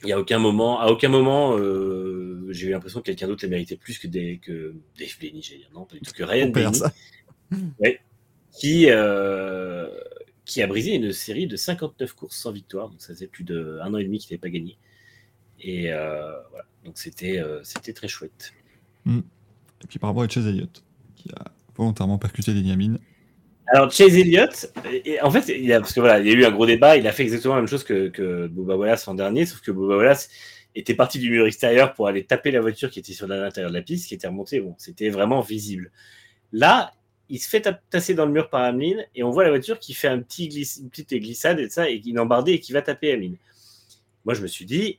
[0.04, 3.50] il a aucun moment, à aucun moment, euh, j'ai eu l'impression que quelqu'un d'autre l'a
[3.50, 5.40] mérité plus que, des, que Dave Blaney,
[5.74, 6.92] non, pas du tout que Ryan Blaney ça.
[8.52, 8.86] qui,
[10.44, 12.88] qui a brisé une série de 59 courses sans victoire.
[12.88, 14.78] Donc ça faisait plus d'un an et demi qu'il n'avait pas gagné.
[15.60, 18.52] Et euh, voilà, donc c'était euh, c'était très chouette.
[19.06, 20.82] Et puis bravo à Chase Elliott,
[21.16, 21.44] qui a
[21.76, 22.98] volontairement percuté les Niamines.
[23.72, 24.72] Alors Chase Elliott,
[25.04, 26.96] et, en fait, il a, parce que voilà, il y a eu un gros débat,
[26.96, 29.70] il a fait exactement la même chose que, que Bubba Wallace l'an dernier, sauf que
[29.70, 30.28] Bubba Wallace
[30.74, 33.76] était parti du mur extérieur pour aller taper la voiture qui était sur l'intérieur de
[33.76, 34.60] la piste, qui était remontée.
[34.60, 35.90] Bon, c'était vraiment visible.
[36.52, 36.92] Là,
[37.30, 39.78] il se fait ta- tasser dans le mur par Hamlin et on voit la voiture
[39.78, 40.46] qui fait un petit
[40.80, 43.34] une petite glissade et ça, et qui est embardée et qui va taper Hamlin.
[44.24, 44.98] Moi, je me suis dit,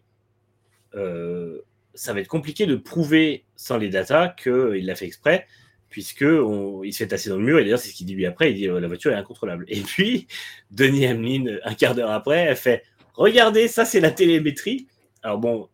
[0.96, 1.60] euh,
[1.94, 5.46] ça va être compliqué de prouver sans les datas qu'il l'a fait exprès,
[5.90, 7.60] puisque il se fait tasser dans le mur.
[7.60, 8.52] Et d'ailleurs, c'est ce qu'il dit lui après.
[8.52, 9.66] Il dit la voiture est incontrôlable.
[9.68, 10.28] Et puis,
[10.72, 12.84] Denis Hamlin, un quart d'heure après, elle fait
[13.14, 14.88] Regardez, ça, c'est la télémétrie.
[15.22, 15.70] Alors bon,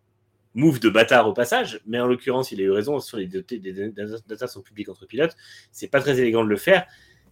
[0.57, 4.47] move de bâtard au passage, mais en l'occurrence, il a eu raison sur les data,
[4.47, 5.35] sont publiques entre pilotes.
[5.71, 6.85] C'est pas très élégant de le faire,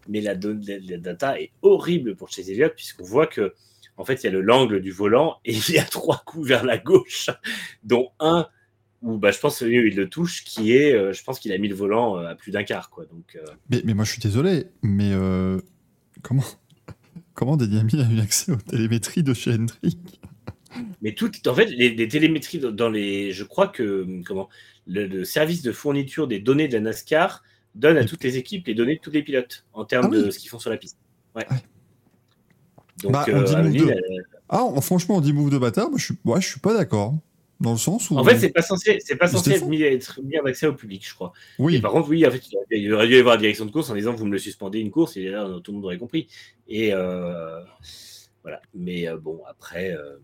[0.08, 3.56] mais la, la- la data est horrible pour Chase Elliott, puisqu'on voit que,
[3.98, 6.48] en fait, il y a le l'angle du volant et il y a trois coups
[6.48, 7.30] vers la gauche,
[7.84, 8.48] dont un
[9.02, 11.58] où bah, je pense que il le touche, qui est, euh, je pense qu'il a
[11.58, 13.06] mis le volant euh, à plus d'un quart, quoi.
[13.06, 15.12] Donc, euh, Mais, mais moi, je suis désolé, mais
[16.22, 16.44] comment,
[17.34, 20.20] comment Denis Hamlin a eu accès aux télémétries de chez Hendrick
[21.02, 24.50] Mais tout, en fait, les, les télémétries dans- les, je crois que comment,
[24.88, 27.44] le, le service de fourniture des données de la NASCAR
[27.76, 30.26] donne à toutes les équipes les données de tous les pilotes en termes Ah oui.
[30.26, 30.98] de ce qu'ils font sur la piste.
[31.36, 31.46] Ouais.
[31.50, 31.58] Ouais.
[33.04, 35.58] Donc, Bah, on euh, dit move Hamlin, de- elle- Ah, franchement, on dit move de
[35.58, 37.16] bâtard, moi, je suis, ouais, je suis pas d'accord.
[37.62, 38.18] Dans le sens où.
[38.18, 40.74] en fait, c'est pas censé, c'est pas censé être mis, être mis en accès au
[40.74, 41.32] public, je crois.
[41.58, 42.42] Et Oui, par contre, oui, en fait,
[42.72, 44.80] il aurait dû y avoir la direction de course en disant vous me le suspendez
[44.80, 46.28] une course, et là, tout le monde aurait compris.
[46.68, 47.62] Et euh,
[48.44, 48.62] voilà.
[48.74, 49.92] Mais euh, bon, après.
[49.94, 50.18] euh,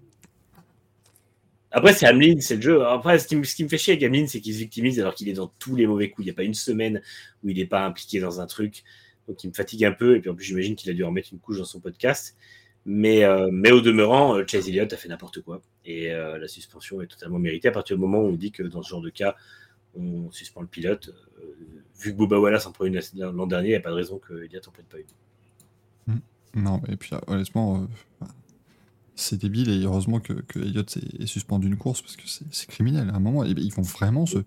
[1.72, 2.86] Après, c'est Hamlin, c'est le jeu.
[2.86, 5.34] Après, ce qui, me, fait chier avec Hamlin, c'est qu'il se victimise alors qu'il est
[5.34, 6.26] dans tous les mauvais coups.
[6.26, 7.02] Il n'y a pas une semaine
[7.44, 8.84] où il n'est pas impliqué dans un truc.
[9.28, 10.18] Donc, il me fatigue un peu.
[10.18, 12.36] Et puis, en plus, j'imagine qu'il a dû remettre une couche dans son podcast.
[12.86, 15.62] Mais, euh, mais au demeurant, euh, Chase Elliott a fait n'importe quoi.
[15.86, 18.64] Et euh, la suspension est totalement méritée à partir du moment où on dit que
[18.64, 19.36] dans ce genre de cas,
[19.96, 21.14] on suspend le pilote.
[22.00, 24.18] Vu que Boba Wallace en prend une l'an dernier, il n'y a pas de raison
[24.18, 26.20] que Elliott en prenne pas une.
[26.56, 27.88] non, mais puis, honnêtement,
[29.22, 32.68] c'est débile et heureusement que, que Elliott est, est suspendu une course parce que c'est
[32.68, 33.10] criminel.
[33.10, 34.40] À un moment, ils ils vont vraiment se.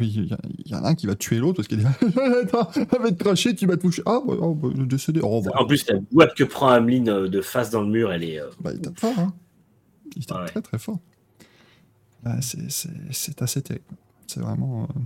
[0.00, 0.36] Il
[0.66, 1.84] y, en a un qui va tuer l'autre parce qu'il dit
[2.42, 4.02] Attends, elle va te cracher, tu vas te toucher.
[4.04, 5.20] Ah, bah, oh, bah, décédé.
[5.22, 8.12] Oh, bah, En plus, la boîte que prend Hamlin euh, de face dans le mur,
[8.12, 8.38] elle est.
[8.40, 9.32] euh, bah, il tape fort, hein.
[10.16, 10.46] Il tape Ouais.
[10.48, 10.98] très très fort.
[12.26, 13.84] Ah, c'est- assez terrible.
[14.26, 14.84] C'est vraiment.
[14.84, 15.00] euh,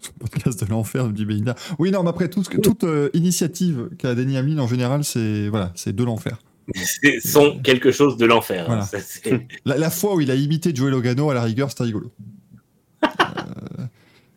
[0.20, 1.56] podcast de l'enfer, dit Belinda.
[1.80, 5.72] Oui, non, mais après, tout toute euh, initiative qu'a Denis Hamlin en général, c'est voilà,
[5.74, 6.38] c'est de l'enfer.
[6.74, 8.62] C'est- sont quelque chose de l'enfer.
[8.62, 8.66] hein.
[8.66, 8.82] Voilà.
[8.82, 11.84] Ça, c'est- La, la fois où il a imité Joey Logano, à la rigueur, c'était
[11.84, 12.12] rigolo.
[13.04, 13.84] Euh,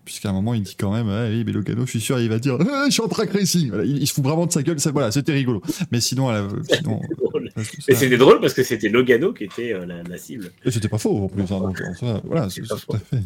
[0.03, 2.27] Puisqu'à un moment, il dit quand même, ah, oui, mais Logano, je suis sûr, il
[2.27, 3.69] va dire, Ah, je suis en track racing.
[3.69, 5.61] Voilà, il, il se fout vraiment de sa gueule, ça, voilà, c'était rigolo.
[5.91, 6.99] Mais sinon, euh, sinon
[7.35, 7.39] euh,
[7.87, 10.51] Mais c'était drôle parce que c'était Logano qui était euh, la, la cible.
[10.65, 11.43] et c'était pas faux en plus.
[11.43, 13.21] hein, donc, en soi, voilà, c'est tout à fait,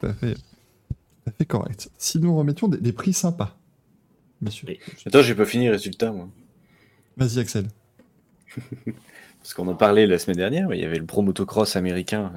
[0.00, 1.90] tout à fait, tout à fait correct.
[1.98, 3.56] Si nous remettions des, des prix sympas,
[4.40, 4.66] messieurs.
[4.68, 4.78] Oui.
[5.04, 6.28] Attends, j'ai pas fini le résultat, moi.
[7.18, 7.66] Vas-y, Axel.
[9.38, 12.32] Parce qu'on en parlait la semaine dernière, mais il y avait le pro motocross américain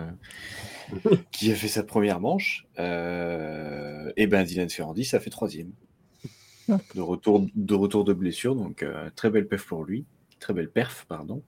[1.07, 2.67] euh, qui a fait sa première manche.
[2.77, 5.71] Euh, et ben Dylan Ferrandis a fait troisième.
[6.93, 10.05] De retour de, retour de blessure, donc euh, très belle perf pour lui.
[10.39, 11.41] Très belle perf, pardon.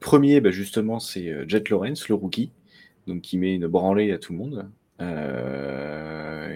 [0.00, 2.52] Premier, bah, justement, c'est Jet Lawrence, le rookie,
[3.08, 4.70] donc qui met une branlée à tout le monde,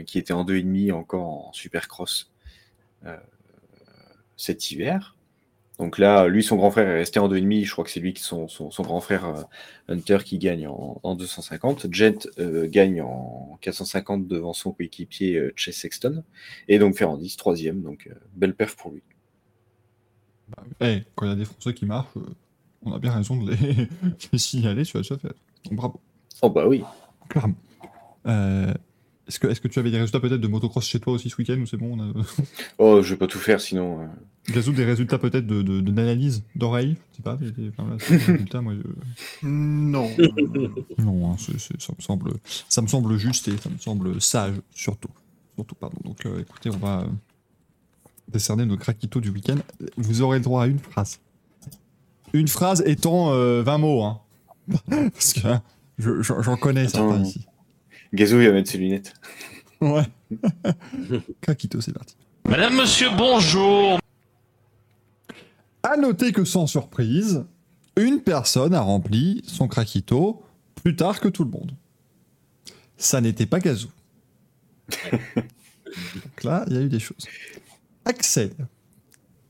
[0.07, 2.31] qui était en 2,5 encore en supercross
[4.37, 5.17] cet hiver.
[5.79, 7.65] Donc là, lui, son grand frère est resté en 2,5.
[7.65, 9.43] Je crois que c'est lui qui son, son, son grand frère euh,
[9.89, 11.87] Hunter qui gagne en, en 250.
[11.91, 16.23] Jet euh, gagne en 450 devant son coéquipier euh, Chase Sexton.
[16.69, 17.83] Et donc Ferrandis, troisième.
[17.83, 19.03] Donc euh, belle perf pour lui.
[20.49, 22.15] Bah, eh, quand il y a des Français qui marchent,
[22.83, 25.17] on a bien raison de les, signaler sur la.
[25.65, 26.01] Donc bravo.
[26.43, 26.83] Oh bah oui.
[27.29, 27.57] Clairement.
[29.33, 31.31] Euh, est-ce, que, est-ce que tu avais des résultats peut-être de motocross chez toi aussi
[31.31, 32.13] ce week-end ou c'est bon on a...
[32.79, 34.01] Oh, je vais pas tout faire sinon.
[34.03, 34.07] euh,
[34.53, 37.37] Gazou, des résultats peut-être de, de, de- d'analyse d'oreille Je sais pas.
[37.37, 40.09] Des, des- enfin, là, c'est des résultats, moi, je- Non.
[40.99, 42.33] Non, hein, c'est- c'est- ça, me semble,
[42.69, 45.11] ça me semble juste et ça me semble sage surtout.
[45.57, 45.97] Surtout, pardon.
[46.05, 47.07] Donc euh, écoutez, on va euh,
[48.29, 49.57] décerner nos craquitos du week-end.
[49.97, 51.21] Vous aurez le droit à une phrase.
[52.33, 54.03] Une phrase étant euh, 20 mots.
[54.03, 54.21] Hein.
[54.89, 55.63] Parce que hein,
[55.99, 57.47] je- j'en connais certains ici.
[58.13, 59.15] Gazou, il va mettre ses lunettes.
[59.81, 60.05] Ouais.
[61.41, 62.15] Craquito, c'est parti.
[62.49, 63.99] Madame, monsieur, bonjour.
[65.83, 67.45] À noter que sans surprise,
[67.97, 70.45] une personne a rempli son craquito
[70.77, 71.73] plus tard que tout le monde.
[72.97, 73.91] Ça n'était pas Gazou.
[75.25, 77.27] Donc là, il y a eu des choses.
[78.05, 78.53] Axel,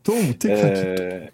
[0.02, 1.26] ton ou tes Euh,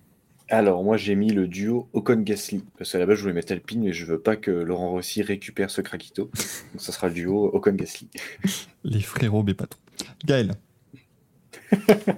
[0.49, 2.65] alors, moi, j'ai mis le duo Ocon-Gasly.
[2.79, 5.23] Parce qu'à la base, je voulais mettre Alpine, mais je veux pas que Laurent Rossi
[5.23, 6.25] récupère ce craquito.
[6.73, 8.09] Donc, ça sera le duo Ocon-Gasly.
[8.85, 9.81] Les frérots, mais pas trop.
[10.25, 10.55] Gaël,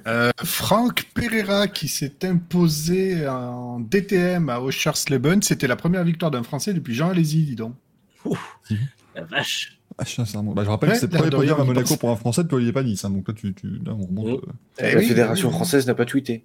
[0.07, 5.43] Euh, Franck Pereira qui s'est imposé en DTM à Oschersleben.
[5.43, 7.75] C'était la première victoire d'un Français depuis Jean Alési, dis donc.
[9.15, 9.79] La vache.
[9.99, 11.99] ah, sincèrement, bah, je rappelle Ouais, que c'est le premier podium à Monaco pense.
[11.99, 13.01] pour un Français depuis Olivier Panis.
[13.03, 14.27] hein, donc là, tu, tu, là, on remonte.
[14.27, 14.31] Mm.
[14.31, 15.57] euh, Eh la oui, Fédération oui, oui.
[15.59, 16.45] française n'a pas tweeté.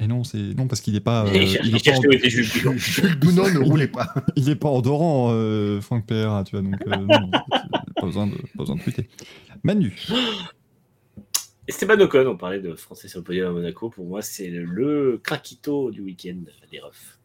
[0.00, 3.58] Et non, c'est non parce qu'il n'est pas, euh, il, est pas en, Jules ne
[3.58, 4.14] roulait pas.
[4.36, 6.62] il est pas endorant, euh, Franck Pereira, tu vois.
[6.62, 9.08] Donc euh, non, pas besoin de, pas besoin de tweeter.
[9.64, 9.92] Manu,
[11.66, 13.90] Esteban Ocon, on parlait de Français sur le podium à Monaco.
[13.90, 16.38] Pour moi, c'est le craquito du week-end
[16.70, 17.18] des refs.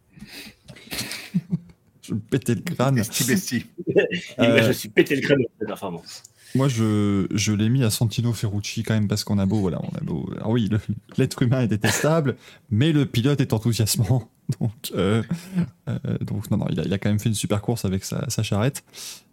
[2.02, 2.96] je, me pétais le crâne.
[2.96, 3.66] Bestie.
[3.88, 4.04] Et là,
[4.40, 6.24] Euh, je suis pété le crâne de cette performance.
[6.56, 9.80] Moi, je, je l'ai mis à Santino Ferrucci quand même parce qu'on a beau, voilà,
[9.82, 10.30] on a beau.
[10.36, 10.80] Alors oui, le-
[11.18, 12.36] l'être humain est détestable,
[12.70, 14.30] mais le pilote est enthousiasmant.
[14.60, 15.24] Donc, euh,
[15.88, 18.04] euh, donc non, non, il a, il a quand même fait une super course avec
[18.04, 18.84] sa, sa charrette.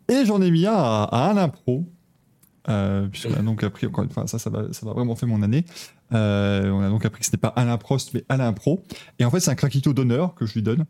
[0.09, 1.85] Et j'en ai mis un à, Alain Pro,
[2.69, 5.65] euh, puisqu'on a donc appris encore une fois, ça, ça ça vraiment fait mon année.
[6.13, 8.83] Euh, on a donc appris que ce n'est pas Alain Prost, mais Alain Pro.
[9.19, 10.85] Et en fait, c'est un craquito d'honneur que je lui donne.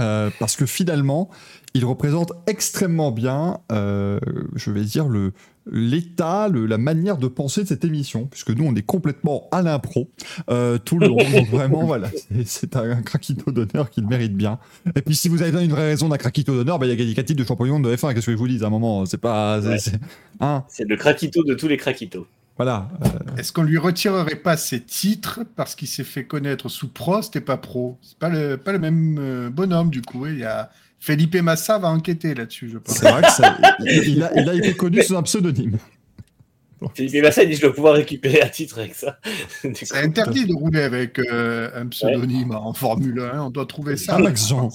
[0.00, 1.30] Euh, parce que finalement,
[1.74, 4.18] il représente extrêmement bien, euh,
[4.56, 5.32] je vais dire, le,
[5.70, 10.10] l'état, la manière de penser de cette émission, puisque nous, on est complètement à l'impro
[10.50, 11.16] euh, tout le long.
[11.32, 14.58] Donc vraiment, voilà, c'est, c'est un craquito d'honneur qu'il mérite bien.
[14.96, 16.96] Et puis, si vous avez d'une vraie raison d'un craquito d'honneur, bah, il y a
[16.96, 18.14] gagné 4 titres de champion de F1.
[18.14, 19.60] Qu'est-ce que je vous dis à un moment C'est pas.
[19.78, 19.98] c'est- Ouais.
[20.40, 22.26] hein, C'est le craquito de tous les craquitos.
[22.56, 22.88] Voilà.
[23.04, 27.34] euh, Est-ce qu'on lui retirerait pas ses titres parce qu'il s'est fait connaître sous Prost
[27.36, 27.98] et pas Pro?
[28.02, 30.26] C'est pas le, pas le même euh, bonhomme, du coup.
[30.26, 30.70] Il y a
[31.00, 32.96] Felipe Massa va enquêter là-dessus, je pense.
[32.96, 35.78] c'est vrai que ça- il, a, il a été connu sous un pseudonyme.
[36.94, 39.18] Philippe Massa il dit je dois pouvoir récupérer un titre avec ça.
[39.74, 43.40] C'est interdit de rouler avec euh, un pseudonyme en Formule 1.
[43.42, 44.18] On doit trouver ça.
[44.18, 44.68] Max Jean.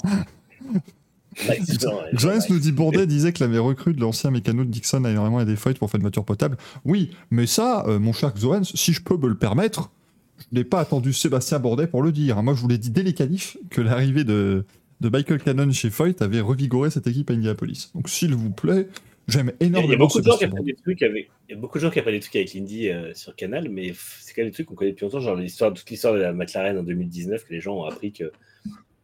[2.13, 5.41] Johannes nous dit Bourdet disait que la recrue de l'ancien mécano de Dixon a énormément
[5.41, 6.57] aidé Foyt pour faire une voiture potable.
[6.85, 9.91] Oui, mais ça, euh, mon cher Johannes, si je peux me le permettre,
[10.39, 12.41] je n'ai pas attendu Sébastien Bourdet pour le dire.
[12.43, 14.65] Moi, je vous l'ai dit dès les qualifs que l'arrivée de,
[15.01, 17.91] de Michael Cannon chez Foyt avait revigoré cette équipe à Indianapolis.
[17.95, 18.87] Donc, s'il vous plaît,
[19.27, 20.71] j'aime énormément il y a beaucoup de gens qui Bourdet.
[20.71, 21.29] des trucs avec.
[21.47, 23.69] Il y a beaucoup de gens qui apprennent des trucs avec Lindy euh, sur Canal,
[23.69, 26.19] mais c'est quand même des trucs qu'on connaît depuis longtemps, genre l'histoire, toute l'histoire de
[26.19, 28.31] la McLaren en 2019, que les gens ont appris que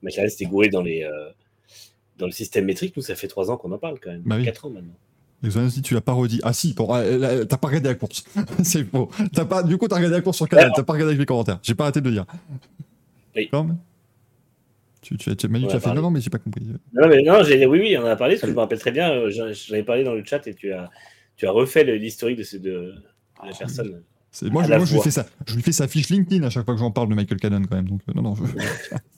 [0.04, 1.30] McLaren s'était gouré dans les euh,
[2.18, 2.96] dans le système métrique.
[2.98, 4.46] Nous, ça fait trois ans qu'on en parle quand même, Bah oui.
[4.46, 4.94] quatre ans maintenant.
[5.44, 6.40] Et Johannes dit Tu l'as pas redit.
[6.44, 8.24] Ah si, bon, euh, t'as pas regardé la course.
[8.64, 9.10] C'est faux.
[9.34, 10.72] T'as pas, du coup, t'as regardé la course sur Canal.
[10.76, 11.60] T'as pas regardé avec les commentaires.
[11.62, 12.26] J'ai pas arrêté de le dire.
[13.36, 13.50] Oui.
[13.54, 13.74] Non, mais-
[15.02, 16.66] Tu, tu, tu, Manu, tu as fait non, non, mais j'ai pas compris.
[16.94, 18.80] Non, mais non, j'ai oui, oui, on en a parlé, parce que je me rappelle
[18.80, 20.90] très bien, euh, j'en ai parlé dans le chat et tu as,
[21.36, 22.94] tu as refait l'historique de, ce- de, de
[23.46, 24.02] la personne.
[24.42, 25.26] Moi, je, moi je, lui fais ça.
[25.48, 27.62] je lui fais sa fiche LinkedIn à chaque fois que j'en parle de Michael Cannon
[27.70, 27.88] quand même.
[27.88, 28.44] Donc, euh, non, non, je.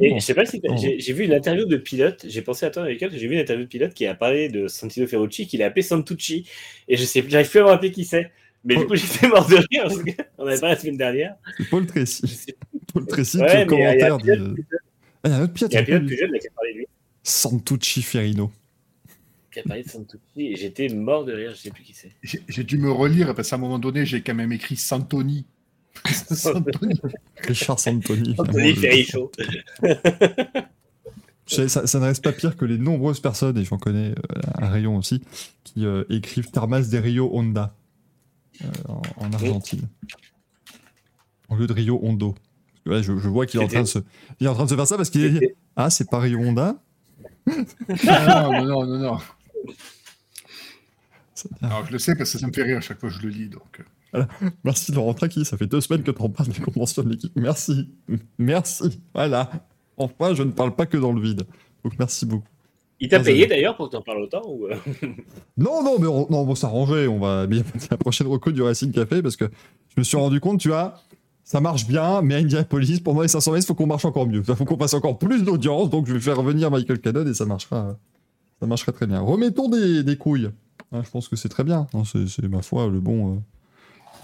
[0.00, 0.60] Et je sais pas si
[0.98, 3.40] j'ai vu une interview de pilote, j'ai pensé à toi avec elle, j'ai vu une
[3.40, 6.46] interview de pilote qui a parlé de Santino Ferrucci, qu'il a appelé Santucci,
[6.88, 8.30] et je sais, j'arrive plus à me rappeler qui c'est.
[8.64, 11.34] Mais du coup, j'étais mort de rire parce qu'on avait parlé la semaine dernière.
[11.56, 12.54] C'est Paul Tracy.
[12.92, 14.64] Paul Tracy Ouais, qui, au il y a- commentaire, un pilote plus
[15.22, 15.72] Ah, il y a un autre pilote.
[15.72, 16.86] Il y a un pilote plus jeune là, qui a parlé de lui,
[17.22, 18.52] Santucci Ferrino.
[19.52, 22.10] qui a parlé de Santucci, et j'étais mort de rire, je sais plus qui c'est.
[22.22, 25.46] J'ai j'ai dû me relire parce qu'à un moment donné, j'ai quand même écrit Santoni.
[27.46, 28.34] Richard Santoni.
[28.38, 28.74] Anthony
[31.46, 34.68] Ça, ça ne reste pas pire que les nombreuses personnes, et j'en connais euh, un
[34.68, 35.20] rayon aussi,
[35.64, 37.74] qui euh, écrivent Tarmas de Rio Honda
[38.62, 39.88] euh, en, en Argentine.
[41.48, 42.36] Au lieu de Rio Hondo.
[42.86, 43.98] Là, je, je vois qu'il est, en train de se-
[44.38, 45.40] il est en train de se faire ça parce qu'il est dit
[45.76, 46.76] Ah, c'est pas Rio Honda?
[47.46, 47.54] Non,
[48.06, 49.18] non, non, non, non.
[51.34, 53.14] Ça- Alors, je le sais parce que ça me fait rire à chaque fois que
[53.16, 53.48] je le lis.
[53.48, 53.82] Donc,
[54.14, 54.24] euh.
[54.64, 57.32] Merci Laurent Traki, ça fait deux semaines que tu en parles des conventions de l'équipe.
[57.36, 57.88] Merci.
[58.38, 59.00] Merci.
[59.14, 59.50] Voilà.
[59.96, 61.42] Enfin, je ne parle pas que dans le vide.
[61.84, 62.48] Donc merci beaucoup.
[63.02, 64.66] Il t'a payé d'ailleurs pour que t'en parles autant ou...
[64.66, 64.76] euh?
[65.56, 67.08] Non, non, mais on, non, on va s'arranger.
[67.08, 69.46] On va bien la prochaine reco du Racing Café parce que
[69.88, 71.00] je me suis rendu compte, tu vois,
[71.50, 74.04] ça marche bien, mais à Indianapolis, pour moi, les 500 mètres, il faut qu'on marche
[74.04, 74.42] encore mieux.
[74.46, 75.90] Il faut qu'on fasse encore plus d'audience.
[75.90, 77.96] Donc je vais faire revenir Michael Cannon et ça marchera,
[78.60, 79.20] ça marchera très bien.
[79.20, 80.50] Remettons des, des couilles.
[80.92, 81.86] Hein, je pense que c'est très bien.
[82.04, 83.38] C'est, c'est, ma foi le bon, euh,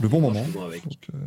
[0.01, 0.44] le bon moment.
[0.52, 0.85] Bon, avec.
[0.85, 1.18] Donc, euh,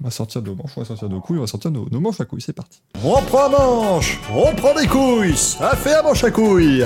[0.00, 2.00] on va sortir de manches, on va sortir de couilles, on va sortir nos, nos
[2.00, 2.82] manches à couilles, c'est parti.
[3.02, 6.84] On prend manche, on prend des couilles, ça fait un manche à couilles.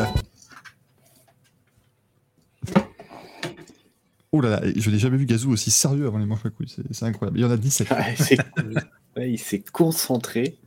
[4.31, 6.69] Oh là là, je n'ai jamais vu Gazou aussi sérieux avant les manches à couilles,
[6.90, 7.39] c'est, incroyable.
[7.39, 7.89] Il y en a 17.
[7.93, 8.39] Ouais, c'est-
[9.16, 10.59] ouais, il s'est concentré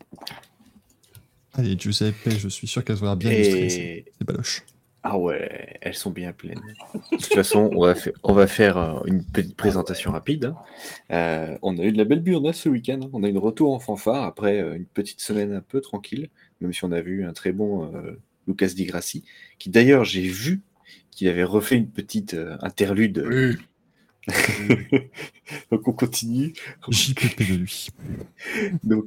[1.54, 4.64] Allez, Giuseppe, je suis sûr qu'elle sera bien illustrée, et c'est baloche.
[5.04, 6.62] Ah ouais, elles sont bien pleines.
[6.94, 10.46] De toute façon, on va faire, on va faire euh, une petite présentation rapide.
[10.46, 10.56] hein.
[11.12, 13.00] Euh, on a eu de la belle burna ce week-end.
[13.04, 13.10] hein.
[13.14, 16.30] On a eu une retour en fanfare après euh, une petite semaine un peu tranquille,
[16.62, 19.24] même si on a vu un très bon euh, Lucas Di Grassi,
[19.58, 20.62] qui d'ailleurs j'ai vu
[21.10, 23.26] qu'il avait refait une petite euh, interlude.
[23.28, 23.58] Oui.
[25.72, 26.54] Donc on continue.
[26.90, 27.88] JPP de lui.
[28.84, 29.06] Donc,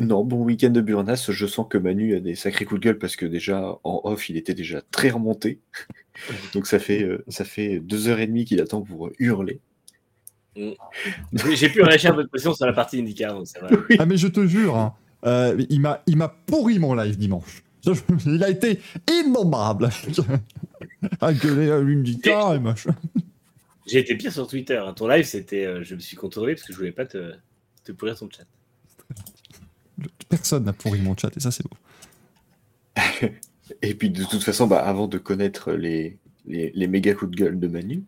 [0.00, 1.26] non, bon week-end de Burnas.
[1.30, 4.28] Je sens que Manu a des sacrés coups de gueule parce que déjà en off,
[4.30, 5.60] il était déjà très remonté.
[6.54, 9.60] Donc ça fait euh, ça fait deux heures et demie qu'il attend pour hurler.
[10.56, 13.68] J'ai j'ai pu relâcher un peu de pression sur la partie IndyCar, donc ça va.
[13.98, 14.94] Ah mais je te jure, hein,
[15.26, 17.64] euh, il m'a il m'a pourri mon live dimanche.
[18.26, 18.78] Il a été
[19.10, 19.90] innommable.
[21.20, 22.94] à gueuler à l'Indica et machin.
[23.86, 24.76] J'ai été pire sur Twitter.
[24.78, 24.94] hein.
[24.94, 25.66] Ton live, c'était.
[25.66, 27.34] euh, je me suis contrôlé parce que je voulais pas te,
[27.84, 28.44] te pourrir ton chat.
[30.28, 31.76] Personne n'a pourri mon chat et ça c'est beau.
[33.82, 37.36] Et puis de toute façon, bah, avant de connaître les, les, les méga coups de
[37.36, 38.04] gueule de Manu,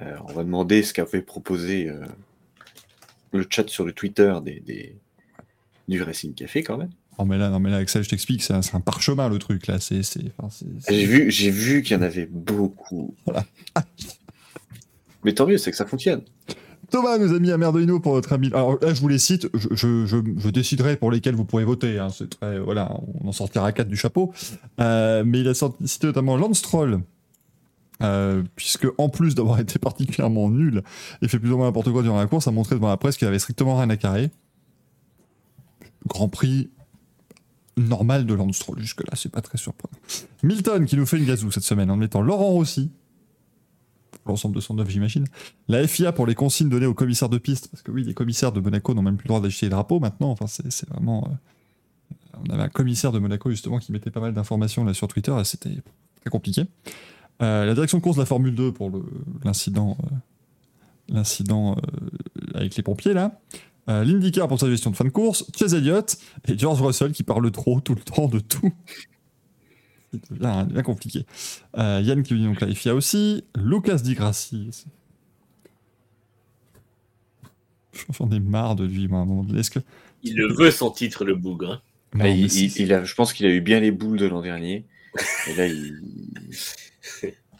[0.00, 2.06] euh, on va demander ce qu'avait proposé euh,
[3.32, 4.96] le chat sur le Twitter des, des-
[5.88, 6.90] du Racing Café quand même.
[7.18, 9.66] Non mais là, non mais là, Axel, je t'explique, c'est un, un parchemin le truc
[9.66, 9.78] là.
[9.78, 10.00] C'est-
[10.88, 13.14] J'ai vu, j'ai vu qu'il y en avait beaucoup.
[13.26, 13.44] Voilà.
[15.22, 16.22] Mais tant mieux, c'est que ça fonctionne.
[16.94, 18.52] Thomas nous a mis un pour notre ami.
[18.54, 19.48] Alors là, je vous les cite.
[19.52, 21.98] Je, déciderai pour lesquels vous pourrez voter.
[21.98, 22.06] hein.
[22.64, 24.32] Voilà, on en sortira quatre du chapeau.
[24.78, 27.00] Euh, mais il a cité notamment Lance Troll.
[28.04, 30.84] euh, puisque en plus d'avoir été particulièrement nul
[31.20, 33.16] et fait plus ou moins n'importe quoi durant la course, a montré devant la presse
[33.16, 34.30] qu'il avait strictement rien à carrer.
[36.06, 36.70] Grand Prix
[37.76, 39.98] normal de Lance Troll jusque là, c'est pas très surprenant.
[40.44, 42.92] Milton qui nous fait une gazou cette semaine en mettant Laurent Rossi
[44.26, 45.26] l'ensemble de son œuvre, j'imagine.
[45.68, 48.52] La FIA pour les consignes données aux commissaires de piste, parce que oui, les commissaires
[48.52, 50.30] de Monaco n'ont même plus le droit d'agiter les drapeaux maintenant.
[50.30, 51.28] Enfin, c'est vraiment.
[51.28, 55.08] euh, on avait un commissaire de Monaco justement qui mettait pas mal d'informations là sur
[55.08, 55.76] Twitter et c'était
[56.20, 56.64] très compliqué.
[57.42, 58.90] Euh, la direction de course de la Formule 2 pour
[59.44, 60.16] l'incident euh,
[61.08, 61.76] l'incident
[62.54, 63.40] avec les pompiers là.
[63.86, 66.16] L'IndyCar pour sa gestion de fin de course, Chase Elliott
[66.48, 68.72] et George Russell qui parle trop tout le temps de tout.
[70.28, 71.26] C'est bien, bien compliqué.
[71.78, 73.44] Euh, Yann qui dit donc la FIA aussi.
[73.56, 74.70] Lucas Di Grassi.
[78.18, 79.60] J'en ai marre de lui, moi, à un moment donné.
[79.60, 79.78] Est-ce que.
[80.22, 81.72] Il le veut son titre, le bougre.
[81.72, 81.80] hein.
[82.14, 84.18] Non, Ah, il, c'est- il- il a, je pense qu'il a eu bien les boules
[84.18, 84.84] de l'an dernier.
[85.48, 86.00] Et là, il...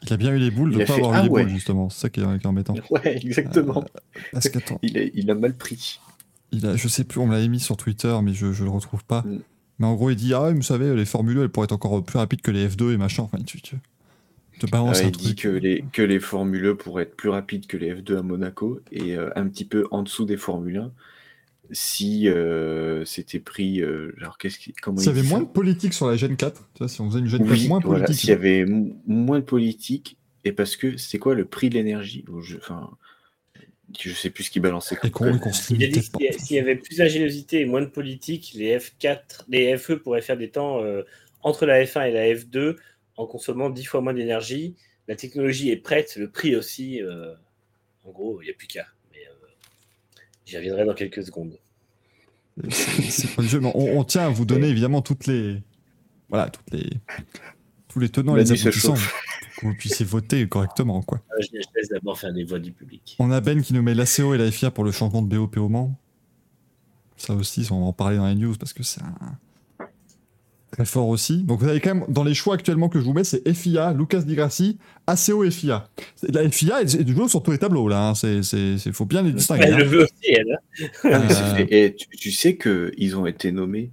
[0.03, 1.43] il a bien eu les boules de ne pas fait- avoir eu Ah les ouais.
[1.45, 1.89] boules, justement.
[1.91, 2.75] C'est ça qui est, embêtant.
[2.91, 3.85] Ouais, exactement.
[4.33, 6.01] Parce qu'attends, Il, a, il a mal pris.
[6.53, 8.71] il a, je sais plus, on me l'avait mis sur Twitter, mais je, je le
[8.71, 9.23] retrouve pas.
[9.23, 9.39] Mm.
[9.79, 12.03] Mais en gros, il dit Ah, vous savez, les Formule 1, elles pourraient être encore
[12.05, 13.23] plus rapides que les F2 et machin.
[13.25, 13.77] Enfin, tu, tu
[14.61, 15.39] te balances Euh, un il dit truc.
[15.39, 18.81] que les, que les Formule 1 pourraient être plus rapides que les F2 à Monaco
[18.93, 20.93] et euh, un petit peu en dessous des Formule 1
[21.73, 23.81] si euh, c'était pris.
[23.83, 26.37] euh, genre, qu'est-ce qui, comment S'il y avait dit moins de politique sur la Gen
[26.37, 28.21] 4, tu vois, si on faisait une Gen 4 Oui, moins voilà, politique.
[28.21, 28.67] s'il y avait
[29.07, 32.25] moins de politique et parce que c'était quoi le prix de l'énergie
[32.59, 32.91] Enfin,
[34.01, 34.97] je sais plus ce qu'il balançait.
[34.97, 35.39] Comme
[35.71, 38.53] Il a dit s'il y a- s'il y avait plus d'ingéniosité et moins de politique,
[38.55, 41.03] les F4, les FE pourraient faire des temps euh,
[41.43, 42.77] entre la F1 et la F2
[43.17, 44.75] en consommant 10 fois moins d'énergie.
[45.09, 47.03] La technologie est prête, le prix aussi.
[47.03, 47.35] euh,
[48.05, 48.87] en gros, il n'y a plus qu'à.
[49.13, 49.47] Mais euh,
[50.47, 51.59] j'y reviendrai dans quelques secondes.
[52.71, 55.63] C'est c'est pas le jeu, mais on, on tient à vous donner évidemment toutes les.
[56.29, 56.91] Voilà, toutes les.
[57.89, 58.95] Tous les tenants et les aboutissants
[59.57, 61.21] que vous puissiez voter correctement, quoi.
[61.33, 63.17] Euh, je, je laisse d'abord faire des voix du public.
[63.19, 65.57] On a Ben qui nous met l'ACO et la FIA pour le changement de BOP
[65.59, 65.99] au Mans.
[67.17, 69.87] Ça aussi, on va en parler dans les news parce que c'est un...
[70.73, 71.45] très fort aussi.
[71.45, 73.93] Donc vous avez quand même, dans les choix actuellement que je vous mets, c'est FIA,
[73.93, 75.89] Lucas Di Grassi, ACO et FIA.
[76.29, 78.09] La FIA est, jeu sur tous les tableaux, là.
[78.09, 78.15] hein.
[78.17, 79.65] C'est, c'est, c'est- faut bien les distinguer.
[79.67, 79.87] Elle le hein.
[79.87, 80.59] veut aussi, elle.
[80.59, 80.89] hein.
[81.05, 81.67] Ah, Euh.
[81.69, 83.93] Et tu, tu sais qu'ils ont été nommés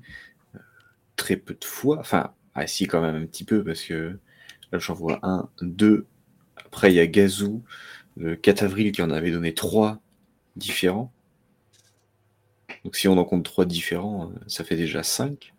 [0.56, 0.60] euh,
[1.16, 2.00] très peu de fois.
[2.00, 4.18] Enfin, ah si, quand même un petit peu, parce que
[4.72, 6.06] là, j'en vois un, deux.
[6.66, 7.62] Après, il y a Gazou,
[8.18, 10.00] le 4 avril, qui en avait donné trois
[10.56, 11.12] différents.
[12.84, 15.54] Donc, si on en compte trois différents, euh, ça fait déjà cinq.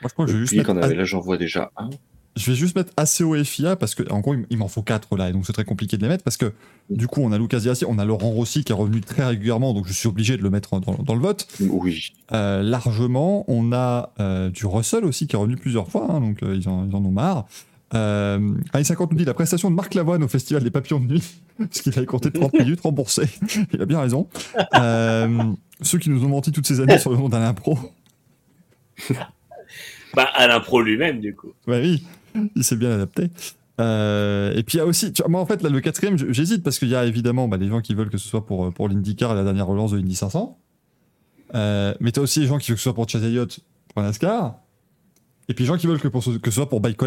[0.00, 1.90] Moi, je crois que je vais juste mettre avait là, j'en vois déjà un.
[2.34, 5.16] Je vais juste mettre ACO et FIA parce que, en gros, il- m'en faut 4
[5.18, 6.52] là, et donc c'est très compliqué de les mettre parce que,
[6.88, 9.74] du coup, on a Lucas Diassi, on a Laurent Rossi qui est revenu très régulièrement,
[9.74, 11.46] donc je suis obligé de le mettre dans, dans le vote.
[11.60, 12.12] Oui.
[12.32, 16.42] Euh, largement, on a euh, du Russell aussi qui est revenu plusieurs fois, hein, donc
[16.42, 17.44] euh, ils, en, ils en ont marre.
[17.94, 21.06] Euh, Allez 50 nous dit la prestation de Marc Lavoine au Festival des Papillons de
[21.06, 23.28] Nuit, parce qu'il avait compté 30 minutes remboursé.
[23.72, 24.28] Il a bien raison.
[24.74, 27.78] Euh, ceux qui nous ont menti toutes ces années sur le nom d'Alain Pro.
[30.14, 31.52] Bah, Alain Pro lui-même, du coup.
[31.66, 32.04] Ouais, oui,
[32.54, 33.30] il s'est bien adapté.
[33.80, 36.16] Euh, et puis il y a aussi, tu vois, moi en fait, là, le quatrième,
[36.16, 38.72] j'hésite parce qu'il y a évidemment bah, les gens qui veulent que ce soit pour,
[38.72, 40.58] pour l'IndyCar et la dernière relance de l'Indy 500.
[41.54, 43.60] Euh, mais tu as aussi les gens qui veulent que ce soit pour Chase Elliott
[43.92, 44.56] pour NASCAR.
[45.48, 46.98] Et puis les gens qui veulent que, pour ce, que ce soit pour Bike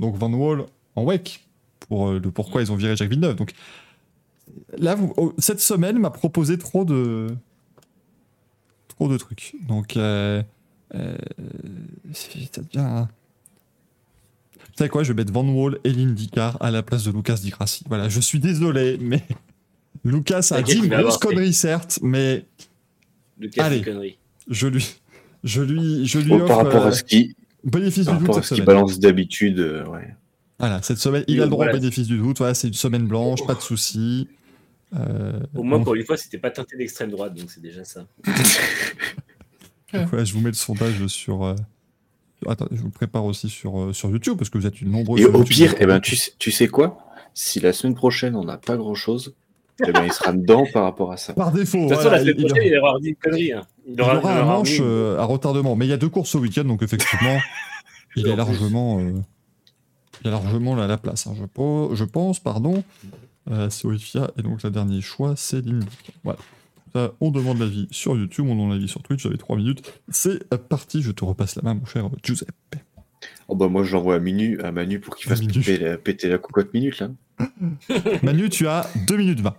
[0.00, 0.64] donc Van Wall
[0.96, 1.44] en WEC,
[1.88, 3.36] pour euh, le pourquoi ils ont viré Jacques Villeneuve.
[3.36, 3.52] Donc
[4.78, 7.28] là, vous- oh, cette semaine m'a proposé trop de.
[8.88, 9.54] trop de trucs.
[9.68, 9.96] Donc.
[9.96, 10.42] Euh,
[10.94, 11.16] euh,
[12.12, 13.06] c'est- ça devient.
[14.58, 17.34] Vous savez quoi, je vais mettre Van Wall et l'IndyCar à la place de Lucas
[17.36, 17.84] Di Grassi.
[17.88, 19.22] Voilà, je suis désolé, mais
[20.04, 22.44] Lucas a dit une grosse connerie, certes, mais
[23.38, 23.80] Le cas Allez.
[23.80, 24.18] de conneries.
[24.48, 24.84] je lui,
[25.44, 28.34] je lui, je lui offre par rapport euh, à ce qui, bénéfice par du doute
[28.34, 28.66] cette ce qui semaine.
[28.66, 30.14] balance d'habitude, euh, ouais.
[30.58, 31.76] Voilà, cette semaine, il a le droit voilà.
[31.78, 32.38] au bénéfice du doute.
[32.38, 34.28] Voilà, c'est une semaine blanche, pas de soucis.
[34.96, 37.82] Euh, Au moins, donc, pour une fois, c'était pas teinté d'extrême droite, donc c'est déjà
[37.84, 38.06] ça.
[39.92, 41.44] donc voilà, je vous mets le sondage sur.
[41.44, 41.54] euh,
[42.46, 45.20] Attends, je vous prépare aussi sur, euh, sur YouTube parce que vous êtes une nombreuse.
[45.20, 45.48] Et au YouTube.
[45.48, 46.98] pire, eh ben, tu, sais, tu sais quoi?
[47.32, 49.34] Si la semaine prochaine, on n'a pas grand-chose,
[49.86, 51.32] eh ben, il sera dedans par rapport à ça.
[51.32, 53.16] Par défaut, De toute façon, voilà, la semaine il- il- prochaine, il aura dit une
[53.16, 53.52] connerie.
[53.52, 53.62] hein.
[53.86, 56.08] Il aura, aura il un aura manche euh, à retardement, mais il y a deux
[56.08, 57.38] courses au week-end, donc effectivement,
[58.16, 59.12] il est largement, euh,
[60.22, 61.26] il a largement la, la place.
[61.26, 61.34] hein.
[61.36, 62.82] Je, pense, pardon.
[63.50, 66.12] Euh, c'est Oifia, et donc le dernier choix, c'est l'Indica.
[66.22, 66.38] Voilà.
[66.94, 70.00] Ça, on demande l'avis sur YouTube, on demande l'avis sur Twitch, j'avais 3 minutes.
[70.08, 72.76] C'est parti, je te repasse la main, mon cher Giuseppe.
[73.48, 76.28] Oh bah moi je l'envoie à Manu, à Manu pour qu'il fasse péter la, péter
[76.28, 77.10] la cocotte minute là.
[78.22, 79.54] Manu, tu as 2 minutes 20.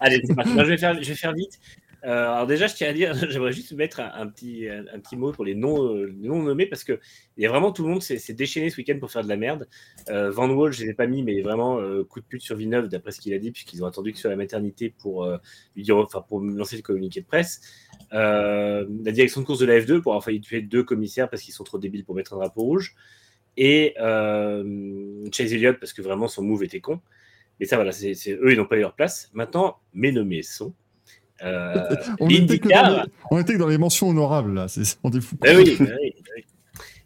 [0.00, 0.52] Allez, c'est parti.
[0.52, 1.58] Moi, je, vais faire, je vais faire vite.
[2.04, 5.32] Euh, alors déjà, je tiens à dire, j'aimerais juste mettre un, petit, un, petit mot
[5.32, 6.98] pour les non, euh, nommés parce que
[7.36, 9.36] il y a vraiment tout le monde s'est déchaîné ce week-end pour faire de la
[9.36, 9.68] merde.
[10.08, 12.56] Euh, Van Wall, je ne l'ai pas mis, mais vraiment euh, coup de pute sur
[12.56, 15.26] Villeneuve d'après ce qu'il a dit, puisqu'ils ont attendu que sur la maternité pour
[15.76, 17.60] lui dire, enfin pour lancer le communiqué de presse.
[18.12, 21.54] La direction de course de la F2 pour avoir failli tuer deux commissaires parce qu'ils
[21.54, 22.94] sont trop débiles pour mettre un drapeau rouge.
[23.56, 27.00] Et Chase Elliott parce que vraiment son move était con.
[27.58, 29.30] Mais ça, voilà, c'est- eux, ils n'ont pas eu leur place.
[29.34, 30.74] Maintenant, mes nommés sont.
[31.42, 34.68] Euh, On était, que dans les, on était que dans les mentions honorables, là.
[34.68, 35.36] C'est on est fou.
[35.40, 36.44] Ben oui, ben oui, ben oui.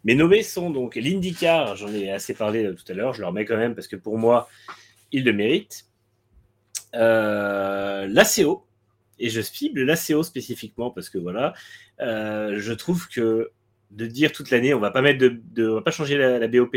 [0.03, 3.27] Mes nommés sont donc l'IndyCar, j'en ai assez parlé euh, tout à l'heure, je le
[3.27, 4.47] remets quand même parce que pour moi,
[5.11, 5.85] ils le méritent.
[6.93, 8.65] Euh, L'ACO,
[9.19, 11.53] et je cible l'ACO spécifiquement parce que voilà,
[12.01, 13.51] euh, je trouve que
[13.91, 16.39] de dire toute l'année, on va pas mettre de, de- on va pas changer la,
[16.39, 16.75] la BOP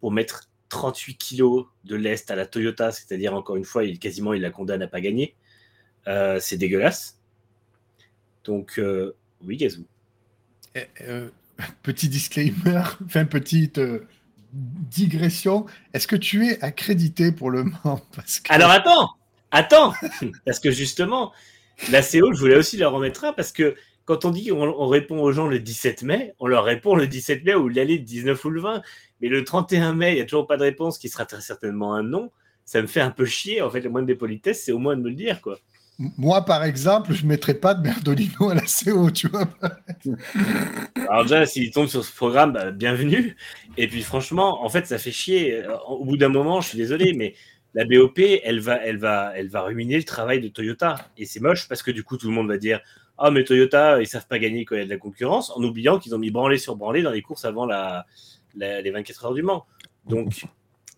[0.00, 4.32] pour mettre 38 kilos de lest à la Toyota, c'est-à-dire encore une fois, il, quasiment
[4.32, 5.34] il la condamne à pas gagner.
[6.08, 7.18] Euh, c'est dégueulasse.
[8.44, 9.14] Donc euh,
[9.44, 9.84] oui, Gazou.
[10.76, 11.28] Euh,
[11.82, 14.06] petit disclaimer, enfin petite euh,
[14.52, 15.66] digression.
[15.92, 18.00] Est-ce que tu es accrédité pour le Mans?
[18.16, 18.52] Parce que...
[18.52, 19.10] Alors attends,
[19.50, 19.92] attends,
[20.44, 21.32] parce que justement,
[21.90, 24.88] la CO, je voulais aussi leur remettre un, parce que quand on dit qu'on on
[24.88, 28.04] répond aux gens le 17 mai, on leur répond le 17 mai ou l'aller le
[28.04, 28.82] 19 ou le 20,
[29.20, 31.94] mais le 31 mai, il n'y a toujours pas de réponse, qui sera très certainement
[31.94, 32.30] un non.
[32.64, 34.96] Ça me fait un peu chier, en fait, le moindre des politesses, c'est au moins
[34.96, 35.58] de me le dire, quoi.
[35.98, 39.46] Moi, par exemple, je ne mettrais pas de Merdolino à la CO, tu vois.
[41.08, 43.36] Alors déjà, s'ils tombent sur ce programme, bah, bienvenue.
[43.76, 45.62] Et puis franchement, en fait, ça fait chier.
[45.64, 47.34] Euh, Au bout d'un moment, je suis désolé, mais
[47.74, 50.96] la BOP, elle va, elle va, elle va ruiner le travail de Toyota.
[51.18, 52.80] Et c'est moche parce que du coup, tout le monde va dire
[53.18, 55.62] Ah, mais Toyota, ils savent pas gagner quand il y a de la concurrence, en
[55.62, 58.06] oubliant qu'ils ont mis branlé sur branlé dans les courses avant la,
[58.56, 59.66] la- les 24 heures du Mans.
[60.08, 60.44] Donc,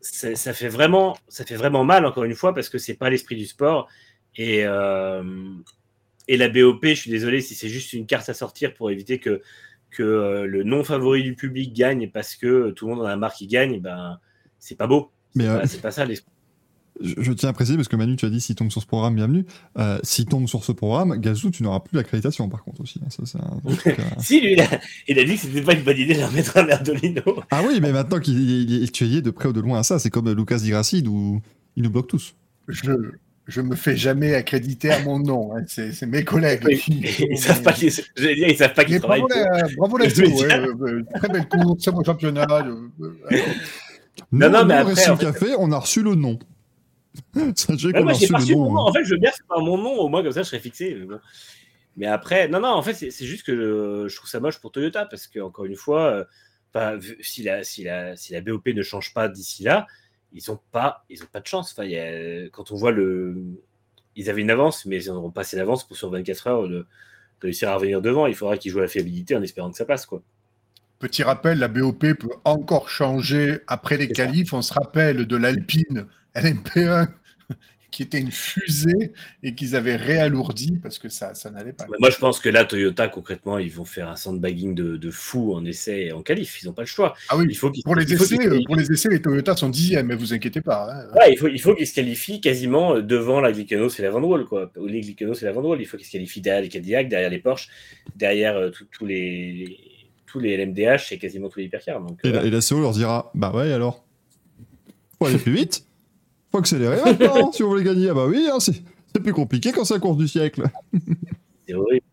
[0.00, 3.36] ça fait vraiment, ça fait vraiment mal, encore une fois, parce que c'est pas l'esprit
[3.36, 3.88] du sport.
[4.36, 5.22] Et, euh,
[6.28, 9.18] et la BOP, je suis désolé si c'est juste une carte à sortir pour éviter
[9.18, 9.40] que
[9.90, 13.14] que euh, le non favori du public gagne parce que tout le monde en a
[13.16, 14.18] marre qu'il gagne, ben
[14.58, 15.12] c'est pas beau.
[15.36, 16.32] Mais C'est euh, pas- c'est pas ça l'esprit.
[17.00, 18.86] je, je tiens à préciser, parce que Manu, tu as dit s'il tombe sur ce
[18.88, 19.44] programme, bienvenue.
[19.78, 23.00] Euh, s'il tombe sur ce programme, Gazou, tu n'auras plus l'accréditation, par contre, aussi.
[23.04, 23.08] hein.
[23.10, 24.02] Ça, c'est un autre truc, euh.
[24.18, 26.32] Si lui, il a, il a dit que c'était pas une bonne idée de leur
[26.32, 27.22] mettre un Merdolino.
[27.52, 29.78] Ah oui, mais maintenant qu'il il- il- tu es lié de près ou de loin
[29.78, 31.40] à ça, c'est comme Lucas Di Grassi, où
[31.76, 32.34] ils nous bloquent tous.
[32.66, 32.90] Je
[33.46, 35.56] je me fais jamais accréditer à mon nom.
[35.56, 35.62] hein.
[35.68, 36.62] C'est c'est mes collègues.
[36.64, 37.00] Oui, qui-
[37.30, 39.20] ils savent pas qu'ils, ils savent pas qu'ils travaillent.
[39.20, 42.46] bravo, la, bravo ouais, euh, euh, très belle course, très bon championnat.
[42.50, 42.88] euh,
[43.32, 43.38] euh,
[44.32, 46.38] Non, non, mais nous, après, en fait- Café, on a reçu le nom.
[47.36, 48.78] Ouais, moi, j'ai reçu pas mon nom.
[48.78, 48.84] hein.
[48.88, 50.58] En fait, je veux bien faire par mon nom, au moins comme ça, je serais
[50.60, 50.96] fixé.
[50.98, 51.20] Mais, bon.
[51.96, 54.72] Mais après, non, non, en fait, c'est c'est juste que je trouve ça moche pour
[54.72, 56.24] Toyota parce que encore une fois, euh,
[56.74, 59.86] enfin, vu- si, la, si, la, si la BOP ne change pas d'ici là,
[60.34, 61.72] ils ont pas, ils ont pas de chance.
[61.72, 63.36] Enfin, il y a- quand on voit le,
[64.16, 66.68] ils avaient une avance, mais ils n'auront pas assez d'avance pour sur 24 heures de,
[66.78, 66.86] de
[67.42, 68.26] réussir à revenir devant.
[68.26, 70.22] Il faudra qu'ils jouent à la fiabilité en espérant que ça passe, quoi.
[70.98, 74.14] Petit rappel, la BOP peut encore changer après les ça.
[74.14, 74.52] qualifs.
[74.52, 77.08] On se rappelle de l'Alpine LMP1
[77.94, 79.12] qui était une fusée
[79.44, 81.86] et qu'ils avaient réalourdi parce que ça, ça n'allait pas.
[82.00, 85.54] Moi, je pense que là, Toyota, concrètement, ils vont faire un sandbagging de, de fou
[85.54, 86.60] en essai et en qualif.
[86.60, 87.14] Ils n'ont pas le choix.
[87.28, 89.68] Ah oui, Il faut pour les il essais, euh, pour les essais, les Toyota sont
[89.68, 90.88] dixièmes, mais vous inquiétez pas.
[90.92, 91.16] hein.
[91.16, 94.10] Ouais, il faut, il faut qu'ils se qualifient quasiment euh, devant la Glickenhaus et la
[94.10, 94.72] Van Wall, quoi.
[94.76, 95.80] Ou les Glickenhaus et la Van Wall.
[95.80, 97.68] Il faut qu'ils se qualifient derrière les Cadillac, derrière les Porsche,
[98.16, 99.78] derrière euh, tous- tous les
[100.26, 102.00] tous les LMDH et quasiment tous les hypercars.
[102.00, 104.04] Donc, Et, euh, la, et la CO leur dira Bah ouais, alors?
[105.20, 105.86] Faut aller plus vite
[106.54, 108.10] Faut accélérer maintenant si on veut les gagner.
[108.10, 110.62] Ah bah oui, hein, c'est plus compliqué quand c'est la course du siècle.
[111.66, 112.06] c'est horrible.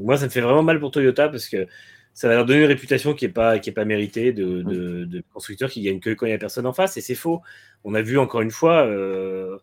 [0.00, 1.66] Moi, ça me fait vraiment mal pour Toyota parce que
[2.14, 5.04] ça va leur donner une réputation qui n'est pas, qui est pas méritée de, de,
[5.04, 6.96] de constructeurs qui gagnent que quand il n'y a personne en face.
[6.96, 7.42] Et c'est faux.
[7.84, 9.58] On a vu encore une fois, euh,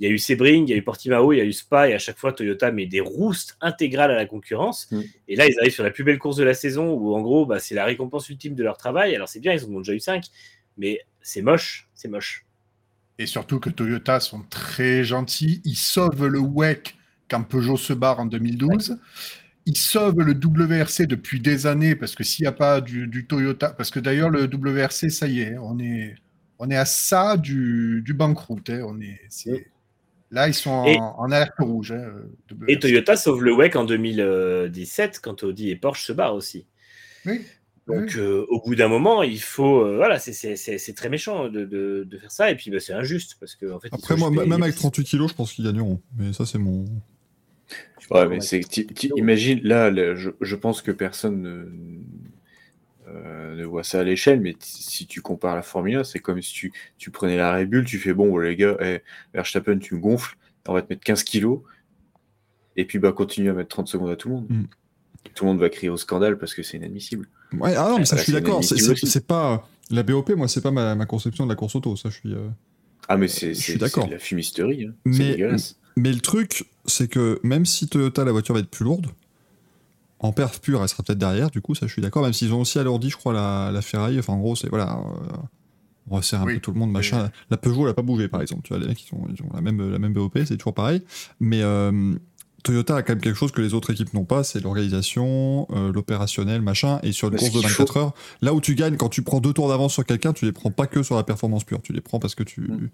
[0.00, 1.90] il y a eu Sebring, il y a eu Portimao, il y a eu Spa,
[1.90, 4.90] et à chaque fois, Toyota met des roustes intégrales à la concurrence.
[4.90, 5.00] Mm.
[5.28, 7.44] Et là, ils arrivent sur la plus belle course de la saison où, en gros,
[7.44, 9.14] bah, c'est la récompense ultime de leur travail.
[9.14, 10.24] Alors, c'est bien, ils en ont déjà eu 5,
[10.78, 12.45] mais c'est moche, c'est moche.
[13.18, 15.62] Et surtout que Toyota sont très gentils.
[15.64, 16.96] Ils sauvent le WEC
[17.30, 18.98] quand Peugeot se barre en 2012.
[19.64, 23.26] Ils sauvent le WRC depuis des années parce que s'il n'y a pas du, du
[23.26, 26.14] Toyota, parce que d'ailleurs le WRC, ça y est, on est,
[26.58, 28.70] on est à ça du, du banqueroute.
[28.70, 28.82] hein.
[28.86, 29.18] On est,
[30.30, 31.92] là, ils sont en, Et- en alerte rouge.
[31.92, 32.12] hein.
[32.68, 36.66] Et Toyota sauve le WEC en 2017 quand Audi et Porsche se barrent aussi.
[37.24, 37.40] Oui.
[37.86, 39.80] Donc, euh, au bout d'un moment, il faut.
[39.84, 42.50] euh, voilà, c'est- très méchant de, de- de faire ça.
[42.50, 43.36] Et puis, bah, c'est injuste.
[43.38, 46.00] Parce que, en fait, Après, moi, même avec 38 kilos, je pense qu'ils gagneront.
[46.18, 46.84] Mais ça, c'est mon.
[48.10, 48.60] Ouais, mais c'est.
[49.16, 51.68] Imagine, là, là, je, je pense que personne ne,
[53.08, 56.18] euh, ne voit ça à l'échelle, mais t- si tu compares la Formule 1, c'est
[56.18, 59.00] comme si tu, tu prenais la Red Bull, tu fais bon, les gars, eh,
[59.32, 60.36] Verstappen, tu me gonfles,
[60.68, 61.60] on va te mettre 15 kilos,
[62.76, 64.46] et puis bah continue à mettre 30 secondes à tout le monde.
[64.50, 64.64] Mm.
[65.34, 67.28] Tout le monde va crier au scandale parce que c'est inadmissible.
[67.52, 68.62] Ouais, ah non, mais ça, Bah, je suis d'accord.
[68.64, 69.68] C'est- pas.
[69.90, 71.94] La BOP, moi, c'est pas ma, ma conception de la course auto.
[71.96, 72.34] Ça, je suis.
[72.34, 72.48] euh,
[73.08, 74.02] Ah, mais c'est Je suis c'est- d'accord.
[74.04, 74.92] c'est de la fumisterie, hein.
[75.04, 75.76] Mais- c'est dégueulasse.
[75.96, 79.06] Mais le truc, c'est que même si Toyota, la voiture va être plus lourde,
[80.18, 82.52] en perf pure, elle sera peut-être derrière, du coup, ça je suis d'accord, même s'ils
[82.52, 85.36] ont aussi alourdi, je crois, la, la Ferrari, enfin en gros, c'est voilà, euh,
[86.10, 86.54] on resserre un Oui.
[86.54, 87.30] peu tout le monde, machin.
[87.50, 89.42] La Peugeot, elle a pas bougé, par exemple, tu vois, les mecs, ils ont, ils
[89.42, 91.02] ont la, même, la même BOP, c'est toujours pareil,
[91.40, 92.14] mais euh,
[92.62, 95.92] Toyota a quand même quelque chose que les autres équipes n'ont pas, c'est l'organisation, euh,
[95.92, 98.96] l'opérationnel, machin, et sur une course de qu'il 24 faut- heures, là où tu gagnes,
[98.96, 101.22] quand tu prends deux tours d'avance sur quelqu'un, tu les prends pas que sur la
[101.22, 102.88] performance pure, tu les prends parce que tu, Mm.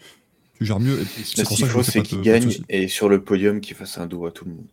[0.58, 3.08] tu gères mieux, c'est ce pour qu'il ça que je c'est qu'il gagne et sur
[3.08, 4.66] le podium qu'il fasse un dos à tout le monde.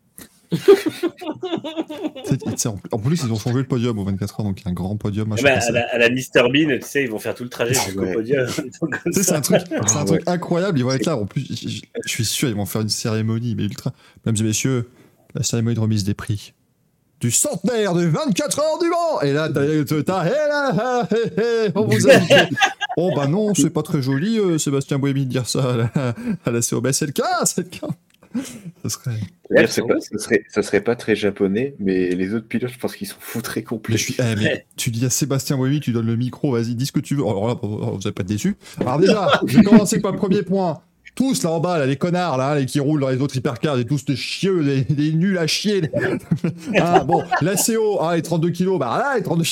[2.66, 4.72] En en plus, ils ont changé le podium aux 24 heures, donc il y a
[4.72, 5.28] un grand podium.
[5.28, 7.44] Ah machin, bah, à, la, à la Mr Bean, tu sais, ils vont faire tout
[7.44, 8.14] le trajet Ah jusqu'au Ouais.
[8.14, 8.48] podium.
[9.12, 10.80] Sais, c'est un truc, c'est un Ah truc incroyable.
[10.80, 11.18] Ils vont être là.
[11.18, 13.94] En plus, je, suis sûr, ils vont faire une cérémonie, mais ultra.
[14.26, 14.90] Mesdames et messieurs,
[15.36, 16.54] la cérémonie de remise des prix
[17.20, 19.22] du centenaire de 24 heures du Mans.
[19.22, 19.66] Et là, t'as,
[20.24, 22.36] là, ah, hé, on vous a invité.
[22.96, 26.16] Oh bah non, c'est pas très joli, euh, Sébastien Bohémy, de dire ça à la,
[26.46, 26.92] à la COB.
[26.92, 27.88] C'est le cas, c'est le cas.
[28.84, 29.20] Ça serait.
[29.50, 32.78] C'est-à-dire, c'est pas- ça, serait, ça serait pas très japonais, mais les autres pilotes, je
[32.78, 33.98] pense qu'ils sont foutrés Mais complets.
[33.98, 34.16] je suis.
[34.20, 37.00] eh, mais tu dis à Sébastien Bohémy, tu donnes le micro, vas-y, dis ce que
[37.00, 37.24] tu veux.
[37.26, 38.56] Alors là, vous n'allez pas être déçus.
[38.82, 40.82] Alors déjà, je vais commencer par le premier point.
[41.16, 43.78] Tous là en bas, là, les connards, là, les qui roulent dans les autres hypercars,
[43.80, 45.82] et tous des chieux, des, des nuls à chier.
[45.82, 45.90] les-
[46.80, 49.44] ah, bon, la CO, ah, les 32 kilos, bah là, les 32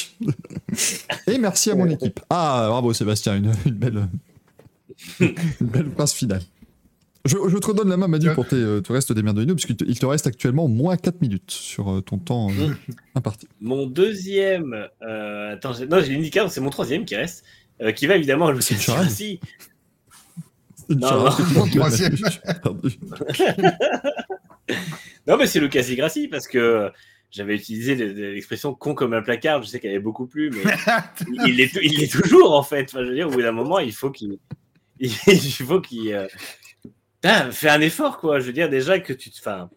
[1.26, 2.20] Et merci à mon équipe.
[2.30, 4.08] Ah, bravo Sébastien, une, une belle,
[5.20, 5.34] une
[5.68, 6.42] belle phrase finale.
[7.28, 9.46] Je, je te redonne la main, Manu, pour tes, euh, te reste des merdes de
[9.46, 12.50] nous, parce qu'il te, il te reste actuellement moins 4 minutes sur euh, ton temps
[12.52, 12.70] euh,
[13.16, 13.48] imparti.
[13.62, 14.74] Mon deuxième.
[15.02, 17.44] euh, attends, j'ai- non, j'ai l'indicateur, c'est mon troisième qui reste.
[17.82, 18.52] euh, qui va évidemment à
[20.90, 21.24] Non, non.
[21.24, 21.32] m'as
[21.70, 22.16] Troisième.
[25.28, 26.90] Non, mais c'est Lucas Grassi parce que
[27.32, 29.62] j'avais utilisé le- le- l'expression con comme un placard.
[29.64, 30.64] Je sais qu'elle avait beaucoup plu, mais
[31.46, 32.86] il l'est il l'est toujours en fait.
[32.90, 34.38] Enfin, je veux dire, au bout d'un moment, il faut qu'il.
[35.00, 36.14] Il faut qu'il.
[36.14, 36.28] euh,
[37.22, 38.40] putain, fais un effort, quoi.
[38.40, 39.40] Je veux dire, déjà que tu te.
[39.40, 39.70] Enfin.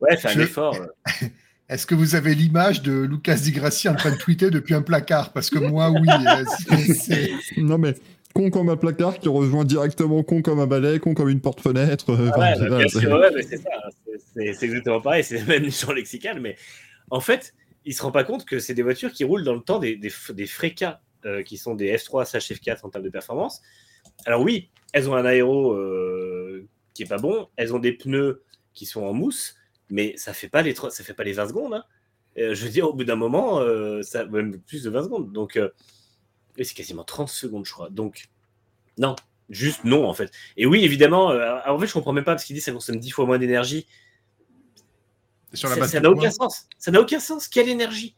[0.00, 0.76] Ouais, fais un Je- effort.
[1.68, 4.80] Est-ce que vous avez l'image de Lucas Di Grassi en train de tweeter depuis un
[4.80, 5.32] placard?
[5.34, 6.08] Parce que moi, oui.
[6.08, 7.26] euh,
[7.58, 7.94] Non mais
[8.34, 12.10] con comme un placard qui rejoint directement con comme un balai, con comme une porte-fenêtre.
[12.10, 13.70] euh, Ah ouais, enfin, bah, c'est- ouais, c'est ça.
[14.34, 15.24] C'est- exactement pareil.
[15.24, 16.40] C'est même sur lexical.
[16.40, 16.56] Mais
[17.10, 17.52] en fait,
[17.84, 19.96] il se rend pas compte que c'est des voitures qui roulent dans le temps des,
[19.96, 23.60] des, des Freca, euh, qui sont des F3 slash F4 en termes de performance.
[24.24, 27.48] Alors oui, elles ont un aéro euh, qui est pas bon.
[27.56, 28.42] Elles ont des pneus
[28.74, 29.54] qui sont en mousse,
[29.90, 31.74] mais ça fait pas les trois- ça fait pas les 20 secondes.
[31.74, 31.84] hein.
[32.38, 35.32] Euh, je veux dire, au bout d'un moment, euh, ça même plus de 20 secondes.
[35.32, 35.70] Donc, euh,
[36.56, 37.90] et c'est quasiment 30 secondes, je crois.
[37.90, 38.28] Donc,
[38.98, 39.16] non,
[39.50, 40.30] juste non, en fait.
[40.56, 42.64] Et oui, évidemment, euh, alors, en fait, je comprends même pas parce qu'il dit que
[42.66, 43.86] ça consomme 10 fois moins d'énergie.
[45.54, 46.68] Sur la Ça n'a aucun sens.
[46.78, 47.48] Ça n'a aucun sens.
[47.48, 48.14] Quelle énergie?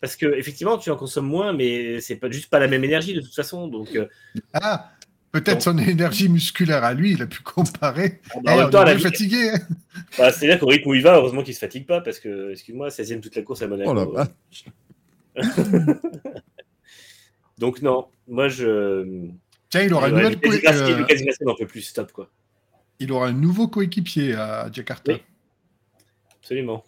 [0.00, 3.12] Parce que effectivement, tu en consommes moins, mais c'est pas juste pas la même énergie
[3.12, 3.68] de toute façon.
[3.68, 4.06] Donc, euh,
[4.54, 4.90] Ah,
[5.32, 8.20] peut-être son énergie musculaire à lui, il a pu comparer.
[8.34, 9.50] en Eh, même on temps, est la fatigué.
[9.50, 9.58] hein.
[10.18, 12.88] bah, c'est-à-dire qu'au rythme où il va, heureusement qu'il se fatigue pas, parce que, excuse-moi,
[12.88, 13.90] 16e toute la course à Monaco.
[13.96, 14.64] Oh vache.
[17.58, 19.28] Donc non, moi je.
[19.68, 22.28] Tiens, il aura, une nouvelle Lucas co- Grassi- euh, n'en peut plus, stop quoi.
[22.98, 25.12] il aura un nouveau coéquipier à Jakarta.
[25.12, 25.20] Oui.
[26.40, 26.82] Absolument.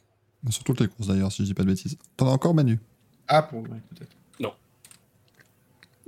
[0.51, 1.97] Sur toutes les courses d'ailleurs, si je dis pas de bêtises.
[2.17, 2.81] T'en as encore Manu?
[3.29, 4.11] Ah, pour ouais, peut-être.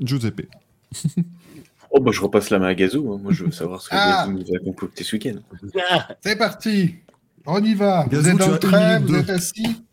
[0.00, 0.48] Giuseppe.
[1.96, 3.12] Oh, bah, je repasse la main à Gazou.
[3.12, 3.20] hein.
[3.22, 4.26] Moi, je veux savoir ce que Ah.
[4.26, 5.36] Gazou nous a concocté ce week-end.
[5.90, 6.96] Ah, C'est parti.
[7.46, 8.04] On y va.
[8.08, 9.18] Gazou, vous êtes tu dans le train, vous deux.
[9.18, 9.84] êtes assis.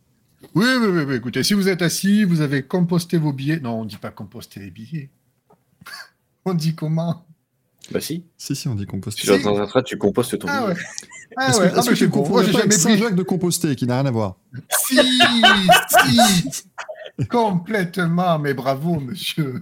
[0.56, 3.60] Oui, oui, oui, oui, Écoutez, si vous êtes assis, vous avez composté vos billets.
[3.60, 5.10] Non, on dit pas composter les billets.
[6.46, 7.24] on dit comment?
[7.92, 8.26] Bah, si.
[8.38, 9.22] Si, si, on dit composter.
[9.22, 10.74] Tu vas dans un train, tu compostes ton Ah billet.
[10.74, 10.82] ouais.
[11.38, 12.74] Ah Est-ce ouais, que, ah est-ce que tu ne jamais pris.
[12.78, 14.36] Saint-Jacques de Composté, qui n'a rien à voir?
[14.88, 16.64] Si, si.
[17.30, 19.62] Complètement, mais bravo, monsieur.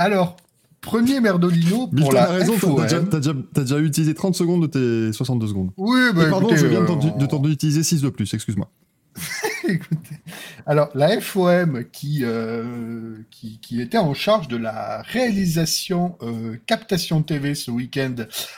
[0.00, 0.36] Alors,
[0.80, 2.86] premier Merdolino pour la raison, FOM.
[3.10, 5.72] t'as déjà, utilisé 30 secondes de tes 62 secondes.
[5.76, 8.70] Oui, Et bah, pardon, écoutez, je viens euh, de t'en utiliser 6 de plus, excuse-moi.
[9.68, 10.16] Écoutez,
[10.64, 17.22] Alors, la FOM qui, euh, qui, qui était en charge de la réalisation euh, captation
[17.22, 18.14] TV ce week-end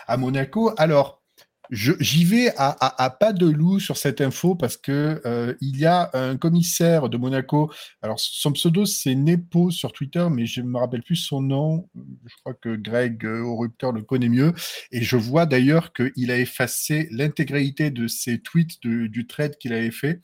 [0.07, 0.71] à Monaco.
[0.77, 1.22] Alors,
[1.71, 5.79] J'y vais à, à- à pas de loup sur cette info parce que euh, il
[5.79, 7.71] y a un commissaire de Monaco.
[8.03, 11.89] Alors son pseudo c'est Nepo sur Twitter, mais je me rappelle plus son nom.
[12.27, 14.53] Je crois que Greg euh, au rupteur le connaît mieux.
[14.91, 19.73] Et je vois d'ailleurs qu'il a effacé l'intégralité de ses tweets de- du trade qu'il
[19.73, 20.21] avait fait.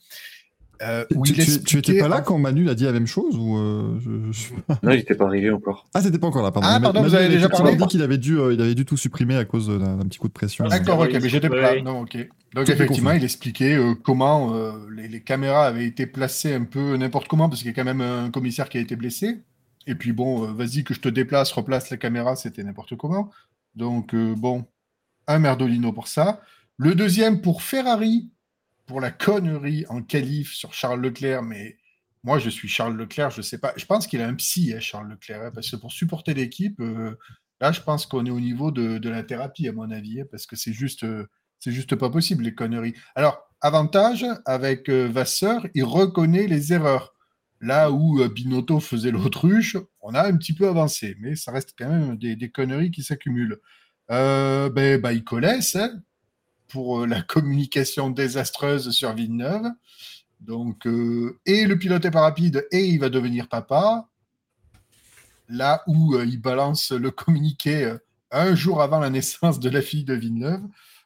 [0.82, 2.92] Euh, où Tu, il tu- tu expliquait étais pas là quand Manu a dit la
[2.92, 4.78] même chose ou euh, je, je sais pas?
[4.82, 5.86] Non, il n'était pas arrivé encore.
[5.94, 6.68] Ah, c'était pas encore là, pardon.
[6.70, 7.74] Ah, Mais pardon, Manu vous avez déjà parlé?
[7.76, 10.28] dit qu'il avait dû, euh, il avait dû tout supprimer à cause d'un petit coup
[10.28, 10.64] de pression.
[10.66, 11.74] Ah, D'accord, ok, mais j'étais pas.
[11.74, 11.82] oui.
[11.82, 12.16] Non, ok.
[12.54, 16.64] Donc Tout effectivement, il expliquait euh, comment euh, les, les caméras avaient été placées un
[16.64, 19.42] peu n'importe comment, parce qu'il y a quand même un commissaire qui a été blessé.
[19.86, 23.30] Et puis bon, euh, vas-y que je te déplace, replace la caméra, c'était n'importe comment.
[23.74, 24.64] Donc euh, bon,
[25.26, 26.40] un merdolino pour ça.
[26.78, 28.30] Le deuxième pour Ferrari,
[28.88, 31.76] pour la connerie en qualif sur Charles Leclerc, mais
[32.24, 33.72] moi je suis Charles Leclerc, je sais pas.
[33.76, 36.80] Je pense qu'il a un psy, hein, Charles Leclerc, hein, parce que pour supporter l'équipe,
[36.80, 37.16] euh,
[37.60, 40.46] là je pense qu'on est au niveau de, la thérapie, à mon avis, hein, parce
[40.46, 41.28] que c'est juste, euh,
[41.60, 42.94] c'est juste pas possible les conneries.
[43.14, 47.14] Alors, avantage avec euh, Vasseur, il reconnaît les erreurs.
[47.60, 51.88] Là où Binotto faisait l'autruche, on a un petit peu avancé, mais ça reste quand
[51.88, 53.58] même des, conneries qui s'accumulent.
[54.08, 55.90] Ben, bah, il hein,
[56.68, 59.66] pour euh, la communication désastreuse sur Villeneuve.
[60.40, 64.08] Donc, euh, et le pilote est pas rapide et il va devenir papa.
[65.48, 67.98] Là où euh, il balance le communiqué euh,
[68.30, 70.62] un jour avant la naissance de la fille de Villeneuve.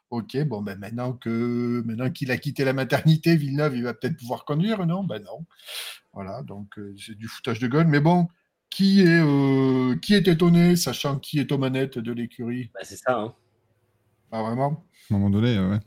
[0.09, 4.17] Ok, bon, ben maintenant que maintenant qu'il a quitté la maternité, Villeneuve, il va peut-être
[4.17, 5.03] pouvoir conduire, non?
[5.03, 5.45] Ben non.
[6.11, 7.87] Voilà, donc c'est du foutage de gueule.
[7.87, 8.27] Mais bon,
[8.69, 12.69] qui est, qui est étonné, sachant qui est aux manettes de l'écurie?
[12.75, 13.17] Bah, c'est ça.
[13.17, 13.33] Hein.
[14.29, 14.85] Pas vraiment?
[15.11, 15.79] Euh.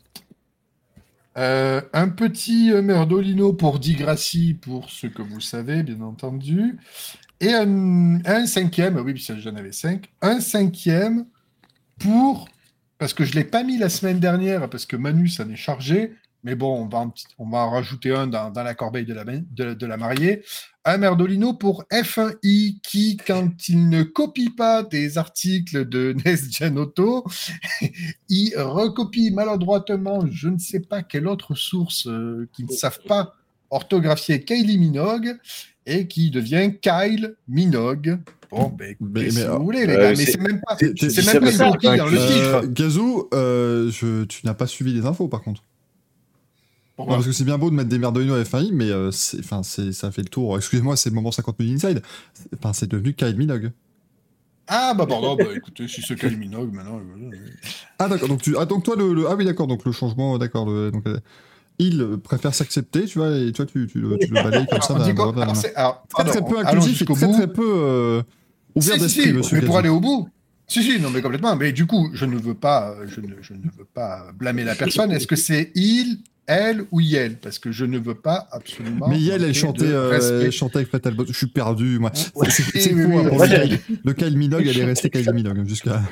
[1.36, 6.78] Euh, un petit euh, merdolino pour Di Grassi, pour ce que vous savez, bien entendu.
[7.40, 11.26] Et un, cinquième, oui, j'en avais cinq, un cinquième
[11.98, 12.48] pour,
[12.98, 15.56] parce que je ne l'ai pas mis la semaine dernière, parce que Manu s'en est
[15.56, 16.14] chargé,
[16.44, 20.42] mais bon, on va en, rajouter un dans, la corbeille de la mariée.
[20.88, 27.24] Un merdolino pour F1i qui, quand il ne copie pas des articles de Nesgen Auto,
[28.28, 33.34] il recopie maladroitement je ne sais pas quelle autre source euh, qui ne savent pas
[33.70, 35.36] orthographier Kylie Minogue
[35.86, 38.18] et qui devient Kyle Minogue.
[38.52, 40.76] Bon, ben écoutez, Mais- si mais, vous voulez, les euh, gars, mais c'est- même pas,
[40.78, 42.54] c'est- même pas dans le euh, titre.
[42.62, 45.64] Euh, Gazou, euh, je- tu n'as pas suivi les infos par contre.
[46.96, 49.10] Parce que c'est bien beau de mettre des merdolino à F1i, mais euh,
[49.40, 50.56] enfin, ça fait le tour.
[50.56, 52.02] Excusez-moi, c'est le moment 50 minutes inside.
[52.58, 53.70] Enfin, c'est devenu Kyle Minogue.
[54.68, 56.98] Ah, bah pardon, bah écoutez, si c'est Kylie Minogue maintenant.
[56.98, 57.36] euh, euh,
[58.00, 58.56] Ah d'accord, donc, tu...
[58.58, 60.90] ah, donc toi, le, le- ah oui d'accord, donc le changement, d'accord, le...
[60.90, 61.20] donc euh,
[61.78, 64.80] il euh, préfère s'accepter, tu vois, et toi tu, tu, le- tu le balayes comme
[64.80, 64.94] ça.
[65.14, 67.32] quoi Alors, alors, Très peu inclusif très bout.
[67.32, 68.22] très peu euh,
[68.74, 69.60] ouvert Si, d'esprit, si, monsieur.
[69.60, 70.28] mais pour aller au bout.
[70.66, 71.54] Si, si, non, mais complètement.
[71.54, 74.64] Mais du coup, je ne veux pas, euh, je ne, je ne veux pas blâmer
[74.64, 75.12] la personne.
[75.12, 79.08] Est-ce que c'est il, elle ou Yel Parce que je ne veux pas absolument.
[79.08, 81.24] Mais Yael, elle chantait, euh, elle chantait avec Fatal Bot.
[81.26, 82.12] Je suis perdu, moi.
[82.34, 86.02] Ouais, C'est oui, oui, hein, le Le Kyle Minogue, elle est restée Kyle Minogue jusqu'à.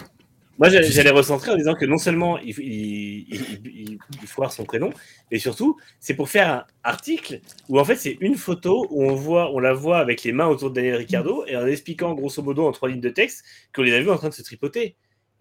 [0.57, 4.53] Moi, j'allais j'allais recentrer en disant que non seulement il, il, il- il- il foire
[4.53, 4.91] son prénom,
[5.33, 9.17] mais surtout, c'est pour faire un article où en fait c'est une photo où on,
[9.17, 12.41] voit, on la voit avec les mains autour de Daniel Ricciardo et en expliquant grosso
[12.41, 13.43] modo en trois lignes de texte
[13.75, 14.95] qu'on les a vus en train de se tripoter.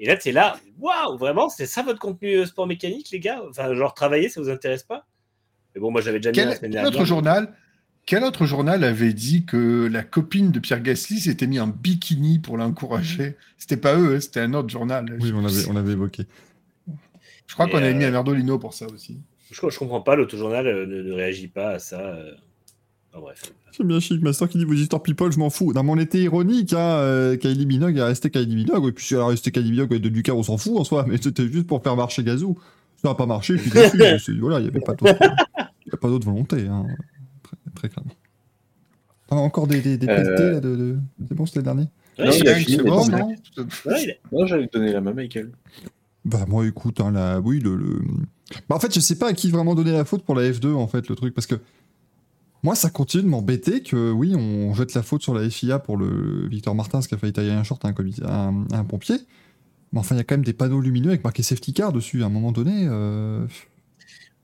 [0.03, 3.21] Et là, tu es là, waouh, vraiment, c'est ça votre contenu euh, sport mécanique, les
[3.21, 3.41] gars?
[3.49, 5.07] Enfin, genre travailler, ça vous intéresse pas?
[5.73, 6.91] Mais bon, moi j'avais déjà mis la Quel, semaine quel dernière.
[6.91, 7.53] autre journal
[8.05, 12.39] quel autre journal avait dit que la copine de Pierre Gasly s'était mis en bikini
[12.39, 13.37] pour l'encourager?
[13.57, 15.05] C'était pas eux, hein, c'était un autre journal.
[15.21, 16.27] Oui, on l'avait, on l'avait évoqué.
[17.47, 19.21] Je crois qu'on avait euh, mis un Merdolino pour ça aussi.
[19.51, 22.17] Je, je comprends pas, l'autojournal euh, ne, ne réagit pas à ça.
[23.21, 23.53] Bref.
[23.77, 25.73] J'aime bien Chic Master qui dit vos histoires people, je m'en fous.
[25.73, 26.77] Non, mais on était ironique, hein.
[26.79, 28.87] euh, Kylie Minogue est resté Kylie Minogue.
[28.87, 31.05] Et puis si elle a resté Kylie Minogue de Ducar, on s'en fout en soi.
[31.07, 32.57] Mais c'était juste pour faire marcher Gazou.
[33.01, 33.57] Ça n'a pas marché.
[34.19, 36.67] C'est- voilà, il n'y avait pas d'autre, a volonté.
[36.67, 36.85] Hein.
[37.43, 38.11] Très, très clairement.
[39.29, 40.97] As encore des, des, des Euh, pelletés, là, de, de...
[41.27, 41.85] C'est bon, c'était le dernier
[42.19, 44.45] Ouais, Non, il a a- fini, c'est mais bon, bon, non ouais, il a- Non,
[44.45, 45.51] j'allais te donner la main, Michael.
[46.25, 47.39] Bah moi écoute, hein, la...
[47.41, 47.99] oui le, le-
[48.69, 50.73] Bah en fait je sais pas à qui vraiment donner la faute pour la F2
[50.73, 51.55] en fait le truc parce que
[52.63, 55.97] moi ça continue de m'embêter que oui on jette la faute sur la FIA pour
[55.97, 59.17] le Victor Martins qui a failli tailler un short à un, un, pompier.
[59.91, 62.23] Mais enfin il y a quand même des panneaux lumineux avec marqué safety car dessus
[62.23, 62.87] à un moment donné.
[62.89, 63.45] euh,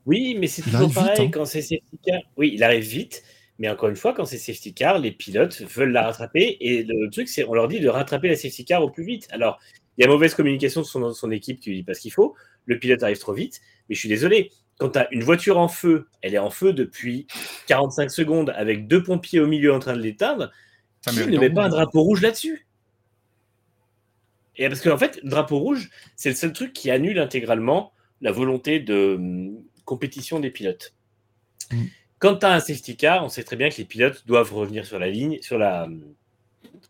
[0.06, 1.30] Oui, mais c'est toujours arrive vite, pareil hein.
[1.32, 2.20] quand c'est safety car.
[2.38, 3.24] Oui, il arrive vite,
[3.58, 7.10] mais encore une fois, quand c'est safety car, les pilotes veulent la rattraper et le
[7.10, 9.28] truc, c'est on leur dit de rattraper la safety car au plus vite.
[9.32, 9.60] Alors,
[9.98, 12.12] il y a mauvaise communication de son, son équipe qui lui dit pas ce qu'il
[12.14, 12.36] faut.
[12.66, 14.52] Le pilote arrive trop vite, mais je suis désolé.
[14.80, 17.28] Quand tu as une voiture en feu, elle est en feu depuis
[17.68, 20.52] 45 secondes avec deux pompiers au milieu en train de l'éteindre.
[21.02, 22.66] Qui ne met pas un drapeau rouge là-dessus?
[24.56, 28.32] Et parce qu'en fait, le drapeau rouge, c'est le seul truc qui annule intégralement la
[28.32, 30.94] volonté de hum, compétition des pilotes.
[31.72, 31.86] Mm.
[32.20, 34.86] Quand tu as un safety car, on sait très bien que les pilotes doivent revenir
[34.86, 36.04] sur la ligne, sur la, hum,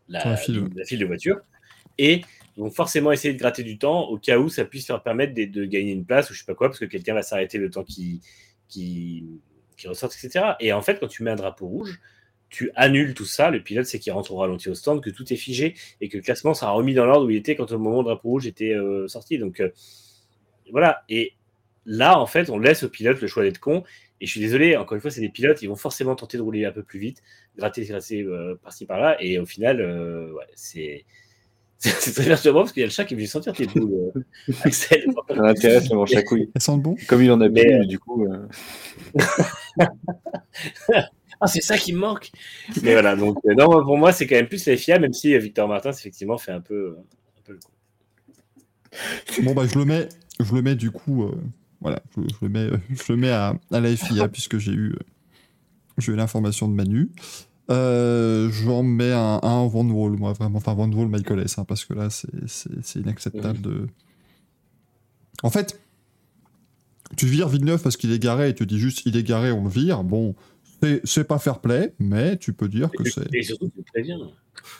[0.08, 1.40] la, Sur la file, la file de voiture,
[1.98, 2.22] et
[2.60, 5.64] vont forcément essayer de gratter du temps au cas où ça puisse leur permettre de,
[5.64, 7.84] gagner une place ou je sais pas quoi, parce que quelqu'un va s'arrêter le temps
[7.84, 8.20] qui,
[8.68, 9.24] qui,
[9.78, 10.52] etc.
[10.60, 12.00] Et en fait, quand tu mets un drapeau rouge,
[12.48, 13.50] tu annules tout ça.
[13.50, 16.16] Le pilote sait qu'il rentre au ralenti au stand, que tout est figé et que
[16.16, 18.46] le classement sera remis dans l'ordre où il était quand au moment le drapeau rouge
[18.46, 19.38] était euh, sorti.
[19.38, 19.70] Donc euh,
[20.72, 21.02] voilà.
[21.08, 21.34] Et
[21.86, 23.84] là, en fait, on laisse au pilote le choix d'être con.
[24.20, 26.42] Et je suis désolé, encore une fois, c'est des pilotes, ils vont forcément tenter de
[26.42, 27.22] rouler un peu plus vite,
[27.56, 29.16] gratter, gratter euh, par-ci par-là.
[29.22, 31.06] Et au final, c'est.
[32.00, 34.12] C'est très perturbant parce qu'il y a le chat qui est venu sentir tes boules,
[34.14, 35.04] euh, Axel.
[35.28, 36.50] Ça m'intéresse le manche à couilles.
[36.54, 38.26] Elles sentent bon Comme il en a Mais, plus, euh, du coup.
[38.26, 38.46] euh,
[41.42, 42.30] Ah, c'est ça qui me manque.
[42.82, 45.34] Mais voilà, donc euh, non, pour moi, c'est quand même plus la FIA, même si
[45.34, 46.96] euh, Victor Martins, effectivement, fait un peu, euh,
[47.38, 47.72] un peu le coup.
[49.42, 50.06] Bon, bah, je le mets,
[50.38, 51.34] je le mets du coup, euh,
[51.80, 54.90] voilà, je, je le mets, je le mets à, à la FIA puisque j'ai eu,
[54.90, 54.98] euh,
[55.96, 57.10] j'ai eu l'information de Manu.
[57.70, 61.64] Euh, J'en mets un, un Van Wall, moi, vraiment, enfin, Van Wall, Michael S, hein,
[61.64, 63.86] parce que là, c'est- c'est c'est inacceptable de.
[65.42, 65.80] En fait,
[67.16, 69.64] tu vires Villeneuve parce qu'il est garé et tu dis juste il est garé, on
[69.64, 70.02] le vire.
[70.04, 70.34] Bon,
[70.82, 73.32] c'est- c'est pas fair play, mais tu peux dire que c'est.
[73.34, 74.18] Et surtout, tu préviens.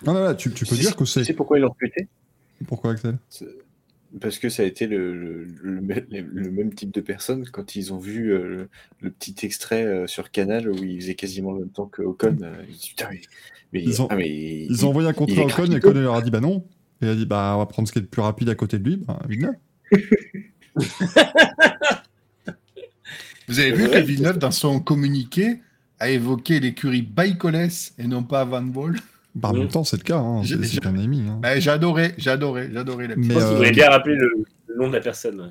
[0.06, 1.32] Non, tu, tu peux dire que Tu sais c'est.
[1.34, 2.08] pourquoi ils l'ont recruté?
[2.66, 3.18] Pourquoi, Axel?
[4.20, 7.76] Parce que ça a été le, le- le même- le même type de personne quand
[7.76, 8.68] ils ont vu euh, le,
[9.02, 12.36] le petit extrait euh, sur Canal où il faisait quasiment le même temps que Ocon.
[12.42, 13.20] euh, ils disent, mais,
[13.72, 15.76] mais- Ils ont- ah, mais Ils ont envoyé un contrat à Ocon et.
[15.76, 16.64] Ocon leur a dit bah non.
[17.02, 18.54] Et il a dit bah on va prendre ce qui est le plus rapide à
[18.56, 19.54] côté de lui, bah Villeneuve.
[23.48, 25.60] Vous avez vu que Villeneuve, dans son communiqué,
[25.98, 28.96] a évoqué l'écurie Baïkolès et non pas Van Wall
[29.34, 30.42] Bah en même temps c'est le cas, hein.
[30.42, 31.22] J'ai- c'est j'ai- qu'un ami.
[31.28, 31.38] hein.
[31.40, 34.30] Ben, J'ai adoré, j'ai adoré, j'ai adoré la Mais, petite- euh, voulait bien rappeler le,
[34.66, 35.40] le nom de la personne.
[35.40, 35.48] ouais.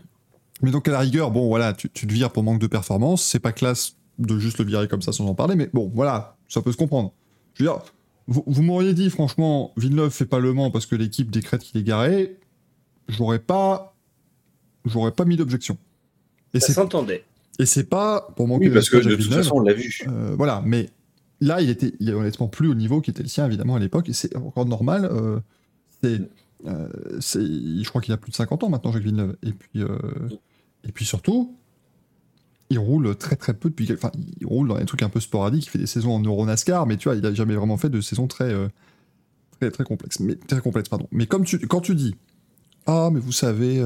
[0.61, 3.23] Mais donc à la rigueur, bon voilà, tu, tu te vires pour manque de performance,
[3.23, 6.35] c'est pas classe de juste le virer comme ça sans en parler, mais bon voilà,
[6.49, 7.13] ça peut se comprendre.
[7.53, 7.79] Je veux dire,
[8.27, 11.79] vous, vous m'auriez dit franchement, Villeneuve fait pas le Mans parce que l'équipe décrète qu'il
[11.79, 12.37] est garé,
[13.07, 13.95] j'aurais pas,
[14.83, 15.77] j'aurais pas mis d'objection.
[16.53, 17.23] Et Ça c'est s'entendait.
[17.59, 19.99] et c'est pas pour manquer Oui, parce que de toute façon, on l'a vu.
[20.09, 20.89] Euh, voilà, mais
[21.41, 24.09] là, il était est honnêtement plus au niveau qui était le sien, évidemment, à l'époque,
[24.09, 25.05] et c'est encore normal.
[25.11, 25.39] euh,
[26.05, 29.35] euh, c'est- je crois qu'il a plus de 50 ans maintenant, Jacques Villeneuve.
[29.43, 29.97] Et puis, euh,
[30.83, 31.55] et puis surtout,
[32.69, 33.91] il roule très très peu depuis.
[33.91, 36.45] Enfin, il roule dans des trucs un peu sporadiques, il fait des saisons en Euro
[36.45, 38.53] NASCAR, mais tu vois, il a jamais vraiment fait de saison très,
[39.59, 39.83] très, très.
[40.19, 41.07] Mais, très pardon.
[41.11, 42.15] Mais comme tu, quand tu dis,
[42.85, 43.83] ah, mais vous savez.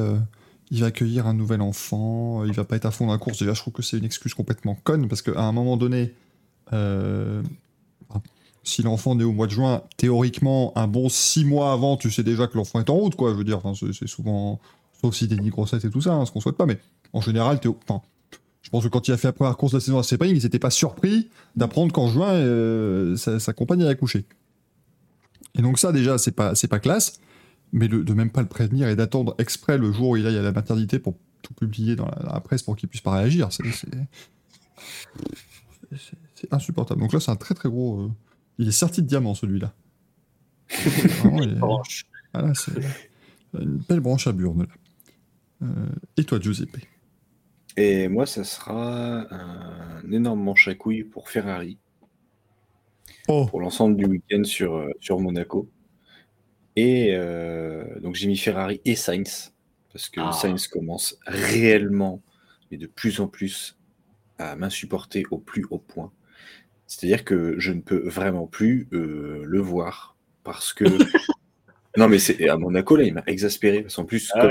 [0.72, 3.38] il va accueillir un nouvel enfant, il va pas être à fond dans la course.
[3.38, 6.16] Déjà, je trouve que c'est une excuse complètement conne parce qu'à un moment donné,
[8.64, 12.24] si l'enfant naît au mois de juin, théoriquement, un bon six mois avant, tu sais
[12.24, 13.32] déjà que l'enfant est en route, quoi.
[13.32, 13.62] Je veux dire,
[13.94, 14.60] c'est souvent,
[15.02, 16.80] sauf si des nids grossesse et tout ça, hein, ce qu'on souhaite pas, mais
[17.12, 17.70] en général, t'es
[18.62, 20.36] je pense que quand il a fait la première course de la saison à Sebring,
[20.38, 24.26] ils n'étaient pas surpris d'apprendre qu'en juin, euh, sa, compagne allait accoucher.
[25.56, 27.20] Et donc ça, déjà, c'est pas, pas classe,
[27.74, 30.42] mais de même pas le prévenir et d'attendre exprès le jour où il aille à
[30.42, 33.50] la maternité pour tout publier dans la, dans la presse pour qu'il puisse pas réagir,
[33.52, 33.64] c'est
[36.44, 37.02] c'est- insupportable.
[37.02, 38.02] Donc là, c'est un très très gros.
[38.02, 38.12] euh,
[38.60, 39.74] Il est sorti de diamant celui-là.
[40.70, 42.06] Vraiment, il est- Branche.
[42.34, 42.72] ah là, c'est
[43.60, 44.68] une belle branche à burne là.
[45.64, 46.78] Euh, et toi, Giuseppe?
[47.78, 51.80] Et moi, ça sera un énorme manche à couilles pour Ferrari,
[53.28, 55.70] Oh pour l'ensemble du week-end sur, euh, sur Monaco.
[56.76, 59.54] Et euh, donc, j'ai mis Ferrari et Sainz,
[59.92, 60.32] parce que Ah.
[60.34, 62.22] Sainz commence réellement,
[62.72, 63.78] et de plus en plus,
[64.38, 66.12] à m'insupporter au plus haut point.
[66.94, 70.84] C'est-à-dire que je ne peux vraiment plus euh, le voir, parce que.
[71.98, 74.48] non, mais c'est à Monaco, là, il m'a exaspéré, parce qu'en plus, Ah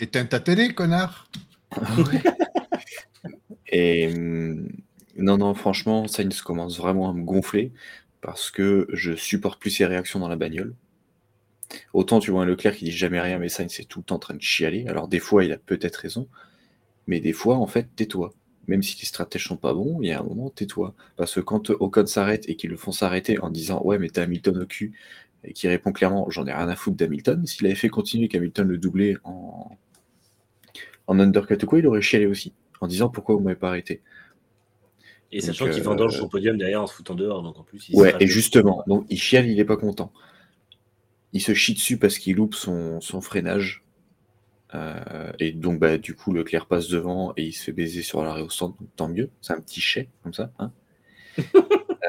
[0.00, 1.30] éteins, ta télé, connard
[3.68, 4.68] Et hum,
[5.16, 7.72] non, non, franchement, Sainz commence vraiment à me gonfler
[8.20, 10.74] parce que je supporte plus ses réactions dans la bagnole.
[11.92, 14.16] Autant tu vois un Leclerc qui dit jamais rien, mais Sainz est tout le temps
[14.16, 14.88] en train de chialer.
[14.88, 16.26] Alors des fois, il a peut-être raison,
[17.06, 18.34] mais des fois, en fait, tais-toi.
[18.68, 20.94] Même si les stratèges sont pas bons, il y a un moment, tais-toi.
[21.16, 24.22] Parce que quand Ocon s'arrête et qu'ils le font s'arrêter en disant ouais, mais t'as
[24.22, 24.92] Hamilton au cul,
[25.44, 28.68] et qui répond clairement j'en ai rien à foutre d'Hamilton, s'il avait fait continuer qu'Hamilton
[28.68, 29.76] le doublait en,
[31.06, 34.02] en undercut ou quoi, il aurait chialé aussi, en disant pourquoi vous m'avez pas arrêté.
[35.32, 37.88] Et sachant qu'il euh, vendange son podium derrière en se foutant dehors, donc en plus.
[37.88, 40.12] il Ouais, et justement, donc il chiale, il est pas content.
[41.32, 43.84] Il se chie dessus parce qu'il loupe son, son freinage.
[44.74, 48.22] Euh, et donc, bah, du coup, Leclerc passe devant et il se fait baiser sur
[48.22, 49.30] l'arrêt au centre, donc tant mieux.
[49.40, 50.50] C'est un petit chais, comme ça.
[50.58, 50.72] Hein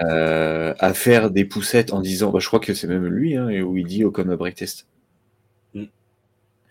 [0.03, 3.49] Euh, à faire des poussettes en disant, bah, je crois que c'est même lui, hein,
[3.49, 4.87] et où il dit Ocon break test.
[5.75, 5.83] Mm.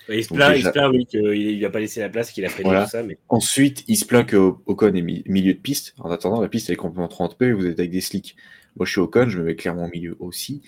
[0.09, 2.45] Il se plaint, il se plaint, oui, qu'il il a pas laissé la place, qu'il
[2.45, 2.85] a freiné Voilà.
[2.85, 5.95] tout ça, mais Ensuite, il se plaint que Ocon est mi- milieu de piste.
[6.01, 8.37] En attendant, la piste elle est complètement 30p et vous êtes avec des slicks.
[8.77, 10.63] Moi, je suis Ocon, je me mets clairement au milieu aussi.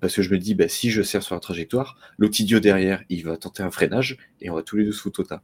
[0.00, 3.02] Parce que je me dis, bah, si je serre sur la trajectoire, l'autre idiot derrière,
[3.08, 5.42] il va tenter un freinage et on va tous les deux se foutre au tas.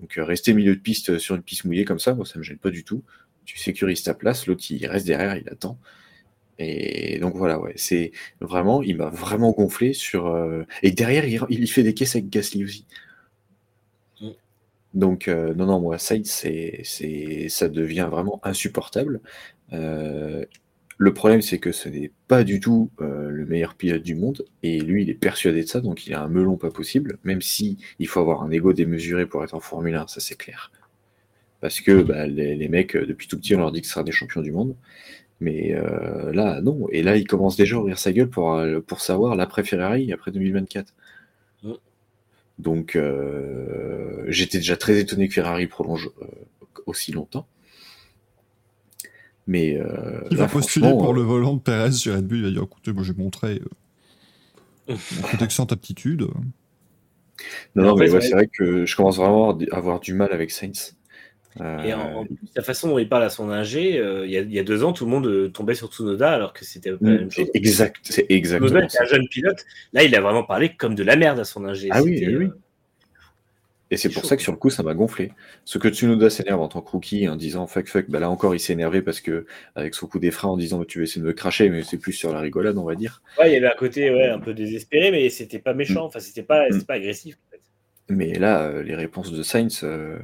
[0.00, 2.38] Donc, euh, rester milieu de piste euh, sur une piste mouillée comme ça, moi, ça
[2.38, 3.02] me gêne pas du tout.
[3.44, 5.78] Tu sécurises ta place, l'autre, il reste derrière, il attend.
[6.58, 10.26] Et donc voilà, ouais, c'est vraiment, il m'a vraiment gonflé sur.
[10.28, 12.86] euh, Et derrière, il, il fait des caisses avec Gasly aussi.
[14.20, 14.30] Mm.
[14.94, 16.22] Donc, euh, non, non, moi, c'est,
[16.84, 19.20] c'est, ça devient vraiment insupportable.
[19.72, 20.44] Euh,
[20.98, 24.44] le problème, c'est que ce n'est pas du tout euh, le meilleur pilote du monde,
[24.62, 27.42] et lui, il est persuadé de ça, donc il a un melon pas possible, même
[27.42, 30.70] si il faut avoir un ego démesuré pour être en Formule 1, ça c'est clair.
[31.62, 33.92] Parce que bah, les, les mecs, euh, depuis tout petit, on leur dit que ce
[33.94, 34.74] sera des champions du monde.
[35.40, 36.88] Mais euh, là, non.
[36.90, 40.32] Et là, il commence déjà à ouvrir sa gueule pour, pour savoir l'après Ferrari, après
[40.32, 40.92] 2024.
[41.62, 41.72] Mm.
[42.58, 46.10] Donc, euh, j'étais déjà très étonné que Ferrari prolonge
[46.86, 47.46] aussi longtemps.
[49.46, 52.38] Mais euh, Il là, va postuler pour euh, le volant de Perez sur Red Bull.
[52.38, 53.60] Il va dire écoutez, moi j'ai montré
[54.88, 54.94] euh,
[55.32, 56.22] une d'excellente aptitude.
[56.22, 56.32] Non,
[57.74, 60.50] Mais non, mais ouais, c'est vrai que je commence vraiment à avoir du- mal avec
[60.50, 60.96] Sainz.
[61.60, 64.32] Euh, Et en, en plus, la façon dont il parle à son ingé, euh, il,
[64.32, 66.52] y a, il y a deux ans, tout le monde euh, tombait sur Tsunoda alors
[66.52, 67.48] que c'était pas la même chose.
[67.52, 69.64] Exact, c'est exactement Tsunoda était un jeune pilote.
[69.92, 71.88] Là, il a vraiment parlé comme de la merde à son ingé.
[71.90, 72.44] Ah oui, oui, oui.
[72.46, 72.48] euh,
[73.92, 75.32] Et c'est pour chaud, ça que sur le coup, ça m'a gonflé.
[75.64, 78.54] Ce que Tsunoda s'énerve en tant que rookie en disant fuck fuck, bah là encore
[78.54, 81.04] il s'est énervé parce que avec son coup des freins en disant bah, tu veux
[81.04, 83.22] essayer de me cracher, mais c'est plus sur la rigolade, on va dire.
[83.38, 86.04] Ouais, il y avait un côté ouais, un peu désespéré, mais c'était pas méchant.
[86.06, 86.72] Enfin, c'était pas, Mm.
[86.72, 87.36] c'était pas agressif.
[87.36, 87.60] En fait.
[88.08, 90.18] Mais là, euh, les réponses de Sainz, euh,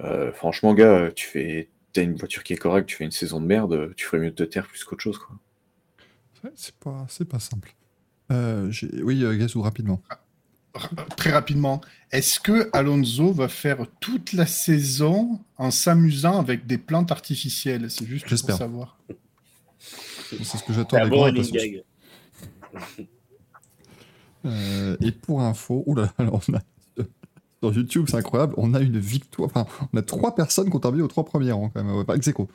[0.00, 3.40] euh, franchement, gars, tu fais, t'as une voiture qui est correcte, tu fais une saison
[3.40, 5.36] de merde, tu ferais mieux de te taire plus qu'autre chose, quoi.
[6.56, 7.74] C'est pas, c'est pas simple.
[8.32, 8.70] Euh,
[9.02, 10.02] oui, euh, Gazou, rapidement.
[11.24, 11.80] Très rapidement,
[12.12, 17.90] est-ce que Alonso va faire toute la saison en s'amusant avec des plantes artificielles?
[17.90, 18.58] C'est juste pour J'espère.
[18.58, 18.98] savoir.
[20.28, 21.32] C'est ce que j'attends avec bon.
[24.44, 26.60] Euh, et pour info, oula, alors on a,
[27.62, 29.48] sur YouTube, c'est incroyable, on a une victoire.
[29.54, 31.96] Enfin, on a trois personnes qui ont terminé aux trois premiers rangs, quand même.
[31.96, 32.50] Ouais, pas ex aequo.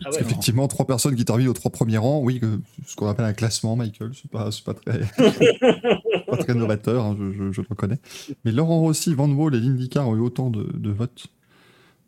[0.00, 2.40] Ah Parce ouais, qu'effectivement, trois personnes qui terminent aux trois premiers rangs, oui,
[2.86, 5.00] ce qu'on appelle un classement, Michael, c'est pas, c'est pas très,
[6.26, 7.98] pas très novateur, hein, je, je- je le reconnais.
[8.44, 11.26] Mais Laurent Rossi, Van Wall et l'IndyCar ont eu autant de, de votes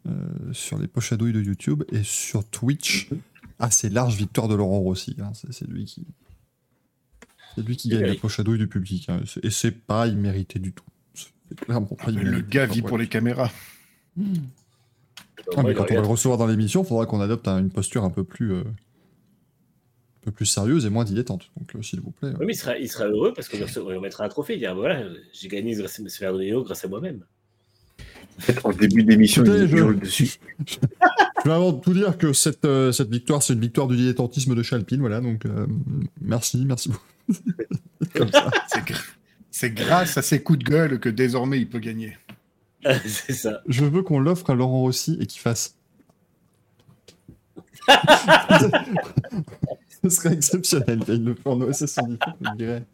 [0.06, 0.12] euh,
[0.52, 3.10] sur les poches à douille de YouTube et sur Twitch.
[3.60, 5.16] Assez large victoire de Laurent Rossi.
[5.20, 6.06] hein, c'est, lui qui,
[7.56, 9.08] c'est lui qui gagne la poche à douille du public.
[9.08, 10.84] hein, et c'est- pas immérité du tout.
[11.14, 12.82] C'est clairement pas Le immérité.
[12.82, 13.50] pour les caméras.
[15.56, 17.70] Ah, mais quand on va le recevoir dans l'émission, il faudra qu'on adopte un- une
[17.70, 21.50] posture un peu plus, euh, un peu plus sérieuse et moins dilettante.
[21.56, 22.32] Donc, euh, s'il vous plaît.
[22.38, 24.54] Oui, mais il sera, il sera heureux parce qu'on lui remettra un trophée.
[24.54, 25.02] Il dira voilà,
[25.32, 27.22] j'ai gagné ce Ferdinand grâce à moi-même.
[28.62, 30.38] En début d'émission, il je- hurle dessus.
[31.44, 33.94] Je vais avant de tout dire que cette, euh, cette victoire, c'est une victoire du
[33.96, 34.98] dilettantisme de Chalpine.
[35.00, 35.66] Voilà, donc euh,
[36.20, 36.88] merci, merci
[38.08, 38.28] beaucoup.
[39.50, 42.16] C'est grâce à ses coups de gueule que désormais il peut gagner.
[43.06, 43.60] c'est ça.
[43.68, 45.76] Je veux qu'on l'offre à Laurent Rossi et qu'il fasse.
[50.02, 51.02] Ce serait exceptionnel.
[51.08, 52.84] Il le fait en OSS 110, je dirais.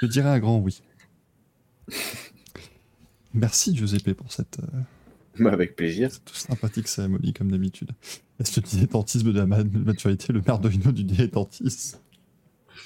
[0.00, 0.80] Je dirais un grand oui.
[3.34, 4.80] Merci Giuseppe pour cette, euh,
[5.38, 6.10] Bah, avec plaisir.
[6.10, 7.90] cette sympathique cérémonie comme d'habitude.
[8.40, 11.98] Est-ce que le dilettantisme de la ma- maturité, le merdolino du dilettantisme?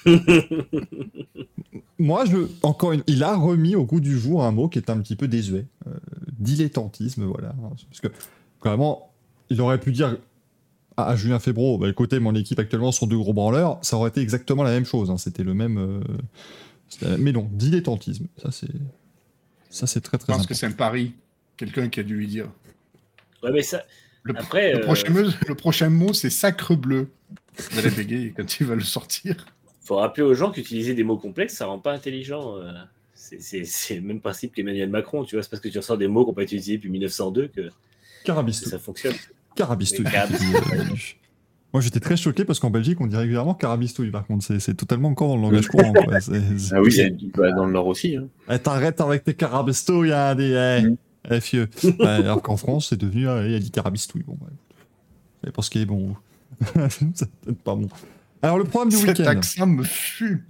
[1.97, 4.89] Moi, je, encore une, il a remis au goût du jour un mot qui est
[4.89, 5.65] un petit peu désuet.
[5.87, 5.91] Euh,
[6.39, 7.55] dilettantisme, voilà.
[7.89, 8.07] Parce que,
[8.61, 9.11] vraiment,
[9.49, 10.17] il aurait pu dire
[10.97, 14.09] à, à Julien Febro, bah, écoutez, mon équipe actuellement sont deux gros branleurs, ça aurait
[14.09, 15.09] été exactement la même chose.
[15.09, 15.17] hein.
[15.17, 15.77] C'était le même.
[15.77, 15.99] euh,
[17.01, 18.27] la- mais non, dilettantisme.
[18.41, 18.67] Ça, c'est.
[19.69, 20.47] Ça, c'est très, Je très pense important.
[20.47, 21.13] que c'est un pari.
[21.57, 22.49] Quelqu'un qui a dû lui dire.
[23.43, 23.83] Ouais, mais ça,
[24.23, 27.09] Le, Après, le euh, prochain, mot, le prochain mot, c'est sacre bleu.
[27.71, 29.45] Vous allez bégayer quand il va le sortir.
[29.85, 32.57] Faut rappeler aux gens qu'utiliser des mots complexes, ça rend pas intelligent.
[32.57, 32.71] euh.
[33.13, 35.41] C'est- le même principe qu'Emmanuel Macron, tu vois.
[35.43, 37.69] C'est parce que tu ressors des mots qu'on n'a pas utilisés depuis 1902 que
[38.23, 38.69] Carabistou.
[38.69, 39.15] ça fonctionne.
[39.55, 40.05] Carabistouille.
[40.05, 40.53] Oui, carabistouille.
[41.73, 44.11] Moi, j'étais très choqué parce qu'en Belgique, on dit régulièrement carabistouille.
[44.11, 45.91] Par contre, c'est- totalement encore dans le langage courant.
[45.91, 46.19] quoi.
[46.21, 48.15] C'est- c'est- Ah oui, il y a du- bah, dans le Nord aussi.
[48.15, 48.27] Hein.
[48.49, 50.51] Eh, T'arrêtes avec tes carabistouilles, hein, des.
[50.83, 50.97] Eh, Mm.
[51.31, 51.69] eh, fieux.
[52.01, 53.27] Alors qu'en France, c'est devenu.
[53.27, 54.23] euh, il a dit carabistouille.
[54.23, 54.51] Bon, ouais.
[55.43, 56.15] C'est pas ce qui est bon.
[56.89, 57.87] c'est peut-être pas bon.
[58.45, 59.31] Alors, le programme du Cet week-end.
[59.31, 60.43] accent me fume.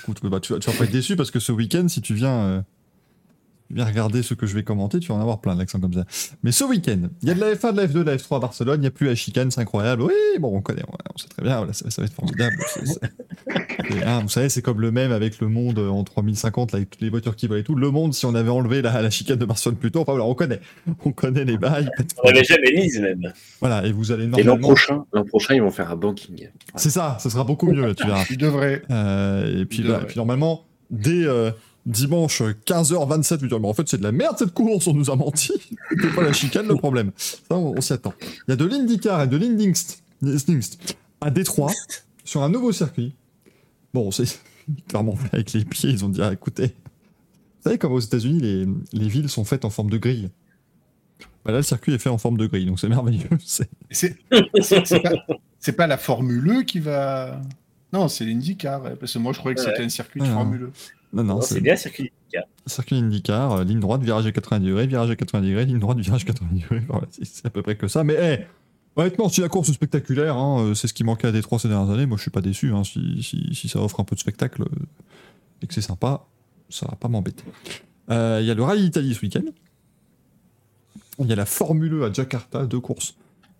[0.00, 2.14] Écoute, bah, tu, vas, tu vas pas être déçu parce que ce week-end, si tu
[2.14, 2.62] viens, euh,
[3.70, 6.04] viens regarder ce que je vais commenter, tu vas en avoir plein d'accents comme ça.
[6.42, 8.36] Mais ce week-end, il y a de la F1, de la F2, de la F3
[8.36, 10.02] à Barcelone, il n'y a plus la chicane, c'est incroyable.
[10.02, 12.56] Oui, bon, on connaît, on, sait très bien, voilà, ça, ça va être formidable.
[13.90, 16.90] Et, hein, vous savez, c'est comme le même avec le monde en 3050, là, avec
[16.90, 17.74] toutes les voitures qui volent et tout.
[17.74, 20.26] Le monde, si on avait enlevé la, la chicane de Barcelone plus tôt, enfin voilà,
[20.26, 20.60] on connaît.
[21.04, 21.88] On connaît les bails.
[22.22, 23.32] On l'avait jamais mise même.
[23.60, 24.68] Voilà, et vous allez Et l'an normalement.
[24.68, 26.48] prochain, l'an prochain, ils vont faire un banking.
[26.74, 28.24] C'est ça, ce sera beaucoup mieux, tu verras.
[28.24, 28.82] Tu devrais.
[28.90, 30.06] Euh, et puis, devrait.
[30.06, 31.50] puis normalement, dès euh,
[31.88, 35.10] dimanche 15h27, vous dire, mais en fait, c'est de la merde cette course, on nous
[35.10, 35.52] a menti.
[36.00, 37.10] C'est pas la chicane le problème.
[37.16, 38.14] Ça, on, on s'y attend.
[38.46, 40.02] Il y a de l'IndyCar et de l'Indingst
[41.20, 41.72] à Détroit
[42.24, 43.14] sur un nouveau circuit.
[43.94, 44.38] Bon, c'est
[44.88, 48.40] clairement fait avec les pieds, ils ont dit, ah, écoutez, vous savez, comme aux États-Unis,
[48.40, 50.30] les, les villes sont faites en forme de grille?
[51.44, 53.28] Bah là, le circuit est fait en forme de grille, donc c'est merveilleux.
[53.44, 54.16] C'est- C'est
[54.60, 55.12] c'est- c'est pas,
[55.58, 57.40] c'est pas la Formule E qui va.
[57.92, 58.82] Non, c'est l'IndyCar.
[59.00, 59.68] Parce que moi, je croyais que Ouais.
[59.70, 60.26] c'était un circuit de.
[60.26, 60.72] Formule E.
[61.12, 62.12] Non, non, Non, c'est bien circuit.
[62.66, 65.98] Circuit IndyCar, euh, ligne droite, virage à 90 degrés, virage à 90 degrés, ligne droite,
[65.98, 66.82] virage à 90 degrés.
[66.88, 68.04] Voilà, c'est- à peu près que ça.
[68.04, 68.40] Mais hey,
[68.94, 71.68] honnêtement, si la course est spectaculaire, hein, euh, c'est ce qui manquait à Détroit ces
[71.68, 72.72] dernières années, moi je suis pas déçu.
[72.72, 74.66] hein, si, si- si ça offre un peu de spectacle euh,
[75.62, 76.26] et que c'est sympa,
[76.68, 77.44] ça va pas m'embêter.
[78.10, 79.42] Euh, Il y a le Rallye d'Italie ce week-end.
[81.20, 83.16] Il y a la Formule E à Jakarta, deux courses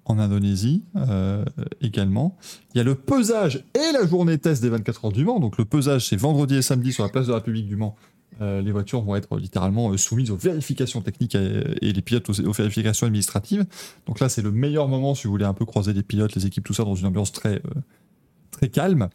[0.08, 1.44] en Indonésie euh,
[1.80, 2.36] également.
[2.74, 5.38] Il y a le pesage et la journée test des 24 heures du Mans.
[5.38, 7.94] Donc le pesage, c'est vendredi et samedi sur la place de la République du Mans.
[8.40, 12.52] Euh, les voitures vont être littéralement euh, soumises aux vérifications techniques et, les pilotes aux,
[12.52, 13.66] vérifications administratives.
[14.06, 16.46] Donc là, c'est le meilleur moment si vous voulez un peu croiser les pilotes, les
[16.46, 17.60] équipes, tout ça dans une ambiance très,
[18.50, 19.08] très calme,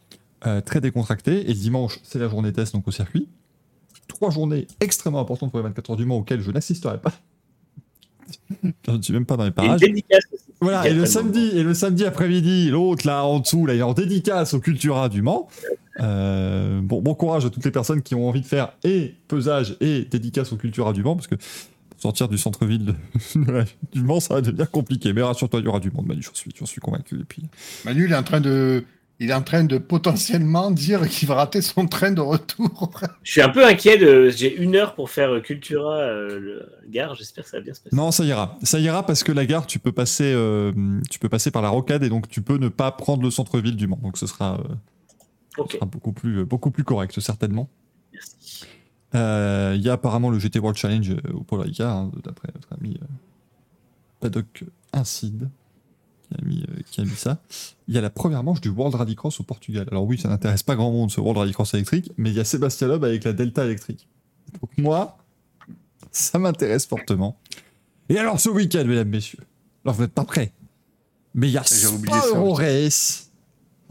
[0.66, 1.50] très décontractée.
[1.50, 3.28] Et dimanche, c'est la journée test donc au circuit.
[4.08, 7.14] Trois journées extrêmement importantes pour les 24 heures du Mans auxquelles je n'assisterai pas.
[8.86, 9.80] je ne suis même pas dans les parages.
[10.60, 13.82] Voilà, et le samedi, et le samedi après-midi, l'autre là en dessous, là, il est
[13.82, 15.48] en dédicace au Cultura du Mans.
[16.00, 19.76] Euh, bon, bon courage à toutes les personnes qui ont envie de faire et pesage
[19.80, 21.36] et dédicace au Cultura du Mans, parce que
[21.98, 22.94] sortir du centre-ville
[23.92, 25.12] du Mans, ça va devenir compliqué.
[25.12, 27.20] Mais rassure-toi, il y aura du monde, Manu, j'en suis, suis convaincu.
[27.20, 27.44] Et puis,
[27.84, 28.84] Manu, il est en train de.
[29.20, 32.90] Il est en train de potentiellement dire qu'il va rater son train de retour.
[33.22, 34.28] Je suis un peu inquiet de.
[34.30, 37.14] J'ai une heure pour faire euh, Cultura euh, le gare.
[37.14, 37.94] J'espère que ça va bien se passer.
[37.94, 40.72] non, ça ira, ça ira parce que la gare, tu peux passer, euh,
[41.10, 43.76] tu peux passer par la rocade et donc tu peux ne pas prendre le centre-ville
[43.76, 44.00] du Mans.
[44.02, 44.64] Donc ce sera, euh,
[45.56, 45.72] ce Ok.
[45.74, 47.68] sera beaucoup plus, beaucoup plus correct certainement.
[48.12, 48.64] Merci.
[49.14, 52.48] Euh, Il y a apparemment le GT World Challenge euh, au Polo Ricard, hein, d'après
[52.52, 53.06] notre ami euh,
[54.18, 55.48] Paddock Incide
[56.28, 57.38] qui a, mis, euh, qui a mis ça.
[57.86, 59.86] Il y a la première manche du World Rallycross au Portugal.
[59.90, 62.44] Alors oui, ça n'intéresse pas grand monde ce World Rallycross électrique, mais il y a
[62.44, 64.08] Sébastien Loeb avec la Delta électrique.
[64.60, 65.18] Donc moi,
[66.10, 67.38] ça m'intéresse fortement.
[68.08, 69.40] Et alors ce week-end, mesdames, messieurs,
[69.84, 70.52] alors vous n'êtes pas prêts,
[71.34, 72.20] mais il y a putain.
[72.54, 73.30] Race.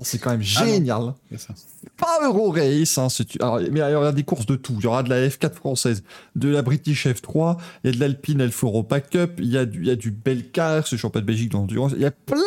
[0.01, 1.53] C'est quand même Ah génial C'est ça.
[1.97, 2.97] pas Euro Race.
[2.97, 4.73] Hein, c'est- alors, mais il y aura des courses de tout.
[4.79, 6.03] Il y aura de la F4 française,
[6.35, 9.65] de la British F3, il y a de l'Alpine Elf Europa Cup, il y a
[9.65, 11.91] du, il y a du Belcar, ce championnat de Belgique d'endurance.
[11.95, 12.37] Il y a plein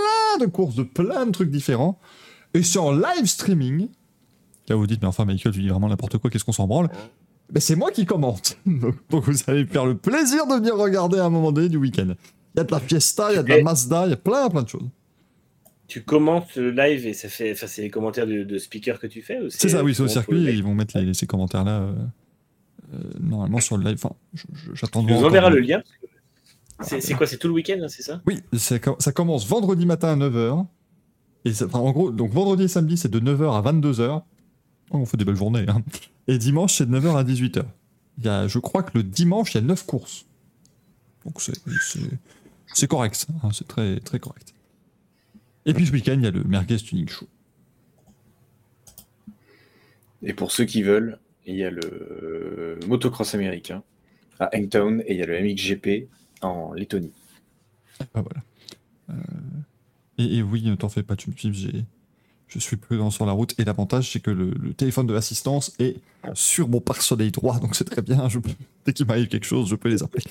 [0.40, 1.98] de courses de plein de trucs différents.
[2.52, 3.88] Et c'est en live streaming.
[4.68, 6.88] Là, vous dites, mais enfin, Michael, tu dis vraiment n'importe quoi, qu'est-ce qu'on s'en branle?
[7.52, 8.58] Ben, C'est moi qui commente.
[8.66, 11.76] Donc, vous allez me faire le plaisir de venir regarder à un moment donné du
[11.76, 12.08] week-end.
[12.54, 14.16] Il y a de la Fiesta, il y a de la Mazda, il y a
[14.16, 14.88] plein, plein de choses.
[15.88, 17.52] Tu commentes le live et ça fait.
[17.52, 20.02] Enfin, c'est les commentaires de, de speaker que tu fais ou C'est ça, oui, c'est
[20.02, 21.92] au circuit et ils vont mettre les- ces commentaires-là euh,
[22.94, 23.98] euh, normalement sur le live.
[24.02, 24.14] Enfin,
[24.74, 25.50] j'attends enverras encore.
[25.50, 25.82] le lien.
[26.82, 28.20] C'est quoi C'est tout le week-end, hein, c'est ça?
[28.26, 30.66] Oui, ça commence vendredi matin à 9h.
[31.44, 34.22] Et ça- enfin, en gros, donc vendredi et samedi, c'est de 9h à 22h.
[34.90, 35.64] Oh, on fait des belles journées.
[35.68, 35.82] hein.
[36.28, 37.62] Et dimanche, c'est de 9h à 18h.
[38.18, 40.26] Il y a, je crois que le dimanche, il y a 9 courses.
[41.24, 43.26] Donc c'est- correct.
[43.42, 44.52] hein, c'est très, très correct.
[45.66, 47.26] Et puis ce week-end, il y a le Merguez Tuning Show.
[50.22, 53.82] Et pour ceux qui veulent, il y a le motocross américain
[54.40, 56.08] à Hangtown et il y a le MXGP
[56.42, 57.12] en Lettonie.
[58.14, 58.42] Ah, voilà.
[59.10, 59.14] Euh,
[60.18, 61.84] et, et oui, ne t'en fais pas, tu me j'ai,
[62.48, 63.54] je suis prudent sur la route.
[63.58, 65.96] Et l'avantage, c'est que le, le téléphone de l'assistance est
[66.34, 68.28] sur mon pare-soleil droit, donc c'est très bien.
[68.28, 68.50] Je peux-
[68.84, 70.24] dès qu'il m'arrive quelque chose, je peux les appeler.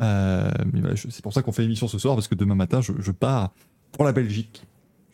[0.00, 2.54] Euh, mais voilà, je- c'est pour ça qu'on fait l'émission ce soir, parce que demain
[2.54, 3.52] matin, je, je pars
[3.92, 4.62] pour la Belgique.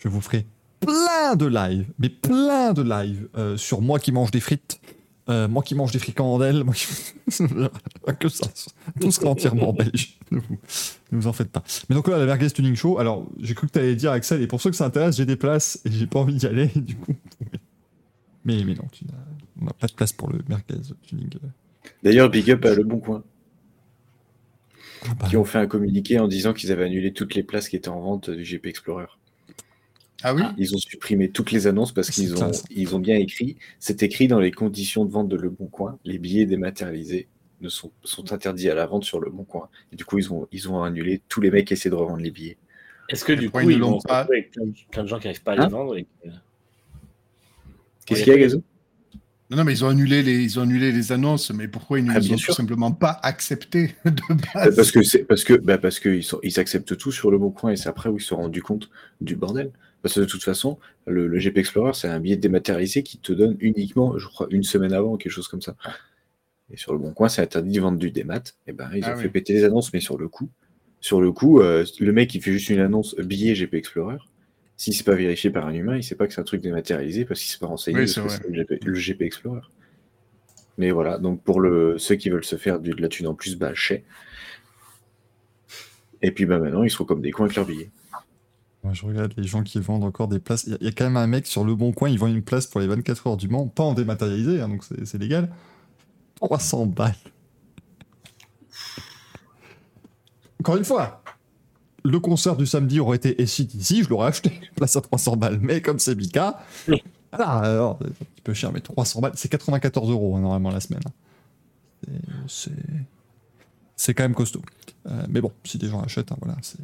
[0.02, 0.46] Je vous ferai
[0.80, 4.80] plein de lives, mais plein de lives euh, sur moi qui mange des frites.
[5.28, 6.86] euh, moi qui mange des fricandelles, moi qui...
[8.18, 8.48] Que ça,
[9.00, 10.18] tout sera entièrement belge.
[10.32, 10.58] Ne vous,
[11.12, 11.62] ne vous en faites pas.
[11.88, 14.42] Mais donc là, la Merguez Tuning Show, alors j'ai cru que tu allais dire Axel,
[14.42, 16.66] et pour ceux que ça intéresse, j'ai des places et j'ai pas envie d'y aller,
[16.74, 17.14] du coup.
[18.44, 19.04] Mais, mais non, tu
[19.60, 21.30] on n'a pas de place pour le Merguez Tuning.
[22.02, 23.22] D'ailleurs, big up à Le Bon Coin,
[25.08, 27.68] Ah bah, qui ont fait un communiqué en disant qu'ils avaient annulé toutes les places
[27.68, 29.06] qui étaient en vente du GP Explorer.
[30.22, 33.16] Ah oui Ils ont supprimé toutes les annonces parce C'est qu'ils ont, ils ont bien
[33.16, 37.28] écrit, c'est écrit dans les conditions de vente de Le Bon Coin, les billets dématérialisés
[37.60, 39.68] ne sont, sont interdits à la vente sur Le Bon Coin.
[39.92, 42.22] Et du coup, ils ont, ils ont annulé tous les mecs qui essaient de revendre
[42.22, 42.56] les billets.
[43.08, 44.50] Est-ce que du coup, ils l'ont pas avec
[44.90, 46.06] plein de, gens qui n'arrivent pas à les Hein vendre et
[48.06, 48.62] Qu'est-ce qu'il y a, après- Gazo?
[49.50, 52.06] Non, non, mais ils ont annulé les, ils ont annulé les annonces, mais pourquoi ils
[52.06, 52.54] ne Ah, les ont sûr.
[52.54, 54.76] tout simplement pas acceptées de Euh, base?
[54.76, 57.36] Parce que c'est parce que bah parce que ils, sont, ils acceptent tout sur le
[57.36, 58.88] bon coin et c'est après où ils se sont rendus compte
[59.20, 59.70] du bordel.
[60.02, 63.32] Parce que de toute façon, le, le GP Explorer, c'est un billet dématérialisé qui te
[63.32, 65.76] donne uniquement, je crois, une semaine avant, quelque chose comme ça.
[66.70, 68.42] Et sur le bon coin, c'est interdit de vendre du démat.
[68.66, 69.30] Et ben ils ont Ah fait oui.
[69.30, 70.48] péter les annonces, mais sur le coup,
[71.00, 74.18] sur le coup, euh, le mec il fait juste une annonce billet GP Explorer.
[74.76, 77.24] Si c'est pas vérifié par un humain, il sait pas que c'est un truc dématérialisé
[77.24, 79.60] parce qu'il s'est pas renseigné Oui, c'est le GP, le GP Explorer.
[80.78, 83.56] Mais voilà, donc pour le, ceux qui veulent se faire de la thune en plus,
[83.56, 84.04] bah, chais.
[86.22, 87.90] Et puis bah maintenant, ils sont comme des cons avec leurs billets.
[88.84, 90.64] Moi, je regarde les gens qui vendent encore des places.
[90.66, 92.66] Il y, a- quand même un mec sur le bon coin, il vend une place
[92.66, 95.48] pour les 24 heures du Mans, pas en dématérialisé, hein, donc c'est légal.
[96.36, 97.14] 300 balles.
[100.60, 101.22] Encore une fois,
[102.04, 105.58] le concert du samedi aurait été ici, je l'aurais acheté, place à 300 balles.
[105.60, 106.16] Mais comme c'est
[107.32, 110.70] voilà, alors, c'est un petit peu cher, mais 300 balles, c'est 94 euros hein, normalement
[110.70, 111.02] la semaine.
[113.96, 114.62] C'est quand même costaud.
[115.06, 116.78] Euh, mais bon, si des gens achètent, hein, voilà, c'est.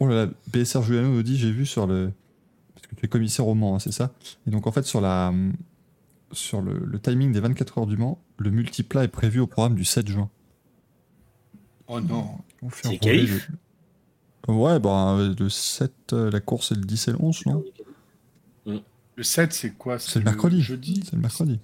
[0.00, 2.12] Oh là là, BSR Juliano nous dit j'ai vu sur le.
[2.74, 4.12] Parce que tu es commissaire au Mans, hein, c'est ça
[4.46, 5.32] Et donc en fait, sur, la,
[6.32, 9.74] sur le, le timing des 24 heures du Mans, le multiplat est prévu au programme
[9.74, 10.30] du 7 juin.
[11.86, 12.38] Oh non.
[12.72, 13.48] C'est qualif.
[13.48, 17.64] le- Ouais, bah le 7, euh, la course c'est le 10 et le 11, non?
[19.16, 19.98] Le 7, c'est quoi?
[19.98, 20.62] C'est le mercredi.
[20.62, 21.02] Jeudi?
[21.04, 21.60] C'est le mercredi.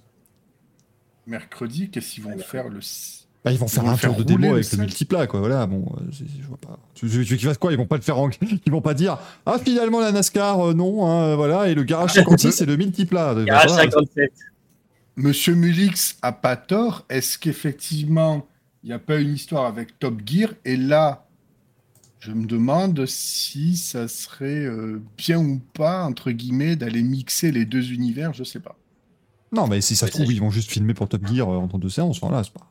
[1.25, 4.19] Mercredi, qu'est-ce qu'ils vont faire le s- Bah, ils vont faire vont un faire tour
[4.19, 4.79] de démo avec le 7.
[4.79, 5.39] multiplat, quoi.
[5.39, 6.79] Voilà, bon, euh, je vois pas.
[6.95, 8.29] Tu, veux qu'ils fassent quoi Ils vont pas le faire en...
[8.65, 12.13] Ils vont pas dire Ah, finalement, la NASCAR, euh, non, hein, voilà, et le garage
[12.13, 13.35] 56, c'est le multiplat.
[13.45, 13.83] Garage voilà.
[13.83, 14.31] 57.
[15.15, 17.05] Monsieur Mulix a pas tort.
[17.09, 18.47] Est-ce qu'effectivement,
[18.83, 20.49] il n'y a pas une histoire avec Top Gear?
[20.65, 21.27] Et là,
[22.19, 27.65] je me demande si ça serait euh, bien ou pas, entre guillemets, d'aller mixer les
[27.65, 28.75] deux univers, je sais pas.
[29.51, 31.67] Non, mais si ça se trouve, ils vont juste filmer pour Top Gear euh, en
[31.67, 32.19] temps de séance.
[32.19, 32.69] Voilà, c'est pas.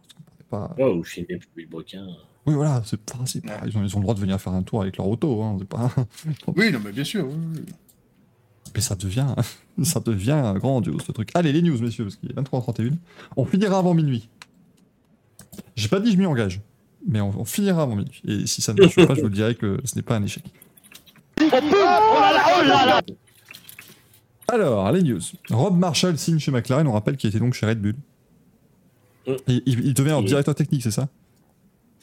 [0.49, 2.07] Pas- Oh, ou filmer pour le broquin.
[2.47, 3.18] Oui, voilà, c'est pas.
[3.26, 5.08] c'est pas- Ils, ont, ils ont le droit de venir faire un tour avec leur
[5.08, 5.42] auto.
[5.42, 5.91] Hein, c'est pas...
[6.57, 7.26] Oui, non, mais bien sûr.
[7.26, 7.60] oui, oui.
[8.75, 9.26] Mais ça devient,
[9.83, 11.31] ça devient grandiose ce truc.
[11.34, 12.92] Allez, les news, messieurs, parce qu'il est 23h31.
[13.36, 14.28] On finira avant minuit.
[15.75, 16.60] J'ai pas dit je m'y engage,
[17.08, 18.23] mais on, on finira avant minuit.
[18.26, 20.44] Et si ça ne marche pas, je vous dirai que ce n'est pas un échec.
[24.49, 25.20] Alors, les news.
[25.50, 27.94] Rob Marshall signe chez McLaren, on rappelle qu'il était donc chez Red Bull.
[29.26, 31.08] Et il, il devient Et- directeur technique, c'est ça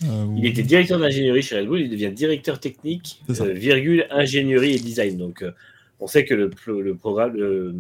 [0.04, 4.06] Euh, ou- Il était directeur d'ingénierie chez Red Bull, il devient directeur technique, euh, virgule,
[4.10, 5.18] ingénierie et design.
[5.18, 5.52] Donc, euh,
[6.00, 6.50] on sait que le,
[6.82, 7.74] le programme, le,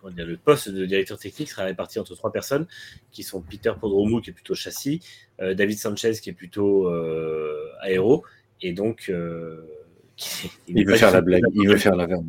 [0.00, 2.66] comment dire, le poste de directeur technique sera réparti entre trois personnes,
[3.12, 5.00] qui sont Peter Podromou, qui est plutôt châssis,
[5.42, 8.24] euh, David Sanchez, qui est plutôt euh, aéro,
[8.62, 9.06] et donc.
[9.10, 9.62] euh,
[10.16, 12.24] qui- Il veut faire la blague, il veut faire la verbe.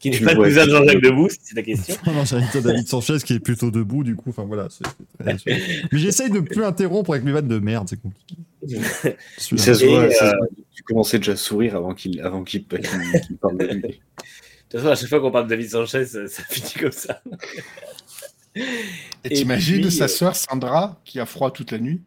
[0.00, 1.94] Qui n'est pas le cousin de Jean-Jacques Debout, si c'est la question.
[2.06, 4.30] Non, dire David Sanchez qui est plutôt debout, du coup.
[4.30, 4.68] Enfin voilà.
[5.24, 5.36] Mais
[5.92, 8.36] j'essaye de ne plus interrompre avec mes vannes de merde, c'est compliqué.
[9.36, 10.46] Ça se voit, euh, se voit.
[10.74, 12.42] tu commençais déjà à sourire avant qu'il avant
[13.40, 13.82] parle de lui.
[13.82, 13.88] De
[14.70, 17.22] toute façon, à chaque fois qu'on parle de David Sanchez, ça, ça finit comme ça.
[18.54, 22.00] Et t'imagines sa euh, sœur Sandra qui a froid toute la nuit?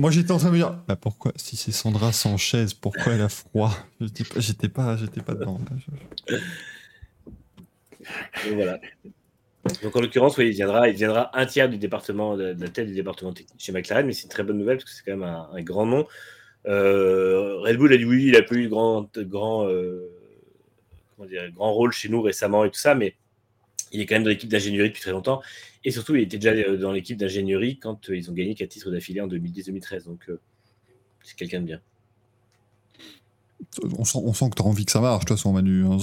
[0.00, 3.20] Moi j'étais en train de me dire, bah pourquoi, si c'est Sandra Sanchez, pourquoi elle
[3.20, 3.70] a froid
[4.00, 5.60] J'étais pas, j'étais pas, j'étais pas dedans.
[5.70, 5.76] là.
[6.30, 6.36] Je-
[8.48, 8.80] Donc voilà.
[9.82, 12.68] Donc en l'occurrence, oui, il viendra, il viendra un tiers du département, de de la
[12.70, 15.04] tête du département technique chez McLaren, mais c'est une très bonne nouvelle parce que c'est
[15.04, 16.06] quand même un, un grand nom.
[16.66, 20.10] Euh, Red Bull a dit oui, il a pas eu de grand, de grand, euh,
[21.16, 23.16] comment dire, grand rôle chez nous récemment et tout ça, mais
[23.92, 25.42] il est quand même dans l'équipe d'ingénierie depuis très longtemps.
[25.84, 28.70] Et surtout, il était déjà euh, dans l'équipe d'ingénierie quand euh, ils ont gagné quatre
[28.70, 30.04] titres d'affilée en 2010-2013.
[30.04, 30.38] Donc euh,
[31.22, 31.80] c'est quelqu'un de bien.
[33.96, 35.84] On sent, on sent que t'as envie que ça marche, de toute façon, Manu.
[35.86, 35.98] hein.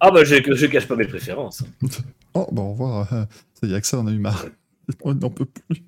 [0.00, 1.64] Ah bah je, je cache pas mes préférences.
[2.32, 3.08] Oh, bah au revoir.
[3.54, 4.46] Ça y est, que ça, on a eu marre.
[5.02, 5.82] On n'en peut plus.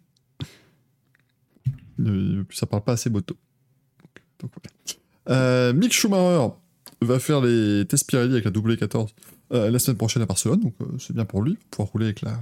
[2.01, 3.10] Euh, Ça parle pas assez.
[3.10, 3.25] Donc.
[5.28, 6.52] Euh, Mick Schumacher
[7.01, 9.10] va faire les tests Pirelli avec la W14
[9.53, 12.23] euh, la semaine prochaine à Barcelone, donc euh, c'est bien pour lui, pouvoir rouler avec
[12.23, 12.41] la,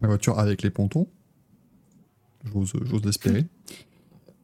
[0.00, 1.06] la voiture avec les pontons.
[2.52, 3.44] J'ose j'ose l'espérer.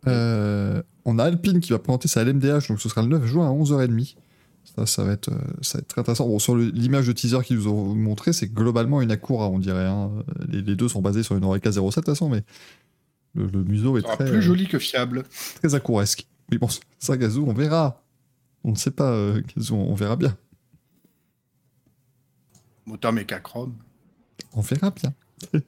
[0.08, 3.46] Euh, on a Alpine qui va présenter sa LMDH, donc ce sera le 9 juin
[3.48, 4.16] à 11h30.
[4.64, 6.26] Ça, ça, va être, euh, ça va être très intéressant.
[6.26, 9.60] Bon, sur le- l'image de teaser qu'ils nous ont montré, c'est globalement une Acura, on
[9.60, 9.86] dirait.
[9.86, 10.10] hein.
[10.48, 12.42] Les, les deux sont basés sur une Oreca 07 de toute façon, mais
[13.36, 15.22] le, le museau est très, plus euh, joli que fiable.
[15.62, 16.26] très Acouresque.
[16.50, 16.66] Oui, bon,
[16.98, 18.02] ça, Gazou, on verra.
[18.64, 20.36] On ne sait pas, euh, Gazou, on verra bien.
[22.86, 23.74] Moteur mécachrome.
[24.54, 25.14] On verra bien.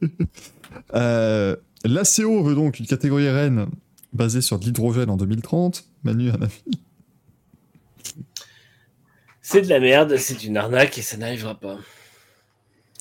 [0.95, 3.67] euh, L'ACO veut donc une catégorie RN
[4.13, 5.85] basée sur de l'hydrogène en 2030.
[6.05, 6.63] Manu, un avis?
[9.43, 11.77] C'est de la merde, c'est une arnaque et ça n'arrivera pas.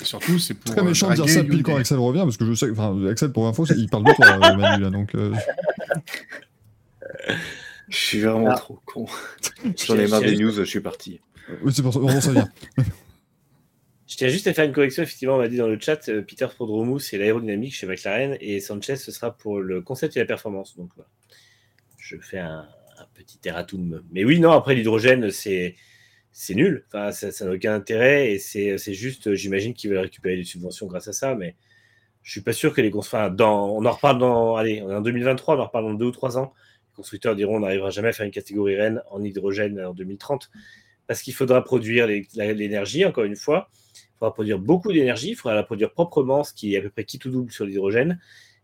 [0.01, 0.72] Et surtout, c'est pour.
[0.74, 1.75] Très euh, méchant de dire ça pile quand.
[1.77, 4.56] Axel revient, parce que je sais, enfin, Axel, pour info, il parle de toi, euh,
[4.58, 5.16] Manu, là, donc.
[5.16, 5.33] euh,
[7.90, 8.56] Je suis vraiment Ah.
[8.56, 9.06] trop con.
[9.85, 11.22] J'en ai marre des news, je suis parti.
[11.64, 12.50] Oui, c'est pour ça, on ça vient.
[14.14, 15.01] Je tiens juste à faire une correction.
[15.01, 18.59] Effectivement, on m'a dit dans le chat, euh, Peter Prodromou, c'est l'aérodynamique chez McLaren et
[18.59, 20.77] Sanchez, ce sera pour le concept et la performance.
[20.77, 21.09] Donc, voilà.
[21.98, 22.59] je fais un,
[23.00, 24.03] un petit erratum.
[24.11, 25.74] Mais oui, non, après, l'hydrogène, c'est.
[26.51, 30.85] Nul, enfin, ça n'a aucun intérêt et c'est juste, j'imagine qu'ils veulent récupérer des subventions
[30.85, 31.56] grâce à ça, mais
[32.22, 34.95] je suis pas sûr que les cons- enfin, on en reparle dans, allez, on est
[34.95, 36.53] en 2023, on en reparle dans deux ou trois ans.
[36.92, 40.51] Les constructeurs diront on n'arrivera jamais à faire une catégorie Rennes en hydrogène en 2030
[41.08, 43.72] parce qu'il faudra produire l'énergie, encore une fois.
[44.24, 47.03] Faudra produire beaucoup d'énergie, il faudra la produire proprement, ce qui est à peu près
[47.03, 48.22] qui tout double sur l'hydrogène.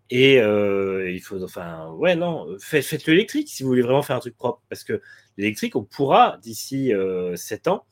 [0.09, 4.15] Et euh, il faut, enfin, ouais, non, faites, faites-le électrique si vous voulez vraiment faire
[4.15, 4.61] un truc propre.
[4.69, 5.01] Parce que
[5.35, 7.83] l'électrique, on pourra, d'ici euh, 7 ans,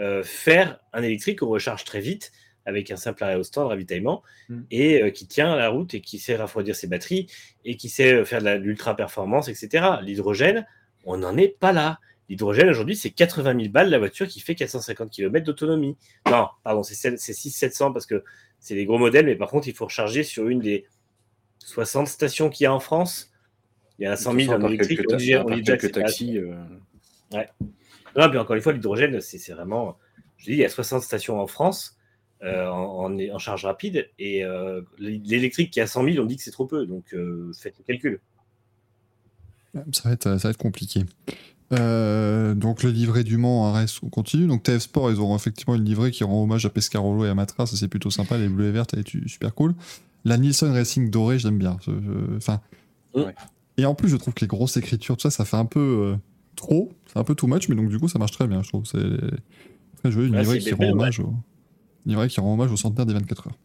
[0.00, 2.32] euh, faire un électrique qu'on recharge très vite
[2.64, 4.62] avec un simple arrêt au stand, ravitaillement, Mm.
[4.72, 7.28] et euh, qui tient la route et qui sait refroidir ses batteries
[7.64, 9.86] et qui sait faire de de l'ultra-performance, etc.
[10.02, 10.66] L'hydrogène,
[11.04, 12.00] on n'en est pas là.
[12.28, 15.96] L'hydrogène, aujourd'hui, c'est 80 000 balles la voiture qui fait 450 km d'autonomie.
[16.28, 18.24] Non, pardon, c'est 6-700 parce que
[18.58, 20.86] c'est des gros modèles, mais par contre, il faut recharger sur une des
[21.64, 23.32] 60 stations qu'il y a en France.
[23.98, 24.98] Il y en a 100 000 en électrique.
[25.12, 26.38] On dit- on par dit déjà que taxis.
[26.38, 26.54] euh,
[28.16, 29.96] non, puis encore une fois, l'hydrogène, c'est vraiment.
[30.38, 31.96] Je dis, il y a 60 stations en France
[32.42, 36.26] euh, en, en- en charge rapide et euh, l'électrique qui est à 100 000, on
[36.26, 36.86] dit que c'est trop peu.
[36.86, 38.20] Donc euh, faites le calcul.
[39.92, 41.04] Ça va être, ça va être compliqué.
[41.72, 44.46] Euh, donc le livret du Mans, RS, on continue.
[44.46, 47.34] Donc TF Sport, ils auront effectivement une livrée qui rend hommage à Pescarolo et à
[47.34, 48.38] Matra, ça c'est plutôt sympa.
[48.38, 49.74] Les bleus et vertes, elle est super cool.
[50.24, 51.76] La Nielsen Racing dorée, j'aime bien.
[52.36, 52.60] Enfin.
[53.14, 53.34] Ouais.
[53.78, 55.80] Et en plus, je trouve que les grosses écritures, tout ça, ça fait un peu
[55.80, 56.16] euh,
[56.54, 58.68] trop, c'est un peu too much, mais donc du coup, ça marche très bien, je
[58.68, 58.84] trouve.
[58.86, 58.98] C'est
[60.02, 60.92] très joli, une Ouais, livrée qui bébé, rend ouais.
[60.92, 61.24] hommage au,
[62.06, 63.58] une livrée qui rend hommage au centenaire des 24 heures.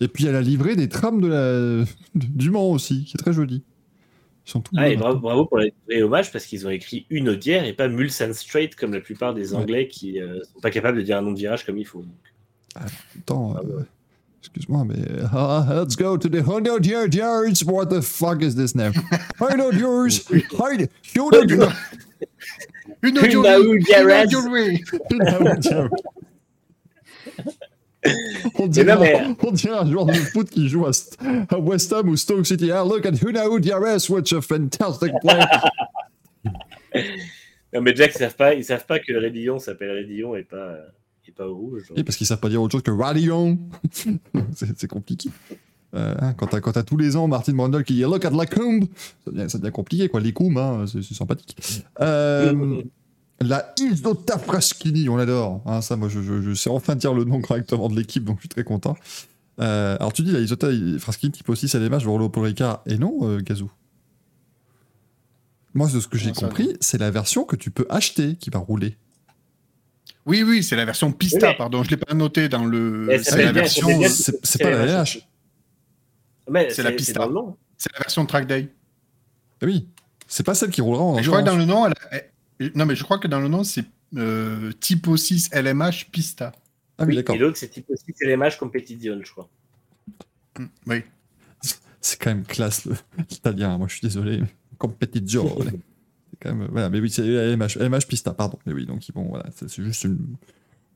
[0.00, 1.84] Et puis il y a la livrée des trams de la...
[2.14, 3.62] du Mans aussi, qui est très jolie.
[4.76, 7.72] Ah, et beaux, bravo, bravo pour les hommages parce qu'ils ont écrit une odière et
[7.72, 11.18] pas Mulsanne Straight comme la plupart des Anglais qui ne sont pas capables de dire
[11.18, 12.04] un nom de virage comme il faut.
[12.74, 13.82] Attends, Ah euh,
[14.40, 17.64] excuse-moi, mais ah, let's go to the hundred year yards.
[17.64, 18.92] What the fuck is this now?
[19.38, 21.72] Hundred years, hundred hundred years.
[23.02, 24.34] Une Une audio Naou Garage.
[28.58, 31.16] On dirait, non, mais- on dirait un joueur de foot qui joue à, St-
[31.48, 32.70] à West Ham ou Stoke City.
[32.70, 35.40] Ah, look at Hunaoud Diarès, what a fantastic play.
[37.72, 40.74] Non, mais Jack, ils savent pas, ils savent pas que Rédillon s'appelle Rédillon et pas,
[41.28, 41.92] et pas rouge.
[41.94, 43.58] Et parce qu'ils savent pas dire autre chose que Radion.
[44.56, 45.30] c'est compliqué.
[45.94, 48.84] Euh, hein, quand t'as tous les ans Martin Brundle qui dit Look at Lacombe,
[49.24, 50.20] ça devient, ça devient compliqué quoi.
[50.20, 51.56] Les hein, c'est c'est sympathique.
[52.00, 52.82] Euh,
[53.42, 55.62] la Isdo Tafraschini, on l'adore.
[55.66, 58.36] Hein, ça, moi, je, je, je sais enfin dire le nom correctement de l'équipe, donc
[58.36, 58.96] je suis très content.
[59.60, 62.44] Euh, alors tu dis la Isota Fraschini type aussi, c'est les matchs, rouler au Paul
[62.44, 62.82] Ricard.
[62.86, 63.70] Et non, euh, Gazou.
[65.74, 68.58] Moi, de ce que j'ai compris, c'est la version que tu peux acheter qui va
[68.58, 68.96] rouler.
[70.26, 71.82] Oui, oui, c'est la version Pista, Oui, mais- pardon.
[71.82, 73.06] Je ne l'ai pas noté dans le.
[73.22, 73.88] Ça C'est la bien- version.
[74.42, 75.20] C'est pas la LH.
[76.70, 77.28] C'est la Pista.
[77.78, 78.68] C'est la version Track Day.
[79.62, 79.88] Ah oui,
[80.26, 82.14] c'est pas celle qui roulera en Et je crois que dans le nom, elle a-
[82.16, 82.29] elle-
[82.74, 83.84] non, mais je crois que dans le nom, c'est
[84.16, 86.52] euh, Typo 6 LMH Pista.
[86.98, 87.34] Ah oui, Oui, d'accord.
[87.36, 89.48] et l'autre, c'est aussi, c'est l'image Competition, je crois.
[90.58, 91.02] Hmm, Oui.
[92.02, 92.96] C'est quand même classe le-
[93.28, 94.40] l'italien, moi je suis désolé.
[94.78, 95.70] Competizione.
[96.30, 96.68] c'est quand même.
[96.72, 98.58] Voilà, mais oui, c'est LMH, LMH Pista, pardon.
[98.64, 100.36] Mais oui, donc ils vont, voilà, c'est c'est juste une.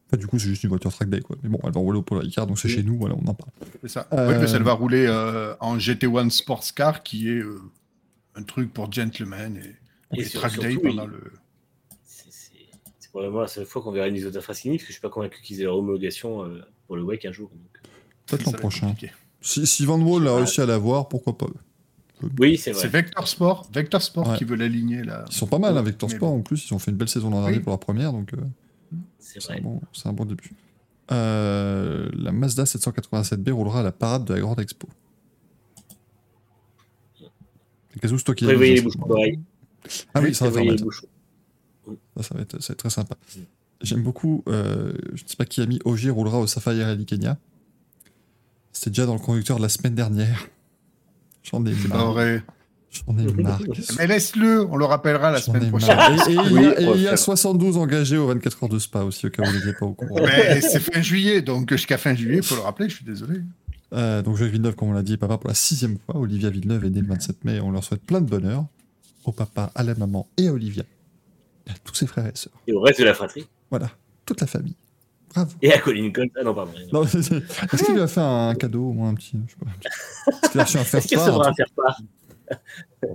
[0.07, 1.37] Enfin, du coup, c'est juste une voiture track day, quoi.
[1.43, 2.75] Mais bon, elle va rouler au Polo Ricard, donc c'est Oui.
[2.75, 3.51] chez nous, voilà, on en parle.
[3.83, 4.07] C'est ça.
[4.13, 7.61] Euh, Oui, parce qu'elle va rouler euh, en GT1 Sports Car, qui est euh,
[8.35, 9.59] un truc pour gentlemen
[10.13, 11.33] et, Et et sur- Track Day pendant il- le.
[13.15, 14.93] C'est c'est- c'est probablement la seule fois qu'on verra une Isota Fraschini, parce que je
[14.95, 17.49] suis pas convaincu qu'ils aient leur homologation euh, pour le WEC un jour.
[17.51, 17.83] donc.
[18.27, 18.95] Peut-être l'an prochain.
[19.41, 21.47] Si, si Van Wall a réussi à l'avoir, pourquoi pas?
[22.39, 23.03] Oui, c'est C'est vrai.
[23.03, 24.39] Vector Sport, Vector Sport Ouais.
[24.39, 25.25] qui veut l'aligner là.
[25.29, 27.29] Ils sont pas mal avec Mais Sport en plus, ils ont fait une belle saison
[27.31, 27.63] l'an dernier Oui.
[27.63, 28.37] pour la première, donc euh,
[29.19, 29.63] C'est c'est un, vrai.
[29.63, 30.53] bon, c'est un bon début.
[31.13, 34.89] Euh, la Mazda 787B roulera à la parade de la Grande Expo.
[38.01, 39.41] Kazoo, c'est toi qui les bouchons c'est- d'oreilles.
[40.15, 40.79] Ah oui, ça va faire Prévoyez mal.
[42.17, 43.17] Ça, ça va être, ça va être très sympa.
[43.81, 47.05] J'aime beaucoup, euh, je ne sais pas qui a mis Ogier roulera au Safari Rally
[47.07, 47.37] Kenya.
[48.73, 50.49] C'était déjà dans le conducteur de la semaine dernière.
[51.43, 52.13] J'en ai marre.
[52.13, 52.43] vrai.
[52.91, 53.61] J'en ai marre.
[53.99, 55.99] Mais laisse-le, on le rappellera la semaine ai prochaine.
[56.29, 57.19] Et, et il y a, Oui, et on va il y a faire.
[57.19, 59.93] 72 engagés aux 24 heures de Spa aussi, au cas où vous n'étiez pas au
[59.93, 60.21] courant.
[60.25, 63.41] Mais c'est fin juillet, donc jusqu'à fin juillet, il faut le rappeler, je suis désolé.
[63.93, 66.17] Euh, donc Jacques Villeneuve, comme on l'a dit, papa pour la sixième fois.
[66.19, 67.61] Olivia Villeneuve est née le 27 mai.
[67.61, 68.65] On leur souhaite plein de bonheur.
[69.25, 70.83] Au papa, à la maman et à Olivia.
[71.69, 72.53] À tous ses frères et sœurs.
[72.67, 73.47] Et au reste de la fratrie.
[73.71, 73.91] Voilà.
[74.27, 74.77] toute la famille.
[75.35, 75.51] Bravo.
[75.63, 76.29] Et à Colin Cole.
[76.39, 76.73] Ah non, pardon.
[76.93, 79.59] Non, c'est- Est-ce qu'il lui a fait un cadeau, au moins un petit je sais
[79.59, 80.31] pas.
[80.99, 82.01] Est-ce qu'il a reçu un faire-part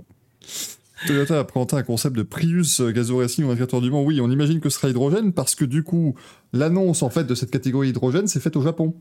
[1.06, 4.02] Toyota a présenté un concept de Prius euh, Gazo Racing au 24 heures du Mans.
[4.02, 6.14] Oui, on imagine que ce sera hydrogène parce que du coup,
[6.52, 8.94] l'annonce en fait de cette catégorie hydrogène s'est faite au Japon,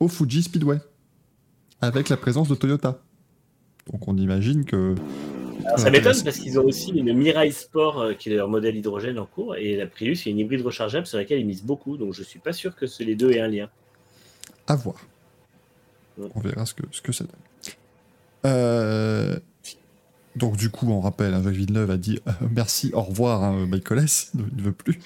[0.00, 0.78] au Fuji Speedway,
[1.80, 3.00] avec la présence de Toyota.
[3.90, 4.94] Donc on imagine que.
[5.68, 8.74] Alors, ça m'étonne parce qu'ils ont aussi une Mirai Sport euh, qui est leur modèle
[8.76, 11.96] hydrogène en cours et la Prius est une hybride rechargeable sur laquelle ils misent beaucoup
[11.96, 13.68] donc je suis pas sûr que ce- les deux aient un lien.
[14.66, 14.96] À voir.
[16.16, 16.28] Ouais.
[16.34, 17.72] On verra ce que, ce que ça donne.
[18.46, 19.38] Euh,
[20.36, 23.66] Donc, du coup, on rappelle, hein, Jacques Villeneuve a dit euh, merci, au revoir, hein,
[23.66, 24.32] Michael S.
[24.36, 24.98] Il ne veut plus.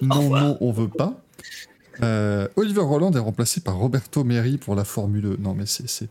[0.00, 1.20] Non, non, on veut pas.
[2.02, 5.36] Euh, Oliver Roland est remplacé par Roberto Meri pour la Formule 2.
[5.38, 5.88] Non, mais c'est.
[5.88, 6.08] c'est-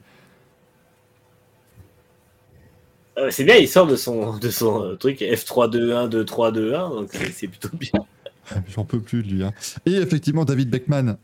[3.20, 7.48] Euh, c'est bien, il sort de son, de son euh, truc F321, 2321 donc c'est
[7.48, 7.92] plutôt bien.
[8.74, 9.44] J'en peux plus de lui.
[9.44, 9.54] hein.
[9.86, 11.18] Et effectivement, David Beckman,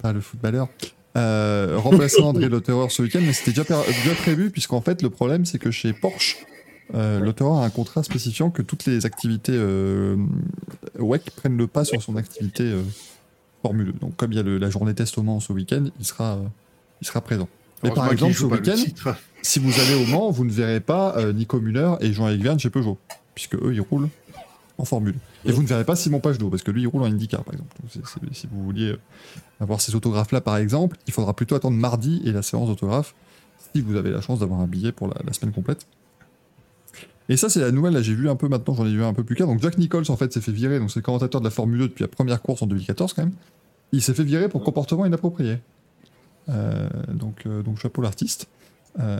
[0.00, 0.68] pas le footballeur,
[1.16, 5.44] euh, remplaçant André Lotterer ce week-end, mais c'était déjà, déjà prévu, puisqu'en fait, le problème,
[5.44, 6.38] c'est que chez Porsche,
[6.94, 10.16] euh, Lotterer a un contrat spécifiant que toutes les activités euh,
[10.98, 12.82] WEC prennent le pas sur son activité euh,
[13.62, 13.98] Formule 2.
[14.00, 16.32] Donc, comme il y a le- la journée test au Mans ce week-end, il sera,
[16.34, 16.42] euh,
[17.00, 17.48] il sera présent.
[17.84, 18.76] Mais par exemple, ce week-end.
[19.42, 22.58] Si vous allez au Mans, vous ne verrez pas euh, Nico Müller et Jean-Éric Verne
[22.58, 22.96] chez Peugeot,
[23.34, 24.08] puisque eux, ils roulent
[24.78, 25.16] en Formule.
[25.44, 27.54] Et vous ne verrez pas Simon Pagenaud, parce que lui, il roule en IndyCar, par
[27.54, 27.74] exemple.
[28.32, 28.98] Si vous vouliez euh,
[29.60, 33.14] avoir ces autographes-là, par exemple, il faudra plutôt attendre mardi et la séance d'autographes,
[33.74, 35.86] si vous avez la chance d'avoir un billet pour la, semaine complète.
[37.28, 39.14] Et ça, c'est la nouvelle, là, j'ai vu un peu maintenant, j'en ai vu un
[39.14, 39.48] peu plus clair.
[39.48, 41.78] Donc, Jack Nichols, en fait, s'est fait virer, donc c'est le commentateur de la Formule
[41.78, 43.34] 2 depuis la première course en 2014, quand même.
[43.92, 45.58] Il s'est fait virer pour comportement inapproprié.
[46.48, 48.48] Euh, donc, euh, donc, chapeau l'artiste.
[49.00, 49.18] Euh,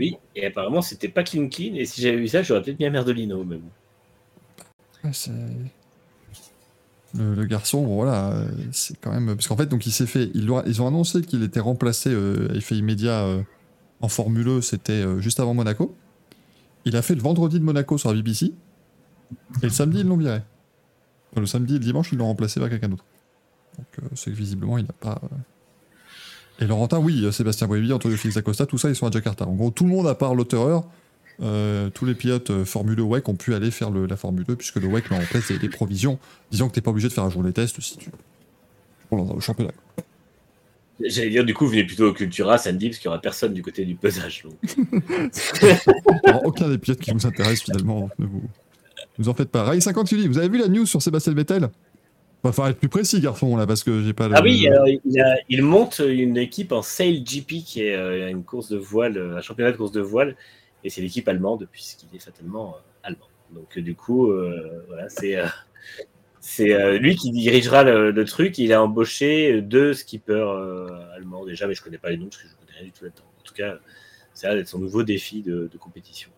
[0.00, 2.90] Oui, et apparemment c'était pas clean et si j'avais vu ça j'aurais peut-être mis un
[2.90, 3.58] Merdolino mais
[5.12, 5.30] c'est-
[7.16, 9.26] Le, garçon, voilà, euh, c'est quand même.
[9.26, 10.30] Parce qu'en fait, donc il s'est fait.
[10.34, 13.42] Ils, ont annoncé qu'il était remplacé euh, à effet immédiat euh,
[14.00, 15.94] en Formule E, c'était euh, juste avant Monaco.
[16.84, 18.46] Il a fait le vendredi de Monaco sur la BBC.
[19.62, 20.40] Et le samedi, ils l'ont viré.
[21.36, 23.04] Le samedi et le dimanche, ils l'ont remplacé par quelqu'un d'autre.
[23.78, 25.20] Donc, euh, c'est que visiblement, il n'a pas.
[26.60, 29.46] Et Laurentin, oui, euh, Sébastien Boévi, Antonio Félix Acosta, tout ça, ils sont à Jakarta.
[29.46, 30.84] En gros, tout le monde, à part l'auteur,
[31.42, 34.44] euh, tous les pilotes euh, Formule 2 WEC ont pu aller faire le- la Formule
[34.44, 36.18] 2 puisque le WEC met en place des, des provisions
[36.52, 38.08] disant que t'es pas obligé de faire un jour les tests si tu
[39.10, 39.72] dans le championnat.
[41.00, 43.62] J'allais dire du coup venez plutôt au Cultura samedi parce qu'il y aura personne du
[43.62, 44.44] côté du pesage.
[46.24, 48.42] Alors, aucun des pilotes qui vous intéresse finalement, ne vous,
[49.18, 49.64] vous en faites pas.
[49.64, 51.68] Ray 50 qui dit, vous avez vu la news sur Sébastien Vettel?
[52.44, 54.36] Va falloir être plus précis, garçon, là, parce que j'ai pas le.
[54.36, 55.00] Ah oui, alors, il,
[55.48, 59.38] il monte une équipe en Sail GP qui est euh, une course de voile, euh,
[59.38, 60.36] un championnat de course de voile,
[60.84, 62.70] et c'est l'équipe allemande puisqu'il est euh,
[63.02, 63.26] allemand.
[63.50, 65.46] Donc euh, du coup, euh, voilà, c'est euh,
[66.60, 68.58] euh, lui qui dirigera le, truc.
[68.58, 72.42] Il a embauché deux skippers euh, allemands déjà, mais je connais pas les noms parce
[72.42, 73.24] que je connais rien du tout là-dedans.
[73.40, 73.78] En tout cas,
[74.34, 76.30] ça va être son nouveau défi de compétition.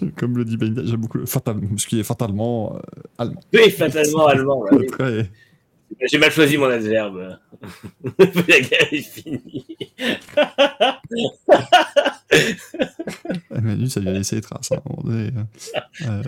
[0.16, 2.80] Comme le dit Ben, j'aime beaucoup le fatal, ce qui est fatalement euh,
[3.18, 3.40] allemand.
[3.52, 4.60] Oui, fatalement allemand.
[4.72, 4.86] ouais.
[4.86, 5.30] Très-
[6.10, 7.36] J'ai mal choisi mon adverbe.
[8.18, 9.76] La guerre est finie.
[13.54, 14.72] Ah, Manu, ça lui a laissé les traces.
[14.72, 15.30] hein, donné,
[16.06, 16.22] euh,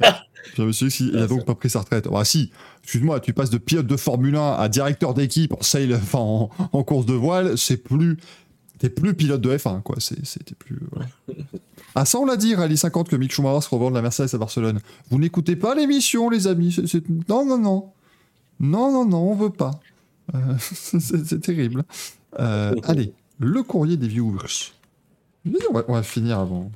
[0.56, 2.08] je me suis dit, s'il a donc pas pris sa retraite.
[2.08, 2.50] Bah si,
[2.82, 6.50] excuse-moi, tu passes de pilote de Formule 1 à directeur d'équipe en, sail- enfin, en,
[6.72, 8.18] en course de voile, c'est plus.
[8.78, 9.96] T'es plus pilote de F1, quoi.
[9.98, 10.78] C'était plus.
[10.92, 11.06] voilà.
[11.94, 14.34] Ah, ça, on l'a dit, Rallye 50, que Mick Schumacher se revend de la Mercedes
[14.34, 14.80] à Barcelone.
[15.10, 16.74] Vous n'écoutez pas l'émission, les amis.
[17.28, 17.92] Non, non, non.
[18.60, 19.72] Non, non, non, on veut pas.
[20.34, 21.84] Euh, c'est terrible.
[22.40, 24.72] Euh, allez, le courrier des viewers.
[25.46, 26.70] On va, on va finir avant,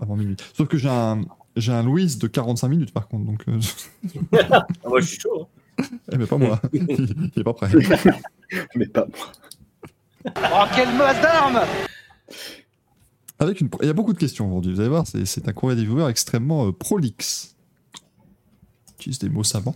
[0.00, 0.36] avant minuit.
[0.56, 1.22] Sauf que j'ai un,
[1.56, 3.44] j'ai un Louise de 45 minutes par contre, donc.
[3.48, 3.60] euh,
[4.50, 5.46] Ah, moi, je suis chaud.
[5.78, 5.84] hein.
[6.12, 6.60] eh, mais pas moi.
[6.72, 6.82] il,
[7.36, 7.68] il est pas prêt.
[8.74, 9.32] Mais pas moi.
[10.26, 11.60] Oh, quelle masse d'armes
[13.50, 14.72] Il y a beaucoup de questions aujourd'hui.
[14.72, 17.56] Vous allez voir, c'est, un courrier des viewers extrêmement euh, prolixe.
[18.98, 19.74] Utilise des mots savants.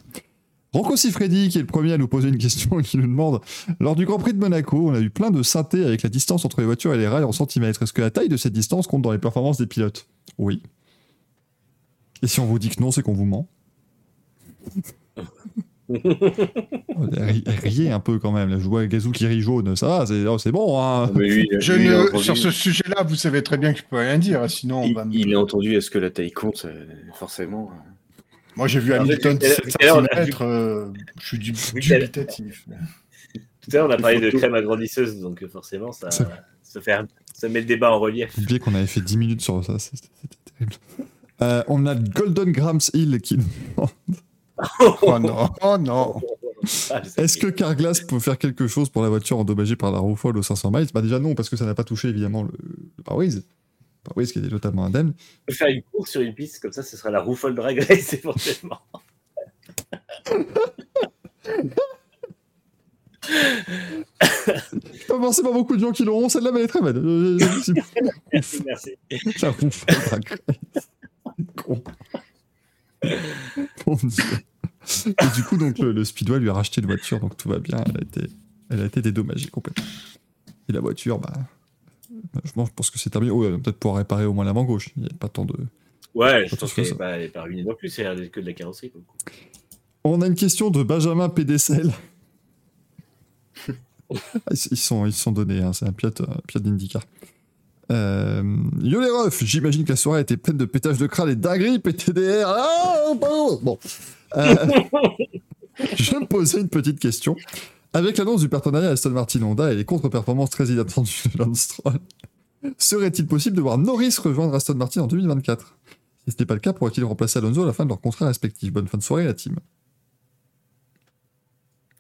[0.73, 3.41] Rocco Siffredi, qui est le premier à nous poser une question et qui nous demande
[3.81, 6.45] Lors du Grand Prix de Monaco, on a eu plein de synthés avec la distance
[6.45, 7.83] entre les voitures et les rails en centimètres.
[7.83, 10.07] Est-ce que la taille de cette distance compte dans les performances des pilotes?
[10.39, 10.63] Oui.
[12.23, 13.49] Et si on vous dit que non, c'est qu'on vous ment?
[17.63, 18.51] Riez un peu quand même.
[18.51, 19.77] Là, je vois Gazou qui rit jaune.
[19.77, 20.81] Ça va, c'est, oh, bon.
[20.81, 24.49] Hein Je ne, sur ce sujet-là, vous savez très bien que je peux rien dire,
[24.51, 27.71] sinon on il, il a entendu est-ce que la taille compte, euh, forcément.
[27.73, 28.23] euh.
[28.57, 30.33] Moi j'ai vu Alors, Hamilton tout à l'heure- 17 tout à l'heure, on a vu-
[30.33, 30.87] cm, euh,
[31.21, 32.67] je suis dubitatif.
[33.61, 36.93] Tout à l'heure, on a parlé de crème agrandisseuse, donc euh, forcément, ça, ça, fait
[36.93, 38.33] un- ça met le débat en relief.
[38.37, 40.75] J'ai oublié qu'on avait fait 10 minutes sur ça, c'était c'était terrible.
[41.43, 43.37] Euh, on a Golden Grams Hill qui
[43.77, 43.91] demande
[45.03, 46.21] Oh non, oh non.
[46.91, 50.17] Ah, Est-ce que Carglass peut faire quelque chose pour la voiture endommagée par la roue
[50.17, 52.53] folle aux 500 miles Bah déjà non, parce que ça n'a pas touché évidemment le,
[52.97, 53.37] le pare-brise.
[53.37, 53.43] Le
[54.05, 55.13] pare-brise qui était totalement indemne.
[55.43, 57.79] On peut faire une course sur une piste, comme ça, ce sera la Roufol Drag
[57.89, 58.81] Race éventuellement.
[65.09, 66.97] Pas forcément beaucoup de gens qui l'auront, celle-là, mais elle est très belle.
[66.99, 67.39] Euh,
[68.33, 68.97] Merci, merci.
[69.43, 70.89] La roue folle drag race.
[71.57, 71.83] Con.
[73.87, 74.25] Mon Dieu.
[75.07, 77.59] Et du coup, donc, le, le Speedway lui a racheté une voiture, donc tout va
[77.59, 77.79] bien.
[77.89, 78.31] Elle a été,
[78.71, 79.85] elle a été dédommagée complètement.
[80.69, 81.33] Et la voiture, bah,
[82.45, 83.33] je pense je pense que c'est terminé.
[83.33, 84.91] Oh, peut-être pouvoir réparer au moins l'avant gauche.
[84.97, 85.55] Il n'y a pas tant de.
[86.15, 88.89] Ouais, je pense qu'elle n'est pas, pas ruinée non plus, c'est que de la carrosserie.
[88.89, 89.17] pour le coup.
[90.05, 91.93] On a une question de Benjamin PDCL.
[94.09, 97.03] Ah, ils sont, ils sont donnés, hein, c'est un pilote, un d'IndyCar.
[97.93, 98.43] Euh,
[98.83, 101.79] yo les refs, j'imagine que la soirée était pleine de pétage de crâne et dingueries,
[101.79, 102.47] PTDR.
[102.47, 103.61] Ah, bon.
[103.63, 103.79] bon.
[104.37, 104.55] Euh,
[105.97, 107.37] je me posais une petite question.
[107.93, 111.99] Avec l'annonce du partenariat Aston Martin Honda et les contre-performances très inattendues de Lance Stroll,
[112.79, 115.79] serait-il possible de voir Norris rejoindre Aston Martin en 2024
[116.27, 118.27] Si ce n'est pas le cas, pourrait-il remplacer Alonso à la fin de leur contrat
[118.27, 119.57] respectif Bonne fin de soirée, la team.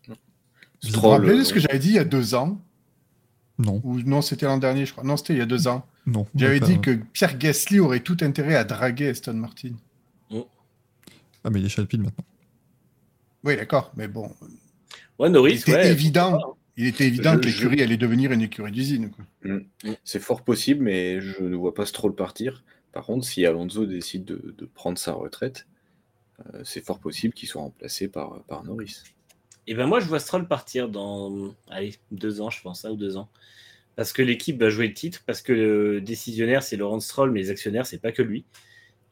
[0.08, 2.60] Vous vous rappelez de ce que j'avais dit il y a deux ans?
[3.58, 5.02] Non, Ou non, c'était l'an dernier, je crois.
[5.04, 5.86] Non, c'était il y a deux ans.
[6.06, 6.26] non.
[6.34, 9.72] J'avais dit que Pierre Gasly aurait tout intérêt à draguer Aston Martin.
[11.44, 12.24] Ah, mais il est chez Alpine maintenant.
[13.44, 14.30] Oui, d'accord, mais bon,
[15.18, 15.90] Ouais, il Norris, était ouais.
[15.92, 16.56] évident.
[16.76, 19.10] Il était évident Je- que je- l'écurie allait devenir une écurie d'usine.
[19.10, 19.24] quoi.
[20.04, 22.64] C'est fort possible, mais je ne vois pas Stroll partir.
[22.92, 25.66] Par contre, si Alonso décide de, de prendre sa retraite,
[26.54, 29.02] euh, c'est fort possible qu'il soit remplacé par, par Norris.
[29.66, 32.96] Et ben moi, je vois Stroll partir dans allez, deux ans, je pense, un ou
[32.96, 33.28] deux ans.
[33.96, 37.40] Parce que l'équipe va jouer le titre, parce que le décisionnaire, c'est Laurent Stroll, mais
[37.40, 38.44] les actionnaires, c'est pas que lui.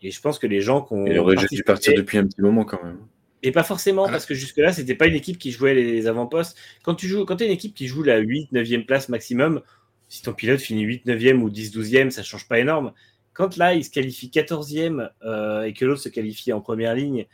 [0.02, 1.06] Et je pense que les gens qui ont.
[1.06, 2.98] Il aurait dû partir depuis un petit moment quand même.
[3.42, 4.10] Et pas forcément, Ah.
[4.10, 6.56] parce que jusque-là, c'était pas une équipe qui jouait les avant-postes.
[6.82, 9.62] Quand tu joues, quand es une équipe qui joue la 8, 9e place maximum,
[10.08, 12.92] si ton pilote finit 8, 9e ou 10, 12e, ça change pas énorme.
[13.32, 17.26] Quand là, il se qualifie 14e euh, et que l'autre se qualifie en première ligne,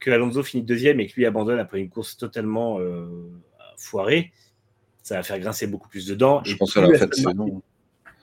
[0.00, 3.06] que Alonso finit deuxième et que lui abandonne après une course totalement euh,
[3.76, 4.32] foirée,
[5.02, 6.42] ça va faire grincer beaucoup plus de dents.
[6.44, 7.62] Je Et pense plus à la fin de Aston Martin- saison.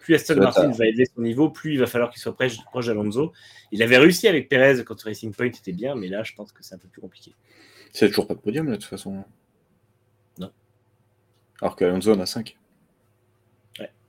[0.02, 2.88] plus Aston Martin va élever son niveau, plus il va falloir qu'il soit proche, proche
[2.88, 3.32] d'Alonso.
[3.72, 6.64] Il avait réussi avec Perez quand Racing Point était bien, mais là, je pense que
[6.64, 7.34] c'est un peu plus compliqué.
[7.92, 9.24] C'est toujours pas de podium là de toute façon.
[10.40, 10.52] Non.
[11.62, 12.58] Alors qu'Alonso en a 5.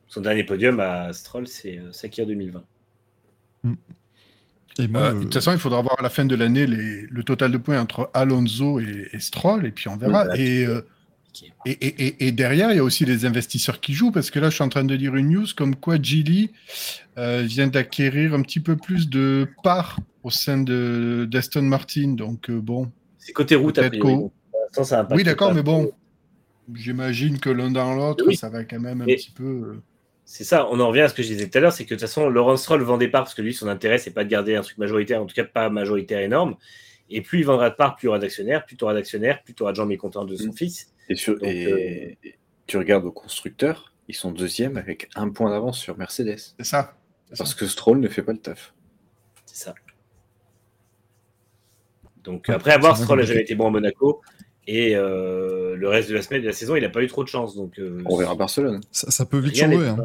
[0.07, 2.65] Son dernier podium à Stroll, c'est euh, Sakir 2020.
[4.79, 6.67] Et moi, Euh, euh, De toute façon, il faudra voir à la fin de l'année
[6.67, 10.37] les- le total de points entre Alonso et, et Stroll, et puis on verra.
[10.37, 10.81] Et, euh,
[11.67, 14.51] et, et- et- derrière, il y a aussi les investisseurs qui jouent, parce que là,
[14.51, 16.51] je suis en train de lire une news comme quoi Gilly
[17.19, 22.15] euh, vient d'acquérir un petit peu plus de parts au sein de- d'Aston Martin.
[22.15, 24.15] Donc, euh, bon, C'est côté route, a Peut-être priori.
[24.17, 25.93] qu'au- donc, pour l'instant, ça impacte oui, d'accord, mais bon,
[26.75, 28.37] j'imagine que l'un dans l'autre, Oui.
[28.37, 29.81] ça va quand même un Mais- petit peu.
[30.25, 31.85] Euh, C'est ça, on en revient à ce que je disais tout à l'heure, c'est
[31.85, 34.11] que de toute façon, Laurent Stroll vend des parts parce que lui, son intérêt, c'est
[34.13, 36.57] pas de garder un truc majoritaire, en tout cas pas majoritaire énorme.
[37.11, 39.43] Et plus il vendra de parts, plus il y aura d'actionnaires, plus tu auras d'actionnaires,
[39.43, 40.57] plus tu auras de gens mécontents de son Mm.
[40.57, 40.93] fils.
[41.11, 45.51] Et, sur- Donc, et- et tu regardes au constructeur, ils sont deuxième avec un point
[45.51, 46.39] d'avance sur Mercedes.
[46.59, 46.97] C'est ça.
[47.37, 47.57] Parce ça.
[47.59, 48.73] que Stroll ne fait pas le taf.
[49.45, 49.75] C'est ça.
[52.23, 53.33] Donc après avoir, Stroll n'a compliqué.
[53.35, 54.23] jamais été bon à Monaco.
[54.67, 57.23] Et euh, le reste de la semaine de la saison, il n'a pas eu trop
[57.23, 57.55] de chance.
[57.55, 58.81] Donc, euh, On verra Barcelone.
[58.91, 59.89] ça, ça peut vite rien changer.
[59.89, 59.97] hein.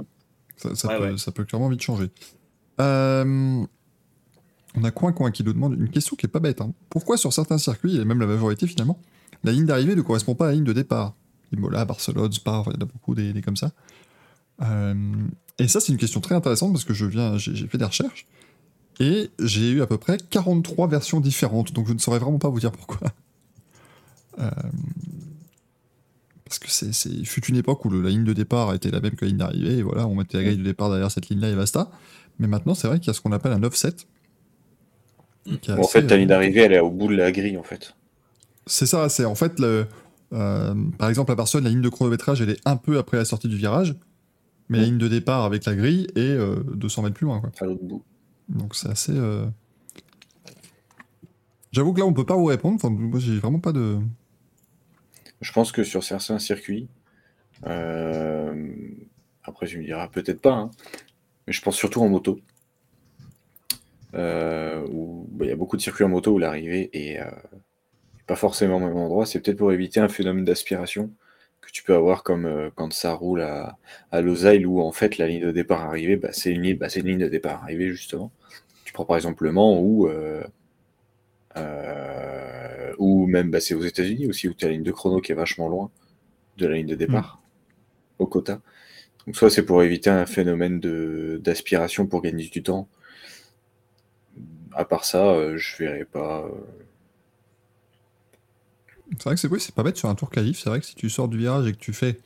[0.58, 1.18] Ça, ça Ouais, peut, ouais.
[1.18, 2.10] ça peut clairement vite changer.
[2.82, 3.64] Euh,
[4.76, 6.62] on a Coin Coin qui nous demande une question qui est pas bête.
[6.62, 6.74] hein.
[6.90, 9.00] Pourquoi sur certains circuits, et même la majorité finalement,
[9.44, 11.16] la ligne d'arrivée ne correspond pas à la ligne de départ?
[11.54, 13.72] Imola, Barcelone, Spa, il y en a beaucoup des, des comme ça.
[14.62, 14.94] Euh,
[15.58, 17.86] et ça, c'est une question très intéressante parce que je viens, j'ai j'ai fait des
[17.86, 18.28] recherches
[19.00, 22.50] et j'ai eu à peu près 43 versions différentes, donc je ne saurais vraiment pas
[22.50, 23.00] vous dire pourquoi.
[24.40, 24.50] Euh,
[26.46, 26.92] parce que c'est,
[27.26, 29.38] fut une époque où le- la ligne de départ était la même que la ligne
[29.38, 31.92] d'arrivée, et voilà, on mettait la grille de départ derrière cette ligne-là et basta.
[32.40, 33.94] Mais maintenant, c'est vrai qu'il y a ce qu'on appelle un offset.
[35.62, 37.32] qui est en assez, fait, ta euh, ligne d'arrivée, elle est au bout de la
[37.32, 37.96] grille, en fait.
[38.66, 39.86] c'est ça, c'est en fait, le,
[40.34, 43.26] euh, par exemple, à Barcelone, la ligne de chronométrage, elle est un peu après la
[43.26, 43.96] sortie du virage,
[44.70, 47.42] mais la ligne de départ avec la grille est euh, 200 mètres plus loin.
[47.42, 47.52] Quoi.
[47.60, 48.04] À l'autre bout.
[48.48, 49.12] Donc c'est assez.
[49.16, 49.46] euh,
[51.72, 52.76] J'avoue que là, on peut pas vous répondre.
[52.76, 53.98] Enfin, moi, j'ai vraiment pas de.
[55.42, 56.90] Je pense que sur certains circuits,
[57.66, 58.72] euh,
[59.44, 60.72] après tu me diras peut-être pas, hein,
[61.48, 62.40] mais je pense surtout en moto,
[64.16, 67.30] euh, où bah, il y a beaucoup de circuits en moto où l'arrivée est euh,
[68.28, 69.26] pas forcément au même endroit.
[69.26, 71.12] C'est peut-être pour éviter un phénomène d'aspiration
[71.62, 73.78] que tu peux avoir comme quand ça roule à,
[74.12, 77.06] à Losail où en fait la ligne de départ arrivée, bah, c'est une, bah, une
[77.06, 78.32] ligne de départ arrivée justement.
[78.86, 80.10] Tu prends par exemple Le Mans où
[81.58, 85.22] euh, ou même, bah, c'est aux États-Unis aussi, où tu as la ligne de chrono
[85.22, 85.92] qui est vachement loin
[86.58, 87.42] de la ligne de départ,
[88.20, 88.62] au quota.
[89.28, 92.90] Donc, soit c'est pour éviter un phénomène de- d'aspiration pour gagner du temps.
[94.74, 96.42] À part ça, euh, je verrais pas.
[96.46, 96.50] euh,
[99.12, 100.60] C'est vrai que c'est oui, c'est pas bête sur un tour qualif.
[100.60, 102.20] C'est vrai que si tu sors du virage et que tu fais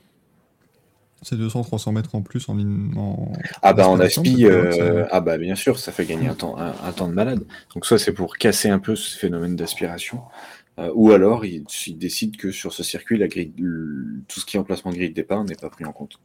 [1.23, 4.47] ces 200-300 mètres en plus en, ligne- en Ah bah en aspiration, aspi, ça
[4.83, 7.43] euh, ah bah bien sûr, ça fait gagner un temps, un, un temps de malade.
[7.73, 10.21] Donc soit c'est pour casser un peu ce phénomène d'aspiration,
[10.79, 14.45] euh, ou alors ils, ils décident que sur ce circuit, la grille, le- tout ce
[14.45, 16.19] qui est emplacement de grille de départ n'est pas pris en compte.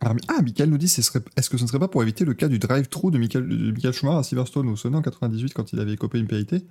[0.00, 2.24] Alors, ah, Michael nous dit ce serait- est-ce que ce ne serait pas pour éviter
[2.24, 5.54] le cas du drive-through de Michael, de Michael Schumacher à Silverstone au Sonnet en 98
[5.54, 6.62] quand il avait écopé une pénalité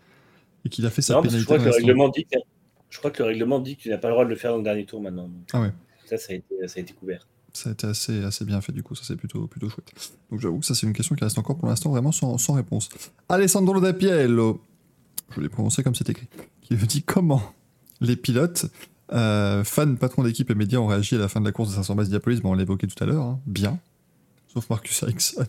[0.65, 2.38] et qu'il a fait sa Non, que je pénalité crois, que le règlement dit que,
[2.90, 4.51] je crois que le règlement dit que tu n'as pas le droit de le faire
[4.51, 5.30] dans le dernier tour maintenant.
[5.53, 5.72] Ah ouais.
[6.11, 7.25] Ça, ça a été, ça a été couvert.
[7.53, 9.91] Ça a été assez, assez bien fait du coup, ça c'est plutôt, plutôt chouette.
[10.30, 12.53] Donc j'avoue que ça c'est une question qui reste encore pour l'instant vraiment sans, sans
[12.53, 12.90] réponse.
[13.30, 14.61] Alessandro Dapiello,
[15.35, 16.27] je l'ai prononcé comme c'est écrit,
[16.61, 17.41] qui me dit comment
[18.01, 18.65] les pilotes,
[19.14, 21.75] euh, fans, patrons d'équipe et médias ont réagi à la fin de la course de
[21.75, 23.80] 500 miles Diapolis, bon, on l'a évoqué tout à l'heure, hein, bien,
[24.48, 25.45] sauf Marcus Ericsson.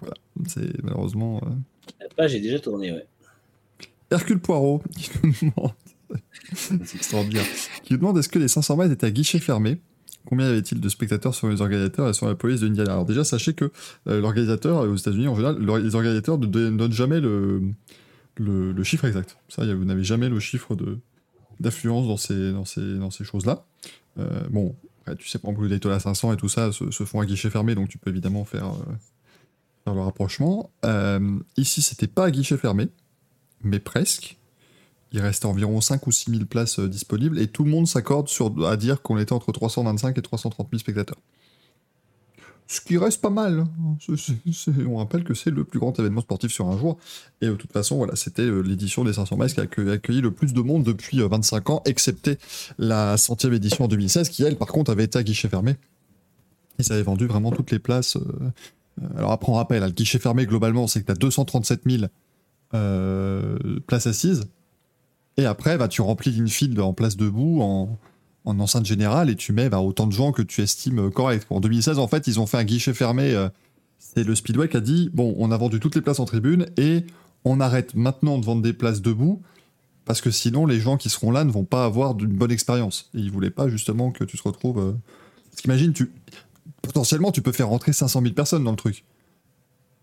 [0.00, 0.14] Voilà,
[0.48, 1.40] c'est malheureusement...
[1.44, 1.50] euh,
[2.00, 3.06] La page est déjà tournée, ouais.
[4.10, 5.72] Hercule Poirot qui nous demande,
[6.84, 7.44] c'est extraordinaire,
[7.82, 9.80] qui demande est-ce que les 500 mètres étaient à guichet fermé?
[10.26, 12.92] Combien y avait-il de spectateurs sur les organisateurs et sur la police de Indiana?
[12.92, 13.72] Alors déjà, sachez que
[14.06, 19.38] euh, l'organisateur, euh, aux États-Unis en général, les organisateurs ne donnent jamais le, chiffre exact.
[19.48, 20.76] Ça, vous n'avez jamais le chiffre
[21.58, 23.64] d'affluence dans ces, choses-là.
[24.18, 24.76] Euh, bon,
[25.18, 27.74] tu sais, par exemple, le Daytona 500 et tout ça se, font à guichet fermé,
[27.74, 30.70] donc tu peux évidemment faire, euh, le rapprochement.
[31.56, 32.88] Ici, c'était pas à guichet fermé,
[33.62, 34.36] mais presque.
[35.12, 38.28] Il restait environ 5 ou 6 000 places euh, disponibles et tout le monde s'accorde
[38.66, 41.18] à dire qu'on était entre 325 et 330 000 spectateurs.
[42.68, 43.66] Ce qui reste pas mal.
[43.66, 43.96] hein.
[44.88, 46.98] On rappelle que c'est le plus grand événement sportif sur un jour.
[47.40, 50.30] Et de toute façon, voilà, c'était euh, l'édition des 500 miles qui a accueilli, le
[50.30, 52.38] plus de monde depuis euh, 25 ans, excepté
[52.78, 55.74] la centième édition en 2016, qui elle, par contre, avait été à guichet fermé.
[56.78, 58.14] Ils avaient vendu vraiment toutes les places.
[58.14, 58.22] euh,
[59.02, 61.80] euh, alors après, on rappelle, hein, le guichet fermé, globalement, c'est que tu as 237
[61.90, 62.04] 000
[62.74, 63.58] euh,
[63.88, 64.44] places assises.
[65.36, 67.98] Et après, bah, tu remplis l'infield en place debout, en,
[68.44, 71.46] en enceinte générale, et tu mets bah, autant de gens que tu estimes correct.
[71.50, 73.34] En 2016, en fait, ils ont fait un guichet fermé.
[73.34, 73.48] euh,
[73.98, 76.66] c'est le Speedway qui a dit bon, on a vendu toutes les places en tribune
[76.76, 77.04] et
[77.44, 79.40] on arrête maintenant de vendre des places debout
[80.06, 83.10] parce que sinon, les gens qui seront là ne vont pas avoir d'une bonne expérience.
[83.14, 84.78] Et ils voulaient pas justement que tu te retrouves.
[84.78, 84.92] euh,
[85.50, 86.10] Parce qu'imagine, tu...
[86.82, 89.04] potentiellement, tu peux faire rentrer 500 000 personnes dans le truc.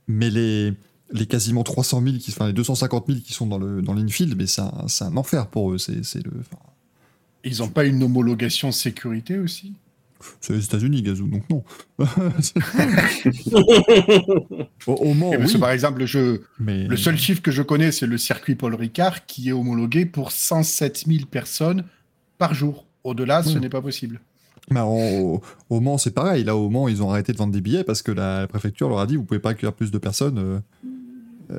[0.07, 0.73] Mais les,
[1.11, 2.31] les quasiment 300 000, qui...
[2.31, 5.15] enfin les 250 000 qui sont dans le dans l'infield, mais c'est un, c'est un
[5.17, 5.77] enfer pour eux.
[5.77, 6.31] C'est c'est le.
[7.43, 9.73] Ils n'ont pas une homologation sécurité aussi?
[10.41, 11.63] C'est les États-Unis, Gazou, donc non.
[14.87, 17.61] au, au Mans, parce que, oui, Par exemple, je, mais le seul chiffre que je
[17.61, 21.83] connais, c'est le circuit Paul Ricard qui est homologué pour 107 000 personnes
[22.39, 22.85] par jour.
[23.03, 24.19] Au-delà, ce n'est pas possible.
[24.69, 26.43] Bah, au, au Mans, c'est pareil.
[26.43, 28.99] Là, au Mans, ils ont arrêté de vendre des billets parce que la, préfecture leur
[28.99, 30.39] a dit vous pouvez pas accueillir plus de personnes.
[30.39, 30.59] euh,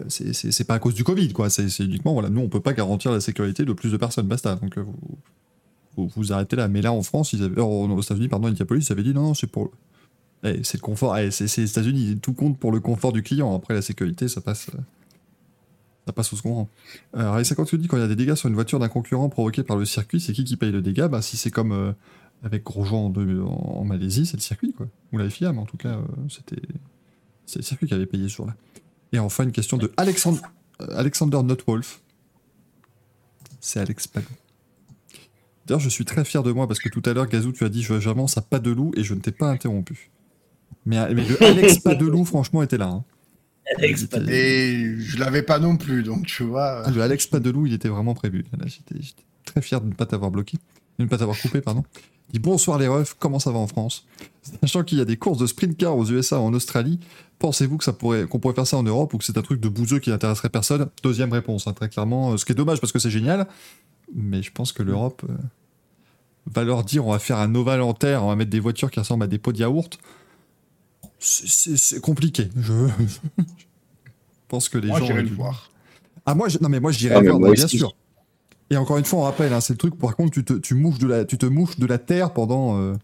[0.08, 1.50] c'est- c'est pas à cause du Covid, quoi.
[1.50, 4.56] C'est uniquement, voilà, nous, on peut pas garantir la sécurité de plus de personnes, basta.
[4.56, 4.84] Donc, euh,
[5.96, 6.68] vous, vous, arrêtez là.
[6.68, 9.22] Mais là, en France, ils avaient, euh, aux États-Unis, pardon, Indianapolis, ils avaient dit non,
[9.22, 9.70] non, c'est pour.
[10.44, 11.16] Eh, c'est le confort.
[11.18, 13.54] Eh, c'est les États-Unis, tout compte pour le confort du client.
[13.56, 14.68] Après, la sécurité, ça passe.
[14.74, 14.78] euh,
[16.06, 16.68] ça passe au second rang.
[17.18, 18.88] Euh, Ray 50 nous dit quand il y a des dégâts sur une voiture d'un
[18.88, 21.06] concurrent provoqués par le circuit, c'est qui qui paye le dégât?
[21.08, 21.92] Bah, Si c'est comme euh,
[22.42, 23.12] avec Grosjean
[23.46, 24.86] en, Malaisie, c'est le circuit, quoi.
[25.12, 26.62] Ou la FIA, mais en tout cas, euh, c'était
[27.44, 28.54] c'est le circuit qui avait payé ce jour-là.
[29.12, 30.40] Et enfin, une question de Alexandre,
[30.80, 32.00] euh, Alexander Notwolf.
[33.60, 34.26] C'est Alex Palou.
[35.66, 37.68] D'ailleurs, je suis très fier de moi parce que tout à l'heure, Gazou, tu as
[37.68, 40.10] dit je- j'avance à pas de loup et je ne t'ai pas interrompu.
[40.86, 42.86] Mais, mais le Alex pas de loup, franchement, était là.
[42.88, 43.04] hein.
[43.76, 44.24] Alex était-.
[44.34, 46.84] Et je l'avais pas non plus, donc tu vois.
[46.86, 48.46] Ah, le Alex Padelou, il était vraiment prévu.
[48.64, 48.94] J'étais
[49.44, 50.56] très fier de ne pas t'avoir bloqué,
[50.98, 51.84] de ne pas t'avoir coupé, pardon.
[52.30, 54.06] Il dit bonsoir les refs, comment ça va en France?
[54.62, 56.98] Sachant qu'il y a des courses de sprint car aux USA, en Australie,
[57.38, 59.60] pensez-vous que ça pourrait, qu'on pourrait faire ça en Europe ou que c'est un truc
[59.60, 60.88] de bouseux qui n'intéresserait personne?
[61.02, 62.32] Deuxième réponse, hein, très clairement.
[62.32, 63.46] euh, Ce qui est dommage parce que c'est génial,
[64.14, 65.32] mais je pense que l'Europe euh,
[66.46, 68.90] va leur dire on va faire un ovale en terre, on va mettre des voitures
[68.90, 69.98] qui ressemblent à des pots de yaourt.
[71.20, 72.48] C'est, compliqué.
[72.56, 73.18] Je, je
[74.48, 75.10] pense que les Moi, gens.
[75.10, 75.70] ont le du- voir.
[76.26, 77.94] ah moi, je- non mais moi je dirais Ah, voir, moi bah, bien sûr.
[78.70, 79.98] Et encore une fois, on rappelle, hein, c'est le truc.
[79.98, 82.78] Par contre, tu te, tu mouches de la, tu te mouches de la terre pendant,
[82.78, 82.94] euh,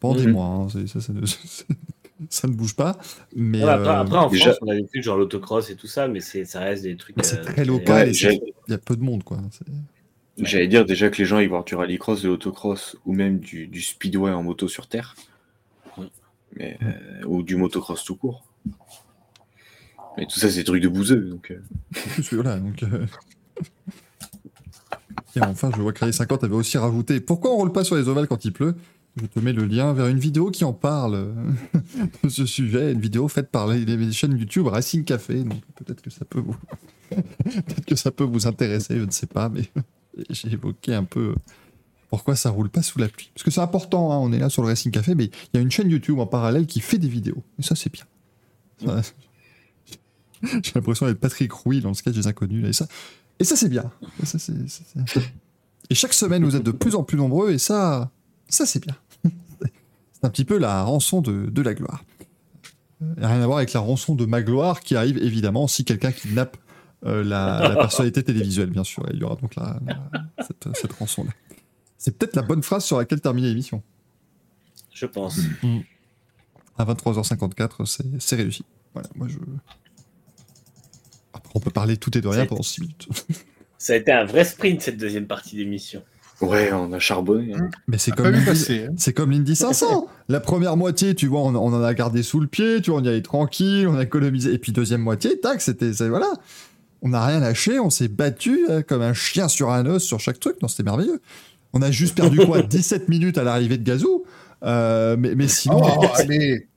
[0.00, 0.32] pendant des Mhm.
[0.32, 0.46] mois.
[0.46, 0.68] hein.
[0.72, 1.12] C'est- ça, ça
[2.30, 2.98] ça ne bouge pas.
[3.34, 5.76] Mais Ouais, après, euh, après, en déjà- France, on a des trucs genre l'autocross et
[5.76, 7.16] tout ça, mais c'est, ça reste des trucs.
[7.22, 8.08] c'est euh, très local.
[8.08, 9.38] Et Il y a peu de monde, quoi.
[10.38, 13.66] J'allais dire déjà que les gens ils voient du rallycross, de l'autocross ou même du,
[13.66, 15.14] du speedway en moto sur terre.
[16.56, 18.44] Mais, euh, ou du motocross tout court.
[20.18, 21.20] Mais tout ça, c'est des trucs de bouseux.
[21.22, 22.82] Donc, euh, donc.
[22.82, 23.06] euh,
[25.36, 27.96] Et enfin, je vois que Rallye 50 avait aussi rajouté Pourquoi on roule pas sur
[27.96, 28.74] les ovales quand il pleut?
[29.16, 31.34] Je te mets le lien vers une vidéo qui en parle euh,
[32.24, 35.44] de ce sujet, une vidéo faite par les, les chaînes YouTube Racing Café.
[35.44, 36.56] Donc peut-être que ça peut vous,
[37.10, 39.68] peut-être que ça peut vous intéresser, je ne sais pas, mais
[40.30, 41.34] j'ai évoqué un peu
[42.08, 43.30] pourquoi ça roule pas sous la pluie.
[43.34, 45.58] Parce que c'est important, hein, on est là sur le Racing Café, mais il y
[45.58, 47.42] a une chaîne YouTube en parallèle qui fait des vidéos.
[47.58, 48.04] Et ça, c'est bien.
[48.84, 49.02] Ça-
[50.42, 52.62] J'ai l'impression d'être Patrick Rouy dans le sketch des inconnus.
[52.62, 52.86] Là, et ça,
[53.38, 53.90] et ça c'est bien.
[54.22, 55.20] Et, ça, c'est- c'est- c'est-
[55.90, 58.10] et chaque semaine, vous êtes de plus en plus nombreux, et ça,
[58.48, 58.96] ça c'est bien.
[60.22, 62.04] C'est un petit peu la rançon de, de la gloire.
[63.16, 66.56] Rien à voir avec la rançon de ma gloire qui arrive évidemment si quelqu'un kidnappe
[67.04, 69.04] euh, la, la personnalité télévisuelle, bien sûr.
[69.12, 71.32] Il y aura donc la, la- cette, cette rançon-là.
[71.98, 73.82] C'est peut-être la bonne phrase sur laquelle terminer l'émission.
[74.94, 75.40] Je pense.
[76.78, 77.84] À 23h54,
[78.20, 78.64] c'est- réussi.
[78.94, 79.38] Voilà, moi je.
[81.32, 83.08] Après, on peut parler tout et de rien pendant 6 minutes.
[83.78, 86.04] Ça a été un vrai sprint cette deuxième partie d'émission.
[86.40, 87.54] Ouais, on a charbonné.
[87.54, 87.70] hein.
[87.86, 88.54] Mais c'est Pas comme, hein.
[88.96, 90.08] c'est comme l'Indy 500.
[90.28, 93.00] La première moitié, tu vois, on, on en a gardé sous le pied, tu vois,
[93.00, 94.52] on y allait tranquille, on a économisé.
[94.52, 96.32] Et puis deuxième moitié, tac, c'était, voilà.
[97.02, 100.18] On n'a rien lâché, on s'est battu euh, comme un chien sur un os sur
[100.20, 100.60] chaque truc.
[100.62, 101.20] Non, c'était merveilleux.
[101.72, 104.24] On a juste perdu quoi 17 minutes à l'arrivée de Gazou.
[104.64, 106.68] Euh, mais, mais sinon, Oh, allez.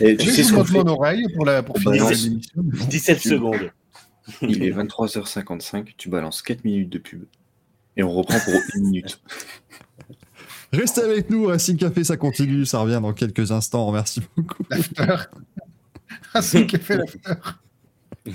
[0.00, 2.10] Et tu Tu sais ce qu'on monte fait mon oreille pour, la, pour finir non,
[2.10, 2.38] l'émission.
[2.56, 3.70] 17 Tu- secondes.
[4.40, 7.24] Il est 23h55, tu balances 4 minutes de pub.
[7.96, 9.20] Et on reprend pour une minute.
[10.72, 11.46] restez avec nous.
[11.46, 12.64] Racing Café, ça continue.
[12.66, 13.90] Ça revient dans quelques instants.
[13.92, 14.64] Merci beaucoup.
[14.70, 15.16] L'after.
[16.34, 17.34] A fait l'after.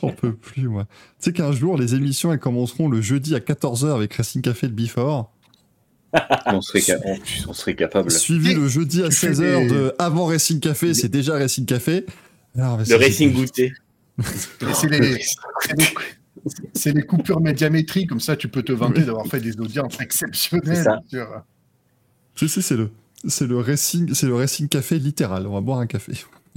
[0.00, 0.86] J'en peux plus, moi.
[1.20, 4.66] Tu sais qu'un jour, les émissions, elles commenceront le jeudi à 14h avec Racing Café
[4.68, 5.32] de Before.
[6.46, 7.16] On serait, ca- on,
[7.48, 8.10] on serait capable.
[8.10, 11.64] Suivi le jeudi à tu fais 16h des- de avant Racing Café, c'est déjà Racing
[11.66, 12.04] Café.
[12.58, 13.72] Alors, Le Racing Goûté.
[14.18, 14.22] Et
[14.74, 15.20] C'est les,
[16.74, 20.86] c'est les- coupures médiamétriques, comme ça tu peux te vanter d'avoir fait des audiences exceptionnelles.
[22.62, 22.90] c'est le,
[23.26, 25.46] c'est le Racing, c'est le Racing Café littéral.
[25.46, 26.12] On va boire un café.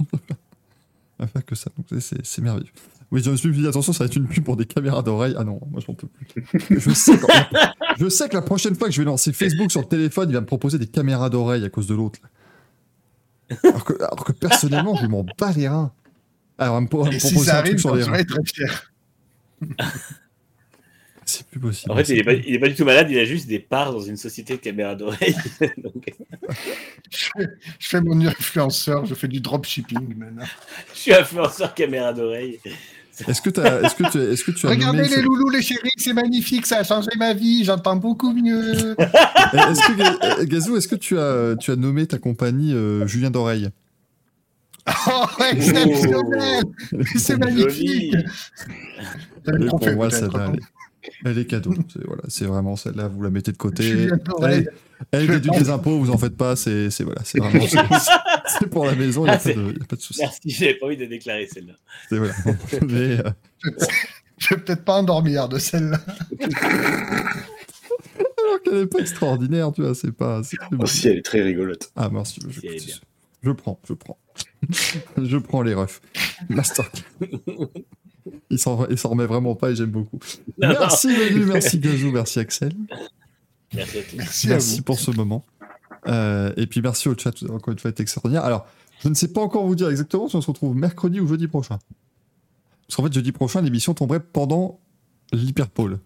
[1.18, 1.70] On va faire que ça.
[1.76, 2.70] Donc c'est- merveilleux.
[3.12, 5.34] Oui, je me suis dit attention, ça va être une pub pour des caméras d'oreille.
[5.38, 6.44] Ah non, moi j'en peux plus.
[6.70, 7.12] Je sais,
[7.98, 10.40] je que la prochaine fois que je vais lancer Facebook sur le téléphone, il va
[10.40, 12.18] me proposer des caméras d'oreille à cause de l'autre.
[13.62, 15.92] Alors que, alors que personnellement, je m'en bats les reins.
[16.58, 18.02] Alors, elle me, pro- elle me Et si propose ça un truc arrive, sur les
[18.02, 18.12] reins.
[18.14, 18.93] serais très fier.
[21.26, 21.90] C'est plus possible.
[21.90, 23.58] En fait, il est, pas, il est pas du tout malade, il a juste des
[23.58, 25.34] parts dans une société de caméras d'oreille.
[25.82, 26.12] Donc,
[27.10, 30.44] Je fais, je fais mon influenceur, je fais du dropshipping maintenant.
[30.94, 32.60] je suis influenceur caméra d'oreille.
[33.26, 35.62] Est-ce que, est-ce que tu, est-ce que tu as Regardez nommé les ce- loulous, les
[35.62, 38.72] chéris, c'est magnifique, ça a changé ma vie, j'entends beaucoup mieux.
[38.98, 43.70] Est-ce que Gazou, est-ce que tu as, tu as nommé ta compagnie euh, Julien d'oreille?
[44.86, 46.64] Oh, exceptionnel
[47.16, 48.14] C'est magnifique
[49.68, 50.62] Pour fait, moi, celle-là, elle est,
[51.24, 51.72] elle est cadeau.
[51.92, 53.08] C'est voilà, c'est vraiment celle-là.
[53.08, 54.08] Vous la mettez de côté.
[54.42, 54.70] Elle,
[55.10, 55.98] elle Je déduit des impôts.
[55.98, 56.54] Vous en faites pas.
[56.56, 59.22] C'est voilà, c'est vraiment c'est- pour la maison.
[59.22, 59.48] Il n'y a, Ah,
[59.82, 60.20] a pas de souci.
[60.20, 61.74] Merci, j'avais pas envie de déclarer celle-là.
[62.08, 62.34] C'est voilà.
[62.86, 63.30] Mais, euh,
[64.38, 66.00] Je vais peut-être pas endormir de celle-là.
[66.40, 66.52] alors
[68.64, 69.94] qu'elle n'est pas extraordinaire, tu vois.
[69.94, 70.42] C'est pas.
[70.78, 71.90] Aussi, elle est très rigolote.
[71.96, 72.40] Ah merci.
[72.48, 72.96] Je, Si, elle est bien.
[73.44, 73.80] Je prends.
[73.86, 74.18] Je prends.
[75.16, 76.00] je prends les refs.
[76.48, 76.90] Master.
[78.50, 80.18] Il s'en remet vraiment pas et j'aime beaucoup.
[80.58, 80.76] Non, non.
[80.80, 82.72] Merci Manu, merci Gazou, merci Axel.
[83.74, 84.16] Merci à tous.
[84.16, 84.82] Merci, à Merci vous.
[84.82, 85.44] pour ce moment.
[86.06, 88.44] Euh, et puis merci au chat, encore une fois, c'est extraordinaire.
[88.44, 88.66] Alors,
[89.02, 91.48] je ne sais pas encore vous dire exactement si on se retrouve mercredi ou jeudi
[91.48, 91.78] prochain.
[92.86, 94.80] Parce qu'en fait, jeudi prochain, l'émission tomberait pendant
[95.32, 95.98] l'hyperpole.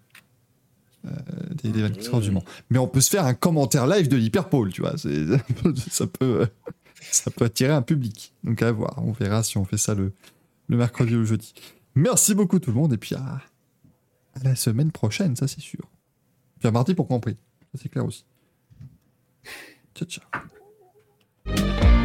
[1.06, 1.10] Euh,
[1.62, 2.44] des, des 24 heures du Mans.
[2.70, 4.94] Mais on peut se faire un commentaire live de l'hyperpole, tu vois.
[4.96, 6.48] ça, peut,
[7.10, 8.34] ça peut attirer un public.
[8.44, 10.12] Donc à voir, on verra si on fait ça le,
[10.68, 11.54] le mercredi ou le jeudi.
[11.94, 13.40] Merci beaucoup tout le monde, et puis à,
[14.42, 15.90] la semaine prochaine, ça c'est sûr.
[16.58, 17.08] Puis à mardi pour.
[17.08, 17.18] Ça
[17.74, 18.24] c'est clair aussi.
[19.94, 21.97] Ciao, ciao.